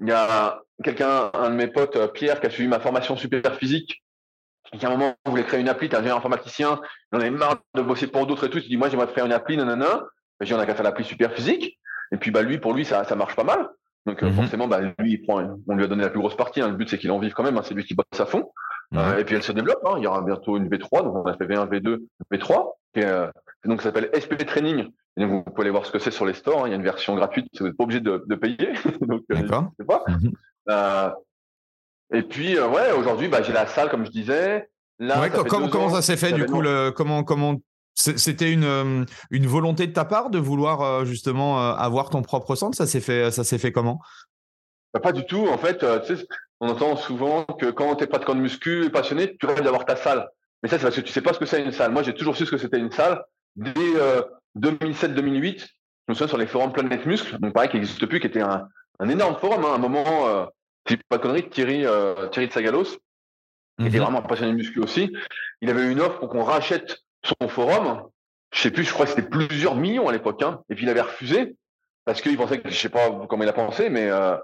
Il 0.00 0.06
y 0.06 0.12
a 0.12 0.60
quelqu'un, 0.84 1.30
un 1.34 1.50
de 1.50 1.56
mes 1.56 1.66
potes, 1.66 2.12
Pierre, 2.12 2.40
qui 2.40 2.46
a 2.46 2.50
suivi 2.50 2.68
ma 2.68 2.78
formation 2.78 3.16
Super 3.16 3.56
Physique 3.56 4.02
qui 4.76 4.84
à 4.84 4.88
un 4.88 4.92
moment 4.96 5.14
voulait 5.24 5.44
créer 5.44 5.60
une 5.60 5.68
appli, 5.68 5.88
tu 5.88 5.96
un 5.96 6.04
informaticien, 6.04 6.80
il 7.12 7.16
en 7.16 7.20
avait 7.20 7.30
marre 7.30 7.58
de 7.74 7.82
bosser 7.82 8.06
pour 8.06 8.26
d'autres 8.26 8.46
et 8.46 8.50
tout, 8.50 8.58
il 8.58 8.68
dit 8.68 8.76
moi 8.76 8.88
j'aimerais 8.88 9.06
faire 9.08 9.26
une 9.26 9.32
appli, 9.32 9.56
nanana. 9.56 10.04
J'ai 10.40 10.54
on 10.54 10.58
a 10.58 10.66
qu'à 10.66 10.74
faire 10.74 10.84
l'appli 10.84 11.04
super 11.04 11.32
physique. 11.32 11.78
Et 12.12 12.16
puis 12.16 12.30
bah 12.30 12.42
lui, 12.42 12.58
pour 12.58 12.72
lui, 12.72 12.84
ça, 12.84 13.04
ça 13.04 13.16
marche 13.16 13.34
pas 13.34 13.44
mal. 13.44 13.68
Donc 14.06 14.22
euh, 14.22 14.26
mhm. 14.26 14.34
forcément, 14.34 14.68
bah, 14.68 14.80
lui, 14.98 15.12
il 15.12 15.22
prend, 15.22 15.42
on 15.66 15.74
lui 15.74 15.84
a 15.84 15.86
donné 15.88 16.02
la 16.02 16.10
plus 16.10 16.20
grosse 16.20 16.36
partie. 16.36 16.60
Hein. 16.60 16.68
Le 16.68 16.76
but 16.76 16.88
c'est 16.88 16.98
qu'il 16.98 17.10
en 17.10 17.18
vive 17.18 17.32
quand 17.32 17.42
même. 17.42 17.56
Hein. 17.58 17.62
C'est 17.64 17.74
lui 17.74 17.84
qui 17.84 17.94
bosse 17.94 18.20
à 18.20 18.26
fond. 18.26 18.50
Euh, 18.94 19.18
et 19.18 19.24
puis 19.24 19.34
elle 19.34 19.42
se 19.42 19.52
développe. 19.52 19.82
Hein. 19.84 19.94
Il 19.98 20.04
y 20.04 20.06
aura 20.06 20.22
bientôt 20.22 20.56
une 20.56 20.68
V3. 20.68 21.02
Donc 21.04 21.14
on 21.14 21.26
a 21.26 21.36
fait 21.36 21.46
V1, 21.46 21.68
V2, 21.68 21.98
V3. 22.32 22.72
Et, 22.94 23.04
euh, 23.04 23.30
donc 23.64 23.82
ça 23.82 23.88
s'appelle 23.88 24.10
SP 24.14 24.36
Training. 24.46 24.88
Et 25.16 25.22
donc, 25.22 25.30
vous 25.30 25.42
pouvez 25.42 25.62
aller 25.62 25.70
voir 25.70 25.84
ce 25.84 25.90
que 25.90 25.98
c'est 25.98 26.10
sur 26.10 26.24
les 26.24 26.34
stores. 26.34 26.64
Hein. 26.64 26.68
Il 26.68 26.70
y 26.70 26.72
a 26.72 26.76
une 26.76 26.82
version 26.82 27.14
gratuite. 27.14 27.46
Vous 27.58 27.66
n'êtes 27.66 27.76
pas 27.76 27.84
obligé 27.84 28.00
de, 28.00 28.24
de 28.26 28.34
payer. 28.34 28.72
donc 29.02 29.22
euh, 29.32 29.46
pas. 29.46 30.04
Mhm. 30.08 30.32
Euh, 30.70 31.10
et 32.12 32.22
puis 32.22 32.58
ouais, 32.58 32.92
aujourd'hui, 32.92 33.28
bah, 33.28 33.42
j'ai 33.42 33.52
la 33.52 33.66
salle 33.66 33.90
comme 33.90 34.06
je 34.06 34.10
disais. 34.10 34.68
Là, 34.98 35.20
ouais, 35.20 35.30
comment, 35.30 35.90
ça 35.90 36.02
s'est 36.02 36.16
fait 36.16 36.32
du 36.32 36.44
coup 36.46 36.60
le, 36.60 36.90
Comment 36.90 37.22
comment 37.22 37.56
c'était 37.94 38.52
une, 38.52 39.06
une 39.30 39.46
volonté 39.46 39.86
de 39.86 39.92
ta 39.92 40.04
part 40.04 40.30
de 40.30 40.38
vouloir 40.38 41.04
justement 41.04 41.58
avoir 41.58 42.10
ton 42.10 42.22
propre 42.22 42.56
centre? 42.56 42.76
Ça 42.76 42.86
s'est 42.86 43.00
fait, 43.00 43.30
ça 43.30 43.44
s'est 43.44 43.58
fait 43.58 43.70
comment? 43.70 44.00
Bah, 44.94 45.00
Pas 45.00 45.12
du 45.12 45.24
tout. 45.26 45.46
En 45.46 45.58
fait, 45.58 45.84
tu 46.04 46.16
sais, 46.16 46.26
on 46.60 46.68
entend 46.68 46.96
souvent 46.96 47.44
que 47.44 47.66
quand 47.66 47.96
tu 47.96 48.04
es 48.04 48.06
pratiquant 48.06 48.34
de 48.34 48.40
muscu 48.40 48.84
et 48.84 48.90
passionné, 48.90 49.36
tu 49.36 49.46
rêves 49.46 49.62
d'avoir 49.62 49.84
ta 49.84 49.96
salle. 49.96 50.28
Mais 50.62 50.68
ça, 50.68 50.78
c'est 50.78 50.84
parce 50.84 50.96
que 50.96 51.00
tu 51.00 51.12
sais 51.12 51.22
pas 51.22 51.32
ce 51.32 51.38
que 51.38 51.46
c'est 51.46 51.62
une 51.62 51.72
salle. 51.72 51.92
Moi, 51.92 52.02
j'ai 52.02 52.14
toujours 52.14 52.36
su 52.36 52.46
ce 52.46 52.50
que 52.50 52.58
c'était 52.58 52.78
une 52.78 52.90
salle. 52.90 53.22
Dès 53.54 53.72
2007-2008, 54.58 55.60
je 55.60 55.66
me 56.08 56.14
souviens 56.14 56.26
sur 56.26 56.38
les 56.38 56.46
forums 56.46 56.72
Planète 56.72 57.06
Muscle, 57.06 57.38
donc 57.38 57.52
pareil, 57.52 57.70
qui 57.70 57.76
n'existe 57.76 58.04
plus, 58.06 58.18
qui 58.18 58.26
était 58.26 58.40
un, 58.40 58.68
un 58.98 59.08
énorme 59.08 59.36
forum. 59.36 59.64
Hein, 59.64 59.74
un 59.74 59.78
moment, 59.78 60.28
euh, 60.28 60.46
pas 61.08 61.18
de 61.18 61.22
conneries, 61.22 61.48
Thierry, 61.48 61.84
Thierry 62.32 62.48
de 62.48 62.52
Sagalos, 62.52 62.98
qui 63.78 63.86
était 63.86 63.98
mhm. 63.98 64.04
vraiment 64.04 64.22
passionné 64.22 64.52
de 64.52 64.56
muscu 64.56 64.80
aussi. 64.80 65.12
Il 65.60 65.70
avait 65.70 65.90
une 65.90 66.00
offre 66.00 66.18
pour 66.18 66.28
qu'on 66.28 66.42
rachète 66.42 66.98
son 67.22 67.48
forum, 67.48 68.02
je 68.52 68.60
sais 68.60 68.70
plus, 68.70 68.84
je 68.84 68.92
crois 68.92 69.06
que 69.06 69.12
c'était 69.12 69.28
plusieurs 69.28 69.76
millions 69.76 70.08
à 70.08 70.12
l'époque, 70.12 70.42
hein, 70.42 70.62
et 70.68 70.74
puis 70.74 70.84
il 70.84 70.88
avait 70.88 71.00
refusé 71.00 71.56
parce 72.04 72.22
qu'il 72.22 72.36
pensait 72.36 72.60
que 72.60 72.70
je 72.70 72.74
sais 72.74 72.88
pas 72.88 73.26
comment 73.28 73.42
il 73.42 73.48
a 73.48 73.52
pensé, 73.52 73.90
mais 73.90 74.10
euh, 74.10 74.36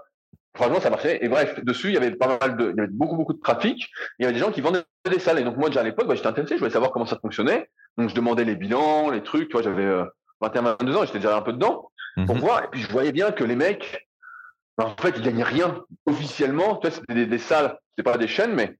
franchement 0.55 0.79
ça 0.79 0.89
marchait. 0.89 1.23
Et 1.23 1.29
bref, 1.29 1.63
dessus 1.63 1.89
il 1.89 1.93
y 1.93 1.97
avait 1.97 2.11
pas 2.11 2.39
mal 2.39 2.57
de, 2.57 2.71
il 2.71 2.77
y 2.77 2.79
avait 2.79 2.91
beaucoup 2.91 3.15
beaucoup 3.15 3.33
de 3.33 3.41
trafic. 3.41 3.89
Il 4.19 4.23
y 4.23 4.25
avait 4.25 4.33
des 4.33 4.39
gens 4.39 4.51
qui 4.51 4.61
vendaient 4.61 4.83
des 5.09 5.19
salles, 5.19 5.39
et 5.39 5.43
donc 5.43 5.57
moi 5.57 5.69
déjà 5.69 5.81
à 5.81 5.83
l'époque, 5.83 6.07
bah, 6.07 6.15
j'étais 6.15 6.27
intéressé, 6.27 6.55
je 6.55 6.59
voulais 6.59 6.71
savoir 6.71 6.91
comment 6.91 7.05
ça 7.05 7.17
fonctionnait. 7.19 7.69
Donc 7.97 8.09
je 8.09 8.15
demandais 8.15 8.43
les 8.43 8.55
bilans, 8.55 9.09
les 9.09 9.23
trucs, 9.23 9.49
tu 9.49 9.53
vois, 9.53 9.61
j'avais 9.61 9.85
euh, 9.85 10.05
21, 10.41 10.61
22 10.79 10.95
ans, 10.95 11.05
j'étais 11.05 11.19
déjà 11.19 11.37
un 11.37 11.41
peu 11.41 11.53
dedans 11.53 11.91
pour 12.25 12.35
mhm. 12.35 12.41
voir. 12.41 12.63
Et 12.63 12.67
puis 12.71 12.81
je 12.81 12.91
voyais 12.91 13.11
bien 13.11 13.31
que 13.31 13.43
les 13.43 13.55
mecs, 13.55 14.07
bah, 14.77 14.85
en 14.85 15.01
fait, 15.01 15.13
ils 15.17 15.23
gagnaient 15.23 15.43
rien 15.43 15.83
officiellement. 16.05 16.77
Tu 16.77 16.87
vois, 16.87 16.95
c'était 16.95 17.13
des, 17.13 17.25
des 17.25 17.37
salles, 17.37 17.77
c'était 17.91 18.09
pas 18.09 18.17
des 18.17 18.27
chaînes, 18.27 18.53
mais 18.53 18.77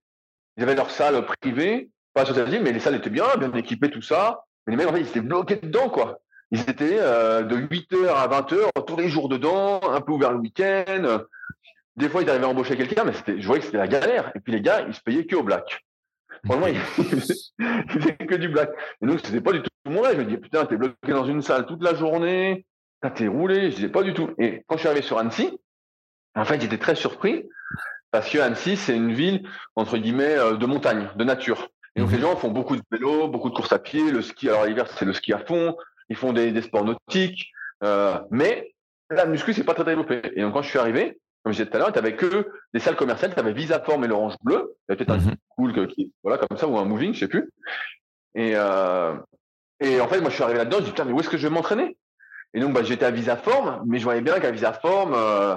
ils 0.57 0.63
avaient 0.63 0.75
leur 0.75 0.89
salle 0.89 1.25
privée 1.25 1.89
pas 2.15 2.21
associative, 2.21 2.61
mais 2.63 2.71
les 2.71 2.79
salles 2.79 2.95
étaient 2.95 3.09
bien, 3.09 3.25
bien 3.37 3.51
équipées, 3.53 3.91
tout 3.91 4.01
ça. 4.01 4.45
Mais 4.65 4.71
les 4.71 4.77
mecs, 4.77 4.87
en 4.87 4.93
fait, 4.93 5.01
ils 5.01 5.07
étaient 5.07 5.21
bloqués 5.21 5.57
dedans, 5.57 5.89
quoi. 5.89 6.21
Ils 6.49 6.61
étaient 6.61 6.97
euh, 6.99 7.43
de 7.43 7.57
8h 7.57 8.07
à 8.07 8.27
20h, 8.27 8.85
tous 8.87 8.95
les 8.95 9.09
jours 9.09 9.27
dedans, 9.27 9.81
un 9.83 9.99
peu 10.01 10.13
ouvert 10.13 10.31
le 10.31 10.39
week-end. 10.39 11.19
Des 11.97 12.09
fois, 12.09 12.21
ils 12.21 12.29
arrivaient 12.29 12.45
à 12.45 12.49
embaucher 12.49 12.75
quelqu'un, 12.75 13.03
mais 13.05 13.13
c'était, 13.13 13.39
je 13.39 13.47
voyais 13.47 13.61
que 13.61 13.65
c'était 13.65 13.77
la 13.77 13.87
galère. 13.87 14.31
Et 14.35 14.39
puis 14.39 14.51
les 14.51 14.61
gars, 14.61 14.81
ils 14.87 14.93
se 14.93 15.01
payaient 15.01 15.25
que 15.25 15.35
au 15.35 15.43
black. 15.43 15.85
Franchement, 16.45 16.67
ils 16.67 16.77
faisaient 17.89 18.15
que 18.17 18.35
du 18.35 18.49
black. 18.49 18.69
Et 19.01 19.05
donc, 19.05 19.21
c'était 19.23 19.41
pas 19.41 19.53
du 19.53 19.61
tout 19.61 19.69
mon 19.85 20.01
rêve. 20.01 20.17
Je 20.17 20.21
me 20.23 20.29
dis, 20.29 20.37
putain, 20.37 20.65
t'es 20.65 20.77
bloqué 20.77 21.11
dans 21.11 21.25
une 21.25 21.41
salle 21.41 21.65
toute 21.65 21.83
la 21.83 21.93
journée, 21.93 22.65
t'es 23.15 23.27
roulé. 23.27 23.71
Je 23.71 23.75
disais 23.75 23.89
pas 23.89 24.03
du 24.03 24.13
tout. 24.13 24.31
Et 24.39 24.63
quand 24.67 24.75
je 24.75 24.79
suis 24.79 24.87
arrivé 24.87 25.03
sur 25.03 25.17
Annecy, 25.17 25.57
en 26.35 26.45
fait, 26.45 26.59
j'étais 26.59 26.77
très 26.77 26.95
surpris 26.95 27.47
parce 28.11 28.29
que 28.29 28.39
Annecy, 28.39 28.77
c'est 28.77 28.95
une 28.95 29.13
ville, 29.13 29.47
entre 29.75 29.97
guillemets, 29.97 30.37
euh, 30.37 30.57
de 30.57 30.65
montagne, 30.65 31.09
de 31.15 31.23
nature. 31.23 31.69
Et 31.95 32.01
donc, 32.01 32.11
les 32.11 32.17
mhm. 32.17 32.23
gens 32.23 32.35
font 32.35 32.51
beaucoup 32.51 32.75
de 32.75 32.81
vélo, 32.91 33.27
beaucoup 33.27 33.49
de 33.49 33.55
courses 33.55 33.73
à 33.73 33.79
pied. 33.79 34.11
Le 34.11 34.21
ski, 34.21 34.49
alors 34.49 34.65
l'hiver, 34.65 34.87
c'est 34.89 35.05
le 35.05 35.13
ski 35.13 35.33
à 35.33 35.39
fond. 35.39 35.75
Ils 36.09 36.15
font 36.15 36.33
des, 36.33 36.51
des 36.51 36.61
sports 36.61 36.83
nautiques. 36.83 37.51
Euh, 37.83 38.19
mais 38.31 38.73
la 39.09 39.25
muscu, 39.25 39.53
c'est 39.53 39.63
pas 39.63 39.73
très 39.73 39.85
développé. 39.85 40.21
Et 40.35 40.41
donc, 40.41 40.53
quand 40.53 40.61
je 40.61 40.69
suis 40.69 40.79
arrivé, 40.79 41.19
comme 41.45 41.53
je 41.53 41.59
disais 41.59 41.69
tout 41.69 41.77
à 41.77 41.79
l'heure, 41.79 41.93
tu 41.93 41.99
n'avais 41.99 42.15
que 42.15 42.47
des 42.73 42.79
salles 42.79 42.95
commerciales. 42.95 43.31
Tu 43.31 43.39
avais 43.39 43.53
Visaform 43.53 44.03
et 44.03 44.07
l'Orange 44.07 44.33
Bleu. 44.41 44.73
Il 44.89 44.91
y 44.91 44.93
avait 44.93 45.05
peut-être 45.05 45.11
un 45.11 45.29
mhm. 45.29 45.35
cool 45.49 45.87
qui, 45.89 46.11
voilà, 46.23 46.39
comme 46.39 46.57
ça, 46.57 46.67
ou 46.67 46.75
un 46.75 46.85
moving, 46.85 47.13
je 47.13 47.19
sais 47.19 47.27
plus. 47.27 47.51
Et, 48.33 48.53
euh, 48.55 49.13
et 49.79 50.01
en 50.01 50.07
fait, 50.07 50.21
moi, 50.21 50.31
je 50.31 50.35
suis 50.35 50.43
arrivé 50.43 50.57
là-dedans. 50.57 50.77
Je 50.77 50.81
me 50.81 50.85
dis, 50.85 50.91
putain, 50.93 51.05
mais 51.05 51.11
où 51.11 51.19
est-ce 51.19 51.29
que 51.29 51.37
je 51.37 51.47
vais 51.47 51.53
m'entraîner? 51.53 51.95
Et 52.55 52.59
donc, 52.59 52.73
bah, 52.73 52.81
j'étais 52.81 53.05
à 53.05 53.11
Visaform, 53.11 53.83
mais 53.85 53.99
je 53.99 54.03
voyais 54.05 54.21
bien 54.21 54.39
qu'à 54.39 54.49
Visaform, 54.49 55.13
euh, 55.13 55.55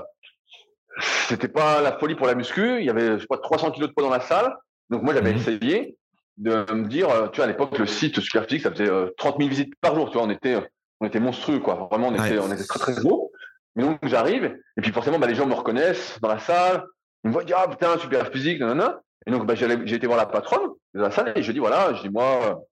c'était 1.00 1.48
pas 1.48 1.80
la 1.80 1.92
folie 1.92 2.16
pour 2.16 2.26
la 2.26 2.34
muscu. 2.34 2.80
Il 2.80 2.84
y 2.84 2.90
avait, 2.90 3.14
je 3.14 3.20
sais 3.20 3.26
pas, 3.26 3.38
300 3.38 3.70
kilos 3.70 3.88
de 3.88 3.94
poids 3.94 4.04
dans 4.04 4.10
la 4.10 4.20
salle. 4.20 4.54
Donc, 4.90 5.02
moi, 5.02 5.14
j'avais 5.14 5.32
mhm. 5.32 5.38
essayé 5.38 5.96
de 6.36 6.70
me 6.70 6.86
dire, 6.86 7.08
euh, 7.08 7.28
tu 7.28 7.36
vois, 7.36 7.46
à 7.46 7.48
l'époque, 7.48 7.78
le 7.78 7.86
site 7.86 8.20
Superphysique, 8.20 8.64
ça 8.64 8.70
faisait 8.70 8.90
30 9.16 9.36
euh, 9.36 9.38
000 9.38 9.48
visites 9.48 9.74
par 9.80 9.94
jour, 9.94 10.10
tu 10.10 10.18
vois, 10.18 10.26
on 10.26 10.30
était, 10.30 10.58
on 11.00 11.06
était 11.06 11.18
monstrueux, 11.18 11.60
quoi. 11.60 11.88
Vraiment, 11.90 12.08
on 12.08 12.14
était, 12.14 12.38
on 12.38 12.52
était 12.52 12.66
très, 12.66 12.78
très 12.78 12.94
gros. 12.94 13.32
Mais 13.76 13.84
donc, 13.84 13.98
j'arrive, 14.02 14.44
et 14.76 14.80
puis 14.80 14.92
forcément, 14.92 15.18
bah, 15.18 15.26
les 15.26 15.34
gens 15.34 15.46
me 15.46 15.54
reconnaissent 15.54 16.18
dans 16.20 16.28
la 16.28 16.38
salle, 16.38 16.84
ils 17.24 17.28
me 17.28 17.32
voient 17.32 17.44
ah, 17.56 17.68
putain, 17.68 17.98
Superphysique, 17.98 18.60
nanana. 18.60 19.00
Et 19.26 19.30
donc, 19.30 19.46
bah, 19.46 19.54
j'ai 19.54 19.94
été 19.94 20.06
voir 20.06 20.18
la 20.18 20.26
patronne 20.26 20.70
de 20.94 21.00
la 21.00 21.10
salle, 21.10 21.32
et 21.36 21.42
je 21.42 21.52
dis, 21.52 21.58
voilà, 21.58 21.92
je 21.94 22.02
dis, 22.02 22.08
moi, 22.08 22.64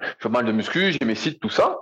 je 0.00 0.06
fais 0.06 0.28
pas 0.28 0.28
mal 0.28 0.44
de 0.44 0.52
muscu, 0.52 0.92
j'ai 0.92 1.04
mes 1.04 1.14
sites, 1.14 1.40
tout 1.40 1.50
ça. 1.50 1.78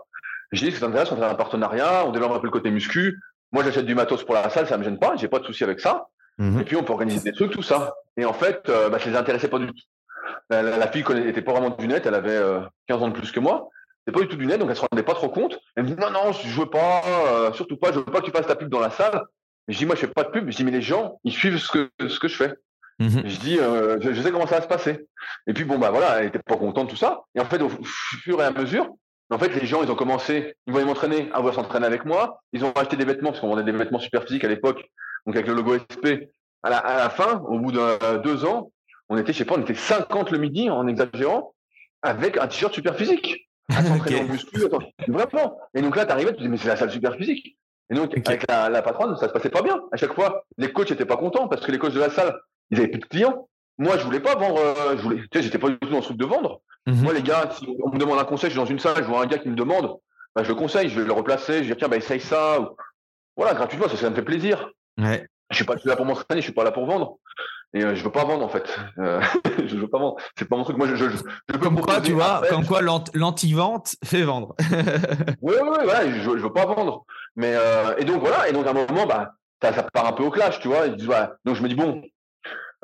Je 0.52 0.64
dis, 0.64 0.70
que 0.70 0.78
ça 0.78 0.86
t'intéresse, 0.86 1.12
on 1.12 1.16
fait 1.16 1.24
un 1.24 1.34
partenariat, 1.34 2.04
on 2.06 2.12
développe 2.12 2.32
un 2.32 2.38
peu 2.38 2.46
le 2.46 2.52
côté 2.52 2.70
muscu. 2.70 3.20
Moi, 3.52 3.64
j'achète 3.64 3.86
du 3.86 3.94
matos 3.94 4.24
pour 4.24 4.34
la 4.34 4.48
salle, 4.50 4.66
ça 4.66 4.78
me 4.78 4.84
gêne 4.84 4.98
pas, 4.98 5.16
j'ai 5.16 5.28
pas 5.28 5.38
de 5.38 5.44
souci 5.44 5.64
avec 5.64 5.80
ça. 5.80 6.08
Mhm. 6.38 6.60
Et 6.60 6.64
puis, 6.64 6.76
on 6.76 6.84
peut 6.84 6.92
organiser 6.92 7.30
des 7.30 7.36
trucs, 7.36 7.52
tout 7.52 7.62
ça. 7.62 7.94
Et 8.16 8.24
en 8.24 8.32
fait, 8.32 8.68
euh, 8.68 8.88
bah, 8.88 8.98
je 8.98 9.10
les 9.10 9.16
intéressais 9.16 9.48
pas 9.48 9.58
du 9.58 9.66
tout. 9.66 9.74
La, 10.50 10.88
fille 10.88 11.04
n'était 11.10 11.42
pas 11.42 11.52
vraiment 11.52 11.70
du 11.70 11.86
net, 11.86 12.06
elle 12.06 12.14
avait 12.14 12.38
15 12.86 13.00
euh, 13.00 13.04
ans 13.04 13.08
de 13.08 13.12
plus 13.12 13.32
que 13.32 13.40
moi. 13.40 13.68
C'est 14.08 14.12
pas 14.12 14.20
du 14.20 14.28
tout 14.28 14.36
du 14.36 14.46
net, 14.46 14.58
donc 14.58 14.70
elle 14.70 14.76
se 14.76 14.86
rendait 14.90 15.02
pas 15.02 15.12
trop 15.12 15.28
compte. 15.28 15.60
Elle 15.76 15.82
me 15.84 15.88
dit 15.90 15.94
non, 16.00 16.10
non, 16.10 16.32
je 16.32 16.58
veux 16.58 16.70
pas, 16.70 17.02
euh, 17.06 17.52
surtout 17.52 17.76
pas, 17.76 17.92
je 17.92 17.98
veux 17.98 18.06
pas 18.06 18.20
que 18.20 18.24
tu 18.24 18.30
fasses 18.30 18.46
ta 18.46 18.56
pub 18.56 18.70
dans 18.70 18.80
la 18.80 18.88
salle. 18.88 19.22
je 19.68 19.76
dis 19.76 19.84
moi 19.84 19.96
je 19.96 20.00
fais 20.00 20.06
pas 20.06 20.24
de 20.24 20.30
pub. 20.30 20.50
Je 20.50 20.56
dis 20.56 20.64
mais 20.64 20.70
les 20.70 20.80
gens, 20.80 21.20
ils 21.24 21.32
suivent 21.32 21.58
ce 21.58 21.70
que 21.70 21.90
ce 22.08 22.18
que 22.18 22.26
je 22.26 22.36
fais. 22.36 22.54
Mhm. 23.00 23.24
Je 23.26 23.38
dis 23.38 23.58
euh, 23.58 23.98
je, 24.00 24.18
sais 24.18 24.30
comment 24.30 24.46
ça 24.46 24.56
va 24.56 24.62
se 24.62 24.66
passer. 24.66 25.06
Et 25.46 25.52
puis 25.52 25.64
bon 25.64 25.78
bah 25.78 25.90
voilà, 25.90 26.20
elle 26.20 26.28
était 26.28 26.38
pas 26.38 26.56
contente 26.56 26.86
de 26.86 26.90
tout 26.92 26.96
ça. 26.96 27.20
Et 27.34 27.40
en 27.40 27.44
fait 27.44 27.60
au 27.60 27.68
fur 27.68 28.40
et 28.40 28.46
à 28.46 28.50
mesure, 28.50 28.88
en 29.30 29.38
fait 29.38 29.50
les 29.50 29.66
gens 29.66 29.82
ils 29.82 29.90
ont 29.90 29.94
commencé, 29.94 30.56
ils 30.66 30.72
voulaient 30.72 30.86
m'entraîner, 30.86 31.28
à 31.34 31.36
vouloir 31.36 31.54
s'entraîner 31.54 31.84
avec 31.84 32.06
moi. 32.06 32.40
Ils 32.54 32.64
ont 32.64 32.72
acheté 32.72 32.96
des 32.96 33.04
vêtements 33.04 33.32
parce 33.32 33.42
qu'on 33.42 33.48
vendait 33.48 33.70
des 33.70 33.72
vêtements 33.76 33.98
super 33.98 34.22
physiques 34.22 34.44
à 34.44 34.48
l'époque, 34.48 34.86
donc 35.26 35.36
avec 35.36 35.46
le 35.46 35.52
logo 35.52 35.76
SP. 35.76 36.32
À 36.62 36.70
la, 36.70 36.78
à 36.78 36.96
la 36.96 37.10
fin, 37.10 37.40
au 37.40 37.58
bout 37.58 37.72
de 37.72 38.22
deux 38.22 38.46
ans, 38.46 38.72
on 39.10 39.18
était, 39.18 39.34
je 39.34 39.38
sais 39.38 39.44
pas, 39.44 39.56
on 39.56 39.60
était 39.60 39.74
50 39.74 40.30
le 40.30 40.38
midi 40.38 40.70
en 40.70 40.86
exagérant 40.86 41.52
avec 42.00 42.38
un 42.38 42.48
t-shirt 42.48 42.72
super 42.72 42.96
physique. 42.96 43.47
À 43.74 43.82
s'entraîner 43.82 44.20
en 44.20 44.24
muscu. 44.24 44.60
Vraiment. 45.08 45.58
Et 45.74 45.82
donc 45.82 45.96
là, 45.96 46.06
tu 46.06 46.12
arrivais, 46.12 46.34
tu 46.34 46.42
dis, 46.42 46.48
mais 46.48 46.56
c'est 46.56 46.68
la 46.68 46.76
salle 46.76 46.90
super 46.90 47.14
physique. 47.14 47.56
Et 47.90 47.94
donc, 47.94 48.14
avec 48.26 48.46
la, 48.48 48.82
patronne, 48.82 49.16
ça 49.16 49.28
se 49.28 49.32
passait 49.32 49.48
pas 49.48 49.62
bien. 49.62 49.80
À 49.92 49.96
chaque 49.96 50.12
fois, 50.12 50.44
les 50.58 50.72
coachs 50.72 50.90
étaient 50.90 51.06
pas 51.06 51.16
contents 51.16 51.48
parce 51.48 51.64
que 51.64 51.72
les 51.72 51.78
coachs 51.78 51.94
de 51.94 52.00
la 52.00 52.10
salle, 52.10 52.38
ils 52.70 52.78
avaient 52.78 52.88
plus 52.88 53.00
de 53.00 53.06
clients. 53.06 53.48
Moi, 53.78 53.96
je 53.96 54.04
voulais 54.04 54.20
pas 54.20 54.34
vendre, 54.34 54.58
euh, 54.58 54.96
je 54.96 55.02
voulais, 55.02 55.16
tu 55.16 55.28
sais, 55.32 55.42
j'étais 55.42 55.58
pas 55.58 55.68
du 55.68 55.78
tout 55.78 55.88
dans 55.88 55.98
le 55.98 56.02
truc 56.02 56.16
de 56.16 56.26
vendre. 56.26 56.60
Mhm. 56.86 57.02
Moi, 57.02 57.14
les 57.14 57.22
gars, 57.22 57.48
si 57.52 57.66
on 57.82 57.90
me 57.90 57.98
demande 57.98 58.18
un 58.18 58.24
conseil, 58.24 58.50
je 58.50 58.54
suis 58.54 58.60
dans 58.60 58.66
une 58.66 58.78
salle, 58.78 58.96
je 58.96 59.02
vois 59.02 59.22
un 59.22 59.26
gars 59.26 59.38
qui 59.38 59.48
me 59.48 59.54
demande, 59.54 59.96
bah, 60.34 60.42
je 60.42 60.48
le 60.48 60.54
conseille, 60.54 60.88
je 60.88 61.00
vais 61.00 61.06
le 61.06 61.12
replacer, 61.12 61.54
je 61.54 61.58
vais 61.60 61.66
dire, 61.66 61.76
tiens, 61.76 61.88
bah, 61.88 61.96
essaye 61.96 62.20
ça. 62.20 62.72
Voilà, 63.36 63.54
gratuitement, 63.54 63.88
ça, 63.88 63.96
ça 63.96 64.10
me 64.10 64.16
fait 64.16 64.22
plaisir. 64.22 64.68
Ouais. 64.98 65.26
Je 65.50 65.56
suis 65.56 65.64
pas 65.64 65.76
là 65.84 65.96
pour 65.96 66.04
m'entraîner, 66.04 66.40
je 66.40 66.46
suis 66.46 66.52
pas 66.52 66.64
là 66.64 66.72
pour 66.72 66.86
vendre. 66.86 67.18
Et 67.74 67.84
euh, 67.84 67.94
je 67.94 68.02
veux 68.02 68.10
pas 68.10 68.24
vendre 68.24 68.44
en 68.44 68.48
fait. 68.48 68.64
Euh, 68.98 69.20
je 69.66 69.76
veux 69.76 69.88
pas 69.88 69.98
vendre. 69.98 70.16
C'est 70.38 70.48
pas 70.48 70.56
mon 70.56 70.64
truc. 70.64 70.78
Moi, 70.78 70.86
je, 70.88 70.96
je, 70.96 71.04
je, 71.08 71.56
comme 71.58 71.80
quoi, 71.80 72.00
tu 72.00 72.12
vois, 72.12 72.42
comme 72.48 72.64
quoi 72.64 72.80
l'anti-vente 72.80 73.94
fait 74.04 74.22
vendre. 74.22 74.54
oui, 74.70 74.74
oui, 75.42 75.54
oui, 75.62 75.78
voilà. 75.84 76.10
Je, 76.10 76.20
je 76.20 76.42
veux 76.42 76.52
pas 76.52 76.66
vendre. 76.66 77.04
Mais 77.36 77.52
euh, 77.54 77.96
et 77.98 78.04
donc 78.04 78.20
voilà. 78.20 78.48
Et 78.48 78.52
donc 78.52 78.66
à 78.66 78.70
un 78.70 78.72
moment, 78.72 79.06
bah, 79.06 79.32
ça, 79.62 79.72
ça 79.72 79.82
part 79.82 80.06
un 80.06 80.12
peu 80.12 80.22
au 80.22 80.30
clash, 80.30 80.60
tu 80.60 80.68
vois. 80.68 80.86
Ils 80.86 80.96
disent, 80.96 81.06
voilà. 81.06 81.36
Donc 81.44 81.56
je 81.56 81.62
me 81.62 81.68
dis 81.68 81.74
bon, 81.74 82.02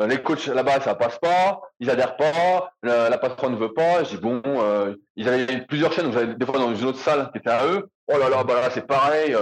euh, 0.01 0.07
les 0.07 0.23
coachs 0.23 0.47
là-bas, 0.47 0.81
ça 0.81 0.95
passe 0.95 1.19
pas, 1.19 1.61
ils 1.81 1.89
adhèrent 1.89 2.17
pas, 2.17 2.73
la, 2.83 3.17
patronne 3.17 3.53
ne 3.53 3.59
veut 3.59 3.73
pas. 3.73 4.05
Je 4.05 4.11
dis 4.11 4.17
bon, 4.19 4.43
euh, 4.45 4.95
ils 5.17 5.29
avaient 5.29 5.63
plusieurs 5.63 5.93
chaînes, 5.93 6.11
vous 6.11 6.17
avez 6.19 6.35
des 6.35 6.47
fois 6.47 6.59
dans 6.59 6.75
une 6.75 6.87
autre 6.87 6.99
salle 6.99 7.31
qui 7.33 7.39
était 7.39 7.51
à 7.51 7.67
eux. 7.67 7.89
Oh 8.13 8.19
là 8.19 8.29
là, 8.29 8.45
bah 8.45 8.61
là 8.61 8.71
c'est 8.71 8.87
pareil, 8.87 9.35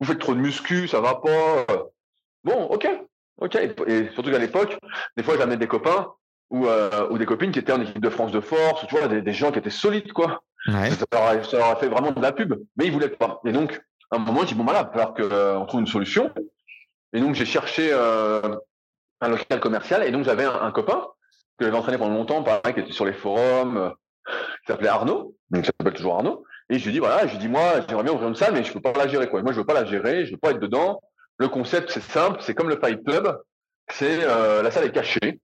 vous 0.00 0.06
faites 0.06 0.18
trop 0.18 0.34
de 0.34 0.40
muscu, 0.40 0.88
ça 0.88 1.00
va 1.00 1.14
pas. 1.14 1.66
Bon, 2.42 2.64
ok, 2.64 2.88
ok. 3.38 3.56
Et 3.86 4.08
surtout 4.12 4.30
qu'à 4.30 4.38
l'époque, 4.38 4.78
des 5.16 5.22
fois 5.22 5.36
j'amenais 5.38 5.56
des 5.56 5.68
copains 5.68 6.12
ou, 6.50 6.66
ou 7.10 7.18
des 7.18 7.26
copines 7.26 7.50
qui 7.50 7.58
étaient 7.58 7.72
en 7.72 7.80
équipe 7.80 8.00
de 8.00 8.10
France 8.10 8.32
de 8.32 8.40
force, 8.40 8.86
tu 8.86 8.96
vois, 8.96 9.08
des, 9.08 9.32
gens 9.32 9.50
qui 9.50 9.58
étaient 9.58 9.70
solides 9.70 10.12
quoi. 10.12 10.42
Ça, 10.66 11.04
leur 11.12 11.70
a, 11.70 11.76
fait 11.76 11.88
vraiment 11.88 12.12
de 12.12 12.22
la 12.22 12.32
pub, 12.32 12.54
mais 12.76 12.86
ils 12.86 12.92
voulaient 12.92 13.08
pas. 13.08 13.40
Et 13.44 13.52
donc, 13.52 13.82
à 14.10 14.16
un 14.16 14.18
moment, 14.18 14.42
je 14.42 14.46
dis 14.46 14.54
bon, 14.54 14.64
voilà, 14.64 14.80
il 14.80 14.98
va 14.98 15.12
falloir 15.12 15.14
qu'on 15.58 15.66
trouve 15.66 15.80
une 15.80 15.86
solution. 15.86 16.32
Et 17.12 17.20
donc 17.20 17.34
j'ai 17.34 17.44
cherché 17.44 17.92
un 19.24 19.28
local 19.28 19.60
commercial. 19.60 20.04
Et 20.04 20.10
donc, 20.10 20.24
j'avais 20.24 20.44
un, 20.44 20.70
copain 20.70 21.06
que 21.58 21.64
j'avais 21.64 21.76
entraîné 21.76 21.98
pendant 21.98 22.14
longtemps, 22.14 22.42
pareil, 22.42 22.74
qui 22.74 22.80
était 22.80 22.92
sur 22.92 23.04
les 23.04 23.12
forums, 23.12 23.76
euh, 23.76 23.90
qui 24.66 24.72
s'appelait 24.72 24.88
Arnaud. 24.88 25.36
Donc, 25.50 25.64
il 25.64 25.66
s'appelle 25.66 25.92
toujours 25.94 26.16
Arnaud. 26.16 26.44
Et 26.70 26.78
je 26.78 26.84
lui 26.86 26.92
dis, 26.92 26.98
voilà, 26.98 27.26
je 27.26 27.32
lui 27.32 27.38
dis, 27.38 27.48
moi, 27.48 27.80
j'aimerais 27.88 28.04
bien 28.04 28.12
ouvrir 28.12 28.28
une 28.28 28.34
salle, 28.34 28.54
mais 28.54 28.64
je 28.64 28.72
peux 28.72 28.80
pas 28.80 28.92
la 28.92 29.08
gérer, 29.08 29.28
quoi. 29.28 29.42
Moi, 29.42 29.52
je 29.52 29.58
veux 29.58 29.66
pas 29.66 29.74
la 29.74 29.84
gérer, 29.84 30.26
je 30.26 30.32
veux 30.32 30.38
pas 30.38 30.50
être 30.50 30.60
dedans. 30.60 31.00
Le 31.38 31.48
concept, 31.48 31.90
c'est 31.90 32.02
simple, 32.02 32.40
c'est 32.42 32.54
comme 32.54 32.68
le 32.68 32.78
Fight 32.78 33.04
Club. 33.04 33.40
C'est, 33.90 34.20
euh, 34.22 34.62
la 34.62 34.70
salle 34.70 34.84
est 34.84 34.92
cachée. 34.92 35.40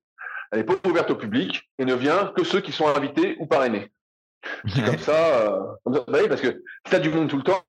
Elle 0.52 0.60
est 0.60 0.64
pas 0.64 0.74
ouverte 0.88 1.10
au 1.10 1.16
public 1.16 1.70
et 1.78 1.84
ne 1.84 1.94
vient 1.94 2.32
que 2.36 2.44
ceux 2.44 2.60
qui 2.60 2.72
sont 2.72 2.88
invités 2.88 3.36
ou 3.38 3.46
parrainés. 3.46 3.90
comme 4.86 4.98
ça, 4.98 5.12
euh, 5.12 5.60
comme 5.84 5.94
ça 5.94 6.04
bah 6.08 6.18
parce 6.28 6.40
que 6.40 6.62
si 6.88 6.94
as 6.94 6.98
du 6.98 7.10
monde 7.10 7.28
tout 7.28 7.36
le 7.36 7.42
temps, 7.42 7.62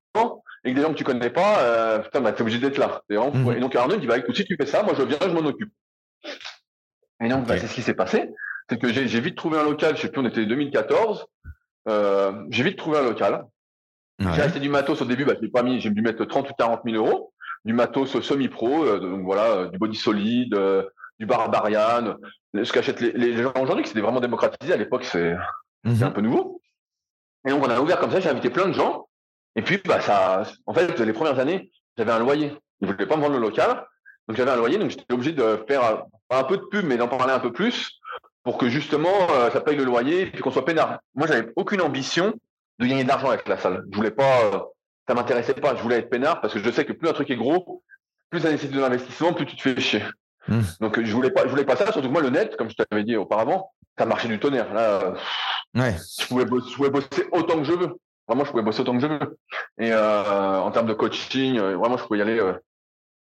et 0.63 0.72
que 0.72 0.76
des 0.76 0.82
gens 0.82 0.91
que 0.91 0.97
tu 0.97 1.03
connais 1.03 1.30
pas, 1.30 1.59
euh, 1.61 1.99
putain, 1.99 2.22
bah, 2.22 2.34
t'es 2.34 2.41
obligé 2.41 2.59
d'être 2.59 2.78
là. 2.78 3.01
Mhm. 3.09 3.53
Et 3.57 3.59
donc 3.59 3.76
Arnaud 3.76 3.97
dit, 3.97 4.07
bah, 4.07 4.17
écoute, 4.17 4.36
si 4.36 4.45
tu 4.45 4.55
fais 4.55 4.65
ça, 4.65 4.84
moi 4.84 4.93
je 4.97 5.03
viens, 5.03 5.17
je 5.22 5.28
m'en 5.30 5.45
occupe. 5.45 5.72
Et 7.24 7.30
donc, 7.30 7.45
bah, 7.45 7.57
c'est 7.57 7.67
ce 7.67 7.74
qui 7.74 7.82
s'est 7.82 7.93
passé. 7.93 8.30
C'est 8.69 8.80
que 8.80 8.91
j'ai 8.91 9.19
vite 9.19 9.36
trouvé 9.36 9.57
un 9.57 9.63
local, 9.63 9.95
je 9.97 10.01
sais 10.01 10.09
plus, 10.09 10.22
on 10.22 10.26
était 10.26 10.45
2014. 10.45 11.26
Euh, 11.89 12.45
j'ai 12.49 12.63
vite 12.63 12.78
trouvé 12.78 12.99
un 12.99 13.03
local. 13.03 13.45
J'ai 14.19 14.41
acheté 14.41 14.59
du 14.59 14.69
matos 14.69 15.01
au 15.01 15.05
début, 15.05 15.26
bah, 15.26 15.34
j'ai 15.41 15.47
pas 15.49 15.63
mis, 15.63 15.82
j'ai 15.82 15.89
dû 15.89 16.01
mettre 16.01 16.24
30 16.26 16.49
ou 16.49 16.53
40 16.53 16.82
000 16.86 16.95
euros. 17.03 17.34
Du 17.66 17.74
matos 17.74 18.20
semi-pro, 18.20 18.84
euh, 18.84 18.99
donc 18.99 19.24
voilà, 19.24 19.51
euh, 19.51 19.68
du 19.70 19.78
body 19.78 19.97
solide, 19.97 20.55
euh, 20.55 20.84
du 21.20 21.26
barbarian, 21.26 22.16
ce 22.55 22.72
qu'achètent 22.72 23.01
les, 23.01 23.12
les, 23.12 23.43
gens 23.43 23.53
aujourd'hui, 23.62 23.86
c'était 23.86 24.01
vraiment 24.01 24.20
démocratisé. 24.20 24.74
À 24.74 24.78
l'époque, 24.78 25.03
c'est 25.03 25.36
mhm. 25.84 26.03
un 26.03 26.12
peu 26.12 26.22
nouveau. 26.22 26.62
Et 27.45 27.51
donc, 27.51 27.66
on 27.66 27.70
a 27.70 27.80
ouvert 27.80 27.99
comme 27.99 28.12
ça, 28.12 28.20
j'ai 28.20 28.30
invité 28.30 28.49
plein 28.49 28.68
de 28.68 28.74
gens. 28.74 29.07
Et 29.55 29.62
puis, 29.62 29.80
bah, 29.86 30.01
ça, 30.01 30.43
en 30.66 30.74
fait, 30.74 30.99
les 30.99 31.14
premières 31.14 31.39
années, 31.39 31.72
j'avais 31.97 32.12
un 32.12 32.20
loyer. 32.20 32.57
Ils 32.82 32.88
voulaient 32.88 33.05
pas 33.05 33.16
me 33.16 33.22
vendre 33.22 33.36
le 33.36 33.41
local. 33.41 33.86
Donc 34.28 34.38
j'avais 34.38 34.51
un 34.51 34.55
loyer, 34.55 34.78
donc 34.78 34.91
j'étais 34.91 35.14
obligé 35.14 35.34
de 35.34 35.64
faire 35.68 36.03
un 36.30 36.43
peu 36.43 36.57
de 36.57 36.64
pub, 36.64 36.86
mais 36.86 36.95
d'en 36.97 37.07
parler 37.07 37.34
un 37.34 37.39
peu 37.39 37.51
plus 37.51 37.99
pour 38.43 38.57
que 38.57 38.70
justement 38.70 39.30
euh, 39.32 39.51
ça 39.51 39.62
paye 39.62 39.76
le 39.76 39.84
loyer 39.84 40.32
et 40.34 40.39
qu'on 40.39 40.51
soit 40.51 40.66
peinard. 40.66 40.99
Moi, 41.16 41.28
j'avais 41.28 41.51
aucune 41.55 41.82
ambition 41.82 42.34
de 42.80 42.86
gagner 42.86 43.03
de 43.03 43.09
l'argent 43.09 43.30
avec 43.30 43.47
la 43.47 43.57
salle. 43.57 43.84
Je 43.91 43.95
voulais 43.95 44.12
pas, 44.12 44.68
ça 45.08 45.14
m'intéressait 45.14 45.54
pas. 45.54 45.76
Je 45.76 45.82
voulais 45.82 45.97
être 45.97 46.10
peinard 46.10 46.41
parce 46.41 46.54
que 46.54 46.60
je 46.60 46.72
sais 46.72 46.86
que 46.86 46.93
plus 46.93 47.10
un 47.10 47.14
truc 47.14 47.30
est 47.30 47.36
gros, 47.36 47.84
plus 48.30 48.41
ça 48.41 48.52
nécessite 48.52 48.76
de 48.76 48.80
l'investissement, 48.80 49.34
plus 49.34 49.45
tu 49.45 49.56
te 49.56 49.62
fais 49.62 49.80
chier. 49.80 50.04
Mmh. 50.47 50.62
Donc 50.80 51.02
je 51.02 51.14
voulais 51.14 51.32
pas, 51.32 51.43
je 51.43 51.49
voulais 51.49 51.66
pas 51.66 51.76
ça. 51.76 51.91
Surtout 51.91 52.08
que 52.08 52.14
moi, 52.14 52.22
le 52.22 52.30
net, 52.30 52.56
comme 52.58 52.70
je 52.70 52.76
t'avais 52.76 53.04
dit 53.04 53.16
auparavant, 53.16 53.72
ça 53.97 54.06
marchait 54.06 54.28
du 54.28 54.39
tonnerre. 54.39 54.74
Là, 54.74 55.14
ouais. 55.76 55.95
je, 56.20 56.28
pouvais 56.28 56.45
bosser, 56.45 57.28
autant 57.32 57.58
que 57.58 57.66
je 57.66 57.74
veux. 57.74 57.95
Vraiment, 58.28 58.45
je 58.45 58.52
pouvais 58.52 58.64
bosser 58.64 58.82
autant 58.82 58.93
que 58.93 59.02
je 59.02 59.08
veux. 59.08 59.38
Et 59.80 59.91
euh, 59.91 60.60
en 60.60 60.72
termes 60.72 60.88
de 60.88 60.93
coaching, 60.93 61.60
vraiment, 61.60 61.97
je 61.97 62.04
pouvais 62.04 62.20
y 62.20 62.22
aller 62.22 62.39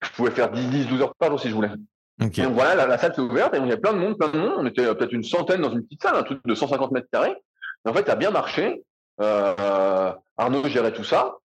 je 0.03 0.11
pouvais 0.11 0.31
faire 0.31 0.51
10, 0.51 0.69
10, 0.69 0.87
12 0.87 1.03
heures 1.03 1.15
par 1.15 1.31
jour 1.31 1.41
si 1.41 1.49
je 1.49 1.55
voulais. 1.55 1.71
Donc 2.19 2.55
voilà, 2.55 2.87
la, 2.87 2.99
salle 2.99 3.15
s'est 3.15 3.21
ouverte 3.21 3.55
et 3.55 3.59
il 3.59 3.67
y 3.67 3.73
a 3.73 3.77
plein 3.77 3.93
de 3.93 3.99
monde, 3.99 4.19
plein 4.19 4.29
de 4.29 4.39
monde. 4.39 4.55
On 4.59 4.67
était 4.67 4.83
peut-être 4.95 5.13
une 5.13 5.25
centaine 5.25 5.61
dans 5.61 5.71
une 5.71 5.83
petite 5.83 6.03
salle, 6.03 6.17
un 6.17 6.23
truc 6.23 6.41
de 6.45 6.55
150 6.55 6.93
mètres 6.93 7.09
carrés. 7.13 7.37
Et 7.85 7.89
en 7.89 7.93
fait, 7.93 8.07
ça 8.07 8.13
a 8.13 8.17
bien 8.17 8.31
marché. 8.31 8.83
Euh, 9.21 10.13
Arnaud 10.37 10.67
gérait 10.69 10.93
tout 10.93 11.05
ça. 11.05 11.37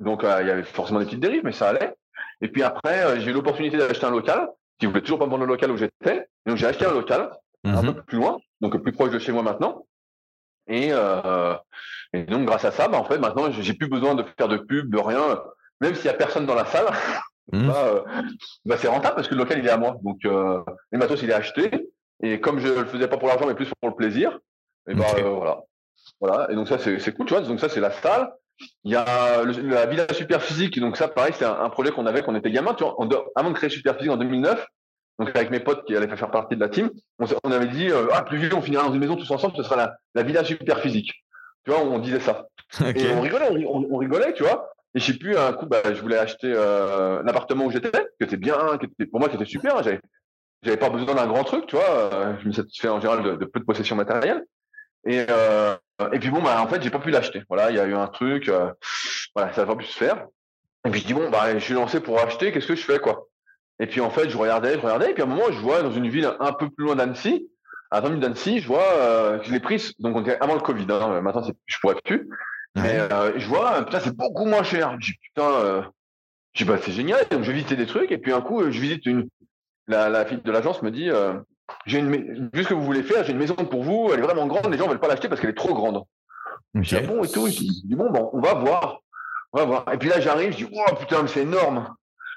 Donc 0.00 0.24
euh, 0.24 0.38
il 0.42 0.48
y 0.48 0.50
avait 0.50 0.62
forcément 0.62 1.00
des 1.00 1.06
petites 1.06 1.20
dérives, 1.20 1.42
mais 1.44 1.52
ça 1.52 1.68
allait. 1.68 1.94
Et 2.40 2.48
puis 2.48 2.62
après, 2.62 3.04
euh, 3.04 3.20
j'ai 3.20 3.30
eu 3.30 3.34
l'opportunité 3.34 3.76
d'acheter 3.76 4.06
un 4.06 4.10
local. 4.10 4.48
Qui 4.78 4.86
voulait 4.86 5.00
toujours 5.00 5.18
pas 5.18 5.26
me 5.26 5.30
vendre 5.32 5.44
le 5.44 5.52
local 5.52 5.72
où 5.72 5.76
j'étais. 5.76 6.28
Donc 6.46 6.56
j'ai 6.56 6.66
acheté 6.66 6.86
un 6.86 6.92
local 6.92 7.32
un 7.64 7.82
mhm. 7.82 7.94
peu 7.94 8.02
plus 8.02 8.18
loin, 8.18 8.38
donc 8.60 8.80
plus 8.80 8.92
proche 8.92 9.10
de 9.10 9.18
chez 9.18 9.32
moi 9.32 9.42
maintenant. 9.42 9.84
Et, 10.68 10.90
euh, 10.92 11.54
et 12.12 12.22
donc 12.22 12.46
grâce 12.46 12.64
à 12.64 12.70
ça, 12.70 12.86
bah, 12.86 12.96
en 12.96 13.04
fait, 13.04 13.18
maintenant 13.18 13.50
j'ai 13.50 13.74
plus 13.74 13.88
besoin 13.88 14.14
de 14.14 14.24
faire 14.36 14.46
de 14.46 14.56
pub, 14.56 14.88
de 14.88 14.98
rien. 14.98 15.42
Même 15.80 15.96
s'il 15.96 16.06
y 16.06 16.10
a 16.10 16.14
personne 16.14 16.46
dans 16.46 16.54
la 16.54 16.64
salle, 16.64 16.86
Mmh. 17.52 17.66
Bah, 17.68 17.84
euh, 17.86 18.02
bah, 18.64 18.76
c'est 18.78 18.88
rentable 18.88 19.16
parce 19.16 19.28
que 19.28 19.34
le 19.34 19.40
local 19.40 19.58
il 19.58 19.66
est 19.66 19.70
à 19.70 19.76
moi. 19.76 19.96
Donc 20.02 20.24
euh, 20.24 20.62
les 20.92 20.98
matos 20.98 21.22
il 21.22 21.30
est 21.30 21.34
acheté 21.34 21.88
et 22.22 22.40
comme 22.40 22.58
je 22.58 22.68
le 22.68 22.84
faisais 22.86 23.08
pas 23.08 23.16
pour 23.16 23.28
l'argent 23.28 23.46
mais 23.46 23.54
plus 23.54 23.70
pour 23.80 23.90
le 23.90 23.94
plaisir, 23.94 24.38
et 24.88 24.94
bah 24.94 25.04
voilà. 25.22 25.60
Voilà. 26.20 26.50
Et 26.50 26.54
donc 26.54 26.68
ça 26.68 26.78
c'est 26.78 27.14
cool, 27.14 27.26
tu 27.26 27.34
vois. 27.34 27.42
Donc 27.42 27.60
ça 27.60 27.68
c'est 27.68 27.80
la 27.80 27.90
salle. 27.90 28.32
Il 28.84 28.92
y 28.92 28.96
a 28.96 29.44
la 29.44 29.86
villa 29.86 30.06
super 30.12 30.42
physique. 30.42 30.78
Donc 30.78 30.96
ça 30.96 31.08
pareil 31.08 31.32
c'est 31.36 31.44
un, 31.44 31.68
projet 31.70 31.90
qu'on 31.90 32.06
avait 32.06 32.22
quand 32.22 32.32
on 32.32 32.36
était 32.36 32.50
gamin. 32.50 32.74
Tu 32.74 32.84
vois, 32.84 32.96
avant 33.34 33.50
de 33.50 33.54
créer 33.54 33.70
super 33.70 33.96
physique 33.96 34.12
en 34.12 34.16
2009. 34.16 34.66
Donc 35.18 35.30
avec 35.34 35.50
mes 35.50 35.58
potes 35.58 35.84
qui 35.84 35.96
allaient 35.96 36.14
faire 36.16 36.30
partie 36.30 36.54
de 36.54 36.60
la 36.60 36.68
team, 36.68 36.90
on, 37.18 37.50
avait 37.50 37.66
dit 37.66 37.88
ah 38.12 38.22
plus 38.22 38.38
vieux 38.38 38.54
on 38.54 38.62
finira 38.62 38.84
dans 38.84 38.92
une 38.92 39.00
maison 39.00 39.16
tous 39.16 39.30
ensemble, 39.32 39.56
ce 39.56 39.64
sera 39.64 39.74
la, 39.74 39.96
la 40.14 40.22
villa 40.22 40.44
super 40.44 40.78
physique. 40.78 41.12
Tu 41.64 41.72
vois, 41.72 41.82
on 41.82 41.98
disait 41.98 42.20
ça. 42.20 42.48
Et 42.80 43.10
on 43.12 43.20
rigolait, 43.20 43.66
on, 43.66 43.96
rigolait, 43.96 44.32
tu 44.32 44.42
vois. 44.42 44.70
Et 44.94 45.00
je 45.00 45.12
sais 45.12 45.18
plus, 45.18 45.36
un 45.36 45.52
coup, 45.52 45.66
bah, 45.66 45.82
je 45.84 46.00
voulais 46.00 46.16
acheter 46.16 46.52
euh, 46.54 47.22
l'appartement 47.22 47.66
où 47.66 47.70
j'étais, 47.70 47.90
qui 47.90 48.24
était 48.24 48.36
bien, 48.36 48.78
qui 48.78 48.86
était, 48.86 49.06
pour 49.06 49.20
moi, 49.20 49.28
qui 49.28 49.36
était 49.36 49.44
super. 49.44 49.76
Hein, 49.76 49.82
j'avais, 49.82 50.00
j'avais 50.62 50.76
pas 50.76 50.90
besoin 50.90 51.14
d'un 51.14 51.26
grand 51.26 51.44
truc, 51.44 51.66
tu 51.66 51.76
vois. 51.76 51.90
Euh, 51.90 52.34
je 52.40 52.48
me 52.48 52.52
satisfais 52.52 52.88
en 52.88 53.00
général 53.00 53.38
de, 53.38 53.44
peu 53.44 53.60
de 53.60 53.64
possession 53.64 53.96
matérielle. 53.96 54.44
Et, 55.06 55.24
euh, 55.28 55.76
et 56.12 56.18
puis 56.18 56.30
bon, 56.30 56.42
bah, 56.42 56.60
en 56.62 56.68
fait, 56.68 56.82
j'ai 56.82 56.90
pas 56.90 56.98
pu 56.98 57.10
l'acheter. 57.10 57.42
Voilà, 57.48 57.70
il 57.70 57.76
y 57.76 57.80
a 57.80 57.86
eu 57.86 57.94
un 57.94 58.06
truc, 58.06 58.48
euh, 58.48 58.72
voilà, 59.34 59.52
ça 59.52 59.62
n'a 59.62 59.66
pas 59.66 59.76
pu 59.76 59.84
se 59.84 59.96
faire. 59.96 60.26
Et 60.86 60.90
puis 60.90 61.00
je 61.00 61.06
dis 61.06 61.14
bon, 61.14 61.28
bah, 61.30 61.52
je 61.54 61.64
suis 61.64 61.74
lancé 61.74 62.00
pour 62.00 62.20
acheter, 62.20 62.52
qu'est-ce 62.52 62.68
que 62.68 62.76
je 62.76 62.84
fais, 62.84 62.98
quoi? 62.98 63.26
Et 63.80 63.86
puis 63.86 64.00
en 64.00 64.10
fait, 64.10 64.28
je 64.28 64.36
regardais, 64.36 64.74
je 64.74 64.80
regardais, 64.80 65.10
et 65.10 65.14
puis 65.14 65.22
à 65.22 65.26
un 65.26 65.28
moment, 65.28 65.50
je 65.50 65.58
vois 65.58 65.82
dans 65.82 65.92
une 65.92 66.08
ville 66.08 66.30
un 66.40 66.52
peu 66.52 66.68
plus 66.70 66.84
loin 66.84 66.96
d'Annecy, 66.96 67.48
à 67.90 68.00
20 68.00 68.08
minutes 68.08 68.22
d'Annecy, 68.22 68.60
je 68.60 68.66
vois 68.66 68.92
euh, 68.96 69.38
que 69.38 69.46
je 69.46 69.52
l'ai 69.52 69.60
prise, 69.60 69.94
donc 69.98 70.16
on 70.16 70.22
était 70.22 70.38
avant 70.40 70.54
le 70.54 70.60
Covid, 70.60 70.86
hein, 70.90 71.20
maintenant 71.20 71.42
je 71.66 71.78
pourrais 71.80 71.96
plus. 72.04 72.28
Mais 72.76 72.98
euh, 73.00 73.38
je 73.38 73.46
vois, 73.46 73.84
putain, 73.84 74.00
c'est 74.00 74.16
beaucoup 74.16 74.44
moins 74.44 74.62
cher. 74.62 74.96
Je 75.00 75.12
dis, 75.12 75.18
putain, 75.18 75.50
euh, 75.50 75.82
je 76.52 76.64
dis, 76.64 76.68
bah, 76.68 76.78
c'est 76.80 76.92
génial. 76.92 77.26
Donc, 77.30 77.42
je 77.42 77.52
visite 77.52 77.72
des 77.72 77.86
trucs. 77.86 78.12
Et 78.12 78.18
puis, 78.18 78.32
un 78.32 78.40
coup, 78.40 78.62
je 78.70 78.80
visite 78.80 79.06
une. 79.06 79.28
La, 79.86 80.08
la 80.10 80.26
fille 80.26 80.40
de 80.42 80.52
l'agence 80.52 80.82
me 80.82 80.90
dit, 80.90 81.10
euh, 81.10 81.34
j'ai 81.86 81.98
une, 81.98 82.50
vu 82.52 82.62
ce 82.64 82.68
que 82.68 82.74
vous 82.74 82.84
voulez 82.84 83.02
faire, 83.02 83.24
j'ai 83.24 83.32
une 83.32 83.38
maison 83.38 83.54
pour 83.54 83.82
vous. 83.82 84.10
Elle 84.12 84.20
est 84.20 84.22
vraiment 84.22 84.46
grande. 84.46 84.70
Les 84.70 84.78
gens 84.78 84.88
veulent 84.88 85.00
pas 85.00 85.08
l'acheter 85.08 85.28
parce 85.28 85.40
qu'elle 85.40 85.50
est 85.50 85.54
trop 85.54 85.74
grande. 85.74 86.02
Je 86.74 86.80
dis, 86.80 86.96
ah 86.96 87.06
bon, 87.06 87.24
et 87.24 87.28
tout. 87.28 87.46
Je 87.46 87.58
dis, 87.58 87.94
bon, 87.94 88.10
bon, 88.10 88.30
on 88.32 88.40
va 88.40 88.54
voir. 88.54 89.00
On 89.52 89.58
va 89.58 89.64
voir. 89.64 89.92
Et 89.92 89.98
puis 89.98 90.08
là, 90.08 90.20
j'arrive, 90.20 90.52
je 90.52 90.64
dis, 90.64 90.70
oh 90.72 90.94
putain, 90.94 91.22
mais 91.22 91.28
c'est 91.28 91.42
énorme. 91.42 91.94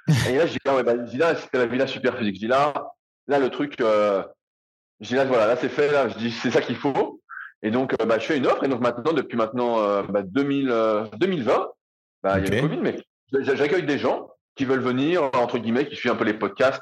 et 0.30 0.38
là, 0.38 0.46
je 0.46 0.54
dis, 0.54 0.60
ah 0.68 0.76
ouais, 0.76 0.84
bah, 0.84 0.96
là, 0.96 1.36
c'était 1.36 1.58
la 1.58 1.66
villa 1.66 1.88
super 1.88 2.18
physique. 2.18 2.36
Je 2.36 2.40
dis 2.42 2.48
là, 2.48 2.92
là, 3.28 3.40
le 3.40 3.50
truc, 3.50 3.80
euh, 3.82 4.24
je 5.00 5.10
dis 5.10 5.16
là, 5.16 5.26
voilà, 5.26 5.48
là, 5.48 5.56
c'est 5.56 5.70
fait. 5.70 5.92
Là, 5.92 6.08
je 6.10 6.18
dis, 6.18 6.32
c'est 6.32 6.52
ça 6.52 6.62
qu'il 6.62 6.76
faut. 6.76 7.22
Et 7.64 7.72
donc, 7.72 7.94
euh, 7.94 8.06
bah, 8.06 8.18
je 8.20 8.26
fais 8.26 8.38
une 8.38 8.48
offre. 8.48 8.64
Et 8.64 8.68
donc 8.68 8.82
maintenant, 8.82 9.14
depuis 9.14 9.38
maintenant 9.38 9.80
euh, 9.80 10.04
bah, 10.04 10.24
2000, 10.24 10.68
2020, 11.18 11.54
euh, 11.54 11.66
bah, 12.24 12.40
il 12.40 12.48
y 12.48 12.52
a 12.52 12.62
le 12.62 12.68
Covid, 12.68 12.82
mais 12.82 12.98
j'accueille 13.42 13.86
des 13.86 13.98
gens 13.98 14.30
qui 14.56 14.66
veulent 14.66 14.82
venir, 14.82 15.30
entre 15.36 15.58
guillemets, 15.58 15.88
qui 15.88 15.96
suivent 15.96 16.12
un 16.12 16.16
peu 16.16 16.26
les 16.26 16.34
podcasts 16.34 16.82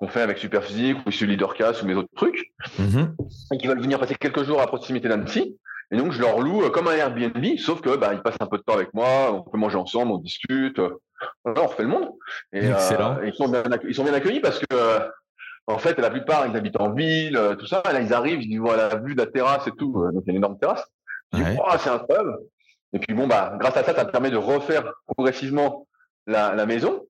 qu'on 0.00 0.08
fait 0.08 0.22
avec 0.22 0.38
Superphysique 0.38 0.96
ou 1.06 1.10
sur 1.10 1.28
Leadercast 1.28 1.82
ou 1.82 1.86
mes 1.86 1.94
autres 1.94 2.08
trucs, 2.16 2.52
mm-hmm. 2.78 3.54
et 3.54 3.58
qui 3.58 3.66
veulent 3.66 3.82
venir 3.82 4.00
passer 4.00 4.14
quelques 4.14 4.42
jours 4.44 4.60
à 4.60 4.66
proximité 4.66 5.08
d'Annecy. 5.08 5.56
Et 5.92 5.96
donc, 5.96 6.12
je 6.12 6.20
leur 6.20 6.40
loue 6.40 6.68
comme 6.70 6.88
un 6.88 6.94
Airbnb, 6.94 7.44
sauf 7.58 7.80
que 7.80 7.96
bah, 7.96 8.14
ils 8.14 8.22
passent 8.22 8.36
un 8.40 8.46
peu 8.46 8.58
de 8.58 8.62
temps 8.62 8.74
avec 8.74 8.94
moi, 8.94 9.32
on 9.32 9.42
peut 9.42 9.58
manger 9.58 9.76
ensemble, 9.76 10.12
on 10.12 10.18
discute, 10.18 10.80
on 11.44 11.54
refait 11.54 11.82
le 11.82 11.88
monde. 11.88 12.10
Et, 12.52 12.66
Excellent. 12.66 13.18
ils, 13.24 13.34
sont 13.34 13.48
bien, 13.48 13.62
ils 13.86 13.94
sont 13.94 14.04
bien 14.04 14.14
accueillis 14.14 14.40
parce 14.40 14.58
que 14.58 15.10
en 15.70 15.78
fait, 15.78 15.98
la 15.98 16.10
plupart, 16.10 16.46
ils 16.46 16.56
habitent 16.56 16.80
en 16.80 16.92
ville, 16.92 17.36
euh, 17.36 17.54
tout 17.54 17.66
ça. 17.66 17.82
là, 17.84 18.00
ils 18.00 18.12
arrivent, 18.12 18.42
ils 18.42 18.58
voient 18.58 18.76
la 18.76 18.96
vue 18.96 19.14
de 19.14 19.20
la 19.20 19.26
terrasse 19.26 19.66
et 19.66 19.72
tout. 19.72 20.02
Euh, 20.02 20.12
donc, 20.12 20.24
il 20.26 20.28
y 20.28 20.30
a 20.30 20.32
une 20.32 20.38
énorme 20.38 20.58
terrasse. 20.58 20.84
Je 21.32 21.38
dis, 21.38 21.58
oh, 21.58 21.70
c'est 21.78 21.90
incroyable. 21.90 22.38
Et 22.92 22.98
puis 22.98 23.14
bon, 23.14 23.28
bah, 23.28 23.54
grâce 23.58 23.76
à 23.76 23.84
ça, 23.84 23.94
ça 23.94 24.04
me 24.04 24.10
permet 24.10 24.30
de 24.30 24.36
refaire 24.36 24.92
progressivement 25.06 25.86
la, 26.26 26.54
la 26.56 26.66
maison. 26.66 27.06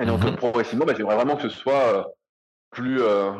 Et 0.00 0.06
donc, 0.06 0.24
mhm. 0.24 0.36
progressivement, 0.36 0.86
bah, 0.86 0.94
j'aimerais 0.96 1.16
vraiment 1.16 1.36
que 1.36 1.42
ce 1.42 1.48
soit 1.50 1.94
euh, 1.94 2.02
plus, 2.70 3.00
euh, 3.02 3.32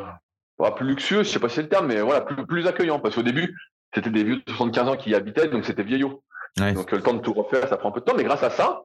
plus 0.76 0.86
luxueux, 0.86 1.22
je 1.22 1.28
sais 1.28 1.38
pas 1.38 1.48
si 1.48 1.56
c'est 1.56 1.62
le 1.62 1.68
terme, 1.68 1.86
mais 1.86 2.00
voilà, 2.00 2.20
plus, 2.20 2.46
plus 2.46 2.66
accueillant. 2.66 3.00
Parce 3.00 3.14
qu'au 3.14 3.22
début, 3.22 3.56
c'était 3.94 4.10
des 4.10 4.24
vieux 4.24 4.36
de 4.36 4.42
75 4.52 4.88
ans 4.88 4.96
qui 4.96 5.10
y 5.10 5.14
habitaient, 5.14 5.48
donc 5.48 5.64
c'était 5.64 5.82
vieillot. 5.82 6.22
Donc 6.56 6.90
le 6.90 7.00
temps 7.00 7.14
de 7.14 7.20
tout 7.20 7.32
refaire, 7.32 7.68
ça 7.68 7.76
prend 7.76 7.88
un 7.88 7.92
peu 7.92 8.00
de 8.00 8.04
temps, 8.04 8.14
mais 8.16 8.24
grâce 8.24 8.42
à 8.42 8.50
ça, 8.50 8.82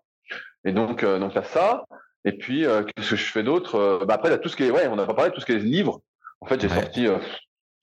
et 0.63 0.71
donc, 0.71 1.03
euh, 1.03 1.19
donc 1.19 1.35
à 1.35 1.43
ça, 1.43 1.85
et 2.23 2.31
puis 2.31 2.61
qu'est-ce 2.61 3.09
que 3.11 3.15
je 3.15 3.31
fais 3.31 3.43
d'autre 3.43 4.05
bah, 4.05 4.15
Après, 4.15 4.39
tout 4.39 4.49
ce 4.49 4.55
qui 4.55 4.63
est, 4.63 4.71
ouais, 4.71 4.87
on 4.87 4.95
n'a 4.95 5.05
pas 5.05 5.13
parlé 5.13 5.31
de 5.31 5.35
tout 5.35 5.41
ce 5.41 5.45
qui 5.45 5.51
est 5.51 5.59
livres. 5.59 6.01
En 6.41 6.45
fait, 6.45 6.61
j'ai 6.61 6.69
sorti, 6.69 7.07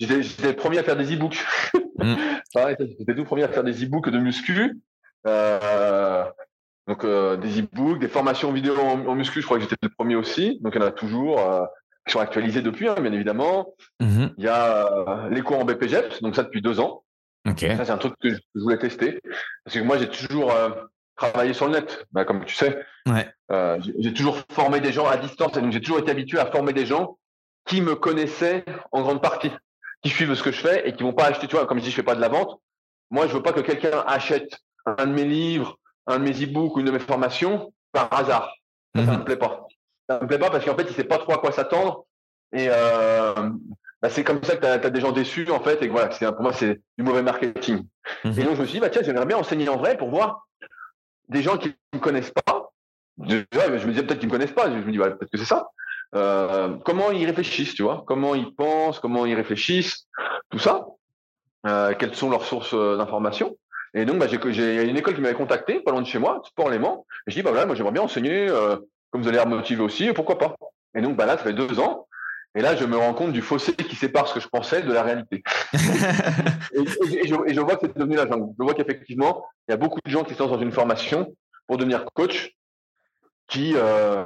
j'étais 0.00 0.48
le 0.48 0.56
premier 0.56 0.78
à 0.78 0.82
faire 0.82 0.96
des 0.96 1.14
e-books. 1.14 1.44
Mm. 1.98 2.14
j'étais 2.98 3.14
tout 3.14 3.24
premier 3.24 3.42
à 3.42 3.48
faire 3.48 3.64
des 3.64 3.84
e-books 3.84 4.08
de 4.08 4.18
muscu. 4.18 4.80
Euh, 5.26 6.24
donc 6.88 7.04
euh, 7.04 7.36
des 7.36 7.60
e-books, 7.60 8.00
des 8.00 8.08
formations 8.08 8.52
vidéo 8.52 8.76
en, 8.78 9.14
muscu, 9.14 9.40
je 9.40 9.46
crois 9.46 9.58
que 9.58 9.62
j'étais 9.62 9.76
le 9.82 9.88
premier 9.88 10.16
aussi. 10.16 10.58
Donc 10.62 10.74
il 10.74 10.80
y 10.80 10.84
en 10.84 10.86
a 10.86 10.90
toujours 10.90 11.40
euh, 11.40 11.64
qui 12.06 12.12
sont 12.12 12.20
actualisés 12.20 12.62
depuis, 12.62 12.88
hein, 12.88 12.96
bien 13.00 13.12
évidemment. 13.12 13.74
Mm-hmm. 14.00 14.34
Il 14.36 14.44
y 14.44 14.48
a 14.48 15.28
les 15.30 15.42
cours 15.42 15.58
en 15.58 15.64
BPGEPS, 15.64 16.22
donc 16.22 16.34
ça 16.34 16.42
depuis 16.42 16.62
deux 16.62 16.80
ans. 16.80 17.04
Ça 17.76 17.84
c'est 17.84 17.92
un 17.92 17.98
truc 17.98 18.14
que 18.20 18.30
je, 18.30 18.38
voulais 18.54 18.78
tester 18.78 19.20
parce 19.64 19.76
que 19.76 19.82
moi 19.82 19.98
j'ai 19.98 20.08
toujours 20.08 20.52
travaillé 21.16 21.54
sur 21.54 21.66
le 21.66 21.72
net, 21.72 22.06
bah, 22.12 22.24
comme 22.24 22.44
tu 22.44 22.54
sais. 22.54 22.84
j'ai 23.48 24.12
toujours 24.12 24.38
formé 24.52 24.80
des 24.80 24.92
gens 24.92 25.06
à 25.06 25.16
distance 25.16 25.56
et 25.56 25.60
donc 25.60 25.72
j'ai 25.72 25.80
toujours 25.80 25.98
été 25.98 26.10
habitué 26.10 26.38
à 26.38 26.46
former 26.46 26.72
des 26.72 26.86
gens 26.86 27.18
qui 27.66 27.80
me 27.80 27.94
connaissaient 27.94 28.64
en 28.90 29.02
grande 29.02 29.22
partie, 29.22 29.50
qui 30.02 30.10
suivent 30.10 30.34
ce 30.34 30.42
que 30.42 30.52
je 30.52 30.60
fais 30.60 30.88
et 30.88 30.92
qui 30.92 31.02
vont 31.02 31.12
pas 31.12 31.26
acheter. 31.26 31.46
Tu 31.46 31.56
vois, 31.56 31.66
comme 31.66 31.78
je 31.78 31.84
dis, 31.84 31.90
je 31.90 31.96
fais 31.96 32.02
pas 32.02 32.14
de 32.14 32.20
la 32.20 32.28
vente. 32.28 32.60
Moi, 33.10 33.26
je 33.26 33.32
veux 33.32 33.42
pas 33.42 33.52
que 33.52 33.60
quelqu'un 33.60 34.04
achète 34.06 34.58
un 34.86 35.06
de 35.06 35.12
mes 35.12 35.24
livres, 35.24 35.78
un 36.06 36.18
de 36.18 36.24
mes 36.24 36.42
e-books 36.42 36.76
ou 36.76 36.80
une 36.80 36.86
de 36.86 36.90
mes 36.90 36.98
formations 36.98 37.72
par 37.92 38.12
hasard. 38.12 38.52
Ça, 38.94 39.02
ne 39.02 39.06
mhm. 39.06 39.18
me 39.18 39.24
plaît 39.24 39.36
pas. 39.36 39.66
Ça 40.08 40.20
me 40.20 40.26
plaît 40.26 40.38
pas 40.38 40.50
parce 40.50 40.64
qu'en 40.64 40.76
fait, 40.76 40.86
il 40.88 40.94
sait 40.94 41.04
pas 41.04 41.18
trop 41.18 41.32
à 41.32 41.38
quoi 41.38 41.52
s'attendre. 41.52 42.04
Et 42.52 42.66
euh, 42.68 43.34
bah, 44.02 44.10
c'est 44.10 44.24
comme 44.24 44.42
ça 44.42 44.56
que 44.56 44.60
tu 44.60 44.66
as, 44.66 44.90
des 44.90 45.00
gens 45.00 45.12
déçus, 45.12 45.50
en 45.50 45.60
fait. 45.60 45.82
Et 45.82 45.88
voilà, 45.88 46.10
c'est, 46.10 46.26
pour 46.32 46.42
moi, 46.42 46.52
c'est 46.52 46.80
du 46.98 47.04
mauvais 47.04 47.22
marketing. 47.22 47.86
Mhm. 48.24 48.38
Et 48.38 48.44
donc, 48.44 48.56
je 48.56 48.60
me 48.60 48.66
suis 48.66 48.74
dit, 48.74 48.80
bah, 48.80 48.90
tiens, 48.90 49.02
j'aimerais 49.02 49.26
bien 49.26 49.38
enseigner 49.38 49.68
en 49.68 49.76
vrai 49.76 49.96
pour 49.96 50.10
voir 50.10 50.46
des 51.28 51.42
gens 51.42 51.56
qui 51.56 51.68
ne 51.68 51.98
me 51.98 52.02
connaissent 52.02 52.32
pas. 52.46 52.70
je 53.26 53.36
me 53.36 53.90
disais 53.90 54.02
peut-être 54.02 54.18
qu'ils 54.18 54.28
ne 54.28 54.32
me 54.34 54.38
connaissent 54.38 54.54
pas. 54.54 54.70
Je 54.70 54.76
me 54.76 54.92
dis, 54.92 54.98
peut-être 54.98 55.30
que 55.30 55.38
c'est 55.38 55.44
ça. 55.44 55.68
Euh, 56.14 56.76
comment 56.84 57.10
ils 57.10 57.24
réfléchissent, 57.24 57.74
tu 57.74 57.82
vois? 57.82 58.04
Comment 58.06 58.34
ils 58.34 58.54
pensent, 58.54 59.00
comment 59.00 59.24
ils 59.24 59.34
réfléchissent, 59.34 60.06
tout 60.50 60.58
ça. 60.58 60.86
Euh, 61.66 61.94
quelles 61.98 62.14
sont 62.14 62.28
leurs 62.28 62.44
sources 62.44 62.74
d'informations? 62.74 63.56
Et 63.94 64.04
donc, 64.04 64.18
bah, 64.18 64.26
j'ai 64.26 64.82
une 64.84 64.96
école 64.96 65.14
qui 65.14 65.20
m'avait 65.20 65.34
contacté, 65.34 65.80
pas 65.80 65.90
loin 65.90 66.00
de 66.00 66.06
chez 66.06 66.18
moi, 66.18 66.40
Sport 66.46 66.70
Léman. 66.70 67.04
Et 67.26 67.30
je 67.30 67.36
dis, 67.36 67.42
bah 67.42 67.50
voilà, 67.50 67.66
moi 67.66 67.74
j'aimerais 67.74 67.92
bien 67.92 68.02
enseigner, 68.02 68.48
euh, 68.48 68.76
comme 69.10 69.20
vous 69.20 69.28
allez 69.28 69.36
l'air 69.36 69.46
motivé 69.46 69.82
aussi, 69.82 70.12
pourquoi 70.12 70.38
pas 70.38 70.56
Et 70.96 71.02
donc, 71.02 71.16
bah 71.16 71.26
là, 71.26 71.36
ça 71.36 71.44
fait 71.44 71.52
deux 71.52 71.78
ans. 71.78 72.06
Et 72.54 72.60
là, 72.60 72.74
je 72.76 72.84
me 72.84 72.96
rends 72.96 73.14
compte 73.14 73.32
du 73.32 73.42
fossé 73.42 73.74
qui 73.74 73.96
sépare 73.96 74.28
ce 74.28 74.34
que 74.34 74.40
je 74.40 74.48
pensais 74.48 74.82
de 74.82 74.92
la 74.92 75.02
réalité. 75.02 75.42
et, 75.72 77.26
je, 77.26 77.60
vois 77.60 77.76
que 77.76 77.86
c'est 77.86 77.96
devenu 77.96 78.16
la 78.16 78.26
jungle. 78.26 78.52
Je 78.58 78.62
vois 78.62 78.74
qu'effectivement, 78.74 79.46
il 79.68 79.72
y 79.72 79.74
a 79.74 79.78
beaucoup 79.78 80.00
de 80.04 80.10
gens 80.10 80.24
qui 80.24 80.34
sont 80.34 80.48
dans 80.48 80.60
une 80.60 80.72
formation 80.72 81.34
pour 81.66 81.78
devenir 81.78 82.04
coach 82.12 82.54
qui 83.48 83.72
euh, 83.76 84.24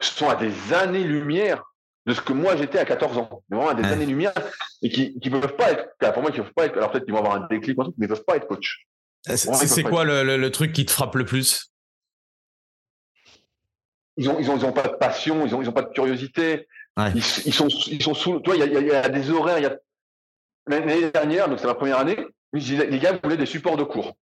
sont 0.00 0.28
à 0.28 0.34
des 0.34 0.72
années-lumière 0.72 1.64
de 2.08 2.14
ce 2.14 2.22
que 2.22 2.32
moi 2.32 2.56
j'étais 2.56 2.78
à 2.78 2.86
14 2.86 3.18
ans. 3.18 3.42
Vraiment 3.50 3.68
à 3.68 3.74
des 3.74 3.84
années-lumière 3.84 4.32
et 4.80 4.88
qui 4.88 5.20
ne 5.22 5.38
peuvent 5.38 5.56
pas 5.56 5.72
être, 5.72 6.12
pour 6.12 6.22
moi, 6.22 6.30
qui 6.30 6.38
peuvent 6.38 6.54
pas 6.54 6.64
être, 6.64 6.76
alors 6.78 6.90
peut-être 6.90 7.04
qu'ils 7.04 7.12
vont 7.12 7.20
avoir 7.20 7.34
un 7.34 7.46
déclic, 7.46 7.76
mais 7.76 7.84
ils 7.98 8.02
ne 8.02 8.06
peuvent 8.06 8.24
pas 8.24 8.36
être 8.36 8.48
coach. 8.48 8.86
C'est 9.26 9.82
quoi 9.82 10.04
le, 10.04 10.48
truc 10.48 10.72
qui 10.72 10.86
te 10.86 10.90
frappe 10.90 11.14
le 11.16 11.26
plus? 11.26 11.70
Ils 14.16 14.26
n'ont 14.26 14.40
ils 14.40 14.50
ont, 14.50 14.72
pas 14.72 14.88
de 14.88 14.96
passion, 14.96 15.46
ils 15.46 15.52
n'ont 15.52 15.62
ils 15.62 15.68
ont 15.68 15.72
pas 15.72 15.82
de 15.82 15.92
curiosité. 15.92 16.66
Ils, 17.14 17.22
sont, 17.22 17.68
ils 17.68 18.02
sont 18.02 18.14
sous. 18.14 18.40
Toi, 18.40 18.56
il 18.56 18.64
y, 18.64 18.86
y, 18.86 18.90
a 18.90 19.08
des 19.08 19.30
horaires. 19.30 19.76
L'année 20.66 21.10
dernière, 21.10 21.48
donc 21.48 21.60
c'est 21.60 21.66
ma 21.66 21.74
première 21.74 21.98
année, 21.98 22.18
les 22.52 22.98
gars 22.98 23.18
voulaient 23.22 23.36
des 23.36 23.46
supports 23.46 23.76
de 23.76 23.84
cours. 23.84 24.16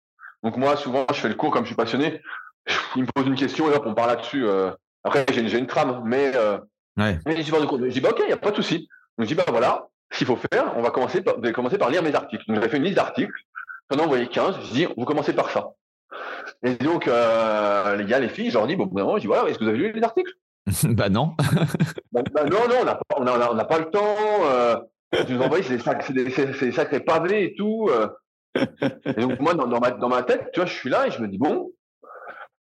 Donc 0.41 0.57
moi, 0.57 0.77
souvent, 0.77 1.05
je 1.09 1.19
fais 1.19 1.29
le 1.29 1.35
cours 1.35 1.51
comme 1.51 1.63
je 1.63 1.67
suis 1.67 1.75
passionné. 1.75 2.21
Ils 2.95 3.03
me 3.03 3.07
posent 3.13 3.27
une 3.27 3.35
question 3.35 3.69
et 3.69 3.75
hop, 3.75 3.83
on 3.85 3.93
parle 3.93 4.09
là-dessus. 4.09 4.45
Euh. 4.45 4.71
Après, 5.03 5.25
j'ai 5.31 5.57
une 5.59 5.67
trame, 5.67 6.01
mais 6.05 6.31
euh, 6.35 6.57
Ouais. 6.97 7.19
Mais 7.25 7.37
je 7.37 7.41
dis, 7.43 7.51
bah, 7.51 8.09
ok, 8.11 8.19
il 8.19 8.27
n'y 8.27 8.33
a 8.33 8.37
pas 8.37 8.51
de 8.51 8.55
souci. 8.55 8.87
Donc, 9.17 9.27
je 9.27 9.33
dis, 9.33 9.35
bah 9.35 9.45
voilà, 9.47 9.87
ce 10.11 10.17
qu'il 10.19 10.27
faut 10.27 10.37
faire, 10.51 10.73
on 10.75 10.81
va 10.81 10.91
commencer 10.91 11.21
par, 11.21 11.35
commencer 11.53 11.77
par 11.77 11.89
lire 11.89 12.03
mes 12.03 12.13
articles. 12.13 12.43
Donc, 12.47 12.55
j'avais 12.57 12.69
fait 12.69 12.77
une 12.77 12.83
liste 12.83 12.95
d'articles. 12.95 13.33
J'en 13.89 13.99
ai 13.99 14.01
envoyé 14.03 14.27
15. 14.27 14.57
Je 14.63 14.73
dis, 14.73 14.87
vous 14.97 15.05
commencez 15.05 15.33
par 15.33 15.49
ça. 15.49 15.71
Et 16.63 16.75
donc, 16.75 17.07
euh, 17.07 17.95
les 17.95 18.05
gars, 18.05 18.19
les 18.19 18.29
filles, 18.29 18.49
je 18.49 18.57
leur 18.57 18.67
dis, 18.67 18.75
bon, 18.75 18.89
je 19.15 19.21
dis, 19.21 19.27
voilà, 19.27 19.49
est-ce 19.49 19.57
que 19.57 19.63
vous 19.63 19.69
avez 19.69 19.79
lu 19.79 19.91
les 19.91 20.03
articles? 20.03 20.31
Bah 20.83 21.09
non. 21.09 21.35
bah, 22.11 22.21
bah, 22.31 22.45
non, 22.45 22.67
non, 22.69 22.75
on 22.81 22.85
n'a 22.85 22.95
pas, 22.95 23.15
on 23.17 23.27
a, 23.27 23.51
on 23.51 23.57
a 23.57 23.65
pas 23.65 23.79
le 23.79 23.85
temps. 23.85 24.15
Euh, 24.45 24.77
nous 25.29 25.41
envoies, 25.41 25.61
c'est 25.61 26.13
des, 26.13 26.23
des, 26.23 26.71
sacrés 26.71 27.01
pavés 27.01 27.43
et 27.45 27.55
tout. 27.55 27.89
Euh. 27.91 28.07
Et 29.05 29.21
donc, 29.21 29.39
moi, 29.39 29.53
dans, 29.55 29.79
ma, 29.79 29.91
dans 29.91 30.09
ma 30.09 30.23
tête, 30.23 30.49
tu 30.53 30.59
vois, 30.59 30.67
je 30.67 30.73
suis 30.73 30.89
là 30.89 31.07
et 31.07 31.11
je 31.11 31.21
me 31.21 31.27
dis, 31.27 31.37
bon, 31.37 31.71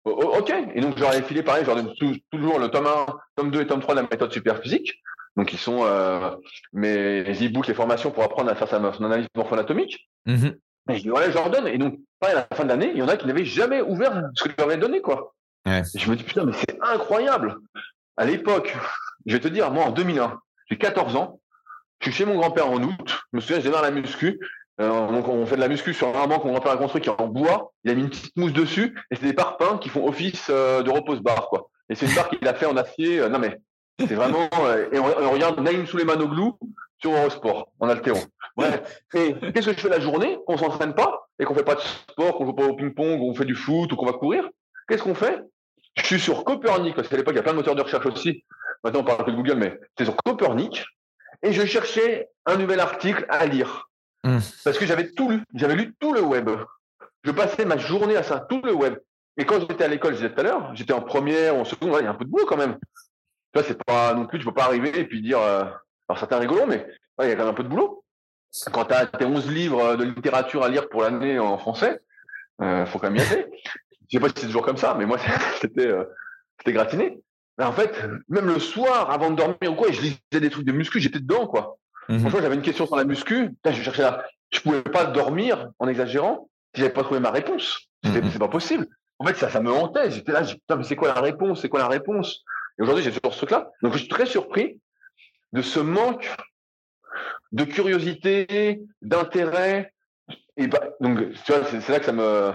ok. 0.05 0.53
Et 0.75 0.81
donc, 0.81 0.97
j'aurais 0.97 1.21
filé 1.21 1.43
pareil, 1.43 1.63
j'aurais 1.65 1.83
toujours 2.31 2.59
le 2.59 2.69
tome 2.69 2.87
1, 2.87 3.05
tome 3.35 3.51
2 3.51 3.61
et 3.61 3.67
tome 3.67 3.81
3 3.81 3.95
de 3.95 4.01
la 4.01 4.07
méthode 4.09 4.31
super 4.31 4.59
physique. 4.59 5.01
Donc, 5.37 5.53
ils 5.53 5.59
sont 5.59 5.81
euh, 5.83 6.31
mes 6.73 7.21
e-books, 7.21 7.67
les 7.67 7.73
formations 7.73 8.11
pour 8.11 8.23
apprendre 8.23 8.49
à 8.49 8.55
faire 8.55 8.67
son 8.67 9.03
analyse 9.05 9.27
morpho-anatomique. 9.35 10.09
Mm-hmm. 10.27 10.57
Et 10.89 10.97
je 10.97 11.01
dis, 11.03 11.09
voilà, 11.09 11.29
je 11.29 11.35
leur 11.35 11.49
donne. 11.49 11.67
Et 11.67 11.77
donc, 11.77 11.99
pareil, 12.19 12.35
à 12.35 12.47
la 12.49 12.55
fin 12.55 12.63
de 12.63 12.69
l'année, 12.69 12.91
il 12.91 12.97
y 12.97 13.01
en 13.01 13.07
a 13.07 13.15
qui 13.15 13.27
n'avaient 13.27 13.45
jamais 13.45 13.81
ouvert 13.81 14.29
ce 14.35 14.43
que 14.43 14.49
je 14.49 14.55
leur 14.57 14.67
avais 14.67 14.77
donné, 14.77 15.01
quoi. 15.01 15.33
je 15.65 16.09
me 16.09 16.15
dis, 16.15 16.23
putain, 16.23 16.43
mais 16.43 16.53
c'est 16.53 16.77
incroyable. 16.81 17.57
À 18.17 18.25
l'époque, 18.25 18.75
je 19.25 19.33
vais 19.33 19.39
te 19.39 19.47
dire, 19.47 19.71
moi, 19.71 19.85
en 19.85 19.91
2001, 19.91 20.39
j'ai 20.69 20.77
14 20.77 21.15
ans. 21.15 21.39
Je 21.99 22.09
suis 22.09 22.17
chez 22.17 22.25
mon 22.25 22.35
grand-père 22.35 22.67
en 22.67 22.81
août. 22.81 23.21
Je 23.31 23.37
me 23.37 23.41
souviens, 23.41 23.59
je 23.59 23.63
démarre 23.63 23.83
la 23.83 23.91
muscu. 23.91 24.39
Euh, 24.79 25.07
donc 25.07 25.27
on 25.27 25.45
fait 25.45 25.55
de 25.55 25.61
la 25.61 25.67
muscu 25.67 25.93
sur 25.93 26.15
un 26.15 26.27
banc 26.27 26.39
qu'on 26.39 26.51
grand-père 26.51 26.71
a 26.71 26.77
construit 26.77 27.01
qui 27.01 27.09
est 27.09 27.21
en 27.21 27.27
bois. 27.27 27.73
Il 27.83 27.91
a 27.91 27.95
mis 27.95 28.01
une 28.01 28.09
petite 28.09 28.35
mousse 28.37 28.53
dessus 28.53 28.97
et 29.11 29.15
c'est 29.15 29.25
des 29.25 29.33
parpaings 29.33 29.77
qui 29.79 29.89
font 29.89 30.07
office 30.07 30.47
euh, 30.49 30.81
de 30.81 30.89
repose-barre. 30.89 31.49
quoi. 31.49 31.69
Et 31.89 31.95
c'est 31.95 32.05
une 32.05 32.15
barre 32.15 32.29
qu'il 32.29 32.47
a 32.47 32.53
fait 32.53 32.65
en 32.65 32.77
acier. 32.77 33.19
Euh, 33.19 33.29
non 33.29 33.39
mais 33.39 33.57
c'est 33.99 34.15
vraiment. 34.15 34.49
et 34.91 34.97
on, 34.97 35.31
regarde 35.31 35.59
Naïm 35.59 35.85
Souleymanoglou 35.85 36.57
sur 36.99 37.11
Eurosport 37.11 37.71
en 37.79 37.89
altéro. 37.89 38.19
Bref. 38.55 39.03
Et 39.13 39.35
qu'est-ce 39.53 39.67
que 39.67 39.73
je 39.73 39.79
fais 39.79 39.89
la 39.89 39.99
journée? 39.99 40.39
Qu'on 40.47 40.57
s'entraîne 40.57 40.93
pas 40.93 41.27
et 41.37 41.45
qu'on 41.45 41.53
fait 41.53 41.63
pas 41.63 41.75
de 41.75 41.81
sport, 41.81 42.37
qu'on 42.37 42.45
joue 42.45 42.53
pas 42.53 42.65
au 42.65 42.75
ping-pong, 42.75 43.21
on 43.21 43.33
fait 43.33 43.45
du 43.45 43.55
foot 43.55 43.91
ou 43.91 43.95
qu'on 43.95 44.05
va 44.05 44.13
courir? 44.13 44.47
Qu'est-ce 44.87 45.03
qu'on 45.03 45.15
fait? 45.15 45.39
Je 45.97 46.05
suis 46.05 46.19
sur 46.19 46.43
Copernic 46.43 46.95
parce 46.95 47.07
qu'à 47.07 47.17
l'époque 47.17 47.33
il 47.33 47.37
y 47.37 47.39
a 47.39 47.43
plein 47.43 47.51
de 47.51 47.57
moteurs 47.57 47.75
de 47.75 47.81
recherche 47.81 48.05
aussi. 48.05 48.43
Maintenant 48.83 49.01
on 49.01 49.03
parle 49.03 49.25
de 49.25 49.31
Google, 49.31 49.55
mais 49.55 49.79
c'est 49.97 50.05
sur 50.05 50.15
Copernic 50.15 50.85
et 51.43 51.53
je 51.53 51.65
cherchais 51.65 52.29
un 52.45 52.57
nouvel 52.57 52.79
article 52.79 53.25
à 53.29 53.45
lire. 53.45 53.89
Mmh. 54.23 54.37
Parce 54.63 54.77
que 54.77 54.85
j'avais 54.85 55.11
tout 55.11 55.29
lu, 55.29 55.43
j'avais 55.53 55.75
lu 55.75 55.93
tout 55.99 56.13
le 56.13 56.21
web. 56.21 56.49
Je 57.23 57.31
passais 57.31 57.65
ma 57.65 57.77
journée 57.77 58.15
à 58.15 58.23
ça, 58.23 58.39
tout 58.39 58.61
le 58.63 58.73
web. 58.73 58.95
Et 59.37 59.45
quand 59.45 59.59
j'étais 59.59 59.83
à 59.83 59.87
l'école, 59.87 60.13
je 60.13 60.17
disais 60.17 60.33
tout 60.33 60.39
à 60.39 60.43
l'heure, 60.43 60.75
j'étais 60.75 60.93
en 60.93 61.01
première, 61.01 61.55
en 61.55 61.65
seconde, 61.65 61.97
il 61.99 62.03
y 62.03 62.07
a 62.07 62.11
un 62.11 62.15
peu 62.15 62.25
de 62.25 62.29
boulot 62.29 62.45
quand 62.45 62.57
même. 62.57 62.77
Tu 63.53 63.59
vois, 63.59 63.63
c'est 63.63 63.81
pas 63.83 64.13
non 64.13 64.25
plus, 64.25 64.39
tu 64.39 64.45
peux 64.45 64.53
pas 64.53 64.65
arriver 64.65 64.97
et 64.99 65.05
puis 65.05 65.21
dire, 65.21 65.39
euh, 65.39 65.63
alors 66.07 66.19
certains 66.19 66.39
rigolo, 66.39 66.65
mais 66.67 66.85
il 67.21 67.29
y 67.29 67.31
a 67.31 67.35
quand 67.35 67.43
même 67.43 67.53
un 67.53 67.55
peu 67.55 67.63
de 67.63 67.69
boulot. 67.69 68.03
Quand 68.71 68.85
tu 68.85 68.93
as 68.93 69.05
tes 69.05 69.25
11 69.25 69.49
livres 69.49 69.95
de 69.95 70.03
littérature 70.03 70.63
à 70.63 70.69
lire 70.69 70.89
pour 70.89 71.03
l'année 71.03 71.39
en 71.39 71.57
français, 71.57 72.01
euh, 72.61 72.85
faut 72.85 72.99
quand 72.99 73.09
même 73.09 73.17
y 73.17 73.21
aller. 73.21 73.45
Je 74.09 74.17
sais 74.17 74.19
pas 74.19 74.27
si 74.27 74.33
c'est 74.37 74.47
toujours 74.47 74.63
comme 74.63 74.77
ça, 74.77 74.95
mais 74.97 75.05
moi, 75.05 75.17
c'était, 75.61 75.87
euh, 75.87 76.03
c'était 76.59 76.73
gratiné. 76.73 77.21
Mais 77.57 77.65
en 77.65 77.71
fait, 77.71 78.03
même 78.27 78.47
le 78.47 78.59
soir, 78.59 79.09
avant 79.09 79.31
de 79.31 79.35
dormir 79.35 79.71
ou 79.71 79.75
quoi, 79.75 79.91
je 79.91 80.01
lisais 80.01 80.19
des 80.33 80.49
trucs 80.49 80.65
de 80.65 80.71
muscu, 80.71 80.99
j'étais 80.99 81.19
dedans, 81.19 81.47
quoi. 81.47 81.77
Mmh. 82.11 82.29
j'avais 82.41 82.55
une 82.55 82.61
question 82.61 82.85
sur 82.85 82.97
la 82.97 83.05
muscu. 83.05 83.55
je 83.65 83.71
cherchais 83.71 84.01
là. 84.01 84.25
Je 84.51 84.59
pouvais 84.59 84.81
pas 84.81 85.05
dormir 85.05 85.69
en 85.79 85.87
exagérant 85.87 86.49
si 86.73 86.81
j'avais 86.81 86.93
pas 86.93 87.03
trouvé 87.03 87.21
ma 87.21 87.31
réponse. 87.31 87.87
Mhm. 88.03 88.29
C'est 88.31 88.39
pas 88.39 88.49
possible. 88.49 88.87
En 89.19 89.25
fait, 89.25 89.35
ça, 89.35 89.49
ça 89.49 89.61
me 89.61 89.71
hantait. 89.71 90.11
J'étais 90.11 90.31
là, 90.31 90.43
putain, 90.43 90.75
mais 90.75 90.83
c'est 90.83 90.95
quoi 90.95 91.13
la 91.13 91.21
réponse? 91.21 91.61
C'est 91.61 91.69
quoi 91.69 91.79
la 91.79 91.87
réponse? 91.87 92.43
Et 92.77 92.81
aujourd'hui, 92.81 93.03
j'ai 93.03 93.11
toujours 93.11 93.33
ce 93.33 93.37
truc-là. 93.37 93.69
Donc, 93.81 93.93
je 93.93 93.99
suis 93.99 94.07
très 94.07 94.25
surpris 94.25 94.79
de 95.53 95.61
ce 95.61 95.79
manque 95.79 96.35
de 97.51 97.63
curiosité, 97.63 98.81
d'intérêt. 99.01 99.93
Et 100.57 100.67
bah, 100.67 100.81
donc, 100.99 101.19
tu 101.45 101.51
vois, 101.51 101.63
c'est 101.65 101.89
là 101.89 101.99
que 101.99 102.05
ça 102.05 102.11
me, 102.13 102.51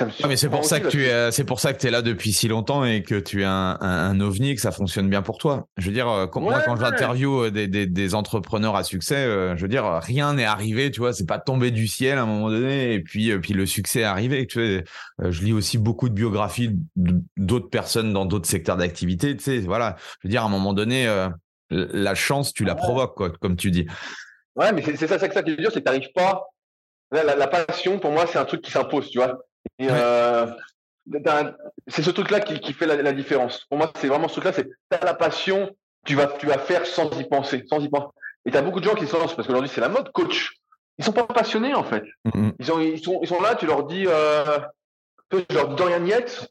ah, 0.00 0.28
mais 0.28 0.36
c'est 0.36 0.48
pour, 0.48 0.64
ça 0.64 0.80
que 0.80 0.88
tu 0.88 1.04
es, 1.04 1.30
c'est 1.32 1.44
pour 1.44 1.60
ça 1.60 1.72
que 1.72 1.80
tu 1.80 1.86
es 1.86 1.90
là 1.90 2.02
depuis 2.02 2.32
si 2.32 2.48
longtemps 2.48 2.84
et 2.84 3.02
que 3.02 3.14
tu 3.18 3.42
es 3.42 3.44
un, 3.44 3.78
un, 3.80 4.20
ovni 4.20 4.50
et 4.50 4.54
que 4.54 4.60
ça 4.60 4.72
fonctionne 4.72 5.08
bien 5.08 5.22
pour 5.22 5.38
toi. 5.38 5.68
Je 5.76 5.86
veux 5.86 5.92
dire, 5.92 6.08
euh, 6.08 6.26
moi, 6.36 6.60
quand 6.64 6.76
j'interviewe 6.76 7.46
euh, 7.46 7.50
des, 7.50 7.68
des, 7.68 7.86
des, 7.86 8.14
entrepreneurs 8.14 8.76
à 8.76 8.84
succès, 8.84 9.16
euh, 9.16 9.56
je 9.56 9.62
veux 9.62 9.68
dire, 9.68 9.84
rien 10.02 10.34
n'est 10.34 10.44
arrivé, 10.44 10.90
tu 10.90 11.00
vois, 11.00 11.12
c'est 11.12 11.26
pas 11.26 11.38
tombé 11.38 11.70
du 11.70 11.86
ciel 11.86 12.18
à 12.18 12.22
un 12.22 12.26
moment 12.26 12.50
donné 12.50 12.94
et 12.94 13.00
puis, 13.00 13.36
puis 13.38 13.52
le 13.52 13.66
succès 13.66 14.00
est 14.00 14.04
arrivé. 14.04 14.46
Tu 14.46 14.60
vois, 14.60 15.30
je 15.30 15.42
lis 15.42 15.52
aussi 15.52 15.78
beaucoup 15.78 16.08
de 16.08 16.14
biographies 16.14 16.78
d'autres 17.36 17.70
personnes 17.70 18.12
dans 18.12 18.26
d'autres 18.26 18.48
secteurs 18.48 18.76
d'activité. 18.76 19.36
Tu 19.36 19.44
sais, 19.44 19.58
voilà, 19.58 19.96
je 20.20 20.28
veux 20.28 20.30
dire, 20.30 20.42
à 20.42 20.46
un 20.46 20.50
moment 20.50 20.72
donné, 20.72 21.08
la 21.70 22.14
chance, 22.14 22.52
tu 22.52 22.64
la 22.64 22.74
provoques, 22.74 23.16
quoi, 23.16 23.30
comme 23.30 23.56
tu 23.56 23.70
dis. 23.70 23.86
Ouais, 24.56 24.72
mais 24.72 24.82
c'est 24.82 25.06
ça, 25.06 25.18
ça, 25.18 25.30
ça 25.30 25.42
qui 25.42 25.52
est 25.52 25.56
dur, 25.56 25.70
c'est 25.72 25.80
que 25.80 25.84
tu 25.84 25.92
n'arrives 25.92 26.12
pas 26.14 26.46
la, 27.12 27.46
passion, 27.48 27.98
pour 27.98 28.12
moi, 28.12 28.26
c'est 28.26 28.38
un 28.38 28.44
truc 28.44 28.62
qui 28.62 28.70
s'impose, 28.70 29.10
tu 29.10 29.18
vois. 29.18 29.38
Euh, 29.82 30.46
c'est 31.86 32.02
ce 32.02 32.10
truc-là 32.10 32.40
qui, 32.40 32.72
fait 32.72 32.86
la, 32.86 33.12
différence. 33.12 33.64
Pour 33.68 33.78
moi, 33.78 33.90
c'est 33.96 34.08
vraiment 34.08 34.28
ce 34.28 34.34
truc-là, 34.34 34.52
c'est 34.52 34.68
as 34.90 35.04
la 35.04 35.14
passion, 35.14 35.70
tu 36.06 36.14
vas, 36.14 36.26
tu 36.26 36.46
vas 36.46 36.58
faire 36.58 36.86
sans 36.86 37.10
y 37.18 37.24
penser, 37.24 37.64
sans 37.68 37.80
y 37.80 37.88
penser. 37.88 38.08
Et 38.46 38.56
as 38.56 38.62
beaucoup 38.62 38.80
de 38.80 38.84
gens 38.84 38.94
qui 38.94 39.06
se 39.06 39.16
lancent 39.16 39.34
parce 39.34 39.46
qu'aujourd'hui 39.46 39.70
c'est 39.72 39.80
la 39.80 39.88
mode 39.88 40.12
coach. 40.12 40.52
Ils 40.98 41.04
sont 41.04 41.12
pas 41.12 41.26
passionnés 41.26 41.74
en 41.74 41.84
fait. 41.84 42.04
Mm-hmm. 42.26 42.52
Ils, 42.58 42.66
sont, 42.66 42.80
ils, 42.80 43.02
sont, 43.02 43.20
ils 43.22 43.28
sont 43.28 43.40
là, 43.40 43.54
tu 43.54 43.66
leur 43.66 43.84
dis, 43.84 44.06
euh, 44.06 44.58
je 45.32 45.54
leur 45.54 45.68
dis 45.68 45.76
Dorian 45.76 46.04
Yates. 46.04 46.50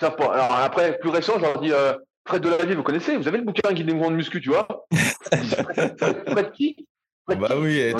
Alors 0.00 0.54
après, 0.54 0.98
plus 0.98 1.10
récent, 1.10 1.34
je 1.36 1.42
leur 1.42 1.60
dis 1.60 1.72
euh, 1.72 1.92
Fred 2.26 2.42
Delavier, 2.42 2.74
vous 2.74 2.82
connaissez? 2.82 3.16
Vous 3.16 3.28
avez 3.28 3.38
le 3.38 3.44
bouquin 3.44 3.72
Guide 3.72 3.86
des 3.86 3.92
mouvements 3.92 4.10
de 4.10 4.16
muscu, 4.16 4.40
tu 4.40 4.48
vois? 4.48 4.66
Fred 4.92 6.52
qui? 6.52 6.86
Bah 7.28 7.54
oui, 7.56 7.92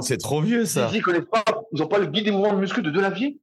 c'est 0.00 0.18
trop, 0.18 0.40
vieux 0.40 0.64
ça. 0.64 0.90
Ils 0.92 1.02
connaissent 1.02 1.28
pas, 1.30 1.44
ils 1.72 1.80
n'ont 1.80 1.86
pas 1.86 1.98
le 1.98 2.06
guide 2.06 2.24
des 2.24 2.30
mouvements 2.32 2.54
de 2.54 2.58
muscu 2.58 2.82
de 2.82 2.90
Delavier. 2.90 3.38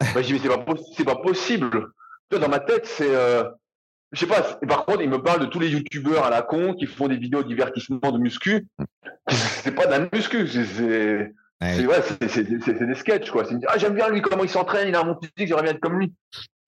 Bah, 0.00 0.22
je 0.22 0.26
dis 0.26 0.32
mais 0.32 0.40
c'est 0.40 1.04
pas, 1.04 1.14
pas 1.14 1.22
possible. 1.22 1.88
dans 2.30 2.48
ma 2.48 2.60
tête, 2.60 2.86
c'est 2.86 3.14
euh, 3.14 3.44
je 4.12 4.20
sais 4.20 4.26
pas. 4.26 4.58
Et 4.62 4.66
par 4.66 4.84
contre, 4.86 5.02
il 5.02 5.10
me 5.10 5.22
parle 5.22 5.40
de 5.40 5.46
tous 5.46 5.60
les 5.60 5.68
youtubeurs 5.68 6.24
à 6.24 6.30
la 6.30 6.42
con 6.42 6.74
qui 6.74 6.86
font 6.86 7.08
des 7.08 7.16
vidéos 7.16 7.42
de 7.42 7.48
divertissement 7.48 8.10
de 8.10 8.18
muscu. 8.18 8.66
C'est 9.28 9.74
pas 9.74 9.86
la 9.86 10.08
muscu, 10.12 10.48
c'est 10.48 11.32
c'est 11.62 11.86
ouais, 11.86 12.86
des 12.86 12.94
sketchs 12.94 13.30
quoi. 13.30 13.44
ah 13.68 13.76
j'aime 13.76 13.94
bien 13.94 14.08
lui 14.08 14.22
comment 14.22 14.42
il 14.42 14.48
s'entraîne, 14.48 14.88
il 14.88 14.94
a 14.94 15.00
un 15.00 15.04
bon 15.04 15.18
physique, 15.20 15.46
j'aimerais 15.46 15.62
bien 15.62 15.72
être 15.72 15.80
comme 15.80 15.98
lui. 15.98 16.14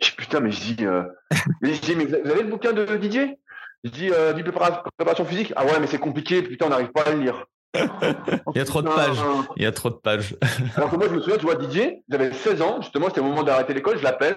Je 0.00 0.10
dis 0.10 0.16
putain 0.16 0.40
mais 0.40 0.50
je 0.50 0.74
dis, 0.74 0.84
euh... 0.84 1.02
mais, 1.62 1.72
je 1.72 1.80
dis 1.80 1.96
mais 1.96 2.04
vous 2.04 2.14
avez 2.14 2.42
le 2.42 2.50
bouquin 2.50 2.72
de 2.72 2.84
Didier? 2.96 3.38
Je 3.84 3.90
dis 3.90 4.10
euh, 4.12 4.34
du 4.34 4.44
préparation 4.44 5.24
physique? 5.24 5.52
Ah 5.56 5.64
ouais 5.64 5.80
mais 5.80 5.86
c'est 5.86 5.98
compliqué, 5.98 6.42
putain 6.42 6.66
on 6.66 6.68
n'arrive 6.68 6.92
pas 6.92 7.04
à 7.04 7.12
le 7.12 7.20
lire. 7.20 7.46
Il 7.74 8.56
y 8.56 8.60
a 8.60 8.64
trop 8.64 8.82
de 8.82 8.88
pages. 8.88 9.18
Il 9.56 9.62
y 9.62 9.66
a 9.66 9.72
trop 9.72 9.90
de 9.90 9.94
pages. 9.94 10.36
Alors 10.76 10.90
que 10.90 10.96
moi 10.96 11.06
je 11.08 11.14
me 11.14 11.20
souviens, 11.20 11.38
tu 11.38 11.46
vois 11.46 11.54
Didier, 11.54 12.02
j'avais 12.08 12.32
16 12.32 12.62
ans, 12.62 12.82
justement 12.82 13.08
c'était 13.08 13.20
au 13.20 13.24
moment 13.24 13.42
d'arrêter 13.42 13.74
l'école, 13.74 13.98
je 13.98 14.02
l'appelle. 14.02 14.36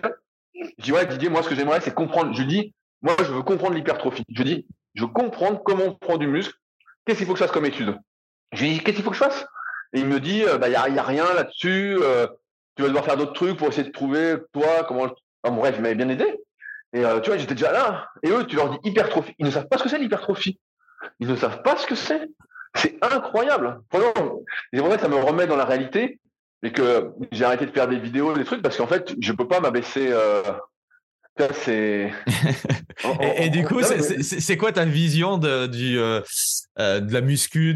Je 0.53 0.83
dis 0.83 0.91
ouais 0.91 1.05
Didier, 1.05 1.29
moi 1.29 1.43
ce 1.43 1.49
que 1.49 1.55
j'aimerais 1.55 1.81
c'est 1.81 1.93
comprendre. 1.93 2.33
Je 2.33 2.43
dis 2.43 2.73
moi, 3.05 3.15
je 3.19 3.31
veux 3.31 3.43
comprendre 3.43 3.75
l'hypertrophie. 3.75 4.25
Je 4.29 4.41
dis, 4.41 4.65
je 4.95 5.03
veux 5.03 5.09
comprendre 5.09 5.61
comment 5.63 5.83
on 5.85 5.93
prend 5.93 6.17
du 6.17 6.25
muscle. 6.25 6.55
Qu'est-ce 7.05 7.19
qu'il 7.19 7.27
faut 7.27 7.33
que 7.33 7.39
je 7.39 7.43
fasse 7.43 7.53
comme 7.53 7.65
étude? 7.65 7.95
Je 8.51 8.63
lui 8.63 8.71
dis, 8.71 8.79
qu'est-ce 8.79 8.95
qu'il 8.95 9.03
faut 9.03 9.11
que 9.11 9.15
je 9.15 9.23
fasse? 9.23 9.45
Et 9.93 9.99
il 9.99 10.07
me 10.07 10.19
dit, 10.19 10.39
il 10.39 10.47
euh, 10.47 10.57
bah, 10.57 10.69
n'y 10.69 10.75
a, 10.75 10.81
a, 10.81 11.03
rien 11.03 11.31
là-dessus. 11.35 11.99
Euh, 12.01 12.25
tu 12.75 12.81
vas 12.81 12.87
devoir 12.87 13.05
faire 13.05 13.15
d'autres 13.15 13.33
trucs 13.33 13.57
pour 13.57 13.67
essayer 13.67 13.87
de 13.87 13.91
trouver, 13.91 14.37
toi, 14.53 14.85
comment. 14.87 15.03
Enfin, 15.43 15.55
bref, 15.55 15.75
il 15.77 15.83
m'avait 15.83 15.93
bien 15.93 16.09
aidé. 16.09 16.25
Et 16.93 17.05
euh, 17.05 17.19
tu 17.19 17.29
vois, 17.29 17.37
j'étais 17.37 17.53
déjà 17.53 17.71
là. 17.71 18.09
Et 18.23 18.29
eux, 18.31 18.43
tu 18.47 18.55
leur 18.55 18.71
dis 18.71 18.89
hypertrophie. 18.89 19.35
Ils 19.37 19.45
ne 19.45 19.51
savent 19.51 19.67
pas 19.67 19.77
ce 19.77 19.83
que 19.83 19.89
c'est 19.89 19.99
l'hypertrophie. 19.99 20.59
Ils 21.19 21.27
ne 21.27 21.35
savent 21.35 21.61
pas 21.61 21.77
ce 21.77 21.85
que 21.85 21.93
c'est. 21.93 22.27
C'est 22.75 22.97
incroyable. 23.01 23.79
Vraiment. 23.91 24.41
Et 24.73 24.79
en 24.79 24.89
fait, 24.89 24.99
ça 24.99 25.07
me 25.07 25.15
remet 25.15 25.47
dans 25.47 25.55
la 25.55 25.65
réalité 25.65 26.19
et 26.63 26.71
que 26.71 27.11
j'ai 27.31 27.45
arrêté 27.45 27.65
de 27.65 27.71
faire 27.71 27.87
des 27.87 27.99
vidéos, 27.99 28.33
des 28.33 28.43
trucs, 28.43 28.61
parce 28.61 28.77
qu'en 28.77 28.87
fait, 28.87 29.13
je 29.19 29.31
peux 29.33 29.47
pas 29.47 29.59
m'abaisser 29.59 30.11
c'est. 31.53 32.11
et, 33.37 33.49
du 33.49 33.65
coup, 33.65 33.81
c'est 33.81 34.57
quoi 34.57 34.71
ta 34.71 34.85
vision 34.85 35.37
de, 35.37 35.67
du, 35.67 35.99
euh, 35.99 36.21
euh, 36.79 36.99
de 36.99 37.13
la 37.13 37.21
muscu, 37.21 37.75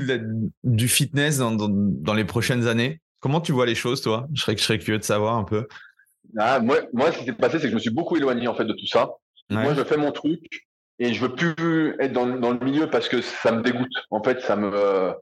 du 0.64 0.88
fitness 0.88 1.38
dans, 1.38 1.52
dans, 1.52 2.14
les 2.14 2.26
prochaines 2.26 2.68
années? 2.68 3.02
Comment 3.20 3.42
tu 3.42 3.52
vois 3.52 3.66
les 3.66 3.76
choses, 3.76 4.02
toi? 4.02 4.28
Je 4.34 4.42
serais, 4.42 4.56
je 4.58 4.64
serais 4.64 4.80
curieux 4.80 5.00
de 5.00 5.04
savoir 5.04 5.36
un 5.36 5.44
peu. 5.44 5.68
Ah, 6.38 6.60
moi, 6.60 6.78
moi, 6.94 7.12
ce 7.12 7.20
qui 7.20 7.26
s'est 7.26 7.34
passé, 7.34 7.58
c'est 7.58 7.64
que 7.64 7.70
je 7.70 7.76
me 7.76 7.80
suis 7.80 7.90
beaucoup 7.90 8.16
éloigné 8.16 8.48
en 8.48 8.56
fait 8.56 8.66
de 8.66 8.74
tout 8.74 8.88
ça. 8.88 9.10
Moi, 9.50 9.74
je 9.74 9.84
fais 9.84 9.98
mon 9.98 10.12
truc 10.12 10.69
et 11.00 11.14
je 11.14 11.22
veux 11.22 11.34
plus 11.34 11.96
être 12.00 12.14
dans, 12.14 12.28
dans, 12.28 12.52
le 12.52 12.60
milieu 12.60 12.90
parce 12.90 13.08
que 13.08 13.22
ça 13.22 13.52
me 13.52 13.62
dégoûte. 13.62 13.94
En 14.12 14.22
fait, 14.22 14.42
ça 14.42 14.56
me 14.56 15.14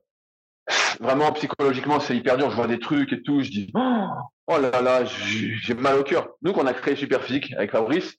vraiment 1.00 1.32
psychologiquement, 1.34 2.00
c'est 2.00 2.16
hyper 2.16 2.38
dur. 2.38 2.50
Je 2.50 2.56
vois 2.56 2.68
des 2.68 2.80
trucs 2.80 3.14
et 3.14 3.22
tout. 3.22 3.42
Je 3.42 3.50
dis 3.50 3.72
oh 3.74 4.58
là 4.58 4.82
là, 4.82 5.06
j'ai 5.06 5.74
mal 5.74 6.00
au 6.00 6.04
cœur. 6.04 6.30
Nous, 6.42 6.54
qu'on 6.54 6.66
a 6.66 6.74
créé 6.74 6.96
Superphysique 6.96 7.54
avec 7.54 7.72
Fabrice, 7.72 8.16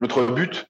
notre 0.00 0.24
but, 0.26 0.66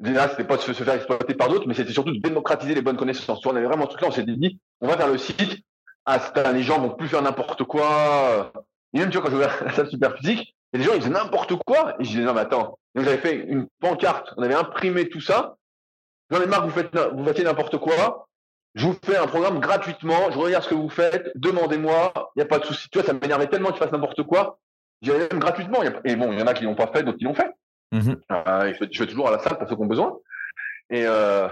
déjà, 0.00 0.28
c'était 0.28 0.44
pas 0.44 0.56
de 0.56 0.62
se 0.62 0.72
faire 0.72 0.94
exploiter 0.94 1.34
par 1.34 1.48
d'autres, 1.48 1.66
mais 1.66 1.74
c'était 1.74 1.92
surtout 1.92 2.12
de 2.12 2.20
démocratiser 2.20 2.74
les 2.74 2.82
bonnes 2.82 2.96
connaissances. 2.96 3.44
On 3.46 3.56
avait 3.56 3.66
vraiment 3.66 3.84
ce 3.84 3.90
truc-là, 3.90 4.08
on 4.08 4.12
s'est 4.12 4.24
dit, 4.24 4.60
on 4.80 4.88
va 4.88 4.96
faire 4.96 5.08
le 5.08 5.18
site. 5.18 5.58
Ah, 6.06 6.20
les 6.52 6.62
gens 6.62 6.80
vont 6.80 6.90
plus 6.90 7.08
faire 7.08 7.22
n'importe 7.22 7.64
quoi. 7.64 8.52
Et 8.92 8.98
même, 8.98 9.08
tu 9.08 9.18
vois, 9.18 9.24
quand 9.24 9.30
j'ai 9.30 9.36
ouvert 9.36 9.64
la 9.64 9.72
salle 9.72 9.88
super 9.88 10.16
physique, 10.16 10.54
les 10.74 10.82
gens, 10.82 10.92
ils 10.94 11.00
faisaient 11.00 11.12
n'importe 11.12 11.54
quoi. 11.64 11.94
Et 11.98 12.04
je 12.04 12.10
disais, 12.10 12.22
non, 12.24 12.34
mais 12.34 12.40
attends. 12.40 12.78
Donc, 12.94 13.04
j'avais 13.04 13.18
fait 13.18 13.36
une 13.36 13.66
pancarte. 13.80 14.34
On 14.36 14.42
avait 14.42 14.54
imprimé 14.54 15.08
tout 15.08 15.20
ça. 15.20 15.56
J'en 16.30 16.40
ai 16.40 16.46
marre, 16.46 16.66
vous 16.66 16.72
faites, 16.72 16.96
vous 16.96 17.24
faites 17.24 17.38
n'importe 17.40 17.78
quoi. 17.78 18.28
Je 18.74 18.86
vous 18.86 18.96
fais 19.04 19.16
un 19.16 19.26
programme 19.26 19.60
gratuitement. 19.60 20.30
Je 20.30 20.38
regarde 20.38 20.64
ce 20.64 20.70
que 20.70 20.74
vous 20.74 20.88
faites. 20.88 21.30
Demandez-moi. 21.36 22.12
Il 22.34 22.38
n'y 22.38 22.42
a 22.42 22.46
pas 22.46 22.58
de 22.58 22.64
souci. 22.64 22.88
Tu 22.90 22.98
vois, 22.98 23.06
ça 23.06 23.12
m'énervait 23.12 23.46
tellement 23.46 23.68
que 23.68 23.74
tu 23.74 23.78
fasses 23.78 23.92
n'importe 23.92 24.22
quoi. 24.24 24.58
J'y 25.02 25.10
même 25.10 25.38
gratuitement. 25.38 25.80
Et 26.04 26.16
bon, 26.16 26.32
il 26.32 26.38
y 26.38 26.42
en 26.42 26.46
a 26.46 26.54
qui 26.54 26.64
l'ont 26.64 26.74
pas 26.74 26.86
fait, 26.88 27.02
d'autres 27.02 27.18
qui 27.18 27.24
l'ont 27.24 27.34
fait. 27.34 27.50
Mhm. 27.92 28.20
Euh, 28.32 28.72
je, 28.72 28.98
fais, 28.98 29.06
toujours 29.06 29.28
à 29.28 29.30
la 29.30 29.38
salle 29.38 29.58
pour 29.58 29.68
ceux 29.68 29.76
qui 29.76 29.82
ont 29.82 29.86
besoin. 29.86 30.16
Et 30.90 31.04
euh, 31.06 31.48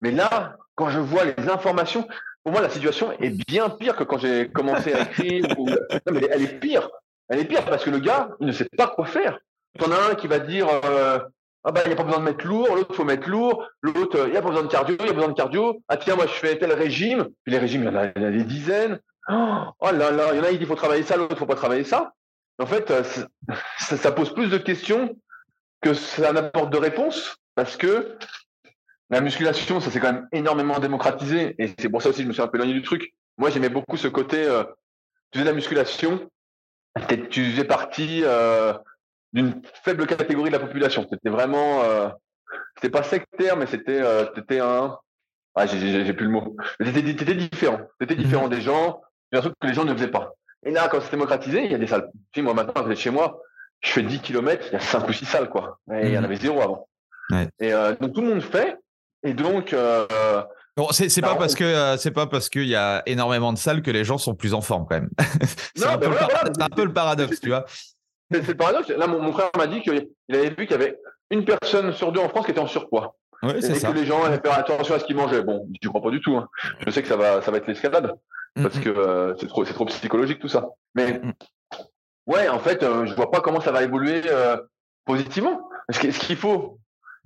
mais 0.00 0.10
là, 0.10 0.56
quand 0.74 0.88
je 0.88 0.98
vois 0.98 1.24
les 1.24 1.48
informations, 1.48 2.08
pour 2.42 2.52
moi, 2.52 2.60
la 2.60 2.70
situation 2.70 3.12
est 3.20 3.30
bien 3.46 3.70
pire 3.70 3.94
que 3.94 4.04
quand 4.04 4.18
j'ai 4.18 4.48
commencé 4.48 4.92
à 4.92 5.02
écrire. 5.02 5.44
Non, 5.58 6.12
mais 6.12 6.26
elle 6.30 6.42
est 6.42 6.58
pire. 6.58 6.88
Elle 7.28 7.38
est 7.38 7.44
pire 7.44 7.64
parce 7.64 7.84
que 7.84 7.90
le 7.90 8.00
gars, 8.00 8.30
il 8.40 8.46
ne 8.48 8.52
sait 8.52 8.68
pas 8.76 8.88
quoi 8.88 9.06
faire. 9.06 9.38
T'en 9.78 9.92
as 9.92 10.10
un 10.10 10.14
qui 10.14 10.26
va 10.26 10.38
dire 10.38 10.66
euh, 10.84 11.18
Ah 11.64 11.70
bah, 11.70 11.82
il 11.84 11.88
n'y 11.88 11.94
a 11.94 11.96
pas 11.96 12.02
besoin 12.02 12.18
de 12.18 12.24
mettre 12.24 12.46
lourd, 12.46 12.74
l'autre, 12.74 12.94
faut 12.94 13.04
mettre 13.04 13.28
lourd, 13.28 13.68
l'autre, 13.82 14.26
il 14.26 14.32
n'y 14.32 14.36
a 14.36 14.42
pas 14.42 14.48
besoin 14.48 14.64
de 14.64 14.68
cardio, 14.68 14.96
il 14.98 15.06
y 15.06 15.10
a 15.10 15.12
besoin 15.12 15.28
de 15.28 15.34
cardio. 15.34 15.80
Ah 15.88 15.96
tiens, 15.96 16.16
moi, 16.16 16.26
je 16.26 16.32
fais 16.32 16.58
tel 16.58 16.72
régime. 16.72 17.28
Puis 17.44 17.52
les 17.52 17.58
régimes, 17.58 17.82
il 17.82 17.86
y 17.86 17.88
en 17.88 17.96
a, 17.96 18.06
des 18.08 18.44
dizaines. 18.44 19.00
Oh 19.28 19.90
là 19.92 20.10
là, 20.10 20.30
il 20.32 20.38
y 20.38 20.40
en 20.40 20.44
a, 20.44 20.50
il 20.50 20.58
dit 20.58 20.66
faut 20.66 20.74
travailler 20.74 21.04
ça, 21.04 21.16
l'autre, 21.16 21.36
faut 21.36 21.46
pas 21.46 21.54
travailler 21.54 21.84
ça. 21.84 22.14
En 22.58 22.66
fait, 22.66 22.92
ça 23.78 24.12
pose 24.12 24.34
plus 24.34 24.50
de 24.50 24.58
questions 24.58 25.16
que 25.80 25.94
ça 25.94 26.32
n'apporte 26.32 26.72
de 26.72 26.78
réponse 26.78 27.36
parce 27.54 27.76
que 27.76 28.16
la 29.10 29.20
musculation, 29.20 29.80
ça 29.80 29.90
s'est 29.90 30.00
quand 30.00 30.12
même 30.12 30.28
énormément 30.32 30.78
démocratisé 30.78 31.54
et 31.58 31.72
c'est 31.78 31.90
pour 31.90 32.00
ça 32.00 32.08
aussi 32.08 32.18
que 32.18 32.24
je 32.24 32.28
me 32.28 32.32
suis 32.32 32.42
un 32.42 32.48
peu 32.48 32.56
éloigné 32.56 32.72
du 32.72 32.82
truc. 32.82 33.12
Moi, 33.36 33.50
j'aimais 33.50 33.68
beaucoup 33.68 33.96
ce 33.96 34.08
côté, 34.08 34.42
euh, 34.42 34.64
tu 35.30 35.38
faisais 35.38 35.50
la 35.50 35.54
musculation, 35.54 36.30
tu 37.30 37.50
faisais 37.52 37.64
partie 37.64 38.22
euh, 38.24 38.72
d'une 39.32 39.62
faible 39.84 40.06
catégorie 40.06 40.50
de 40.50 40.56
la 40.56 40.60
population. 40.60 41.06
C'était 41.10 41.30
vraiment, 41.30 41.82
euh, 41.82 42.08
c'était 42.76 42.90
pas 42.90 43.02
sectaire, 43.02 43.56
mais 43.56 43.66
c'était, 43.66 44.00
euh, 44.00 44.26
c'était 44.34 44.60
un, 44.60 44.98
ah, 45.54 45.66
j'ai 45.66 46.12
plus 46.14 46.26
le 46.26 46.32
mot. 46.32 46.56
C'était 46.80 47.02
différent. 47.02 47.80
C'était 48.00 48.14
différent 48.14 48.48
des 48.48 48.60
gens. 48.60 49.00
un 49.32 49.40
truc 49.40 49.54
que 49.60 49.66
les 49.66 49.74
gens 49.74 49.84
ne 49.84 49.94
faisaient 49.94 50.08
pas. 50.08 50.32
Et 50.64 50.70
là, 50.70 50.88
quand 50.88 51.00
c'est 51.00 51.10
démocratisé, 51.10 51.64
il 51.64 51.72
y 51.72 51.74
a 51.74 51.78
des 51.78 51.86
salles. 51.86 52.10
Tu 52.32 52.42
moi, 52.42 52.54
maintenant, 52.54 52.82
vous 52.82 52.90
êtes 52.90 52.98
chez 52.98 53.10
moi, 53.10 53.40
je 53.80 53.90
fais 53.90 54.02
10 54.02 54.20
km, 54.20 54.64
il 54.68 54.72
y 54.74 54.76
a 54.76 54.80
5 54.80 55.08
ou 55.08 55.12
6 55.12 55.24
salles, 55.24 55.48
quoi. 55.48 55.78
Et 55.92 56.08
il 56.08 56.12
y 56.12 56.16
en 56.16 56.20
mhm. 56.20 56.26
avait 56.26 56.36
zéro 56.36 56.62
avant. 56.62 56.88
Et 57.60 57.72
euh, 57.72 57.94
donc 58.00 58.14
tout 58.14 58.20
le 58.20 58.28
monde 58.28 58.42
fait. 58.42 58.76
Et 59.22 59.34
donc. 59.34 59.72
Euh, 59.72 60.06
bon, 60.76 60.88
c'est 60.90 61.08
pas, 61.20 61.32
bah, 61.32 61.36
parce 61.38 61.54
que 61.54 61.96
c'est 61.98 62.10
pas 62.10 62.26
parce 62.26 62.48
qu'il 62.48 62.66
y 62.66 62.76
a 62.76 63.02
énormément 63.06 63.52
de 63.52 63.58
salles 63.58 63.82
que 63.82 63.90
les 63.90 64.04
gens 64.04 64.18
sont 64.18 64.34
plus 64.34 64.54
en 64.54 64.60
forme 64.60 64.86
quand 64.88 64.96
même. 64.96 65.10
c'est 65.74 65.86
un, 65.86 65.96
ben 65.96 66.12
un, 66.60 66.68
peu 66.68 66.84
le 66.84 66.92
paradoxe, 66.92 67.40
tu 67.40 67.48
vois. 67.48 67.64
C'est 68.32 68.48
le 68.48 68.56
paradoxe. 68.56 68.88
Là, 68.88 69.06
mon, 69.06 69.32
frère 69.32 69.50
m'a 69.56 69.66
dit 69.66 69.80
qu'il 69.82 70.08
avait 70.30 70.50
vu 70.50 70.66
qu'il 70.66 70.72
y 70.72 70.74
avait 70.74 70.98
une 71.30 71.44
personne 71.44 71.92
sur 71.92 72.12
deux 72.12 72.20
en 72.20 72.28
France 72.28 72.46
qui 72.46 72.50
était 72.52 72.60
en 72.60 72.66
surpoids. 72.66 73.16
Ouais, 73.42 73.58
et 73.58 73.60
ça. 73.60 73.90
que 73.90 73.96
les 73.96 74.06
gens 74.06 74.22
allaient 74.22 74.40
faire 74.40 74.56
attention 74.56 74.94
à 74.94 74.98
ce 74.98 75.04
qu'ils 75.04 75.16
mangeaient. 75.16 75.42
Bon, 75.42 75.68
je 75.80 75.88
crois 75.88 76.00
pas 76.00 76.10
du 76.10 76.20
tout. 76.20 76.36
Hein. 76.36 76.48
Je 76.86 76.90
sais 76.90 77.02
que 77.02 77.08
ça 77.08 77.16
va, 77.16 77.42
ça 77.42 77.50
va 77.50 77.56
être 77.58 77.66
l'escalade 77.66 78.14
parce 78.54 78.78
que 78.78 79.34
c'est 79.38 79.46
trop, 79.46 79.64
c'est 79.64 79.72
trop 79.72 79.86
psychologique 79.86 80.38
tout 80.38 80.48
ça. 80.48 80.68
Mais. 80.94 81.20
Ouais, 82.26 82.48
en 82.48 82.60
fait, 82.60 82.82
euh, 82.82 83.04
je 83.06 83.14
vois 83.14 83.30
pas 83.30 83.40
comment 83.40 83.60
ça 83.60 83.72
va 83.72 83.82
évoluer 83.82 84.22
euh, 84.26 84.56
positivement. 85.04 85.68
Ce 85.90 85.98
qu'il 85.98 86.36
faut, 86.36 86.78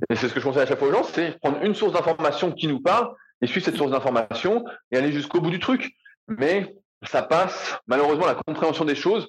et 0.09 0.17
c'est 0.17 0.29
ce 0.29 0.35
que 0.35 0.41
je 0.41 0.45
conseille 0.45 0.63
à 0.63 0.67
chaque 0.67 0.79
fois 0.79 0.89
aux 0.89 0.93
gens, 0.93 1.05
c'est 1.05 1.39
prendre 1.41 1.63
une 1.63 1.75
source 1.75 1.93
d'information 1.93 2.51
qui 2.51 2.67
nous 2.67 2.81
parle 2.81 3.15
et 3.43 3.47
suivre 3.47 3.65
cette 3.65 3.77
source 3.77 3.91
d'information 3.91 4.65
et 4.91 4.97
aller 4.97 5.13
jusqu'au 5.13 5.41
bout 5.41 5.51
du 5.51 5.61
truc. 5.61 5.95
Mais 6.29 6.75
ça 7.03 7.23
passe, 7.23 7.79
malheureusement, 7.87 8.27
la 8.27 8.35
compréhension 8.35 8.85
des 8.85 8.95
choses, 8.95 9.29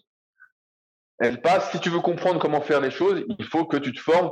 passe. 1.42 1.72
Si 1.72 1.80
tu 1.80 1.90
veux 1.90 2.00
comprendre 2.00 2.40
comment 2.40 2.62
faire 2.62 2.82
les 2.82 2.92
choses, 2.92 3.24
il 3.40 3.46
faut 3.46 3.66
que 3.66 3.78
tu 3.78 3.94
te 3.94 4.00
formes. 4.00 4.32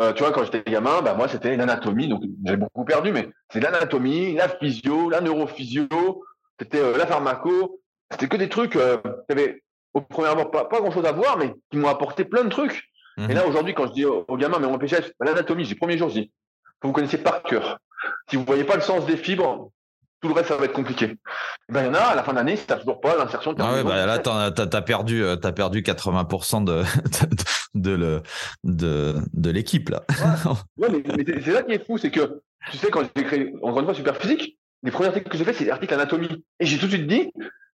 Euh, 0.00 0.12
tu 0.12 0.22
vois, 0.22 0.32
quand 0.32 0.44
j'étais 0.44 0.68
gamin, 0.68 1.02
bah 1.02 1.14
moi 1.14 1.28
c'était 1.28 1.56
l'anatomie, 1.56 2.08
donc 2.08 2.22
j'ai 2.44 2.56
beaucoup 2.56 2.84
perdu, 2.84 3.12
mais 3.12 3.28
c'est 3.52 3.60
l'anatomie, 3.60 4.34
la 4.34 4.48
physio, 4.48 5.08
la 5.08 5.20
neurophysio, 5.20 5.86
c'était 6.58 6.96
la 6.96 7.06
pharmaco, 7.06 7.80
c'était 8.10 8.26
que 8.26 8.36
des 8.36 8.48
trucs. 8.48 8.74
Euh, 8.74 8.96
au 9.94 10.00
premier 10.00 10.28
abord 10.28 10.50
pas, 10.50 10.64
pas 10.64 10.80
grand 10.80 10.90
chose 10.90 11.06
à 11.06 11.12
voir, 11.12 11.38
mais 11.38 11.54
qui 11.70 11.78
m'ont 11.78 11.88
apporté 11.88 12.24
plein 12.24 12.44
de 12.44 12.48
trucs. 12.48 12.84
Et 13.16 13.22
mhm. 13.22 13.32
là, 13.32 13.46
aujourd'hui, 13.46 13.74
quand 13.74 13.86
je 13.86 13.92
dis 13.92 14.04
aux, 14.04 14.36
gamins, 14.36 14.58
mais 14.58 14.66
mon 14.66 14.78
PGF, 14.78 15.12
l'anatomie, 15.20 15.64
j'ai 15.64 15.76
premier 15.76 15.96
jour, 15.96 16.08
je 16.08 16.20
dis, 16.20 16.32
vous 16.82 16.92
connaissez 16.92 17.18
par 17.18 17.42
cœur. 17.42 17.78
Si 18.28 18.36
vous 18.36 18.44
voyez 18.44 18.64
pas 18.64 18.74
le 18.74 18.80
sens 18.80 19.06
des 19.06 19.16
fibres, 19.16 19.70
tout 20.24 20.28
le 20.28 20.34
reste, 20.34 20.48
ça 20.48 20.56
va 20.56 20.64
être 20.64 20.72
compliqué. 20.72 21.18
Ben, 21.68 21.82
il 21.82 21.86
y 21.86 21.88
en 21.90 21.94
a, 21.94 21.98
à 21.98 22.14
la 22.14 22.22
fin 22.22 22.32
d'année, 22.32 22.56
si 22.56 22.66
tu 22.66 22.74
toujours 22.78 22.98
pas 22.98 23.14
l'insertion. 23.14 23.54
Ah 23.58 23.74
ouais, 23.74 23.84
bah, 23.84 24.06
là, 24.06 24.18
tu 24.18 24.30
as, 24.30 24.82
perdu, 24.82 25.22
euh, 25.22 25.36
as 25.42 25.52
perdu 25.52 25.82
80% 25.82 26.64
de, 26.64 26.82
de, 27.74 27.90
le, 27.90 28.22
de, 28.64 29.16
de 29.34 29.50
l'équipe, 29.50 29.90
là. 29.90 30.02
Ouais, 30.78 30.88
mais, 30.90 31.24
c'est 31.44 31.52
ça 31.52 31.62
qui 31.62 31.72
est 31.72 31.86
fou, 31.86 31.98
c'est 31.98 32.10
que, 32.10 32.40
tu 32.70 32.78
sais, 32.78 32.88
quand 32.88 33.02
j'ai 33.14 33.24
créé, 33.24 33.54
encore 33.62 33.80
une 33.80 33.84
fois, 33.84 33.94
Super 33.94 34.16
Physique, 34.16 34.58
les 34.82 34.90
premiers 34.90 35.08
articles 35.08 35.28
que 35.28 35.36
j'ai 35.36 35.44
fait, 35.44 35.52
c'est 35.52 35.64
des 35.64 35.70
articles 35.70 35.92
anatomie. 35.92 36.42
Et 36.58 36.64
j'ai 36.64 36.78
tout 36.78 36.86
de 36.86 36.92
suite 36.92 37.06
dit, 37.06 37.30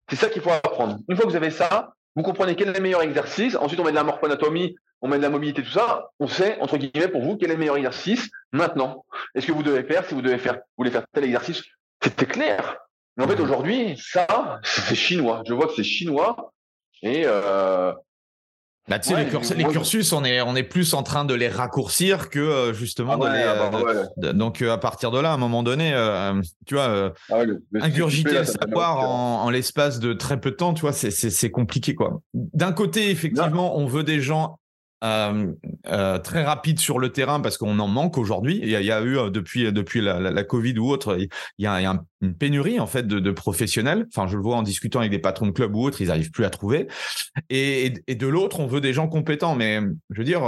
c'est 0.09 0.17
ça 0.17 0.31
qu'il 0.31 0.41
faut 0.41 0.51
apprendre. 0.51 0.97
Une 1.07 1.17
fois 1.17 1.27
que 1.27 1.31
vous 1.31 1.37
avez 1.37 1.51
ça, 1.51 1.93
vous 2.17 2.23
comprenez 2.23 2.57
quel 2.57 2.69
est 2.71 2.73
le 2.73 2.81
meilleur 2.81 3.03
exercice. 3.03 3.57
Ensuite, 3.57 3.79
on 3.79 3.85
met 3.85 3.91
de 3.91 3.97
la 3.97 4.05
morphoanatomie, 4.05 4.75
on 5.03 5.09
met 5.09 5.19
de 5.19 5.23
la 5.23 5.29
mobilité, 5.29 5.63
tout 5.63 5.71
ça. 5.71 6.09
On 6.19 6.27
sait, 6.27 6.57
entre 6.61 6.79
guillemets, 6.79 7.09
pour 7.09 7.23
vous, 7.23 7.37
quel 7.37 7.51
est 7.51 7.55
le 7.55 7.59
meilleur 7.59 7.77
exercice 7.77 8.31
maintenant. 8.53 9.05
Est-ce 9.35 9.47
que 9.47 9.53
vous 9.53 9.63
devez 9.63 9.83
faire, 9.83 10.07
si 10.07 10.15
vous 10.15 10.23
devez 10.23 10.39
faire, 10.39 10.55
vous 10.55 10.79
voulez 10.79 10.91
faire 10.91 11.05
tel 11.13 11.25
exercice, 11.25 11.63
c'était 12.03 12.27
clair. 12.27 12.79
Mais 13.17 13.25
en 13.25 13.29
fait, 13.29 13.41
aujourd'hui, 13.41 14.01
ça, 14.01 14.61
c'est 14.63 14.95
chinois. 14.95 15.43
Je 15.47 15.53
vois 15.53 15.67
que 15.67 15.75
c'est 15.75 15.85
chinois. 15.85 16.53
Et 17.03 17.23
euh, 17.27 17.93
bah, 18.89 18.99
tu 18.99 19.09
sais, 19.11 19.55
les, 19.55 19.65
cursus, 19.65 20.13
on 20.13 20.25
est, 20.25 20.41
on 20.41 20.57
est 20.57 20.63
plus 20.63 20.95
en 20.95 21.03
train 21.03 21.25
de 21.25 21.35
les 21.35 21.49
raccourcir 21.49 22.31
que 22.31 22.39
euh, 22.39 22.73
justement 22.73 23.19
ah 23.21 23.29
de 23.29 23.37
les. 23.37 23.43
Ah 23.43 23.71
bah, 24.17 24.33
donc, 24.33 24.63
euh, 24.63 24.73
à 24.73 24.79
partir 24.79 25.11
de 25.11 25.19
là, 25.19 25.33
à 25.33 25.35
un 25.35 25.39
moment 25.39 25.63
donné, 25.63 25.91
tu 26.67 26.75
vois, 26.75 27.13
ah 27.31 27.43
ingurgiter 27.81 28.39
le, 28.39 28.45
savoir 28.45 29.01
en, 29.01 29.45
en 29.45 29.51
l'espace 29.51 29.99
de 29.99 30.13
très 30.13 30.41
peu 30.41 30.53
de 30.53 30.57
temps, 30.57 30.75
tu 30.75 30.83
vois, 30.83 30.93
c'est 30.93 31.51
compliqué, 31.51 31.95
quoi. 31.95 32.21
D'un 32.35 32.73
côté, 32.73 33.11
effectivement, 33.11 33.77
on 33.77 33.87
veut 33.87 34.05
des 34.05 34.21
gens 34.21 34.59
très 35.01 36.45
rapide 36.45 36.81
sur 36.81 36.99
le 36.99 37.11
terrain 37.11 37.41
parce 37.41 37.57
qu'on 37.57 37.79
en 37.79 37.89
manque 37.89 38.19
aujourd'hui. 38.19 38.61
Il, 38.63 38.69
y 38.69 38.93
a 38.93 39.03
eu 39.03 39.31
depuis 39.31 39.73
depuis 39.73 40.01
la, 40.01 40.45
Covid 40.45 40.79
ou 40.79 40.91
autre, 40.91 41.19
il 41.19 41.29
y 41.59 41.67
a, 41.67 42.05
une 42.21 42.35
pénurie 42.35 42.81
en 42.81 42.87
fait 42.87 43.07
de, 43.07 43.31
professionnels. 43.31 44.07
Enfin, 44.15 44.27
je 44.27 44.37
le 44.37 44.43
vois 44.43 44.57
en 44.57 44.63
discutant 44.63 45.01
avec 45.01 45.11
des 45.11 45.19
patrons 45.19 45.47
de 45.47 45.53
clubs 45.53 45.75
ou 45.75 45.83
autres, 45.83 46.01
ils 46.01 46.11
arrivent 46.11 46.31
plus 46.31 46.45
à 46.45 46.51
trouver. 46.51 46.89
Et, 47.51 47.95
de 48.09 48.27
l'autre, 48.27 48.61
on 48.61 48.67
veut 48.67 48.81
des 48.81 48.93
gens 48.93 49.09
compétents. 49.09 49.55
Mais 49.55 49.81
je 50.11 50.19
veux 50.19 50.25
dire, 50.25 50.43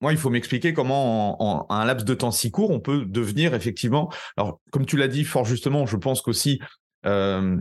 moi, 0.00 0.12
il 0.12 0.18
faut 0.18 0.30
m'expliquer 0.30 0.74
comment, 0.74 1.42
en, 1.42 1.66
en, 1.68 1.74
un 1.74 1.84
laps 1.86 2.04
de 2.04 2.14
temps 2.14 2.30
si 2.30 2.50
court, 2.50 2.70
on 2.70 2.80
peut 2.80 3.06
devenir 3.06 3.54
effectivement. 3.54 4.12
Alors, 4.36 4.60
comme 4.70 4.84
tu 4.84 4.96
l'as 4.98 5.08
dit 5.08 5.24
fort 5.24 5.46
justement, 5.46 5.86
je 5.86 5.96
pense 5.96 6.20
qu'aussi 6.20 6.60
euh, 7.06 7.56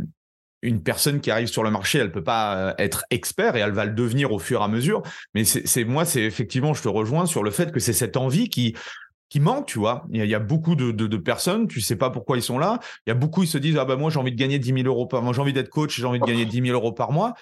une 0.64 0.82
personne 0.82 1.20
qui 1.22 1.30
arrive 1.30 1.48
sur 1.48 1.64
le 1.64 1.70
marché, 1.70 2.00
elle 2.00 2.12
peut 2.12 2.24
pas 2.24 2.56
euh, 2.56 2.74
être 2.78 3.06
expert 3.12 3.56
et 3.56 3.60
elle 3.60 3.72
va 3.72 3.86
le 3.86 3.92
devenir 3.92 4.32
au 4.32 4.40
fur 4.40 4.62
et 4.62 4.64
à 4.64 4.68
mesure. 4.68 5.04
Mais 5.34 5.44
c'est 5.44 5.84
moi, 5.84 6.06
c'est 6.06 6.22
effectivement, 6.22 6.74
je 6.74 6.82
te 6.82 6.88
rejoins 6.88 7.26
sur 7.26 7.44
le 7.44 7.52
fait 7.52 7.72
que 7.72 7.80
c'est 7.80 7.94
cette 7.94 8.18
envie 8.18 8.50
qui 8.50 8.76
qui 9.30 9.40
manque, 9.40 9.66
tu 9.66 9.80
vois. 9.80 10.06
Il 10.12 10.24
y 10.24 10.36
a, 10.36 10.40
beaucoup 10.40 10.76
de, 10.76 10.92
de, 10.92 11.18
personnes, 11.18 11.68
tu 11.68 11.82
sais 11.82 11.96
pas 11.96 12.12
pourquoi 12.12 12.38
ils 12.38 12.44
sont 12.44 12.60
là. 12.60 12.78
Il 13.08 13.10
y 13.10 13.12
a 13.12 13.16
beaucoup, 13.16 13.42
ils 13.42 13.48
se 13.48 13.58
disent 13.58 13.78
ah 13.80 13.86
bah 13.86 13.96
moi 13.96 14.12
j'ai 14.12 14.20
envie 14.20 14.32
de 14.32 14.38
gagner 14.38 14.60
10 14.60 14.84
000 14.84 14.88
euros 14.88 15.08
par 15.08 15.24
mois, 15.24 15.34
j'ai 15.34 15.42
envie 15.42 15.54
d'être 15.54 15.70
coach, 15.70 16.00
j'ai 16.00 16.06
envie 16.06 16.20
de 16.20 16.26
gagner 16.26 16.46
10 16.62 16.68
000 16.68 16.68
euros 16.68 16.92
par 16.92 17.12
mois. 17.12 17.34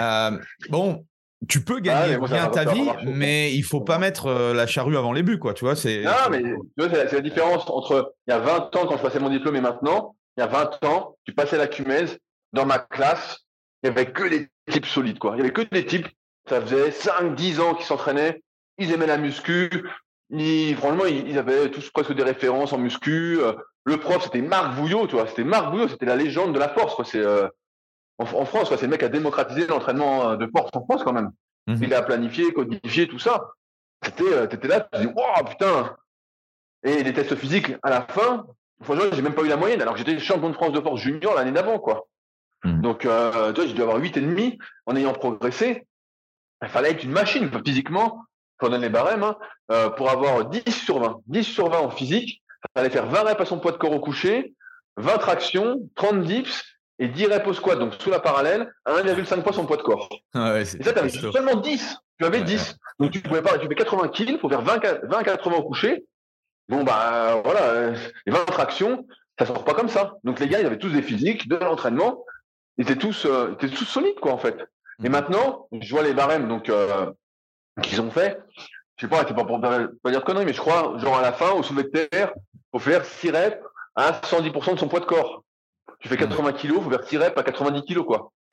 Euh, 0.00 0.38
bon, 0.70 1.04
tu 1.48 1.64
peux 1.64 1.80
gagner 1.80 2.16
bien 2.18 2.46
ta 2.46 2.72
vie, 2.72 2.88
mais 3.04 3.52
il 3.52 3.64
faut 3.64 3.80
pas 3.80 3.98
mettre 3.98 4.26
euh, 4.26 4.54
la 4.54 4.66
charrue 4.66 4.96
avant 4.96 5.12
les 5.12 5.22
buts, 5.22 5.40
quoi. 5.40 5.54
Tu 5.54 5.64
vois, 5.64 5.74
c'est. 5.74 6.04
Non, 6.04 6.12
mais 6.30 6.42
c'est 6.78 7.12
la, 7.12 7.20
différence 7.20 7.68
entre 7.68 8.14
il 8.28 8.30
y 8.30 8.34
a 8.34 8.38
20 8.38 8.76
ans 8.76 8.86
quand 8.86 8.96
je 8.96 9.02
passais 9.02 9.18
mon 9.18 9.30
diplôme 9.30 9.56
et 9.56 9.60
maintenant. 9.60 10.14
Il 10.36 10.40
y 10.40 10.44
a 10.44 10.46
20 10.46 10.84
ans, 10.84 11.16
tu 11.24 11.34
passais 11.34 11.58
la 11.58 11.66
cumèse, 11.66 12.18
dans 12.52 12.66
ma 12.66 12.78
classe, 12.78 13.44
il 13.82 13.90
n'y 13.90 13.96
avait 13.96 14.12
que 14.12 14.24
des 14.24 14.48
types 14.70 14.86
solides, 14.86 15.18
quoi. 15.18 15.34
Il 15.34 15.38
y 15.38 15.40
avait 15.40 15.52
que 15.52 15.62
des 15.62 15.86
types, 15.86 16.08
ça 16.48 16.60
faisait 16.60 16.90
5, 16.90 17.34
10 17.34 17.60
ans 17.60 17.74
qu'ils 17.74 17.86
s'entraînaient, 17.86 18.42
ils 18.78 18.92
aimaient 18.92 19.06
la 19.06 19.18
muscu, 19.18 19.70
ils, 20.30 20.76
franchement, 20.76 21.04
ils, 21.06 21.38
avaient 21.38 21.70
tous 21.70 21.90
presque 21.90 22.14
des 22.14 22.22
références 22.22 22.72
en 22.72 22.78
muscu. 22.78 23.38
Euh, 23.40 23.52
le 23.84 23.98
prof, 23.98 24.22
c'était 24.24 24.40
Marc 24.40 24.76
Bouillot, 24.76 25.06
tu 25.06 25.16
vois. 25.16 25.26
C'était 25.26 25.44
Marc 25.44 25.70
Bouillot, 25.70 25.88
c'était 25.88 26.06
la 26.06 26.16
légende 26.16 26.54
de 26.54 26.58
la 26.58 26.68
force, 26.68 26.94
quoi. 26.94 27.04
C'est, 27.04 27.20
euh, 27.20 27.48
en, 28.18 28.24
France, 28.24 28.68
quoi. 28.68 28.76
C'est 28.76 28.86
le 28.86 28.90
mec 28.90 29.00
qui 29.00 29.06
a 29.06 29.10
démocratisé 29.10 29.66
l'entraînement 29.66 30.30
euh, 30.30 30.36
de 30.36 30.46
force 30.46 30.70
en 30.74 30.84
France, 30.84 31.02
quand 31.04 31.12
même. 31.12 31.30
Mhm. 31.66 31.78
Il 31.82 31.94
a 31.94 32.02
planifié, 32.02 32.52
codifié, 32.52 33.08
tout 33.08 33.18
ça. 33.18 33.50
C'était, 34.04 34.48
t'étais 34.48 34.68
là, 34.68 34.88
tu 34.92 35.00
dis, 35.00 35.06
waouh, 35.06 35.44
putain. 35.48 35.96
Et 36.84 37.02
les 37.02 37.12
tests 37.12 37.36
physiques, 37.36 37.72
à 37.82 37.90
la 37.90 38.02
fin, 38.02 38.46
franchement, 38.82 39.04
j'ai 39.12 39.22
même 39.22 39.34
pas 39.34 39.42
eu 39.42 39.48
la 39.48 39.56
moyenne, 39.56 39.80
alors 39.80 39.94
que 39.94 39.98
j'étais 39.98 40.18
champion 40.18 40.48
de 40.48 40.54
France 40.54 40.72
de 40.72 40.80
force 40.80 41.00
junior 41.00 41.34
l'année 41.34 41.52
d'avant, 41.52 41.78
quoi. 41.78 42.08
Hmm. 42.64 42.80
Donc, 42.80 43.04
euh, 43.04 43.52
toi, 43.52 43.66
j'ai 43.66 43.72
dû 43.72 43.82
avoir 43.82 43.98
8,5 43.98 44.58
en 44.86 44.96
ayant 44.96 45.12
progressé. 45.12 45.86
Il 46.62 46.68
fallait 46.68 46.90
être 46.90 47.04
une 47.04 47.10
machine 47.10 47.50
physiquement, 47.64 48.24
pour 48.58 48.70
donner 48.70 48.86
les 48.86 48.92
barèmes, 48.92 49.24
hein, 49.24 49.36
euh, 49.72 49.90
pour 49.90 50.10
avoir 50.10 50.48
10 50.48 50.62
sur 50.70 51.00
20. 51.00 51.20
10 51.26 51.44
sur 51.44 51.68
20 51.68 51.78
en 51.78 51.90
physique, 51.90 52.42
il 52.64 52.68
fallait 52.78 52.90
faire 52.90 53.06
20 53.06 53.22
reps 53.22 53.40
à 53.40 53.44
son 53.44 53.58
poids 53.58 53.72
de 53.72 53.78
corps 53.78 53.92
au 53.92 54.00
coucher, 54.00 54.54
20 54.96 55.18
tractions, 55.18 55.80
30 55.96 56.22
dips 56.22 56.64
et 57.00 57.08
10 57.08 57.26
reps 57.26 57.48
au 57.48 57.52
squat, 57.52 57.78
donc 57.78 57.94
sous 57.98 58.10
la 58.10 58.20
parallèle, 58.20 58.72
à 58.84 58.92
1,5 58.92 59.42
fois 59.42 59.52
son 59.52 59.66
poids 59.66 59.78
de 59.78 59.82
corps. 59.82 60.08
Ah 60.34 60.60
et 60.60 60.64
ça, 60.64 60.78
tu 60.78 60.88
avais 60.88 61.08
seulement 61.08 61.56
10. 61.56 61.96
Tu 62.20 62.24
avais 62.24 62.42
10. 62.42 62.76
Donc, 63.00 63.10
tu 63.10 63.20
pouvais 63.20 63.42
pas, 63.42 63.58
tu 63.58 63.66
fais 63.66 63.74
80 63.74 64.08
kills, 64.08 64.30
il 64.30 64.38
faut 64.38 64.48
faire 64.48 64.62
20, 64.62 64.80
20 65.02 65.22
80 65.24 65.56
au 65.56 65.62
coucher. 65.64 66.04
Bon, 66.68 66.84
bah, 66.84 67.40
voilà, 67.44 67.90
les 68.26 68.32
20 68.32 68.44
tractions, 68.44 69.04
ça 69.36 69.46
sort 69.46 69.64
pas 69.64 69.74
comme 69.74 69.88
ça. 69.88 70.14
Donc, 70.22 70.38
les 70.38 70.46
gars, 70.46 70.60
ils 70.60 70.66
avaient 70.66 70.78
tous 70.78 70.90
des 70.92 71.02
physiques, 71.02 71.48
de 71.48 71.56
l'entraînement 71.56 72.24
ils 72.78 72.84
étaient 72.84 72.96
tous, 72.96 73.26
euh, 73.26 73.52
étaient 73.52 73.68
tous 73.68 73.84
solides, 73.84 74.18
quoi, 74.20 74.32
en 74.32 74.38
fait. 74.38 74.56
Et 75.02 75.04
mhm. 75.04 75.12
maintenant, 75.12 75.68
je 75.72 75.90
vois 75.90 76.02
les 76.02 76.14
barèmes 76.14 76.48
donc 76.48 76.68
euh, 76.68 77.10
qu'ils 77.82 78.00
ont 78.00 78.10
fait. 78.10 78.40
Je 78.96 79.06
sais 79.06 79.10
pas, 79.10 79.24
c'est 79.26 79.34
pas 79.34 79.44
pour 79.44 79.60
pas 79.60 79.88
dire 80.10 80.20
de 80.20 80.24
conneries, 80.24 80.44
mais 80.44 80.52
je 80.52 80.60
crois, 80.60 80.96
genre 80.98 81.16
à 81.16 81.22
la 81.22 81.32
fin, 81.32 81.50
au 81.52 81.62
soulevé 81.62 81.84
de 81.84 82.06
terre, 82.06 82.32
faut 82.70 82.78
faire 82.78 83.04
6 83.04 83.30
reps 83.30 83.58
à 83.94 84.12
110% 84.12 84.74
de 84.74 84.78
son 84.78 84.88
poids 84.88 85.00
de 85.00 85.06
corps. 85.06 85.44
Tu 86.00 86.08
fais 86.08 86.16
80 86.16 86.50
mhm. 86.50 86.56
kilos, 86.56 86.82
faut 86.82 86.90
faire 86.90 87.04
6 87.04 87.16
reps 87.18 87.38
à 87.38 87.42
90 87.42 87.82
kilos, 87.82 88.06
quoi. 88.06 88.32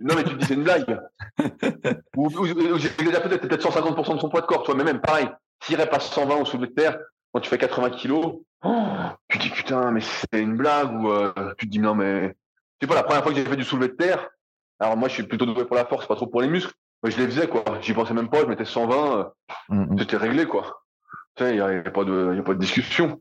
Non, 0.00 0.14
mais 0.14 0.24
tu 0.24 0.30
te 0.30 0.38
dis, 0.38 0.46
c'est 0.46 0.54
une 0.54 0.64
blague. 0.64 1.00
ou, 2.16 2.46
j'ai 2.46 2.54
peut-être 2.54 3.48
peut 3.48 3.56
150% 3.56 4.14
de 4.14 4.20
son 4.20 4.28
poids 4.28 4.40
de 4.40 4.46
corps, 4.46 4.62
toi, 4.62 4.74
mais 4.74 4.84
même 4.84 5.00
pareil, 5.00 5.28
6 5.64 5.76
reps 5.76 5.94
à 5.94 6.00
120 6.00 6.36
au 6.36 6.44
soulevé 6.44 6.68
de 6.68 6.74
terre, 6.74 6.98
quand 7.32 7.40
tu 7.40 7.48
fais 7.48 7.58
80 7.58 7.90
kilos, 7.90 8.36
oh, 8.64 8.86
tu 9.28 9.38
te 9.38 9.42
dis, 9.44 9.50
putain, 9.50 9.90
mais 9.90 10.00
c'est 10.00 10.40
une 10.40 10.56
blague, 10.56 10.92
ou 10.92 11.10
euh, 11.10 11.32
tu 11.58 11.66
te 11.66 11.70
dis, 11.70 11.78
non, 11.78 11.94
mais 11.94 12.34
sais 12.80 12.86
pas, 12.86 12.94
la 12.94 13.02
première 13.02 13.22
fois 13.22 13.32
que 13.32 13.38
j'ai 13.38 13.44
fait 13.44 13.56
du 13.56 13.64
soulevé 13.64 13.88
de 13.88 13.94
terre, 13.94 14.28
alors 14.78 14.96
moi, 14.96 15.08
je 15.08 15.14
suis 15.14 15.22
plutôt 15.24 15.46
doué 15.46 15.64
pour 15.64 15.76
la 15.76 15.84
force, 15.84 16.06
pas 16.06 16.16
trop 16.16 16.26
pour 16.26 16.40
les 16.40 16.48
muscles. 16.48 16.72
Mais 17.02 17.10
je 17.10 17.18
les 17.18 17.26
faisais, 17.26 17.48
quoi. 17.48 17.64
J'y 17.80 17.94
pensais 17.94 18.14
même 18.14 18.28
pas, 18.28 18.40
je 18.40 18.46
mettais 18.46 18.64
120, 18.64 19.18
euh, 19.18 19.24
mm, 19.70 19.94
mm. 19.94 19.98
c'était 19.98 20.16
réglé, 20.16 20.46
quoi. 20.46 20.82
Tu 21.36 21.44
sais, 21.44 21.50
il 21.50 21.54
n'y 21.54 21.60
a, 21.60 21.90
pas 21.90 22.04
de, 22.04 22.34
y 22.34 22.38
a 22.38 22.42
pas 22.42 22.54
de 22.54 22.58
discussion. 22.58 23.20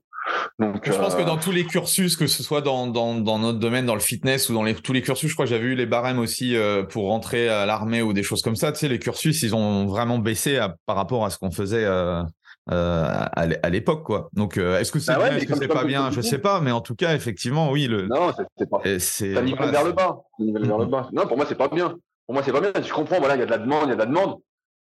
Donc, 0.60 0.82
je 0.86 0.98
pense 0.98 1.16
que 1.16 1.22
euh, 1.22 1.26
dans 1.26 1.38
tous 1.38 1.52
les 1.52 1.66
cursus, 1.66 2.18
que 2.18 2.28
ce 2.28 2.44
soit 2.44 2.62
dans, 2.62 2.88
dans, 2.88 3.16
dans 3.16 3.40
notre 3.40 3.60
domaine, 3.60 3.86
dans 3.86 3.94
le 3.94 4.02
fitness 4.02 4.50
ou 4.50 4.54
dans 4.54 4.64
les, 4.64 4.76
tous 4.76 4.94
les 4.94 5.02
cursus, 5.02 5.30
je 5.30 5.34
crois 5.34 5.46
que 5.46 5.52
j'avais 5.52 5.68
eu 5.68 5.76
les 5.76 5.86
barèmes 5.86 6.20
aussi 6.20 6.56
euh, 6.56 6.84
pour 6.84 7.08
rentrer 7.08 7.48
à 7.48 7.66
l'armée 7.66 8.02
ou 8.02 8.14
des 8.14 8.24
choses 8.24 8.42
comme 8.42 8.56
ça. 8.56 8.72
Tu 8.72 8.80
sais, 8.80 8.88
les 8.90 9.00
cursus, 9.00 9.42
ils 9.44 9.56
ont 9.56 9.86
vraiment 9.86 10.20
baissé 10.20 10.60
par 10.86 10.98
rapport 10.98 11.26
à 11.26 11.30
ce 11.30 11.38
qu'on 11.38 11.52
faisait 11.52 11.86
euh, 11.86 12.22
à 12.72 13.70
l'époque, 13.70 14.04
quoi. 14.04 14.30
Donc, 14.34 14.58
euh, 14.58 14.80
est-ce 14.80 14.92
que 14.92 15.00
c'est 15.00 15.16
bah 15.16 15.32
est-ce 15.32 15.46
que 15.46 15.56
c'est 15.56 15.68
pas 15.68 15.84
bien? 15.84 16.12
Je 16.12 16.22
sais 16.22 16.40
pas, 16.40 16.62
mais 16.62 16.72
en 16.72 16.82
tout 16.82 16.96
cas, 16.96 17.16
effectivement, 17.16 17.72
oui. 17.72 17.88
Le... 17.88 18.08
Non, 18.08 18.32
c'est 18.58 18.70
pas. 18.70 18.82
C'est 19.00 19.34
ça 19.34 19.42
nivelle 19.42 19.72
vers 19.72 19.84
le 19.84 19.92
bas. 19.92 20.22
vers 20.40 20.78
le 20.78 20.86
bas. 20.86 21.10
Non, 21.12 21.28
pour 21.28 21.38
moi, 21.38 21.46
c'est 21.48 21.56
pas 21.56 21.68
bien. 21.68 21.96
Pour 22.26 22.34
moi, 22.34 22.44
c'est 22.44 22.52
pas 22.52 22.62
bien. 22.62 22.72
Je 22.76 22.94
comprends, 22.94 23.20
voilà, 23.20 23.36
il 23.36 23.40
y 23.40 23.44
a 23.44 23.46
de 23.46 23.52
la 23.52 23.58
demande, 23.58 23.86
il 23.86 23.90
y 23.90 23.94
a 23.94 23.96
de 23.96 24.00
la 24.00 24.06
demande, 24.06 24.38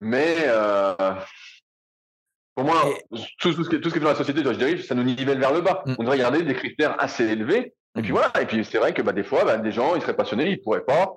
mais 0.00 0.36
euh, 0.40 0.94
pour 2.55 2.64
moi, 2.64 2.84
tout, 3.38 3.52
ce 3.52 3.68
qui, 3.68 3.80
tout 3.80 3.88
ce 3.88 3.94
qui 3.94 4.00
est 4.00 4.02
dans 4.02 4.09
la 4.09 4.16
société, 4.16 4.42
je 4.42 4.50
dirais, 4.50 4.78
ça 4.78 4.94
nous 4.94 5.05
nivelle 5.05 5.38
vers 5.38 5.52
le 5.52 5.60
bas. 5.60 5.82
Mm. 5.86 5.94
On 5.98 6.02
devrait 6.02 6.18
garder 6.18 6.42
des 6.42 6.55
critères 6.55 6.96
assez 6.98 7.24
élevés. 7.24 7.74
Et 7.96 8.02
puis 8.02 8.10
mm. 8.10 8.14
voilà. 8.14 8.32
Et 8.40 8.46
puis 8.46 8.64
c'est 8.64 8.78
vrai 8.78 8.92
que 8.92 9.02
bah, 9.02 9.12
des 9.12 9.24
fois, 9.24 9.44
bah, 9.44 9.56
des 9.59 9.72
gens, 9.72 9.94
ils 9.94 10.02
seraient 10.02 10.16
passionnés, 10.16 10.50
ils 10.50 10.60
pourraient 10.60 10.84
pas 10.84 11.14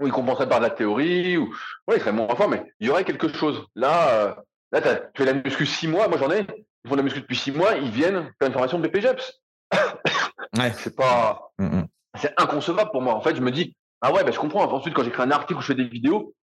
ou 0.00 0.06
ils 0.06 0.12
compenseraient 0.12 0.48
par 0.48 0.58
de 0.58 0.64
la 0.64 0.70
théorie, 0.70 1.36
ou 1.36 1.54
ouais, 1.86 1.96
ils 1.96 2.00
seraient 2.00 2.12
moins 2.12 2.34
forts, 2.34 2.48
mais 2.48 2.64
il 2.80 2.88
y 2.88 2.90
aurait 2.90 3.04
quelque 3.04 3.28
chose. 3.28 3.64
Là, 3.74 4.36
Là, 4.72 4.80
tu 4.80 4.88
fais 5.16 5.24
la 5.24 5.34
muscu 5.34 5.66
six 5.66 5.86
mois, 5.86 6.08
moi 6.08 6.18
j'en 6.18 6.30
ai, 6.30 6.46
ils 6.84 6.88
font 6.88 6.96
la 6.96 7.02
muscu 7.02 7.20
depuis 7.20 7.36
six 7.36 7.52
mois, 7.52 7.74
ils 7.74 7.90
viennent 7.90 8.32
faire 8.38 8.48
une 8.48 8.52
formation 8.52 8.78
de 8.78 8.88
BPGEPS. 8.88 9.40
ouais. 10.58 10.72
C'est 10.76 10.96
pas. 10.96 11.50
Mm, 11.58 11.78
mm. 11.78 11.86
C'est 12.20 12.32
inconcevable 12.40 12.90
pour 12.90 13.02
moi. 13.02 13.14
En 13.14 13.20
fait, 13.20 13.34
je 13.34 13.40
me 13.40 13.50
dis, 13.50 13.76
ah 14.00 14.12
ouais, 14.12 14.22
ben, 14.24 14.32
je 14.32 14.38
comprends. 14.38 14.64
Ensuite, 14.70 14.94
quand 14.94 15.02
j'écris 15.02 15.22
un 15.22 15.30
article 15.30 15.58
ou 15.58 15.62
je 15.62 15.66
fais 15.66 15.74
des 15.74 15.88
vidéos, 15.88 16.34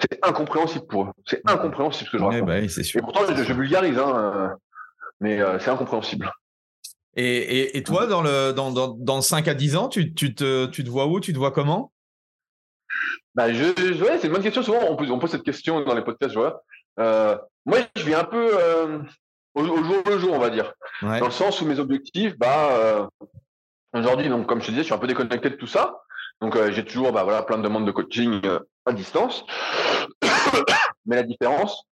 c'est 0.00 0.18
incompréhensible 0.24 0.86
pour 0.86 1.04
eux. 1.04 1.10
C'est 1.26 1.42
incompréhensible 1.48 2.06
ce 2.06 2.12
que 2.12 2.18
je 2.18 2.24
raconte. 2.24 2.46
Bah 2.46 2.68
c'est 2.68 2.96
Et 2.96 3.00
pourtant, 3.00 3.20
je, 3.28 3.52
vulgarise, 3.52 3.98
hein, 3.98 4.16
euh, 4.16 4.48
mais 5.20 5.40
euh, 5.40 5.58
c'est 5.58 5.70
incompréhensible. 5.70 6.30
Et, 7.16 7.76
et, 7.76 7.82
toi, 7.82 8.06
dans 8.06 8.22
le 8.22 8.52
dans, 8.52 8.70
dans, 8.70 8.88
dans 8.88 9.20
5 9.20 9.48
à 9.48 9.54
10 9.54 9.76
ans, 9.76 9.88
tu, 9.88 10.14
tu, 10.14 10.34
te, 10.34 10.66
tu 10.66 10.84
te 10.84 10.88
vois 10.88 11.06
où? 11.06 11.20
Tu 11.20 11.32
te 11.32 11.38
vois 11.38 11.50
comment? 11.50 11.92
Bah, 13.34 13.52
je, 13.52 13.64
ouais, 14.02 14.18
c'est 14.18 14.28
une 14.28 14.32
bonne 14.32 14.42
question. 14.42 14.62
Souvent, 14.62 14.80
on 14.88 14.96
pose, 14.96 15.10
on 15.10 15.18
pose 15.18 15.30
cette 15.30 15.42
question 15.42 15.80
dans 15.82 15.94
les 15.94 16.02
podcasts. 16.02 16.32
Je 16.32 16.38
vois. 16.38 16.62
Euh, 16.98 17.36
moi, 17.66 17.78
je 17.96 18.04
vis 18.04 18.14
un 18.14 18.24
peu 18.24 18.50
euh, 18.58 18.98
au, 19.54 19.64
jour 19.64 20.02
le 20.06 20.18
jour, 20.18 20.32
on 20.32 20.38
va 20.38 20.50
dire. 20.50 20.72
Dans 21.02 21.26
le 21.26 21.30
sens 21.30 21.60
où 21.60 21.66
mes 21.66 21.78
objectifs, 21.78 22.36
bah, 22.38 22.72
euh, 22.72 23.06
aujourd'hui, 23.92 24.28
donc, 24.28 24.46
comme 24.46 24.60
je 24.60 24.66
te 24.66 24.70
disais, 24.70 24.82
je 24.82 24.86
suis 24.86 24.94
un 24.94 24.98
peu 24.98 25.06
déconnecté 25.06 25.50
de 25.50 25.56
tout 25.56 25.66
ça. 25.66 26.02
Donc, 26.40 26.56
j'ai 26.70 26.84
toujours 26.84 27.12
bah, 27.12 27.24
voilà, 27.24 27.42
plein 27.42 27.58
de 27.58 27.62
demandes 27.62 27.86
de 27.86 27.92
coaching 27.92 28.40
à 28.86 28.92
distance. 28.92 29.44
Mais 31.06 31.16
la 31.16 31.22
différence, 31.22 31.84